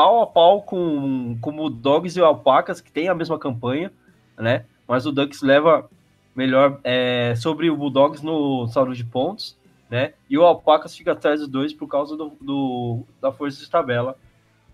pau 0.00 0.22
a 0.22 0.26
pau 0.26 0.62
com, 0.62 1.36
com 1.42 1.60
o 1.60 1.68
Dogs 1.68 2.18
e 2.18 2.22
o 2.22 2.24
Alpacas, 2.24 2.80
que 2.80 2.90
tem 2.90 3.10
a 3.10 3.14
mesma 3.14 3.38
campanha, 3.38 3.92
né? 4.38 4.64
Mas 4.88 5.04
o 5.04 5.12
Ducks 5.12 5.42
leva 5.42 5.90
melhor 6.34 6.80
é, 6.82 7.34
sobre 7.36 7.68
o 7.68 7.76
Bulldogs 7.76 8.22
no 8.22 8.66
saldo 8.68 8.94
de 8.94 9.04
pontos, 9.04 9.58
né? 9.90 10.14
E 10.30 10.38
o 10.38 10.42
Alpacas 10.42 10.96
fica 10.96 11.12
atrás 11.12 11.40
dos 11.40 11.50
dois 11.50 11.74
por 11.74 11.86
causa 11.86 12.16
do, 12.16 12.32
do 12.40 13.02
da 13.20 13.30
força 13.30 13.62
de 13.62 13.68
tabela, 13.68 14.16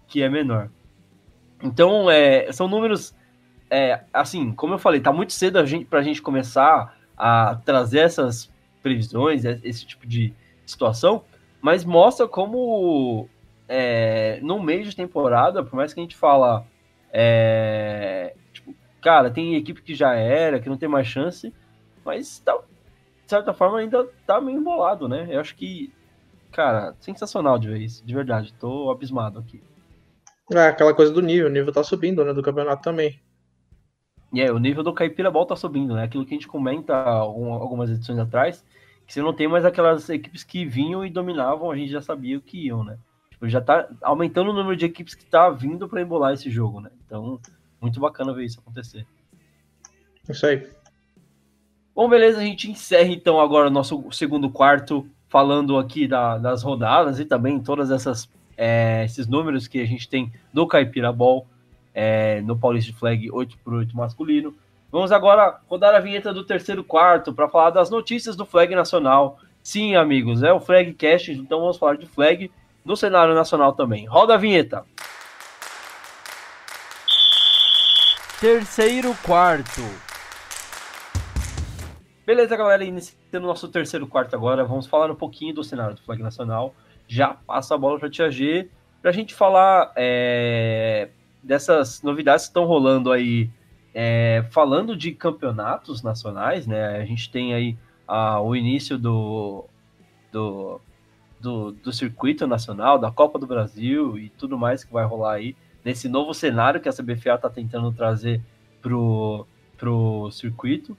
que 0.06 0.22
é 0.22 0.28
menor. 0.28 0.70
Então, 1.60 2.08
é, 2.08 2.52
são 2.52 2.68
números, 2.68 3.12
é, 3.68 4.04
assim, 4.12 4.52
como 4.52 4.74
eu 4.74 4.78
falei, 4.78 5.00
tá 5.00 5.12
muito 5.12 5.32
cedo 5.32 5.58
a 5.58 5.66
gente, 5.66 5.86
pra 5.86 6.02
gente 6.02 6.22
começar 6.22 6.96
a 7.18 7.56
trazer 7.64 7.98
essas 7.98 8.48
previsões, 8.80 9.44
esse 9.44 9.84
tipo 9.84 10.06
de 10.06 10.32
situação, 10.64 11.24
mas 11.60 11.84
mostra 11.84 12.28
como 12.28 13.28
é, 13.68 14.38
no 14.42 14.62
meio 14.62 14.84
de 14.84 14.94
temporada, 14.94 15.62
por 15.62 15.74
mais 15.74 15.92
que 15.92 16.00
a 16.00 16.02
gente 16.02 16.16
fala, 16.16 16.66
é, 17.12 18.34
tipo, 18.52 18.74
cara, 19.00 19.30
tem 19.30 19.56
equipe 19.56 19.82
que 19.82 19.94
já 19.94 20.14
era, 20.14 20.60
que 20.60 20.68
não 20.68 20.76
tem 20.76 20.88
mais 20.88 21.06
chance, 21.06 21.52
mas 22.04 22.38
tá, 22.40 22.56
de 22.56 23.30
certa 23.30 23.52
forma 23.52 23.78
ainda 23.78 24.06
tá 24.26 24.40
meio 24.40 24.58
embolado, 24.58 25.08
né? 25.08 25.26
Eu 25.30 25.40
acho 25.40 25.54
que, 25.56 25.92
cara, 26.52 26.94
sensacional 27.00 27.58
de 27.58 27.68
ver 27.68 27.80
isso, 27.80 28.06
de 28.06 28.14
verdade, 28.14 28.54
tô 28.54 28.90
abismado 28.90 29.38
aqui. 29.38 29.62
É, 30.52 30.68
aquela 30.68 30.94
coisa 30.94 31.12
do 31.12 31.20
nível, 31.20 31.48
o 31.48 31.52
nível 31.52 31.72
tá 31.72 31.82
subindo, 31.82 32.24
né, 32.24 32.32
do 32.32 32.42
campeonato 32.42 32.82
também. 32.82 33.20
E 34.32 34.40
é, 34.40 34.52
o 34.52 34.58
nível 34.58 34.82
do 34.82 34.92
Caipira 34.92 35.30
Ball 35.30 35.46
tá 35.46 35.56
subindo, 35.56 35.94
né? 35.94 36.04
Aquilo 36.04 36.24
que 36.24 36.34
a 36.34 36.36
gente 36.36 36.48
comenta 36.48 36.94
algumas 36.94 37.90
edições 37.90 38.18
atrás, 38.18 38.64
que 39.06 39.12
você 39.12 39.22
não 39.22 39.32
tem 39.32 39.48
mais 39.48 39.64
aquelas 39.64 40.08
equipes 40.08 40.44
que 40.44 40.64
vinham 40.64 41.04
e 41.04 41.10
dominavam, 41.10 41.70
a 41.70 41.76
gente 41.76 41.90
já 41.90 42.02
sabia 42.02 42.36
o 42.36 42.42
que 42.42 42.66
iam, 42.66 42.84
né? 42.84 42.98
Tipo, 43.36 43.48
já 43.50 43.60
tá 43.60 43.86
aumentando 44.02 44.50
o 44.50 44.54
número 44.54 44.74
de 44.74 44.86
equipes 44.86 45.14
que 45.14 45.26
tá 45.26 45.50
vindo 45.50 45.86
para 45.86 46.00
embolar 46.00 46.32
esse 46.32 46.50
jogo, 46.50 46.80
né? 46.80 46.90
Então, 47.04 47.38
muito 47.78 48.00
bacana 48.00 48.32
ver 48.32 48.46
isso 48.46 48.60
acontecer. 48.60 49.06
Isso 50.26 50.46
aí. 50.46 50.66
Bom, 51.94 52.08
beleza, 52.08 52.38
a 52.38 52.44
gente 52.44 52.70
encerra 52.70 53.10
então 53.10 53.38
agora 53.38 53.68
o 53.68 53.70
nosso 53.70 54.10
segundo 54.10 54.48
quarto, 54.48 55.06
falando 55.28 55.76
aqui 55.76 56.08
da, 56.08 56.38
das 56.38 56.62
rodadas 56.62 57.20
e 57.20 57.26
também 57.26 57.60
todas 57.60 57.90
essas 57.90 58.28
é, 58.56 59.04
esses 59.04 59.26
números 59.26 59.68
que 59.68 59.82
a 59.82 59.86
gente 59.86 60.08
tem 60.08 60.32
do 60.50 60.66
Caipira 60.66 61.12
Ball 61.12 61.46
é, 61.92 62.40
no 62.40 62.58
Paulista 62.58 62.94
Flag 62.94 63.28
8x8 63.30 63.92
masculino. 63.92 64.54
Vamos 64.90 65.12
agora 65.12 65.60
rodar 65.68 65.94
a 65.94 66.00
vinheta 66.00 66.32
do 66.32 66.44
terceiro 66.44 66.82
quarto 66.82 67.34
para 67.34 67.48
falar 67.50 67.70
das 67.70 67.90
notícias 67.90 68.34
do 68.34 68.46
Flag 68.46 68.74
Nacional. 68.74 69.38
Sim, 69.62 69.94
amigos, 69.94 70.42
é 70.42 70.52
o 70.52 70.60
Flag 70.60 70.94
Cast, 70.94 71.32
então 71.32 71.60
vamos 71.60 71.76
falar 71.76 71.96
de 71.96 72.06
Flag 72.06 72.50
no 72.86 72.96
cenário 72.96 73.34
nacional 73.34 73.72
também. 73.72 74.06
Roda 74.06 74.34
a 74.34 74.36
vinheta. 74.36 74.86
Terceiro 78.40 79.12
quarto. 79.24 79.82
Beleza, 82.24 82.56
galera, 82.56 82.84
iniciando 82.84 83.44
o 83.44 83.48
nosso 83.48 83.68
terceiro 83.68 84.06
quarto 84.06 84.36
agora, 84.36 84.64
vamos 84.64 84.86
falar 84.86 85.10
um 85.10 85.16
pouquinho 85.16 85.54
do 85.54 85.64
cenário 85.64 85.96
do 85.96 86.02
Flag 86.02 86.22
Nacional. 86.22 86.74
Já 87.08 87.34
passa 87.34 87.74
a 87.74 87.78
bola 87.78 87.98
para 87.98 88.08
Tia 88.08 88.30
G, 88.30 88.68
para 89.02 89.10
a 89.10 89.14
gente 89.14 89.34
falar 89.34 89.92
é, 89.96 91.08
dessas 91.42 92.02
novidades 92.02 92.44
que 92.44 92.50
estão 92.50 92.66
rolando 92.66 93.10
aí. 93.10 93.50
É, 93.98 94.44
falando 94.50 94.94
de 94.94 95.10
campeonatos 95.12 96.02
nacionais, 96.02 96.66
né? 96.66 96.98
A 96.98 97.04
gente 97.06 97.30
tem 97.30 97.54
aí 97.54 97.78
a, 98.06 98.38
o 98.42 98.54
início 98.54 98.98
do, 98.98 99.64
do 100.30 100.78
do, 101.40 101.72
do 101.72 101.92
circuito 101.92 102.46
nacional, 102.46 102.98
da 102.98 103.10
Copa 103.10 103.38
do 103.38 103.46
Brasil 103.46 104.18
e 104.18 104.30
tudo 104.30 104.58
mais 104.58 104.84
que 104.84 104.92
vai 104.92 105.04
rolar 105.04 105.34
aí, 105.34 105.56
nesse 105.84 106.08
novo 106.08 106.34
cenário 106.34 106.80
que 106.80 106.88
a 106.88 106.92
CBFA 106.92 107.34
está 107.34 107.50
tentando 107.50 107.92
trazer 107.92 108.40
pro, 108.80 109.46
pro 109.76 110.30
circuito. 110.30 110.96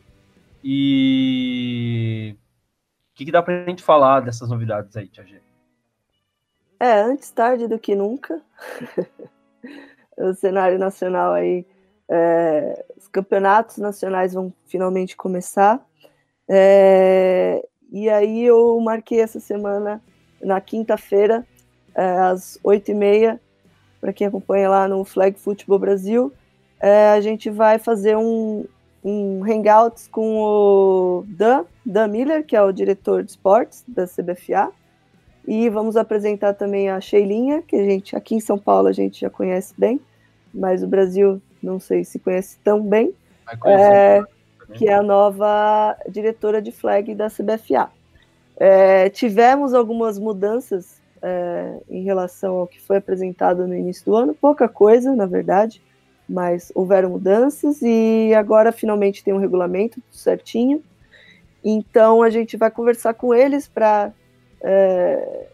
E 0.64 2.36
o 3.14 3.18
que, 3.18 3.26
que 3.26 3.32
dá 3.32 3.42
para 3.42 3.64
a 3.64 3.66
gente 3.66 3.84
falar 3.84 4.22
dessas 4.22 4.50
novidades 4.50 4.96
aí, 4.96 5.08
Tia 5.08 5.26
G? 5.26 5.42
É, 6.80 7.02
antes 7.02 7.32
tarde 7.32 7.68
do 7.68 7.80
que 7.80 7.96
nunca. 7.96 8.42
o 10.18 10.34
cenário 10.34 10.78
nacional 10.78 11.34
aí, 11.34 11.66
é, 12.10 12.86
os 12.96 13.08
campeonatos 13.08 13.78
nacionais 13.78 14.34
vão 14.34 14.54
finalmente 14.68 15.16
começar. 15.16 15.84
É, 16.48 17.66
e 17.92 18.10
aí 18.10 18.44
eu 18.44 18.80
marquei 18.80 19.22
essa 19.22 19.40
semana 19.40 20.02
na 20.42 20.60
quinta-feira, 20.62 21.46
é, 21.96 22.04
às 22.20 22.60
oito 22.64 22.92
e 22.92 22.94
meia, 22.94 23.40
para 24.00 24.14
quem 24.14 24.28
acompanha 24.28 24.70
lá 24.70 24.88
no 24.88 25.04
Flag 25.04 25.38
Football 25.40 25.80
Brasil, 25.80 26.34
é, 26.80 27.10
a 27.10 27.22
gente 27.22 27.50
vai 27.50 27.80
fazer 27.80 28.16
um, 28.16 28.66
um 29.04 29.44
hangouts 29.44 30.08
com 30.08 30.38
o 30.38 31.26
Dan, 31.28 31.66
Dan 31.86 32.08
Miller, 32.08 32.46
que 32.46 32.56
é 32.56 32.62
o 32.62 32.72
diretor 32.72 33.24
de 33.24 33.32
esportes 33.32 33.84
da 33.88 34.06
CBFA, 34.06 34.72
e 35.48 35.70
vamos 35.70 35.96
apresentar 35.96 36.54
também 36.54 36.90
a 36.90 37.00
Sheilinha, 37.00 37.62
que 37.62 37.76
a 37.76 37.84
gente 37.84 38.16
aqui 38.16 38.36
em 38.36 38.40
São 38.40 38.60
Paulo 38.60 38.88
a 38.88 38.92
gente 38.92 39.22
já 39.22 39.30
conhece 39.30 39.74
bem, 39.78 40.00
mas 40.54 40.84
o 40.84 40.88
Brasil 40.88 41.42
não 41.64 41.80
sei 41.80 42.04
se 42.04 42.20
conhece 42.20 42.58
tão 42.64 42.82
bem, 42.82 43.14
é, 43.66 44.22
que 44.74 44.88
é 44.90 44.94
a 44.94 45.02
nova 45.02 45.96
diretora 46.10 46.62
de 46.62 46.72
flag 46.72 47.16
da 47.16 47.30
CBFA. 47.30 47.90
É, 48.60 49.10
tivemos 49.10 49.74
algumas 49.74 50.18
mudanças 50.18 51.00
é, 51.22 51.80
em 51.90 52.04
relação 52.04 52.56
ao 52.56 52.68
que 52.68 52.80
foi 52.80 52.98
apresentado 52.98 53.68
no 53.68 53.76
início 53.76 54.06
do 54.06 54.16
ano, 54.16 54.34
pouca 54.34 54.68
coisa, 54.68 55.16
na 55.16 55.26
verdade, 55.26 55.82
mas 56.28 56.72
houveram 56.74 57.12
mudanças 57.12 57.82
e 57.82 58.34
agora 58.36 58.72
finalmente 58.72 59.24
tem 59.24 59.34
um 59.34 59.38
regulamento 59.38 60.02
certinho. 60.12 60.84
Então 61.64 62.22
a 62.22 62.30
gente 62.30 62.58
vai 62.58 62.72
conversar 62.72 63.14
com 63.14 63.34
eles 63.34 63.68
para 63.68 64.12
é, 64.62 65.48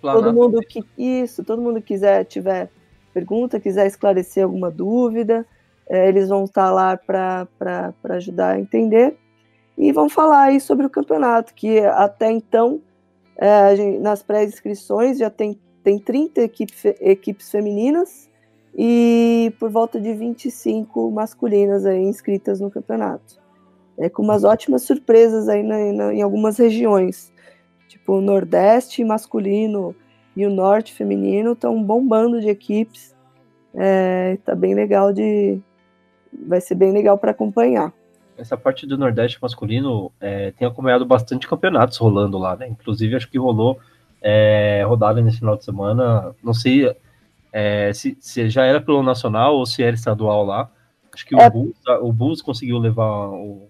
todo 0.00 0.32
mundo 0.32 0.60
que 0.60 0.84
isso, 0.96 1.42
todo 1.42 1.62
mundo 1.62 1.80
quiser 1.80 2.24
tiver 2.24 2.68
pergunta, 3.14 3.60
quiser 3.60 3.86
esclarecer 3.86 4.44
alguma 4.44 4.70
dúvida, 4.70 5.46
é, 5.88 6.08
eles 6.08 6.28
vão 6.28 6.44
estar 6.44 6.70
lá 6.70 6.96
para 6.96 7.46
ajudar 8.10 8.54
a 8.54 8.60
entender 8.60 9.16
e 9.82 9.90
vão 9.90 10.08
falar 10.08 10.44
aí 10.44 10.60
sobre 10.60 10.86
o 10.86 10.90
campeonato, 10.90 11.52
que 11.52 11.80
até 11.80 12.30
então, 12.30 12.80
é, 13.36 13.74
gente, 13.74 13.98
nas 13.98 14.22
pré-inscrições 14.22 15.18
já 15.18 15.28
tem, 15.28 15.58
tem 15.82 15.98
30 15.98 16.40
equipes, 16.40 16.84
equipes 17.00 17.50
femininas 17.50 18.30
e 18.78 19.52
por 19.58 19.70
volta 19.70 20.00
de 20.00 20.14
25 20.14 21.10
masculinas 21.10 21.84
aí 21.84 22.00
inscritas 22.00 22.60
no 22.60 22.70
campeonato. 22.70 23.42
É, 23.98 24.08
com 24.08 24.22
umas 24.22 24.44
ótimas 24.44 24.82
surpresas 24.82 25.48
aí 25.48 25.64
na, 25.64 25.92
na, 25.92 26.14
em 26.14 26.22
algumas 26.22 26.58
regiões, 26.58 27.32
tipo 27.88 28.14
o 28.14 28.20
Nordeste 28.20 29.02
masculino 29.02 29.96
e 30.36 30.46
o 30.46 30.50
Norte 30.50 30.94
feminino 30.94 31.54
estão 31.54 31.82
bombando 31.82 32.40
de 32.40 32.48
equipes. 32.48 33.16
É, 33.74 34.38
tá 34.44 34.54
bem 34.54 34.74
legal 34.74 35.12
de, 35.12 35.58
vai 36.46 36.60
ser 36.60 36.76
bem 36.76 36.92
legal 36.92 37.18
para 37.18 37.32
acompanhar. 37.32 37.92
Essa 38.42 38.56
parte 38.56 38.86
do 38.86 38.98
Nordeste 38.98 39.38
masculino 39.40 40.10
é, 40.20 40.50
tem 40.50 40.66
acompanhado 40.66 41.06
bastante 41.06 41.46
campeonatos 41.46 41.96
rolando 41.96 42.36
lá, 42.38 42.56
né? 42.56 42.66
Inclusive 42.68 43.14
acho 43.14 43.30
que 43.30 43.38
rolou 43.38 43.78
é, 44.20 44.82
rodada 44.84 45.20
nesse 45.20 45.38
final 45.38 45.56
de 45.56 45.64
semana. 45.64 46.34
Não 46.42 46.52
sei 46.52 46.92
é, 47.52 47.92
se, 47.92 48.16
se, 48.20 48.50
já 48.50 48.64
era 48.64 48.80
pelo 48.80 49.00
nacional 49.00 49.54
ou 49.54 49.64
se 49.64 49.80
era 49.80 49.94
estadual 49.94 50.44
lá. 50.44 50.68
Acho 51.14 51.24
que 51.24 51.36
o, 51.36 51.40
é. 51.40 51.48
Bulls, 51.48 51.76
o 52.00 52.12
Bulls 52.12 52.42
conseguiu 52.42 52.78
levar 52.78 53.28
o, 53.28 53.68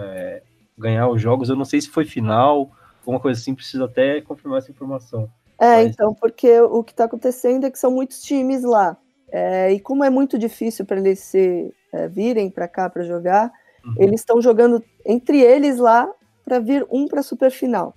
é, 0.00 0.42
ganhar 0.76 1.08
os 1.08 1.22
jogos. 1.22 1.48
Eu 1.48 1.54
não 1.54 1.64
sei 1.64 1.80
se 1.80 1.88
foi 1.88 2.04
final, 2.04 2.72
alguma 3.00 3.20
coisa 3.20 3.40
assim. 3.40 3.54
Preciso 3.54 3.84
até 3.84 4.20
confirmar 4.20 4.58
essa 4.58 4.72
informação. 4.72 5.30
É, 5.60 5.84
Mas... 5.84 5.90
então, 5.92 6.12
porque 6.12 6.60
o 6.60 6.82
que 6.82 6.90
está 6.90 7.04
acontecendo 7.04 7.64
é 7.66 7.70
que 7.70 7.78
são 7.78 7.92
muitos 7.92 8.20
times 8.20 8.64
lá. 8.64 8.96
É, 9.30 9.72
e 9.72 9.78
como 9.78 10.02
é 10.02 10.10
muito 10.10 10.36
difícil 10.36 10.84
para 10.84 10.98
eles 10.98 11.20
se 11.20 11.72
é, 11.92 12.08
virem 12.08 12.50
para 12.50 12.66
cá 12.66 12.88
para 12.88 13.04
jogar, 13.04 13.52
uhum. 13.88 13.94
eles 13.98 14.20
estão 14.20 14.40
jogando 14.40 14.82
entre 15.04 15.40
eles 15.40 15.78
lá 15.78 16.10
para 16.44 16.58
vir 16.58 16.86
um 16.90 17.06
para 17.06 17.20
a 17.20 17.22
superfinal. 17.22 17.94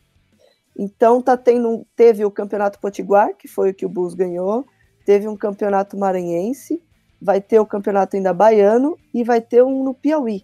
Então 0.78 1.22
tá 1.22 1.38
tendo, 1.38 1.86
teve 1.96 2.26
o 2.26 2.32
campeonato 2.32 2.80
potiguar, 2.80 3.36
que 3.36 3.48
foi 3.48 3.72
o 3.72 3.74
que 3.74 3.86
o 3.86 3.90
Bulls 3.90 4.14
ganhou, 4.14 4.66
teve 5.06 5.28
um 5.28 5.36
campeonato 5.36 5.98
maranhense, 5.98 6.82
vai 7.22 7.40
ter 7.40 7.60
o 7.60 7.66
campeonato 7.66 8.16
ainda 8.16 8.34
baiano 8.34 8.98
e 9.14 9.24
vai 9.24 9.42
ter 9.42 9.64
um 9.64 9.84
no 9.84 9.94
Piauí. 9.94 10.44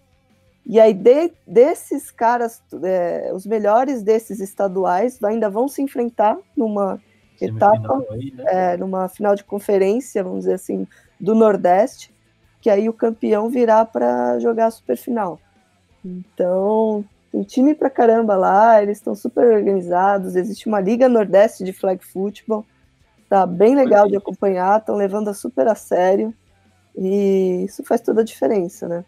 E 0.64 0.78
aí 0.78 0.92
de, 0.92 1.32
desses 1.46 2.10
caras, 2.10 2.62
é, 2.82 3.30
os 3.34 3.46
melhores 3.46 4.02
desses 4.02 4.38
estaduais 4.38 5.22
ainda 5.24 5.48
vão 5.48 5.66
se 5.66 5.80
enfrentar 5.80 6.36
numa 6.54 7.00
etapa, 7.40 8.04
aí, 8.10 8.32
né? 8.32 8.44
é, 8.48 8.76
numa 8.76 9.08
final 9.08 9.34
de 9.34 9.44
conferência, 9.44 10.22
vamos 10.22 10.40
dizer 10.40 10.54
assim, 10.54 10.86
do 11.18 11.34
Nordeste 11.34 12.12
que 12.60 12.70
aí 12.70 12.88
o 12.88 12.92
campeão 12.92 13.48
virá 13.48 13.84
para 13.84 14.38
jogar 14.38 14.66
a 14.66 14.70
superfinal. 14.70 15.40
Então, 16.04 17.04
tem 17.30 17.42
time 17.42 17.74
pra 17.74 17.90
caramba 17.90 18.36
lá, 18.36 18.82
eles 18.82 18.98
estão 18.98 19.14
super 19.14 19.44
organizados, 19.52 20.36
existe 20.36 20.66
uma 20.66 20.80
Liga 20.80 21.08
Nordeste 21.08 21.64
de 21.64 21.72
Flag 21.72 22.04
Football, 22.04 22.64
tá 23.28 23.46
bem 23.46 23.74
legal 23.74 24.08
de 24.08 24.16
acompanhar, 24.16 24.78
estão 24.78 24.96
levando 24.96 25.28
a 25.28 25.34
super 25.34 25.68
a 25.68 25.74
sério, 25.74 26.32
e 26.96 27.64
isso 27.64 27.84
faz 27.84 28.00
toda 28.00 28.22
a 28.22 28.24
diferença, 28.24 28.88
né? 28.88 29.04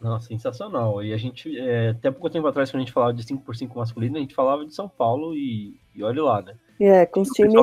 Não, 0.00 0.18
sensacional. 0.18 1.02
E 1.02 1.12
a 1.12 1.16
gente, 1.18 1.56
é, 1.58 1.90
até 1.90 2.10
pouco 2.10 2.30
tempo 2.30 2.46
atrás, 2.46 2.70
quando 2.70 2.80
a 2.80 2.84
gente 2.84 2.92
falava 2.92 3.12
de 3.12 3.22
5x5 3.22 3.76
masculino, 3.76 4.16
a 4.16 4.20
gente 4.20 4.34
falava 4.34 4.64
de 4.64 4.74
São 4.74 4.88
Paulo 4.88 5.36
e, 5.36 5.78
e 5.94 6.02
olha 6.02 6.22
lá, 6.22 6.40
né? 6.40 6.54
É, 6.80 7.04
com 7.04 7.20
os 7.20 7.28
times, 7.28 7.52
né? 7.52 7.60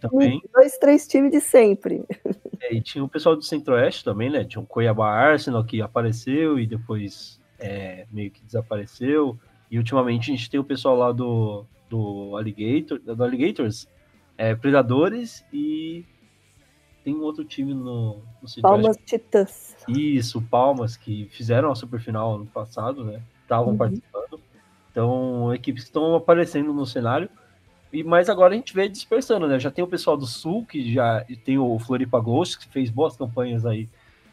Também. 0.00 0.40
Dois, 0.54 0.78
três 0.78 1.08
times 1.08 1.32
de 1.32 1.40
sempre. 1.40 2.04
É, 2.60 2.72
e 2.74 2.80
tinha 2.80 3.02
o 3.02 3.08
pessoal 3.08 3.34
do 3.34 3.42
Centro-Oeste 3.42 4.04
também, 4.04 4.30
né? 4.30 4.44
Tinha 4.44 4.62
o 4.62 4.66
Cuiabá 4.66 5.10
Arsenal 5.10 5.64
que 5.64 5.82
apareceu 5.82 6.58
e 6.60 6.66
depois 6.66 7.40
é, 7.58 8.06
meio 8.12 8.30
que 8.30 8.42
desapareceu. 8.44 9.36
E 9.68 9.78
ultimamente 9.78 10.30
a 10.30 10.36
gente 10.36 10.48
tem 10.48 10.60
o 10.60 10.64
pessoal 10.64 10.96
lá 10.96 11.10
do, 11.10 11.64
do 11.88 12.36
Alligator, 12.36 13.00
do 13.00 13.24
Alligators, 13.24 13.88
é, 14.38 14.54
Predadores 14.54 15.44
e 15.52 16.04
tem 17.02 17.14
um 17.14 17.22
outro 17.22 17.44
time 17.44 17.74
no, 17.74 18.22
no 18.42 18.62
Palmas 18.62 18.96
Titãs. 19.04 19.76
Isso, 19.88 20.40
Palmas, 20.42 20.96
que 20.96 21.28
fizeram 21.30 21.70
a 21.70 21.74
superfinal 21.74 22.36
ano 22.36 22.46
passado, 22.46 23.04
né? 23.04 23.22
Estavam 23.42 23.72
uhum. 23.72 23.76
participando. 23.76 24.40
Então, 24.90 25.54
equipes 25.54 25.84
que 25.84 25.88
estão 25.88 26.14
aparecendo 26.14 26.72
no 26.72 26.86
cenário. 26.86 27.28
E, 27.92 28.04
mas 28.04 28.28
agora 28.28 28.54
a 28.54 28.56
gente 28.56 28.74
vê 28.74 28.88
dispersando, 28.88 29.46
né? 29.48 29.58
Já 29.58 29.70
tem 29.70 29.84
o 29.84 29.88
pessoal 29.88 30.16
do 30.16 30.26
Sul, 30.26 30.64
que 30.64 30.92
já 30.92 31.24
tem 31.44 31.58
o 31.58 31.78
Floripa 31.78 32.20
Ghost, 32.20 32.58
que 32.58 32.68
fez 32.68 32.90
boas 32.90 33.16
campanhas 33.16 33.66
aí 33.66 33.88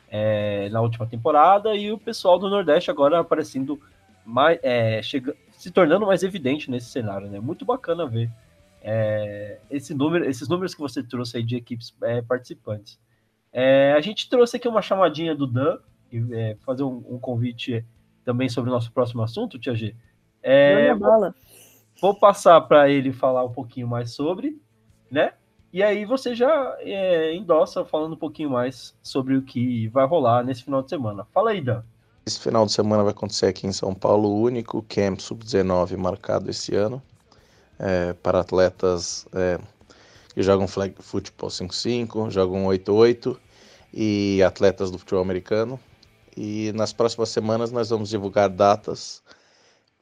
é, 0.10 0.70
na 0.70 0.82
última 0.82 1.08
temporada, 1.08 1.76
e 1.76 1.92
o 1.92 1.98
pessoal 1.98 2.38
do 2.38 2.50
Nordeste 2.50 2.92
agora 2.92 3.20
aparecendo 3.20 3.80
mais, 4.26 4.60
é, 4.62 5.02
chega, 5.02 5.36
se 5.52 5.72
tornando 5.72 6.06
mais 6.06 6.24
evidente 6.24 6.70
nesse 6.70 6.88
cenário, 6.88 7.28
né? 7.28 7.40
Muito 7.40 7.66
bacana 7.66 8.06
ver 8.06 8.30
é, 8.82 9.58
esse 9.70 9.94
número, 9.94 10.24
esses 10.24 10.48
números 10.48 10.74
que 10.74 10.80
você 10.80 11.04
trouxe 11.04 11.38
aí 11.38 11.44
de 11.44 11.56
equipes 11.56 11.94
é, 12.04 12.22
participantes. 12.22 13.00
É, 13.52 13.94
a 13.94 14.02
gente 14.02 14.30
trouxe 14.30 14.58
aqui 14.58 14.68
uma 14.68 14.82
chamadinha 14.82 15.36
do 15.36 15.46
Dan, 15.46 15.78
e, 16.12 16.24
é, 16.34 16.56
fazer 16.66 16.84
um, 16.84 17.04
um, 17.10 17.20
convite 17.20 17.84
também 18.24 18.48
sobre 18.48 18.70
o 18.70 18.74
nosso 18.74 18.92
próximo 18.92 19.22
assunto, 19.24 19.60
Tia 19.60 19.76
G. 19.76 19.94
É, 20.42 20.96
bola. 20.96 21.36
Vou 22.02 22.14
passar 22.14 22.62
para 22.62 22.90
ele 22.90 23.12
falar 23.12 23.44
um 23.44 23.52
pouquinho 23.52 23.88
mais 23.88 24.12
sobre, 24.12 24.62
né? 25.10 25.34
E 25.74 25.84
aí 25.84 26.06
você 26.06 26.34
já 26.34 26.76
é, 26.80 27.36
endossa 27.36 27.84
falando 27.84 28.14
um 28.14 28.18
pouquinho 28.18 28.50
mais 28.50 28.96
sobre 29.04 29.36
o 29.36 29.42
que 29.42 29.88
vai 29.90 30.06
rolar 30.06 30.44
nesse 30.44 30.64
final 30.64 30.82
de 30.82 30.90
semana. 30.90 31.26
Fala 31.34 31.52
aí, 31.52 31.62
Dan. 31.62 31.84
Esse 32.26 32.40
final 32.40 32.66
de 32.66 32.72
semana 32.72 33.04
vai 33.04 33.12
acontecer 33.12 33.48
aqui 33.48 33.68
em 33.68 33.72
São 33.72 33.94
Paulo 33.94 34.30
o 34.30 34.42
único 34.42 34.84
Camp 34.84 35.20
Sub-19 35.20 35.98
marcado 35.98 36.50
esse 36.50 36.76
ano 36.76 37.02
é, 37.80 38.14
para 38.14 38.40
atletas 38.42 39.26
é, 39.34 39.60
que 40.34 40.44
jogam 40.44 40.68
flag 40.68 40.94
futebol 41.00 41.50
5-5, 41.50 42.30
jogam 42.30 42.66
8-8 42.66 43.38
e 43.94 44.44
atletas 44.44 44.92
do 44.92 44.98
futebol 44.98 45.22
americano. 45.22 45.80
E 46.36 46.72
nas 46.76 46.94
próximas 46.94 47.30
semanas 47.30 47.72
nós 47.72 47.90
vamos 47.90 48.10
divulgar 48.10 48.50
datas 48.50 49.24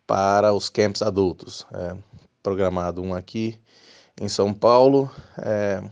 para 0.07 0.53
os 0.53 0.69
camps 0.69 1.01
adultos. 1.01 1.65
É, 1.73 1.95
programado 2.41 3.01
um 3.01 3.13
aqui 3.13 3.57
em 4.19 4.27
São 4.27 4.53
Paulo. 4.53 5.09
É, 5.37 5.83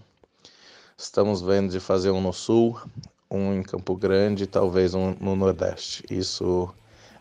estamos 0.97 1.41
vendo 1.41 1.71
de 1.71 1.79
fazer 1.79 2.11
um 2.11 2.21
no 2.21 2.33
Sul, 2.33 2.79
um 3.29 3.53
em 3.53 3.63
Campo 3.63 3.95
Grande, 3.95 4.47
talvez 4.47 4.93
um 4.93 5.15
no 5.19 5.35
Nordeste. 5.35 6.03
Isso 6.09 6.73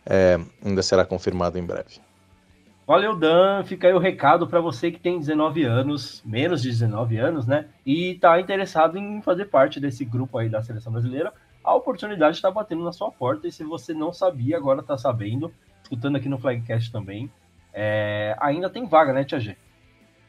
é, 0.05 0.39
ainda 0.65 0.83
será 0.83 1.05
confirmado 1.05 1.59
em 1.59 1.65
breve. 1.65 2.01
Valeu, 2.87 3.17
Dan. 3.17 3.63
Fica 3.65 3.87
aí 3.87 3.95
o 3.95 3.99
recado 3.99 4.47
para 4.47 4.61
você 4.61 4.91
que 4.91 4.99
tem 4.99 5.19
19 5.19 5.65
anos, 5.65 6.21
menos 6.25 6.61
de 6.61 6.69
19 6.69 7.17
anos, 7.17 7.47
né? 7.47 7.67
E 7.87 8.11
está 8.13 8.41
interessado 8.41 8.99
em 8.99 9.23
fazer 9.23 9.47
parte 9.47 9.81
desse 9.81 10.05
grupo 10.05 10.37
aí 10.37 10.49
da 10.49 10.61
seleção 10.61 10.93
brasileira. 10.93 11.33
A 11.63 11.75
oportunidade 11.75 12.37
está 12.37 12.51
batendo 12.51 12.83
na 12.83 12.93
sua 12.93 13.11
porta 13.11 13.47
e 13.47 13.53
se 13.53 13.63
você 13.63 13.95
não 13.95 14.13
sabia, 14.13 14.57
agora 14.57 14.81
está 14.81 14.99
sabendo 14.99 15.53
escutando 15.93 16.17
aqui 16.17 16.29
no 16.29 16.39
Flagcast 16.39 16.91
também. 16.91 17.31
É, 17.73 18.35
ainda 18.41 18.71
tem 18.71 18.87
vaga, 18.87 19.13
né, 19.13 19.25
Tia 19.25 19.39
G? 19.39 19.57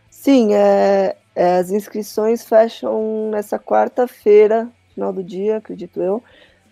Sim, 0.10 0.54
é, 0.54 1.16
é, 1.34 1.58
as 1.58 1.72
inscrições 1.72 2.46
fecham 2.46 3.30
nessa 3.32 3.58
quarta-feira, 3.58 4.70
final 4.94 5.14
do 5.14 5.24
dia, 5.24 5.58
acredito 5.58 6.02
eu, 6.02 6.22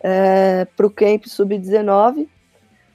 é, 0.01 0.65
para 0.65 0.85
o 0.85 0.89
Camp 0.89 1.25
Sub-19. 1.25 2.27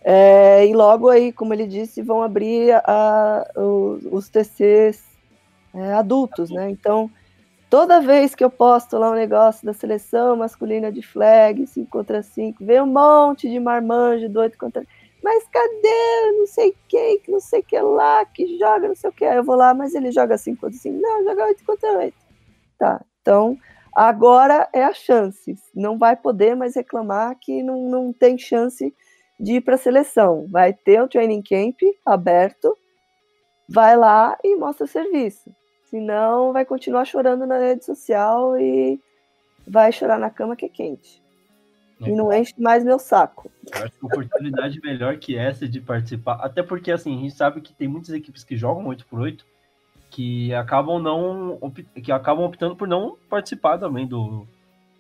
É, 0.05 0.67
e 0.67 0.75
logo 0.75 1.09
aí, 1.09 1.33
como 1.33 1.53
ele 1.53 1.67
disse, 1.67 2.03
vão 2.03 2.23
abrir 2.23 2.73
a, 2.85 3.45
os, 3.57 4.05
os 4.05 4.29
TCs 4.29 5.03
é, 5.75 5.95
adultos, 5.95 6.51
né? 6.51 6.71
Então, 6.71 7.11
toda 7.69 8.01
vez 8.01 8.35
que 8.35 8.45
eu 8.45 8.51
posto 8.51 8.97
lá 8.99 9.11
um 9.11 9.15
negócio 9.15 9.67
da 9.67 9.73
seleção 9.73 10.37
masculina 10.37 10.93
de 10.93 11.03
flag, 11.03 11.67
5 11.67 11.91
contra 11.91 12.23
5, 12.23 12.65
vem 12.65 12.81
um 12.81 12.87
monte 12.87 13.49
de 13.51 13.59
marmanjo 13.59 14.29
doido 14.29 14.57
contra 14.57 14.85
mas 15.27 15.43
cadê 15.49 16.33
não 16.39 16.47
sei 16.47 16.73
quem, 16.87 17.19
que 17.19 17.33
não 17.33 17.41
sei 17.41 17.61
que 17.61 17.77
lá, 17.81 18.25
que 18.25 18.57
joga 18.57 18.87
não 18.87 18.95
sei 18.95 19.11
o 19.11 19.13
que. 19.13 19.25
Aí 19.25 19.37
eu 19.37 19.43
vou 19.43 19.57
lá, 19.57 19.75
mas 19.75 19.93
ele 19.93 20.13
joga 20.13 20.39
5 20.39 20.61
contra 20.61 20.79
5. 20.79 21.01
Não, 21.01 21.25
joga 21.25 21.47
8 21.47 21.65
contra 21.65 21.99
8. 21.99 22.17
Tá, 22.79 23.05
então 23.21 23.59
agora 23.93 24.69
é 24.73 24.85
a 24.85 24.95
chance. 24.95 25.57
Não 25.75 25.99
vai 25.99 26.15
poder 26.15 26.55
mais 26.55 26.77
reclamar 26.77 27.37
que 27.41 27.61
não, 27.61 27.89
não 27.89 28.13
tem 28.13 28.39
chance 28.39 28.95
de 29.41 29.55
ir 29.55 29.63
para 29.63 29.75
a 29.75 29.79
seleção. 29.79 30.47
Vai 30.49 30.73
ter 30.73 31.03
um 31.03 31.09
training 31.09 31.43
camp 31.43 31.81
aberto, 32.07 32.79
vai 33.69 33.97
lá 33.97 34.39
e 34.45 34.55
mostra 34.55 34.85
o 34.85 34.89
serviço. 34.89 35.51
Senão 35.87 36.53
vai 36.53 36.65
continuar 36.65 37.05
chorando 37.05 37.45
na 37.49 37.59
rede 37.59 37.85
social 37.85 38.57
e 38.57 39.01
vai 39.67 39.91
chorar 39.91 40.21
na 40.21 40.31
cama 40.31 40.55
que 40.55 40.67
é 40.67 40.69
quente. 40.69 41.26
E 42.01 42.11
não 42.13 42.33
enche 42.33 42.55
mais 42.59 42.85
meu 42.85 42.99
saco. 42.99 43.51
Eu 43.75 43.85
acho 43.85 43.93
que 43.93 44.07
oportunidade 44.07 44.81
melhor 44.83 45.17
que 45.17 45.37
essa 45.37 45.67
de 45.69 45.81
participar, 45.81 46.35
até 46.35 46.63
porque 46.63 46.91
assim, 46.91 47.17
a 47.17 47.21
gente 47.21 47.35
sabe 47.35 47.61
que 47.61 47.73
tem 47.73 47.89
muitas 47.89 48.11
equipes 48.11 48.45
que 48.45 48.57
jogam 48.57 48.85
8x8 48.85 49.43
que 50.11 50.55
acabam 50.55 51.03
não 51.03 51.59
que 52.03 52.13
acabam 52.13 52.45
optando 52.45 52.77
por 52.77 52.87
não 52.87 53.17
participar 53.29 53.79
também 53.79 54.07
do, 54.07 54.47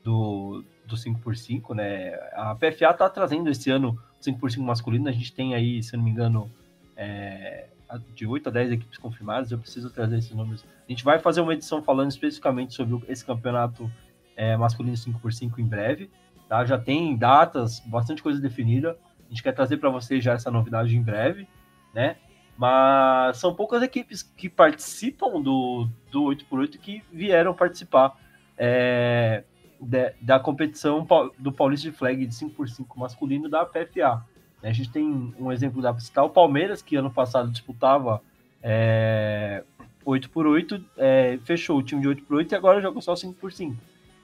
do, 0.02 0.64
do 0.86 0.96
5x5, 0.96 1.74
né? 1.74 2.14
A 2.32 2.54
PFA 2.54 2.92
tá 2.92 3.08
trazendo 3.08 3.48
esse 3.50 3.70
ano 3.70 3.98
5x5 4.20 4.58
masculino, 4.60 5.08
a 5.08 5.12
gente 5.12 5.32
tem 5.32 5.54
aí, 5.54 5.82
se 5.82 5.96
não 5.96 6.04
me 6.04 6.10
engano, 6.10 6.50
é, 6.96 7.66
de 8.14 8.26
8 8.26 8.48
a 8.48 8.52
10 8.52 8.72
equipes 8.72 8.98
confirmadas, 8.98 9.50
eu 9.50 9.58
preciso 9.58 9.90
trazer 9.90 10.18
esses 10.18 10.32
números. 10.32 10.64
A 10.86 10.90
gente 10.90 11.04
vai 11.04 11.18
fazer 11.18 11.40
uma 11.40 11.54
edição 11.54 11.82
falando 11.82 12.10
especificamente 12.10 12.74
sobre 12.74 13.00
esse 13.08 13.24
campeonato 13.24 13.90
é, 14.36 14.56
masculino 14.56 14.96
5x5 14.96 15.58
em 15.58 15.64
breve, 15.64 16.10
tá? 16.48 16.64
Já 16.64 16.78
tem 16.78 17.16
datas, 17.16 17.80
bastante 17.80 18.22
coisa 18.22 18.40
definida. 18.40 18.96
A 19.26 19.28
gente 19.30 19.42
quer 19.42 19.52
trazer 19.52 19.76
para 19.78 19.90
vocês 19.90 20.22
já 20.22 20.34
essa 20.34 20.50
novidade 20.50 20.96
em 20.96 21.02
breve, 21.02 21.46
né? 21.92 22.16
Mas 22.56 23.36
são 23.36 23.54
poucas 23.54 23.82
equipes 23.82 24.22
que 24.22 24.48
participam 24.48 25.40
do, 25.40 25.88
do 26.10 26.24
8x8 26.24 26.78
que 26.78 27.02
vieram 27.12 27.52
participar 27.52 28.16
é, 28.56 29.44
de, 29.78 30.14
da 30.22 30.40
competição 30.40 31.06
do 31.38 31.52
Paulista 31.52 31.90
de 31.90 31.96
Flag 31.96 32.24
de 32.24 32.34
5x5 32.34 32.86
masculino 32.96 33.48
da 33.48 33.66
PFA. 33.66 34.24
A 34.62 34.72
gente 34.72 34.90
tem 34.90 35.34
um 35.38 35.52
exemplo 35.52 35.82
da 35.82 35.96
citar 35.98 36.24
o 36.24 36.30
Palmeiras, 36.30 36.80
que 36.82 36.96
ano 36.96 37.10
passado 37.10 37.50
disputava 37.50 38.22
é, 38.62 39.62
8x8, 40.04 40.82
é, 40.96 41.38
fechou 41.44 41.78
o 41.78 41.82
time 41.82 42.00
de 42.00 42.08
8x8 42.08 42.52
e 42.52 42.54
agora 42.54 42.80
joga 42.80 43.00
só 43.00 43.14
5x5 43.14 43.76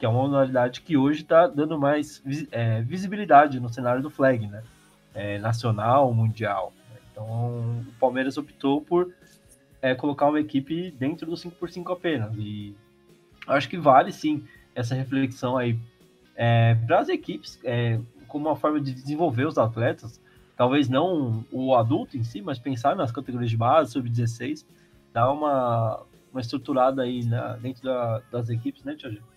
que 0.03 0.07
é 0.07 0.09
uma 0.09 0.21
modalidade 0.21 0.81
que 0.81 0.97
hoje 0.97 1.23
está 1.23 1.47
dando 1.47 1.79
mais 1.79 2.21
é, 2.51 2.83
visibilidade 2.83 3.61
no 3.61 3.69
cenário 3.69 4.03
do 4.03 4.11
flag, 4.11 4.49
né? 4.49 4.65
É, 5.15 5.39
nacional, 5.39 6.13
mundial. 6.13 6.73
Então, 7.13 7.25
o 7.25 7.93
Palmeiras 8.01 8.37
optou 8.37 8.81
por 8.81 9.15
é, 9.81 9.95
colocar 9.95 10.27
uma 10.27 10.41
equipe 10.41 10.91
dentro 10.91 11.25
do 11.25 11.37
5x5 11.37 11.93
apenas. 11.93 12.35
E 12.37 12.75
acho 13.47 13.69
que 13.69 13.79
vale 13.79 14.11
sim 14.11 14.43
essa 14.75 14.93
reflexão 14.97 15.57
aí 15.57 15.79
é, 16.35 16.75
para 16.85 16.99
as 16.99 17.09
equipes, 17.09 17.61
é, 17.63 18.01
como 18.27 18.49
uma 18.49 18.57
forma 18.57 18.81
de 18.81 18.93
desenvolver 18.93 19.47
os 19.47 19.57
atletas. 19.57 20.21
Talvez 20.57 20.89
não 20.89 21.45
o 21.53 21.77
adulto 21.77 22.17
em 22.17 22.25
si, 22.25 22.43
mas 22.43 22.59
pensar 22.59 22.97
nas 22.97 23.13
categorias 23.13 23.53
de 23.53 23.57
base, 23.57 23.93
sub-16, 23.93 24.67
dar 25.13 25.31
uma, 25.31 26.03
uma 26.33 26.41
estruturada 26.41 27.03
aí 27.03 27.25
né, 27.25 27.57
dentro 27.63 27.85
da, 27.85 28.21
das 28.33 28.49
equipes, 28.49 28.83
né, 28.83 28.97
Tiago? 28.97 29.32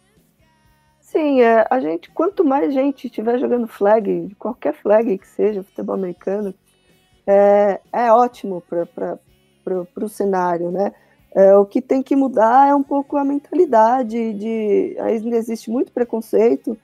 Sim, 1.06 1.40
é, 1.40 1.68
a 1.69 1.80
gente, 1.80 2.10
quanto 2.10 2.44
mais 2.44 2.73
gente 2.73 3.06
estiver 3.06 3.38
jogando 3.38 3.68
flag, 3.68 4.36
qualquer 4.40 4.73
flag 4.73 5.15
que 5.19 5.27
seja, 5.27 5.64
futebol 5.64 5.94
americano, 5.95 6.52
é, 7.27 7.80
é 7.94 8.11
ótimo 8.11 8.60
para 8.60 9.19
o 10.03 10.10
cenário, 10.10 10.72
né? 10.72 10.91
É, 11.36 11.56
o 11.56 11.64
que 11.64 11.80
tem 11.80 12.02
que 12.02 12.15
mudar 12.15 12.68
é 12.69 12.73
um 12.73 12.82
pouco 12.82 13.18
a 13.18 13.23
mentalidade 13.23 14.34
de 14.34 14.98
ainda 14.99 15.38
existe 15.38 15.69
muito 15.69 15.91
preconceito, 15.91 16.76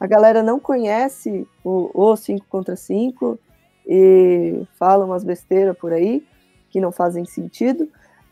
a 0.00 0.08
galera 0.08 0.42
não 0.42 0.58
conhece 0.58 1.46
o 1.64 2.16
5 2.16 2.46
contra 2.48 2.74
5 2.74 3.38
e 3.86 4.66
fala 4.76 5.04
umas 5.04 5.22
besteiras 5.22 5.78
por 5.78 5.92
aí 5.92 6.26
que 6.68 6.80
não 6.80 6.90
fazem 6.90 7.24
sentido. 7.24 7.88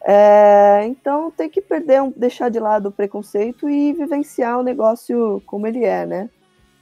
É, 0.09 0.87
então 0.87 1.33
tem 1.33 1.51
que 1.51 1.61
perder, 1.61 2.01
deixar 2.15 2.49
de 2.49 2.61
lado 2.61 2.91
o 2.91 2.93
preconceito 2.93 3.69
e 3.69 3.93
vivenciar 3.93 4.57
o 4.57 4.63
negócio 4.63 5.43
como 5.45 5.67
ele 5.67 5.85
é, 5.85 6.07
né? 6.07 6.31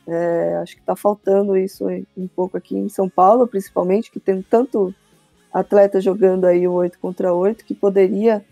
É, 0.06 0.58
acho 0.62 0.74
que 0.74 0.82
está 0.82 0.94
faltando 0.94 1.56
isso 1.56 1.86
um 2.14 2.28
pouco 2.28 2.58
aqui 2.58 2.76
em 2.76 2.90
São 2.90 3.08
Paulo, 3.08 3.46
principalmente, 3.46 4.10
que 4.10 4.20
tem 4.20 4.42
tanto 4.42 4.94
atleta 5.50 6.02
jogando 6.02 6.44
aí 6.44 6.68
o 6.68 6.72
8 6.72 6.98
contra 6.98 7.32
8 7.32 7.64
que 7.64 7.74
poderia 7.74 8.44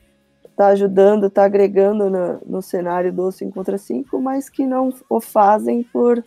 estar 0.42 0.64
tá 0.64 0.68
ajudando, 0.68 1.26
estar 1.26 1.42
tá 1.42 1.46
agregando 1.46 2.08
no, 2.08 2.40
no, 2.46 2.62
cenário 2.62 3.12
do 3.12 3.30
5 3.30 3.52
contra 3.52 3.76
5, 3.76 4.18
mas 4.22 4.48
que 4.48 4.64
não 4.64 4.94
o 5.06 5.20
fazem 5.20 5.82
por 5.82 6.24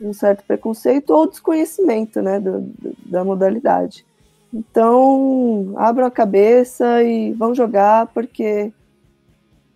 um 0.00 0.12
certo 0.12 0.44
preconceito 0.44 1.10
ou 1.10 1.28
desconhecimento 1.28 2.22
né, 2.22 2.38
do, 2.38 2.60
do, 2.60 2.96
da 3.04 3.24
modalidade. 3.24 4.06
Então, 4.52 5.74
abram 5.76 6.06
a 6.06 6.10
cabeça 6.10 7.02
e 7.02 7.32
vão 7.32 7.54
jogar, 7.54 8.06
porque 8.08 8.72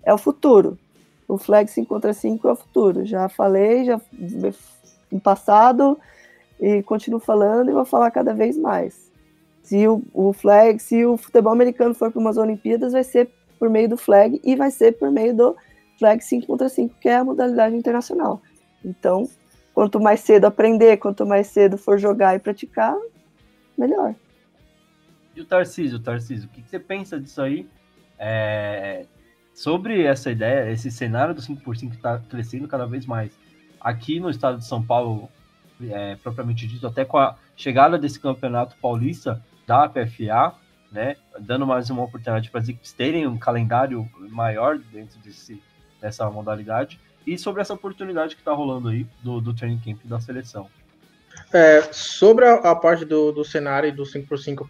é 0.02 0.12
o 0.12 0.18
futuro. 0.18 0.78
O 1.28 1.36
flag 1.36 1.70
5 1.70 1.88
contra 1.88 2.12
5 2.12 2.48
é 2.48 2.52
o 2.52 2.56
futuro. 2.56 3.04
Já 3.04 3.28
falei, 3.28 3.84
já 3.84 4.00
no 5.10 5.20
passado, 5.20 5.98
e 6.60 6.82
continuo 6.82 7.20
falando 7.20 7.70
e 7.70 7.74
vou 7.74 7.84
falar 7.84 8.10
cada 8.10 8.32
vez 8.32 8.56
mais. 8.56 9.10
Se 9.62 9.86
o, 9.86 10.02
o 10.12 10.32
flag, 10.32 10.78
se 10.80 11.04
o 11.04 11.16
futebol 11.16 11.52
americano 11.52 11.94
for 11.94 12.10
para 12.10 12.20
umas 12.20 12.36
Olimpíadas, 12.36 12.92
vai 12.92 13.04
ser 13.04 13.30
por 13.58 13.70
meio 13.70 13.88
do 13.88 13.96
flag 13.96 14.40
e 14.42 14.56
vai 14.56 14.70
ser 14.70 14.92
por 14.92 15.10
meio 15.10 15.34
do 15.34 15.56
flag 15.98 16.22
5 16.22 16.46
contra 16.46 16.68
5, 16.68 16.94
que 17.00 17.08
é 17.08 17.16
a 17.16 17.24
modalidade 17.24 17.76
internacional. 17.76 18.40
Então, 18.84 19.28
quanto 19.72 20.00
mais 20.00 20.20
cedo 20.20 20.46
aprender, 20.46 20.96
quanto 20.96 21.26
mais 21.26 21.46
cedo 21.46 21.78
for 21.78 21.98
jogar 21.98 22.34
e 22.34 22.38
praticar, 22.38 22.96
melhor. 23.78 24.14
E 25.34 25.40
o 25.40 25.44
Tarcísio, 25.44 25.98
Tarcísio, 25.98 26.48
o 26.48 26.52
que, 26.52 26.62
que 26.62 26.68
você 26.68 26.78
pensa 26.78 27.18
disso 27.18 27.40
aí? 27.40 27.66
É, 28.18 29.06
sobre 29.54 30.02
essa 30.02 30.30
ideia, 30.30 30.70
esse 30.70 30.90
cenário 30.90 31.34
do 31.34 31.40
5x5 31.40 31.90
que 31.90 31.96
está 31.96 32.18
crescendo 32.18 32.68
cada 32.68 32.86
vez 32.86 33.06
mais. 33.06 33.32
Aqui 33.80 34.20
no 34.20 34.30
estado 34.30 34.58
de 34.58 34.66
São 34.66 34.82
Paulo, 34.82 35.28
é, 35.90 36.16
propriamente 36.16 36.66
dito, 36.66 36.86
até 36.86 37.04
com 37.04 37.18
a 37.18 37.36
chegada 37.56 37.98
desse 37.98 38.20
campeonato 38.20 38.76
paulista 38.80 39.42
da 39.66 39.88
PFA, 39.88 40.54
né, 40.90 41.16
dando 41.40 41.66
mais 41.66 41.88
uma 41.88 42.02
oportunidade 42.02 42.50
para 42.50 42.60
as 42.60 42.68
equipes 42.68 42.92
terem 42.92 43.26
um 43.26 43.38
calendário 43.38 44.08
maior 44.30 44.78
dentro 44.78 45.18
desse, 45.20 45.60
dessa 46.00 46.30
modalidade, 46.30 47.00
e 47.26 47.38
sobre 47.38 47.62
essa 47.62 47.72
oportunidade 47.72 48.34
que 48.34 48.40
está 48.40 48.52
rolando 48.52 48.88
aí 48.88 49.06
do, 49.22 49.40
do 49.40 49.54
training 49.54 49.78
camp 49.78 50.04
da 50.04 50.20
seleção. 50.20 50.68
É, 51.52 51.82
sobre 51.92 52.44
a, 52.44 52.54
a, 52.54 52.76
parte 52.76 53.04
do, 53.04 53.32
do 53.32 53.44
cenário 53.44 53.94
do 53.94 54.02
5x5 54.02 54.68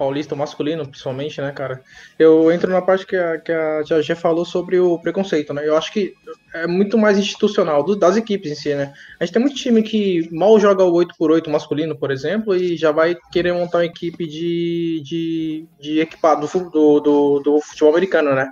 paulista 0.00 0.34
masculino, 0.34 0.88
principalmente, 0.88 1.42
né, 1.42 1.52
cara? 1.52 1.82
Eu 2.18 2.50
entro 2.50 2.72
na 2.72 2.80
parte 2.80 3.04
que 3.04 3.14
a, 3.14 3.38
que 3.38 3.52
a 3.52 3.82
Tia 3.84 4.16
falou 4.16 4.46
sobre 4.46 4.80
o 4.80 4.98
preconceito, 4.98 5.52
né? 5.52 5.68
Eu 5.68 5.76
acho 5.76 5.92
que 5.92 6.14
é 6.54 6.66
muito 6.66 6.96
mais 6.96 7.18
institucional 7.18 7.84
do, 7.84 7.94
das 7.94 8.16
equipes 8.16 8.50
em 8.50 8.54
si, 8.54 8.74
né? 8.74 8.94
A 9.20 9.26
gente 9.26 9.34
tem 9.34 9.42
muito 9.42 9.56
time 9.56 9.82
que 9.82 10.26
mal 10.32 10.58
joga 10.58 10.82
o 10.82 10.92
8x8 10.94 11.48
masculino, 11.50 11.94
por 11.94 12.10
exemplo, 12.10 12.56
e 12.56 12.78
já 12.78 12.90
vai 12.90 13.14
querer 13.30 13.52
montar 13.52 13.78
uma 13.78 13.84
equipe 13.84 14.26
de, 14.26 15.02
de, 15.04 15.68
de 15.78 16.00
equipado 16.00 16.48
do, 16.70 17.00
do, 17.00 17.40
do 17.40 17.60
futebol 17.60 17.90
americano, 17.90 18.34
né? 18.34 18.50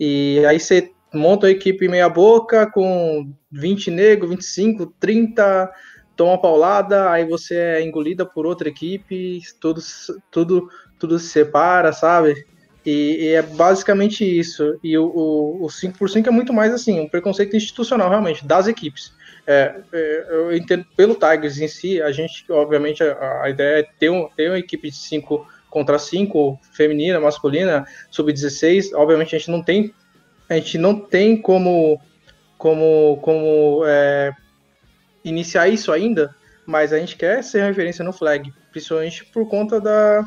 E 0.00 0.42
aí 0.46 0.58
você 0.58 0.92
monta 1.12 1.48
a 1.48 1.50
equipe 1.50 1.88
meia 1.88 2.08
boca 2.08 2.66
com 2.70 3.30
20 3.52 3.90
negros, 3.90 4.30
25, 4.30 4.86
30 4.98 5.70
toma 6.20 6.36
paulada, 6.36 7.10
aí 7.10 7.24
você 7.24 7.56
é 7.56 7.82
engolida 7.82 8.26
por 8.26 8.44
outra 8.44 8.68
equipe, 8.68 9.40
tudo, 9.58 9.80
tudo, 10.30 10.68
tudo 10.98 11.18
se 11.18 11.28
separa, 11.28 11.94
sabe? 11.94 12.44
E, 12.84 13.24
e 13.24 13.28
é 13.28 13.40
basicamente 13.40 14.22
isso. 14.22 14.78
E 14.84 14.98
o, 14.98 15.06
o, 15.06 15.64
o 15.64 15.66
5x5 15.68 16.26
é 16.26 16.30
muito 16.30 16.52
mais 16.52 16.74
assim, 16.74 17.00
um 17.00 17.08
preconceito 17.08 17.56
institucional, 17.56 18.10
realmente, 18.10 18.46
das 18.46 18.68
equipes. 18.68 19.14
É, 19.46 19.80
é, 19.90 20.26
eu 20.28 20.54
entendo 20.54 20.84
pelo 20.94 21.14
Tigers 21.14 21.56
em 21.56 21.68
si, 21.68 22.02
a 22.02 22.12
gente, 22.12 22.44
obviamente, 22.52 23.02
a, 23.02 23.44
a 23.44 23.48
ideia 23.48 23.80
é 23.80 23.88
ter, 23.98 24.10
um, 24.10 24.28
ter 24.36 24.50
uma 24.50 24.58
equipe 24.58 24.90
de 24.90 24.96
5 24.96 25.48
contra 25.70 25.98
5, 25.98 26.60
feminina, 26.70 27.18
masculina, 27.18 27.86
sub-16. 28.10 28.90
Obviamente, 28.92 29.34
a 29.34 29.38
gente 29.38 29.50
não 29.50 29.62
tem, 29.62 29.94
a 30.50 30.54
gente 30.56 30.76
não 30.76 31.00
tem 31.00 31.40
como, 31.40 31.98
como, 32.58 33.18
como 33.22 33.84
é, 33.86 34.34
iniciar 35.24 35.68
isso 35.68 35.92
ainda, 35.92 36.34
mas 36.66 36.92
a 36.92 36.98
gente 36.98 37.16
quer 37.16 37.42
ser 37.42 37.64
referência 37.64 38.04
no 38.04 38.12
flag, 38.12 38.52
principalmente 38.70 39.24
por 39.26 39.48
conta 39.48 39.80
da, 39.80 40.24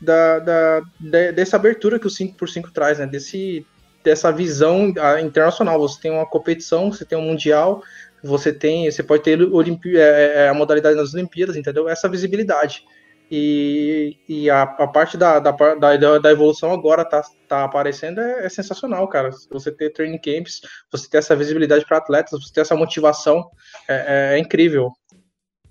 da, 0.00 0.38
da, 0.38 0.80
da 1.00 1.30
dessa 1.32 1.56
abertura 1.56 1.98
que 1.98 2.06
o 2.06 2.10
5x5 2.10 2.70
traz, 2.72 2.98
né? 2.98 3.06
Desse, 3.06 3.66
dessa 4.02 4.32
visão 4.32 4.92
internacional. 5.22 5.78
Você 5.80 6.00
tem 6.00 6.10
uma 6.10 6.26
competição, 6.26 6.92
você 6.92 7.04
tem 7.04 7.18
um 7.18 7.22
mundial, 7.22 7.82
você 8.22 8.52
tem, 8.52 8.90
você 8.90 9.02
pode 9.02 9.22
ter 9.22 9.40
Olimpi 9.42 9.96
é, 9.96 10.44
é, 10.44 10.48
a 10.48 10.54
modalidade 10.54 10.96
nas 10.96 11.14
Olimpíadas, 11.14 11.56
entendeu? 11.56 11.88
Essa 11.88 12.08
visibilidade. 12.08 12.84
E, 13.30 14.16
e 14.26 14.48
a, 14.48 14.62
a 14.62 14.86
parte 14.86 15.18
da, 15.18 15.38
da, 15.38 15.50
da, 15.50 16.18
da, 16.18 16.32
evolução 16.32 16.72
agora 16.72 17.04
tá, 17.04 17.22
tá 17.46 17.64
aparecendo 17.64 18.20
é, 18.20 18.46
é, 18.46 18.48
sensacional, 18.48 19.06
cara. 19.06 19.30
Você 19.50 19.70
ter 19.70 19.90
training 19.90 20.18
camps, 20.18 20.62
você 20.90 21.10
ter 21.10 21.18
essa 21.18 21.36
visibilidade 21.36 21.84
para 21.84 21.98
atletas, 21.98 22.42
você 22.42 22.52
ter 22.52 22.62
essa 22.62 22.74
motivação, 22.74 23.50
é, 23.86 24.32
é, 24.32 24.36
é 24.36 24.38
incrível. 24.38 24.92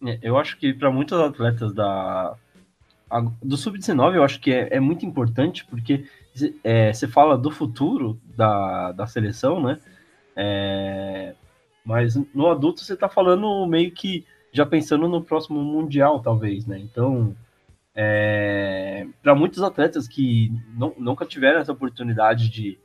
É, 0.05 0.19
eu 0.21 0.37
acho 0.37 0.57
que 0.57 0.71
para 0.71 0.91
muitos 0.91 1.19
atletas 1.19 1.73
da, 1.73 2.35
do 3.41 3.57
Sub-19, 3.57 4.15
eu 4.15 4.23
acho 4.23 4.39
que 4.39 4.53
é, 4.53 4.75
é 4.75 4.79
muito 4.79 5.03
importante, 5.03 5.65
porque 5.65 6.05
você 6.93 7.07
fala 7.07 7.35
do 7.35 7.49
futuro 7.49 8.21
da, 8.35 8.91
da 8.91 9.07
seleção, 9.07 9.59
né? 9.59 9.79
Mas 11.83 12.15
no 12.35 12.47
adulto 12.47 12.81
você 12.81 12.95
tá 12.95 13.09
falando 13.09 13.65
meio 13.65 13.91
que 13.91 14.23
já 14.51 14.63
pensando 14.63 15.07
no 15.07 15.23
próximo 15.23 15.59
Mundial, 15.63 16.19
talvez, 16.19 16.67
né? 16.67 16.77
Então, 16.77 17.35
é, 17.99 19.07
para 19.23 19.33
muitos 19.33 19.63
atletas 19.63 20.07
que 20.07 20.53
não, 20.77 20.93
nunca 20.99 21.25
tiveram 21.25 21.59
essa 21.59 21.71
oportunidade 21.71 22.47
de, 22.47 22.77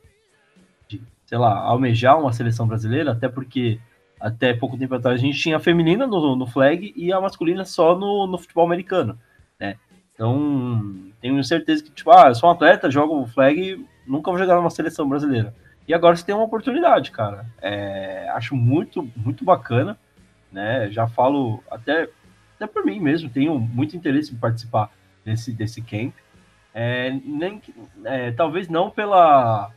de, 0.88 1.02
sei 1.26 1.36
lá, 1.36 1.54
almejar 1.58 2.18
uma 2.18 2.32
seleção 2.32 2.66
brasileira, 2.66 3.12
até 3.12 3.28
porque 3.28 3.78
até 4.18 4.54
pouco 4.54 4.78
tempo 4.78 4.94
atrás 4.94 5.20
a 5.20 5.22
gente 5.22 5.38
tinha 5.38 5.58
a 5.58 5.60
feminina 5.60 6.06
no, 6.06 6.34
no 6.34 6.46
flag 6.46 6.94
e 6.96 7.12
a 7.12 7.20
masculina 7.20 7.62
só 7.66 7.94
no, 7.94 8.26
no 8.26 8.38
futebol 8.38 8.64
americano, 8.64 9.18
né? 9.60 9.76
Então, 10.14 11.12
tenho 11.20 11.44
certeza 11.44 11.84
que, 11.84 11.90
tipo, 11.90 12.10
ah, 12.10 12.28
eu 12.28 12.34
sou 12.34 12.48
um 12.48 12.52
atleta, 12.52 12.90
jogo 12.90 13.26
flag, 13.26 13.84
nunca 14.06 14.30
vou 14.30 14.38
jogar 14.38 14.54
numa 14.54 14.70
seleção 14.70 15.06
brasileira. 15.06 15.54
E 15.86 15.92
agora 15.92 16.16
você 16.16 16.24
tem 16.24 16.34
uma 16.34 16.44
oportunidade, 16.44 17.10
cara. 17.10 17.44
É, 17.60 18.30
acho 18.30 18.56
muito, 18.56 19.06
muito 19.14 19.44
bacana, 19.44 19.98
né? 20.50 20.90
Já 20.90 21.06
falo 21.06 21.62
até, 21.70 22.08
até 22.56 22.66
por 22.66 22.84
mim 22.86 22.98
mesmo, 22.98 23.28
tenho 23.28 23.58
muito 23.58 23.94
interesse 23.94 24.32
em 24.32 24.38
participar 24.38 24.90
desse, 25.24 25.52
desse 25.52 25.80
camp. 25.82 26.14
É, 26.74 27.10
nem, 27.24 27.60
é, 28.04 28.32
talvez 28.32 28.68
não 28.68 28.90
pela 28.90 29.70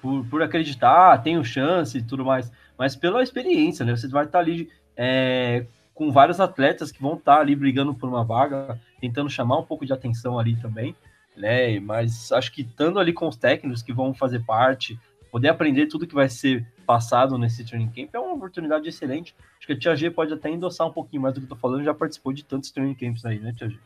por, 0.00 0.26
por 0.26 0.42
acreditar, 0.42 1.22
tenho 1.22 1.44
chance 1.44 1.96
e 1.96 2.02
tudo 2.02 2.24
mais, 2.24 2.50
mas 2.76 2.96
pela 2.96 3.22
experiência, 3.22 3.84
né? 3.84 3.94
Você 3.94 4.08
vai 4.08 4.24
estar 4.24 4.40
ali 4.40 4.68
é, 4.96 5.64
com 5.94 6.10
vários 6.10 6.40
atletas 6.40 6.90
que 6.90 7.00
vão 7.00 7.14
estar 7.14 7.38
ali 7.38 7.54
brigando 7.54 7.94
por 7.94 8.08
uma 8.08 8.24
vaga, 8.24 8.80
tentando 9.00 9.30
chamar 9.30 9.58
um 9.58 9.64
pouco 9.64 9.86
de 9.86 9.92
atenção 9.92 10.38
ali 10.38 10.56
também, 10.56 10.96
né? 11.36 11.78
Mas 11.78 12.32
acho 12.32 12.50
que 12.52 12.62
estando 12.62 12.98
ali 12.98 13.12
com 13.12 13.28
os 13.28 13.36
técnicos 13.36 13.82
que 13.82 13.92
vão 13.92 14.12
fazer 14.12 14.40
parte, 14.40 14.98
poder 15.30 15.48
aprender 15.48 15.86
tudo 15.86 16.06
que 16.06 16.14
vai 16.14 16.28
ser 16.28 16.66
passado 16.84 17.38
nesse 17.38 17.64
training 17.64 17.88
camp 17.88 18.14
é 18.14 18.18
uma 18.18 18.34
oportunidade 18.34 18.88
excelente. 18.88 19.34
Acho 19.56 19.66
que 19.66 19.72
a 19.72 19.78
Tia 19.78 19.96
G 19.96 20.10
pode 20.10 20.32
até 20.32 20.50
endossar 20.50 20.86
um 20.86 20.92
pouquinho 20.92 21.22
mais 21.22 21.34
do 21.34 21.40
que 21.40 21.44
eu 21.44 21.50
tô 21.50 21.56
falando, 21.56 21.84
já 21.84 21.94
participou 21.94 22.32
de 22.32 22.44
tantos 22.44 22.70
training 22.70 22.94
camps 22.94 23.24
aí, 23.24 23.38
né, 23.38 23.54
Tia 23.56 23.68
G? 23.68 23.78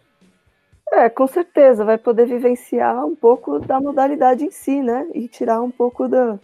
É, 0.96 1.10
com 1.10 1.26
certeza, 1.26 1.84
vai 1.84 1.98
poder 1.98 2.24
vivenciar 2.24 3.04
um 3.04 3.14
pouco 3.14 3.58
da 3.58 3.78
modalidade 3.78 4.46
em 4.46 4.50
si, 4.50 4.80
né? 4.80 5.06
E 5.14 5.28
tirar 5.28 5.60
um 5.60 5.70
pouco 5.70 6.08
da. 6.08 6.38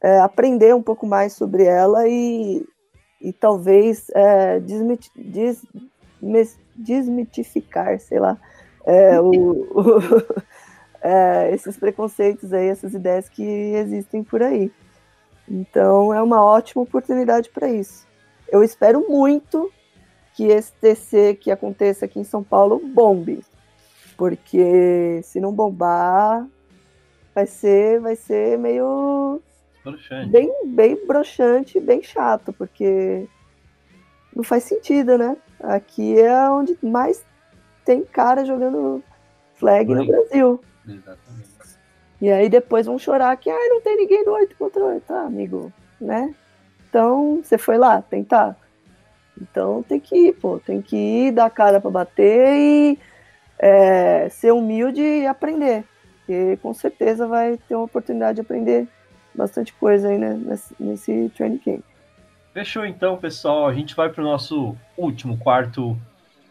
É, 0.00 0.20
aprender 0.20 0.74
um 0.74 0.82
pouco 0.82 1.06
mais 1.06 1.34
sobre 1.34 1.64
ela 1.64 2.08
e, 2.08 2.66
e 3.20 3.30
talvez 3.30 4.06
é, 4.14 4.58
desmit, 4.58 5.10
des, 5.14 5.62
mes, 6.20 6.58
desmitificar, 6.74 8.00
sei 8.00 8.18
lá, 8.18 8.38
é, 8.86 9.20
o, 9.20 9.30
o 9.30 10.02
é, 11.02 11.50
esses 11.52 11.76
preconceitos 11.76 12.54
aí, 12.54 12.68
essas 12.68 12.94
ideias 12.94 13.28
que 13.28 13.42
existem 13.42 14.24
por 14.24 14.42
aí. 14.42 14.72
Então 15.46 16.12
é 16.12 16.22
uma 16.22 16.42
ótima 16.42 16.82
oportunidade 16.82 17.50
para 17.50 17.68
isso. 17.68 18.06
Eu 18.48 18.62
espero 18.64 19.06
muito 19.10 19.70
que 20.32 20.44
esse 20.44 20.72
TC 20.72 21.34
que 21.34 21.50
aconteça 21.50 22.06
aqui 22.06 22.18
em 22.18 22.24
São 22.24 22.42
Paulo 22.42 22.78
bombe, 22.78 23.44
porque 24.16 25.20
se 25.22 25.40
não 25.40 25.52
bombar, 25.52 26.46
vai 27.34 27.46
ser, 27.46 28.00
vai 28.00 28.16
ser 28.16 28.58
meio 28.58 29.40
broxante. 29.84 30.30
bem, 30.30 30.52
bem 30.66 31.06
broxante, 31.06 31.80
bem 31.80 32.02
chato, 32.02 32.52
porque 32.52 33.26
não 34.34 34.42
faz 34.42 34.64
sentido, 34.64 35.18
né? 35.18 35.36
Aqui 35.60 36.18
é 36.20 36.50
onde 36.50 36.76
mais 36.82 37.24
tem 37.84 38.04
cara 38.04 38.44
jogando 38.44 39.02
flag 39.54 39.94
no 39.94 40.06
Brasil. 40.06 40.60
Exatamente. 40.86 41.54
E 42.20 42.30
aí 42.30 42.48
depois 42.48 42.86
vão 42.86 42.98
chorar 42.98 43.36
que 43.36 43.50
ah, 43.50 43.68
não 43.68 43.80
tem 43.80 43.96
ninguém 43.96 44.24
no 44.24 44.32
8 44.32 44.56
contra 44.56 44.82
8, 44.82 45.02
tá, 45.02 45.20
amigo, 45.22 45.72
né? 46.00 46.34
Então, 46.88 47.40
você 47.42 47.58
foi 47.58 47.76
lá 47.76 48.00
tentar. 48.00 48.56
Então 49.40 49.82
tem 49.82 49.98
que 49.98 50.28
ir, 50.28 50.32
pô, 50.34 50.60
tem 50.60 50.80
que 50.80 50.96
ir, 50.96 51.32
dar 51.32 51.50
cara 51.50 51.80
para 51.80 51.90
bater 51.90 52.54
e 52.56 52.98
é, 53.64 54.28
ser 54.28 54.52
humilde 54.52 55.00
e 55.00 55.26
aprender. 55.26 55.84
Porque 56.18 56.58
com 56.58 56.74
certeza 56.74 57.26
vai 57.26 57.56
ter 57.56 57.74
uma 57.74 57.84
oportunidade 57.84 58.36
de 58.36 58.42
aprender 58.42 58.86
bastante 59.34 59.72
coisa 59.72 60.08
aí 60.08 60.18
né, 60.18 60.38
nesse, 60.44 60.74
nesse 60.78 61.32
training 61.34 61.58
camp. 61.58 61.80
Fechou 62.52 62.84
então, 62.84 63.16
pessoal. 63.16 63.66
A 63.66 63.72
gente 63.72 63.96
vai 63.96 64.10
para 64.10 64.22
o 64.22 64.24
nosso 64.26 64.76
último 64.98 65.38
quarto, 65.38 65.96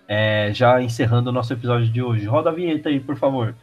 é, 0.07 0.49
já 0.53 0.81
encerrando 0.81 1.30
o 1.30 1.34
nosso 1.34 1.53
episódio 1.53 1.88
de 1.88 2.02
hoje. 2.02 2.26
Roda 2.26 2.49
a 2.49 2.53
vinheta 2.53 2.90
aí, 2.90 2.99
por 2.99 3.15
favor. 3.15 3.56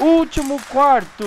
Último 0.00 0.60
quarto! 0.64 1.24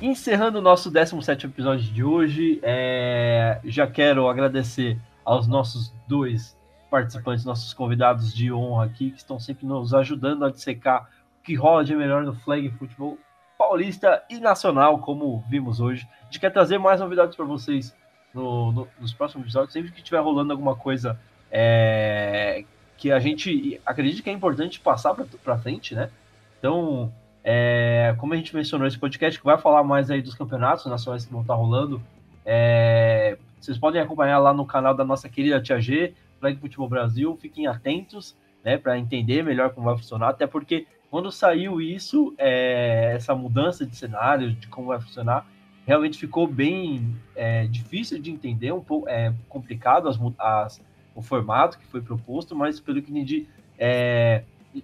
Encerrando 0.00 0.58
o 0.58 0.62
nosso 0.62 0.90
17 0.90 1.46
episódio 1.46 1.92
de 1.92 2.04
hoje, 2.04 2.60
é, 2.62 3.58
já 3.64 3.86
quero 3.86 4.28
agradecer 4.28 4.98
aos 5.24 5.46
nossos 5.46 5.92
dois 6.06 6.56
participantes, 6.90 7.44
nossos 7.44 7.72
convidados 7.72 8.34
de 8.34 8.52
honra 8.52 8.84
aqui, 8.84 9.10
que 9.10 9.18
estão 9.18 9.40
sempre 9.40 9.66
nos 9.66 9.94
ajudando 9.94 10.44
a 10.44 10.50
dissecar 10.50 11.08
o 11.40 11.42
que 11.42 11.54
rola 11.54 11.84
de 11.84 11.94
melhor 11.96 12.22
no 12.22 12.34
flag 12.34 12.68
futebol 12.72 13.18
paulista 13.56 14.22
e 14.28 14.38
nacional, 14.38 14.98
como 14.98 15.42
vimos 15.48 15.80
hoje. 15.80 16.06
A 16.20 16.24
gente 16.24 16.40
quer 16.40 16.50
trazer 16.50 16.78
mais 16.78 17.00
novidades 17.00 17.36
para 17.36 17.44
vocês 17.44 17.94
no, 18.34 18.72
no, 18.72 18.88
nos 18.98 19.14
próximos 19.14 19.44
episódios, 19.44 19.72
sempre 19.72 19.92
que 19.92 19.98
estiver 19.98 20.20
rolando 20.20 20.52
alguma 20.52 20.74
coisa 20.74 21.18
é, 21.50 22.64
que 22.96 23.12
a 23.12 23.18
gente 23.18 23.80
acredita 23.86 24.22
que 24.22 24.30
é 24.30 24.32
importante 24.32 24.80
passar 24.80 25.14
para 25.14 25.58
frente, 25.58 25.94
né? 25.94 26.10
Então, 26.58 27.12
é, 27.44 28.14
como 28.18 28.34
a 28.34 28.36
gente 28.36 28.54
mencionou 28.54 28.86
esse 28.86 28.98
podcast, 28.98 29.38
que 29.38 29.44
vai 29.44 29.58
falar 29.58 29.82
mais 29.82 30.10
aí 30.10 30.22
dos 30.22 30.34
campeonatos 30.34 30.86
nacionais 30.86 31.24
que 31.24 31.32
vão 31.32 31.42
estar 31.42 31.54
rolando, 31.54 32.02
é, 32.44 33.38
vocês 33.62 33.78
podem 33.78 34.00
acompanhar 34.00 34.38
lá 34.38 34.52
no 34.52 34.66
canal 34.66 34.92
da 34.92 35.04
nossa 35.04 35.28
querida 35.28 35.62
Tia 35.62 35.80
G, 35.80 36.14
Flag 36.40 36.58
Futebol 36.58 36.88
Brasil. 36.88 37.36
Fiquem 37.40 37.68
atentos, 37.68 38.36
né, 38.64 38.76
para 38.76 38.98
entender 38.98 39.44
melhor 39.44 39.70
como 39.70 39.86
vai 39.86 39.96
funcionar, 39.96 40.30
até 40.30 40.48
porque 40.48 40.86
quando 41.08 41.30
saiu 41.30 41.80
isso, 41.80 42.34
é, 42.38 43.12
essa 43.14 43.34
mudança 43.34 43.86
de 43.86 43.94
cenário, 43.94 44.52
de 44.52 44.66
como 44.66 44.88
vai 44.88 45.00
funcionar, 45.00 45.46
realmente 45.86 46.18
ficou 46.18 46.46
bem 46.46 47.16
é, 47.36 47.66
difícil 47.66 48.20
de 48.20 48.32
entender, 48.32 48.72
um 48.72 48.80
pouco 48.80 49.08
é, 49.08 49.32
complicado 49.48 50.08
as, 50.08 50.18
as, 50.38 50.82
o 51.14 51.22
formato 51.22 51.78
que 51.78 51.86
foi 51.86 52.00
proposto, 52.00 52.56
mas 52.56 52.80
pelo 52.80 53.00
que 53.00 53.10
entendi, 53.10 53.46
é, 53.78 54.42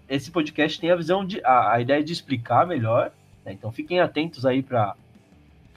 esse 0.08 0.30
podcast 0.30 0.80
tem 0.80 0.90
a 0.90 0.96
visão 0.96 1.24
de 1.24 1.40
a, 1.44 1.72
a 1.72 1.80
ideia 1.80 2.04
de 2.04 2.12
explicar 2.12 2.66
melhor, 2.66 3.10
né? 3.44 3.52
então 3.52 3.72
fiquem 3.72 3.98
atentos 3.98 4.46
aí 4.46 4.62
para 4.62 4.94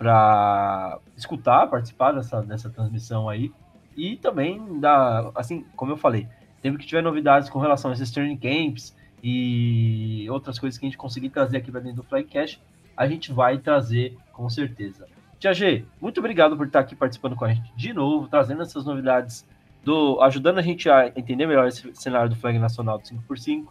para 0.02 0.98
escutar, 1.16 1.68
participar 1.68 2.12
dessa, 2.12 2.42
dessa 2.42 2.72
transmissão 2.72 3.30
aí. 3.30 3.52
E 3.96 4.16
também 4.16 4.80
da, 4.80 5.32
assim, 5.36 5.64
como 5.76 5.92
eu 5.92 5.98
falei, 5.98 6.28
sempre 6.60 6.80
que 6.80 6.88
tiver 6.88 7.04
novidades 7.04 7.52
com 7.52 7.60
relação 7.60 7.92
a 7.92 7.94
esses 7.94 8.10
training 8.10 8.38
camps 8.38 8.96
e 9.24 10.26
outras 10.32 10.58
coisas 10.58 10.80
que 10.80 10.88
a 10.88 10.90
gente 10.90 10.98
conseguir 10.98 11.30
trazer 11.30 11.58
aqui 11.58 11.72
para 11.72 11.82
dentro 11.82 11.98
do 11.98 12.04
Flycast, 12.04 12.60
a 12.98 13.08
gente 13.08 13.32
vai 13.32 13.60
trazer 13.60 14.18
com 14.34 14.50
certeza. 14.50 15.08
Tia 15.38 15.54
G, 15.54 15.86
muito 16.02 16.20
obrigado 16.20 16.58
por 16.58 16.66
estar 16.66 16.80
aqui 16.80 16.96
participando 16.96 17.36
com 17.36 17.46
a 17.46 17.54
gente 17.54 17.72
de 17.76 17.94
novo, 17.94 18.28
trazendo 18.28 18.64
essas 18.64 18.84
novidades, 18.84 19.48
do, 19.84 20.20
ajudando 20.22 20.58
a 20.58 20.64
gente 20.64 20.90
a 20.90 21.10
entender 21.10 21.46
melhor 21.46 21.68
esse 21.68 21.94
cenário 21.94 22.30
do 22.32 22.36
Flag 22.36 22.58
Nacional 22.58 22.98
do 22.98 23.04
5x5 23.04 23.68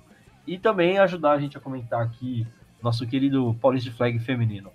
e 0.47 0.57
também 0.59 0.97
ajudar 0.98 1.32
a 1.32 1.40
gente 1.40 1.57
a 1.57 1.61
comentar 1.61 2.01
aqui 2.01 2.47
nosso 2.81 3.05
querido 3.05 3.52
Paulista 3.61 3.90
Flag 3.90 4.16
feminino. 4.20 4.70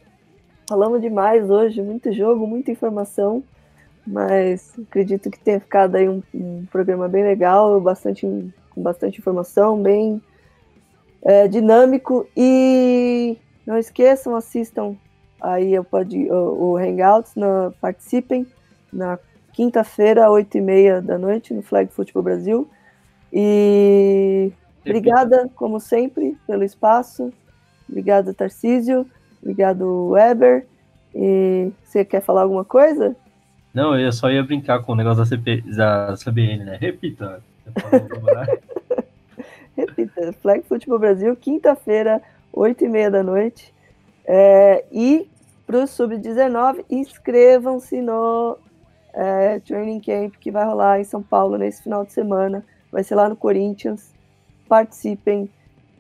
Falamos 0.67 0.99
demais 0.99 1.47
hoje, 1.47 1.79
muito 1.81 2.11
jogo, 2.11 2.47
muita 2.47 2.71
informação, 2.71 3.43
mas 4.05 4.73
acredito 4.79 5.29
que 5.29 5.39
tenha 5.39 5.59
ficado 5.59 5.95
aí 5.95 6.09
um, 6.09 6.23
um 6.33 6.65
programa 6.71 7.07
bem 7.07 7.23
legal, 7.23 7.79
bastante, 7.79 8.25
com 8.71 8.81
bastante 8.81 9.19
informação, 9.19 9.79
bem 9.79 10.19
é, 11.21 11.47
dinâmico. 11.47 12.27
E 12.35 13.37
não 13.65 13.77
esqueçam, 13.77 14.35
assistam 14.35 14.95
aí 15.39 15.77
o, 15.77 15.85
o, 16.31 16.77
Hangouts, 16.77 17.35
na, 17.35 17.71
participem 17.79 18.47
na 18.91 19.19
quinta-feira, 19.53 20.31
oito 20.31 20.57
e 20.57 20.61
meia 20.61 20.99
da 20.99 21.19
noite, 21.19 21.53
no 21.53 21.61
Flag 21.61 21.93
Futebol 21.93 22.23
Brasil. 22.23 22.67
E 23.31 24.51
obrigada, 24.83 25.47
como 25.55 25.79
sempre, 25.79 26.35
pelo 26.47 26.63
espaço. 26.63 27.31
Obrigada, 27.87 28.33
Tarcísio. 28.33 29.05
Obrigado, 29.45 30.09
Weber. 30.09 30.65
E 31.13 31.71
você 31.83 32.03
quer 32.03 32.21
falar 32.21 32.41
alguma 32.41 32.65
coisa? 32.65 33.15
Não, 33.71 33.97
eu 33.97 34.11
só 34.11 34.31
ia 34.31 34.43
brincar 34.43 34.81
com 34.81 34.93
o 34.93 34.95
negócio 34.95 35.23
da, 35.23 35.25
CP, 35.25 35.61
da 35.61 36.15
CBN, 36.17 36.65
né? 36.65 36.77
Repita. 36.81 37.43
Repita. 39.77 40.33
Flag 40.41 40.63
Futebol 40.63 40.97
Brasil, 40.97 41.35
quinta-feira, 41.35 42.21
8 42.51 42.85
e 42.85 42.89
meia 42.89 43.11
da 43.11 43.21
noite. 43.21 43.71
É, 44.25 44.83
e 44.91 45.29
para 45.67 45.83
o 45.83 45.87
Sub-19, 45.87 46.83
inscrevam-se 46.89 48.01
no 48.01 48.57
é, 49.13 49.59
Training 49.59 49.99
Camp 49.99 50.33
que 50.39 50.49
vai 50.49 50.65
rolar 50.65 50.99
em 50.99 51.03
São 51.03 51.21
Paulo 51.21 51.57
nesse 51.57 51.83
final 51.83 52.03
de 52.03 52.13
semana. 52.13 52.65
Vai 52.91 53.03
ser 53.03 53.13
lá 53.13 53.29
no 53.29 53.35
Corinthians. 53.35 54.11
Participem, 54.67 55.47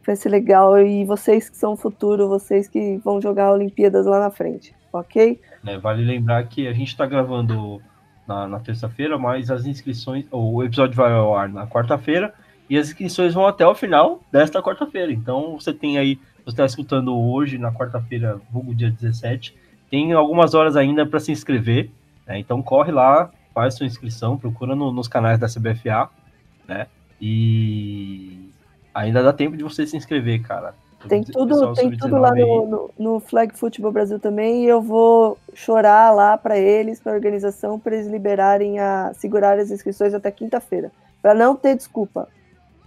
vai 0.05 0.15
ser 0.15 0.29
legal. 0.29 0.77
E 0.79 1.03
vocês 1.05 1.49
que 1.49 1.57
são 1.57 1.73
o 1.73 1.77
futuro, 1.77 2.27
vocês 2.27 2.67
que 2.67 2.97
vão 3.03 3.21
jogar 3.21 3.51
Olimpíadas 3.51 4.05
lá 4.05 4.19
na 4.19 4.29
frente, 4.29 4.75
ok? 4.91 5.39
É, 5.65 5.77
vale 5.77 6.03
lembrar 6.03 6.43
que 6.47 6.67
a 6.67 6.73
gente 6.73 6.89
está 6.89 7.05
gravando 7.05 7.81
na, 8.27 8.47
na 8.47 8.59
terça-feira, 8.59 9.17
mas 9.17 9.49
as 9.49 9.65
inscrições, 9.65 10.25
o 10.31 10.63
episódio 10.63 10.95
vai 10.95 11.11
ao 11.11 11.35
ar 11.35 11.49
na 11.49 11.67
quarta-feira 11.67 12.33
e 12.69 12.77
as 12.77 12.87
inscrições 12.87 13.33
vão 13.33 13.45
até 13.45 13.65
o 13.65 13.75
final 13.75 14.21
desta 14.31 14.61
quarta-feira. 14.61 15.11
Então 15.11 15.59
você 15.59 15.73
tem 15.73 15.97
aí, 15.97 16.19
você 16.43 16.51
está 16.51 16.65
escutando 16.65 17.15
hoje, 17.15 17.57
na 17.57 17.71
quarta-feira, 17.71 18.39
vulgo 18.51 18.73
dia 18.73 18.89
17, 18.89 19.55
tem 19.89 20.13
algumas 20.13 20.53
horas 20.53 20.75
ainda 20.75 21.05
para 21.05 21.19
se 21.19 21.31
inscrever. 21.31 21.89
Né? 22.25 22.39
Então 22.39 22.61
corre 22.61 22.91
lá, 22.91 23.29
faz 23.53 23.75
sua 23.75 23.85
inscrição, 23.85 24.37
procura 24.37 24.75
no, 24.75 24.91
nos 24.91 25.07
canais 25.07 25.39
da 25.39 25.47
CBFA, 25.47 26.09
né? 26.67 26.87
E 27.21 28.49
ainda 28.95 29.21
dá 29.21 29.33
tempo 29.33 29.57
de 29.57 29.63
você 29.63 29.85
se 29.85 29.97
inscrever, 29.97 30.41
cara. 30.41 30.73
Tem 31.07 31.23
tudo, 31.23 31.73
tem 31.73 31.95
tudo 31.95 32.17
lá 32.17 32.33
no, 32.33 32.65
no, 32.65 32.91
no, 32.97 33.19
Flag 33.19 33.55
Football 33.55 33.91
Brasil 33.91 34.19
também, 34.19 34.63
e 34.63 34.67
eu 34.67 34.81
vou 34.81 35.37
chorar 35.53 36.11
lá 36.11 36.35
para 36.35 36.57
eles, 36.57 36.99
para 36.99 37.11
a 37.11 37.15
organização, 37.15 37.79
para 37.79 37.95
eles 37.95 38.07
liberarem 38.07 38.79
a 38.79 39.11
segurar 39.13 39.59
as 39.59 39.69
inscrições 39.69 40.15
até 40.15 40.31
quinta-feira, 40.31 40.91
para 41.21 41.35
não 41.35 41.55
ter 41.55 41.75
desculpa. 41.75 42.27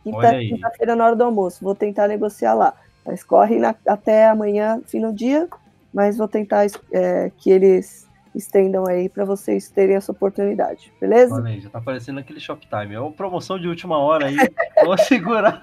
Quinta-feira 0.02 0.70
quinta 0.78 0.96
na 0.96 1.04
hora 1.04 1.14
do 1.14 1.22
almoço, 1.22 1.62
vou 1.62 1.76
tentar 1.76 2.08
negociar 2.08 2.54
lá. 2.54 2.74
Mas 3.06 3.22
corre 3.22 3.58
na, 3.58 3.74
até 3.86 4.26
amanhã, 4.26 4.80
fim 4.84 5.00
do 5.00 5.12
dia, 5.12 5.48
mas 5.94 6.16
vou 6.16 6.26
tentar 6.26 6.66
é, 6.92 7.30
que 7.36 7.50
eles 7.50 8.08
estendam 8.34 8.86
aí 8.86 9.08
para 9.08 9.24
vocês 9.24 9.68
terem 9.70 9.96
essa 9.96 10.12
oportunidade, 10.12 10.92
beleza? 11.00 11.34
Olha 11.34 11.48
aí, 11.48 11.60
já 11.60 11.70
tá 11.70 11.78
aparecendo 11.78 12.18
aquele 12.18 12.40
Shoptime. 12.40 12.94
É 12.94 13.00
uma 13.00 13.12
promoção 13.12 13.58
de 13.58 13.68
última 13.68 13.98
hora 13.98 14.26
aí. 14.26 14.36
Vou 14.84 14.96
segurar. 14.98 15.60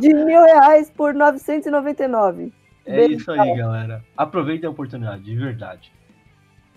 De 0.00 0.12
mil 0.12 0.42
reais 0.42 0.90
por 0.90 1.14
999. 1.14 2.52
É 2.86 2.96
Bem 2.96 3.12
isso 3.12 3.30
aí, 3.30 3.56
galera. 3.56 4.04
Aproveitem 4.16 4.66
a 4.66 4.70
oportunidade, 4.70 5.22
de 5.22 5.34
verdade. 5.34 5.92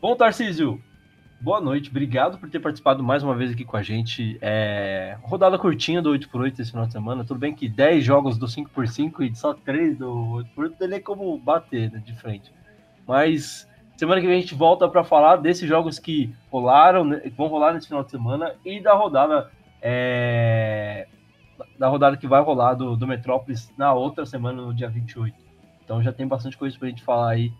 Bom, 0.01 0.15
Tarcísio, 0.15 0.81
boa 1.41 1.59
noite. 1.59 1.89
Obrigado 1.89 2.37
por 2.37 2.49
ter 2.49 2.59
participado 2.59 3.03
mais 3.03 3.23
uma 3.23 3.35
vez 3.35 3.51
aqui 3.51 3.65
com 3.65 3.75
a 3.75 3.83
gente. 3.83 4.37
É... 4.41 5.17
Rodada 5.23 5.57
curtinha 5.57 6.01
do 6.01 6.11
8x8 6.11 6.59
esse 6.59 6.71
final 6.71 6.85
de 6.85 6.93
semana. 6.93 7.25
Tudo 7.25 7.39
bem 7.39 7.53
que 7.53 7.67
10 7.67 8.03
jogos 8.03 8.37
do 8.37 8.45
5x5 8.45 9.31
e 9.31 9.35
só 9.35 9.53
3 9.53 9.97
do 9.97 10.43
8x8 10.55 10.73
não 10.79 10.89
tem 10.89 11.01
como 11.01 11.37
bater 11.37 11.91
né, 11.91 12.01
de 12.05 12.15
frente. 12.15 12.53
Mas 13.05 13.67
semana 13.97 14.21
que 14.21 14.27
vem 14.27 14.37
a 14.37 14.41
gente 14.41 14.55
volta 14.55 14.87
para 14.87 15.03
falar 15.03 15.37
desses 15.37 15.67
jogos 15.67 15.99
que 15.99 16.33
rolaram, 16.49 17.03
né, 17.03 17.19
que 17.19 17.29
vão 17.31 17.47
rolar 17.47 17.73
nesse 17.73 17.87
final 17.87 18.03
de 18.03 18.11
semana 18.11 18.53
e 18.63 18.79
da 18.79 18.93
rodada 18.93 19.51
é 19.81 21.07
da 21.77 21.87
rodada 21.87 22.17
que 22.17 22.27
vai 22.27 22.41
rolar 22.41 22.73
do, 22.73 22.95
do 22.95 23.07
Metrópolis 23.07 23.71
na 23.77 23.93
outra 23.93 24.25
semana, 24.25 24.61
no 24.61 24.73
dia 24.73 24.89
28. 24.89 25.35
Então 25.83 26.01
já 26.01 26.11
tem 26.11 26.27
bastante 26.27 26.57
coisa 26.57 26.77
pra 26.77 26.89
gente 26.89 27.03
falar 27.03 27.31
aí 27.31 27.51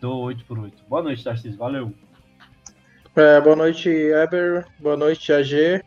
do 0.00 0.10
8x8. 0.10 0.72
Boa 0.88 1.02
noite, 1.02 1.22
Tarcísio. 1.24 1.58
Valeu. 1.58 1.92
É, 3.14 3.40
boa 3.40 3.56
noite, 3.56 3.88
Eber. 3.88 4.66
Boa 4.78 4.96
noite, 4.96 5.32
AG. 5.32 5.82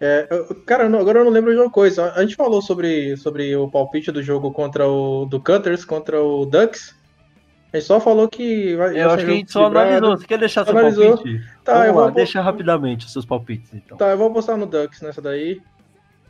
É, 0.00 0.28
cara, 0.64 0.86
agora 0.86 1.18
eu 1.18 1.24
não 1.24 1.32
lembro 1.32 1.52
de 1.52 1.58
uma 1.58 1.70
coisa. 1.70 2.12
A 2.12 2.20
gente 2.22 2.36
falou 2.36 2.62
sobre, 2.62 3.16
sobre 3.16 3.54
o 3.56 3.68
palpite 3.68 4.12
do 4.12 4.22
jogo 4.22 4.52
contra 4.52 4.86
o 4.86 5.26
do 5.26 5.40
Cutters 5.40 5.84
contra 5.84 6.22
o 6.22 6.46
Ducks. 6.46 6.96
A 7.72 7.76
gente 7.76 7.86
só 7.86 8.00
falou 8.00 8.28
que. 8.28 8.70
Eu 8.70 9.10
acho 9.10 9.24
que 9.24 9.30
a 9.30 9.34
gente 9.34 9.52
só 9.52 9.66
analisou. 9.66 10.16
Você 10.16 10.26
quer 10.26 10.38
deixar 10.38 10.64
seu 10.64 10.76
analisou. 10.76 11.16
palpite? 11.16 11.44
Tá, 11.64 11.72
Vamos 11.72 11.86
eu 11.88 11.94
lá, 11.94 12.02
vou... 12.04 12.12
deixa 12.12 12.40
rapidamente 12.40 13.06
os 13.06 13.12
seus 13.12 13.26
palpites, 13.26 13.74
então. 13.74 13.98
Tá, 13.98 14.10
eu 14.10 14.16
vou 14.16 14.32
postar 14.32 14.56
no 14.56 14.66
Ducks 14.66 15.02
nessa 15.02 15.20
daí. 15.20 15.60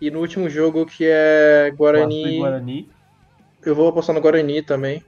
E 0.00 0.10
no 0.10 0.20
último 0.20 0.48
jogo, 0.48 0.86
que 0.86 1.04
é 1.06 1.72
Guarani. 1.76 2.38
Guarani. 2.38 2.90
Eu 3.64 3.74
vou 3.74 3.88
apostar 3.88 4.14
no 4.14 4.20
Guarani 4.20 4.62
também. 4.62 5.02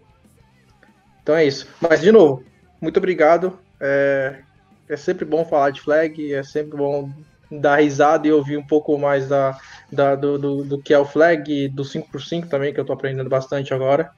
Então 1.22 1.36
é 1.36 1.44
isso. 1.44 1.68
Mas, 1.80 2.00
de 2.00 2.10
novo, 2.10 2.44
muito 2.80 2.96
obrigado. 2.96 3.58
É, 3.80 4.40
é 4.88 4.96
sempre 4.96 5.24
bom 5.24 5.44
falar 5.44 5.70
de 5.70 5.80
flag, 5.80 6.34
é 6.34 6.42
sempre 6.42 6.76
bom 6.76 7.10
dar 7.50 7.76
risada 7.76 8.26
e 8.26 8.32
ouvir 8.32 8.56
um 8.56 8.66
pouco 8.66 8.96
mais 8.98 9.28
da, 9.28 9.58
da 9.90 10.14
do, 10.14 10.38
do, 10.38 10.64
do, 10.64 10.82
que 10.82 10.94
é 10.94 10.98
o 10.98 11.04
flag, 11.04 11.68
do 11.68 11.82
5x5 11.82 12.48
também, 12.48 12.72
que 12.72 12.80
eu 12.80 12.84
tô 12.84 12.92
aprendendo 12.92 13.30
bastante 13.30 13.72
agora. 13.72 14.10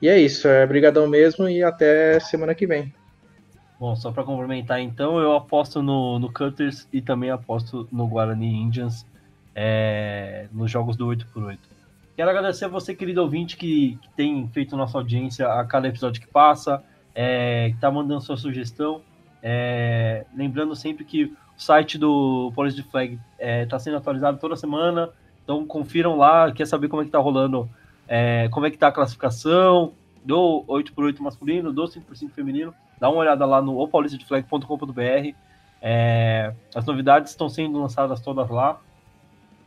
E 0.00 0.08
é 0.08 0.18
isso, 0.18 0.48
é 0.48 0.66
brigadão 0.66 1.06
mesmo 1.06 1.48
e 1.48 1.62
até 1.62 2.18
semana 2.20 2.54
que 2.54 2.66
vem. 2.66 2.92
Bom, 3.78 3.96
só 3.96 4.12
para 4.12 4.24
complementar 4.24 4.80
então, 4.80 5.18
eu 5.18 5.34
aposto 5.34 5.82
no, 5.82 6.18
no 6.18 6.32
Cutters 6.32 6.86
e 6.92 7.00
também 7.00 7.30
aposto 7.30 7.88
no 7.90 8.06
Guarani 8.06 8.62
Indians 8.62 9.06
é, 9.54 10.46
nos 10.52 10.70
jogos 10.70 10.96
do 10.96 11.06
8x8. 11.06 11.58
Quero 12.16 12.30
agradecer 12.30 12.66
a 12.66 12.68
você, 12.68 12.94
querido 12.94 13.22
ouvinte, 13.22 13.56
que, 13.56 13.98
que 14.02 14.10
tem 14.10 14.46
feito 14.48 14.76
nossa 14.76 14.98
audiência 14.98 15.46
a 15.48 15.64
cada 15.64 15.88
episódio 15.88 16.20
que 16.20 16.28
passa, 16.28 16.82
é, 17.14 17.68
que 17.70 17.76
está 17.76 17.90
mandando 17.90 18.20
sua 18.20 18.36
sugestão. 18.36 19.00
É, 19.42 20.26
lembrando 20.36 20.76
sempre 20.76 21.04
que 21.04 21.24
o 21.24 21.34
site 21.56 21.96
do 21.96 22.52
Police 22.54 22.76
de 22.76 22.82
Flag 22.82 23.18
está 23.38 23.76
é, 23.76 23.78
sendo 23.78 23.96
atualizado 23.96 24.38
toda 24.38 24.54
semana, 24.54 25.08
então 25.42 25.66
confiram 25.66 26.16
lá, 26.16 26.52
quer 26.52 26.66
saber 26.66 26.88
como 26.88 27.00
é 27.00 27.04
que 27.04 27.08
está 27.08 27.18
rolando, 27.18 27.68
é, 28.06 28.48
como 28.50 28.66
é 28.66 28.70
que 28.70 28.76
está 28.76 28.88
a 28.88 28.92
classificação 28.92 29.92
do 30.22 30.62
8x8 30.68 31.20
masculino, 31.20 31.72
do 31.72 31.84
5x5 31.84 32.30
feminino, 32.30 32.74
dá 33.00 33.08
uma 33.08 33.20
olhada 33.20 33.46
lá 33.46 33.62
no 33.62 33.80
opolicedeflag.com.br. 33.80 35.34
É, 35.82 36.52
as 36.74 36.84
novidades 36.84 37.30
estão 37.30 37.48
sendo 37.48 37.80
lançadas 37.80 38.20
todas 38.20 38.50
lá 38.50 38.78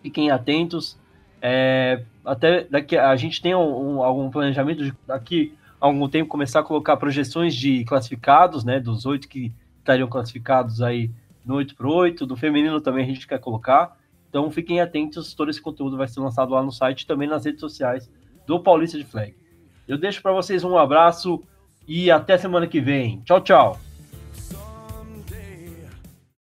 fiquem 0.04 0.30
atentos. 0.30 1.00
É, 1.42 2.04
até 2.24 2.66
daqui 2.66 2.96
a 2.96 3.16
gente 3.16 3.42
tem 3.42 3.56
um, 3.56 3.96
um, 3.96 4.04
algum 4.04 4.30
planejamento 4.30 4.84
de 4.84 4.94
daqui 5.08 5.54
a 5.82 5.88
algum 5.88 6.08
tempo 6.08 6.30
começar 6.30 6.60
a 6.60 6.64
colocar 6.64 6.96
projeções 6.98 7.56
de 7.56 7.84
classificados, 7.86 8.64
né? 8.64 8.80
Dos 8.80 9.06
oito 9.06 9.28
que 9.28 9.52
estariam 9.80 10.08
classificados 10.08 10.82
aí 10.82 11.10
no 11.46 11.56
8 11.56 11.76
para 11.76 11.90
8, 11.90 12.26
do 12.26 12.38
feminino 12.38 12.80
também 12.80 13.04
a 13.04 13.08
gente 13.08 13.28
quer 13.28 13.40
colocar. 13.40 13.98
Então 14.30 14.50
fiquem 14.50 14.80
atentos, 14.80 15.34
todo 15.34 15.50
esse 15.50 15.62
conteúdo 15.62 15.98
vai 15.98 16.08
ser 16.08 16.20
lançado 16.20 16.54
lá 16.54 16.64
no 16.64 16.72
site 16.72 17.02
e 17.02 17.08
também 17.08 17.28
nas 17.28 17.46
redes 17.46 17.60
sociais 17.60 18.10
do 18.48 18.60
Paulista 18.60 18.98
de 18.98 19.04
Flag. 19.04 19.36
Eu 19.88 19.98
deixo 19.98 20.22
para 20.22 20.32
vocês 20.32 20.64
um 20.64 20.78
abraço 20.78 21.44
e 21.88 22.10
até 22.10 22.38
semana 22.38 22.66
que 22.66 22.80
vem. 22.80 23.22
Tchau, 23.26 23.42
tchau. 23.42 23.83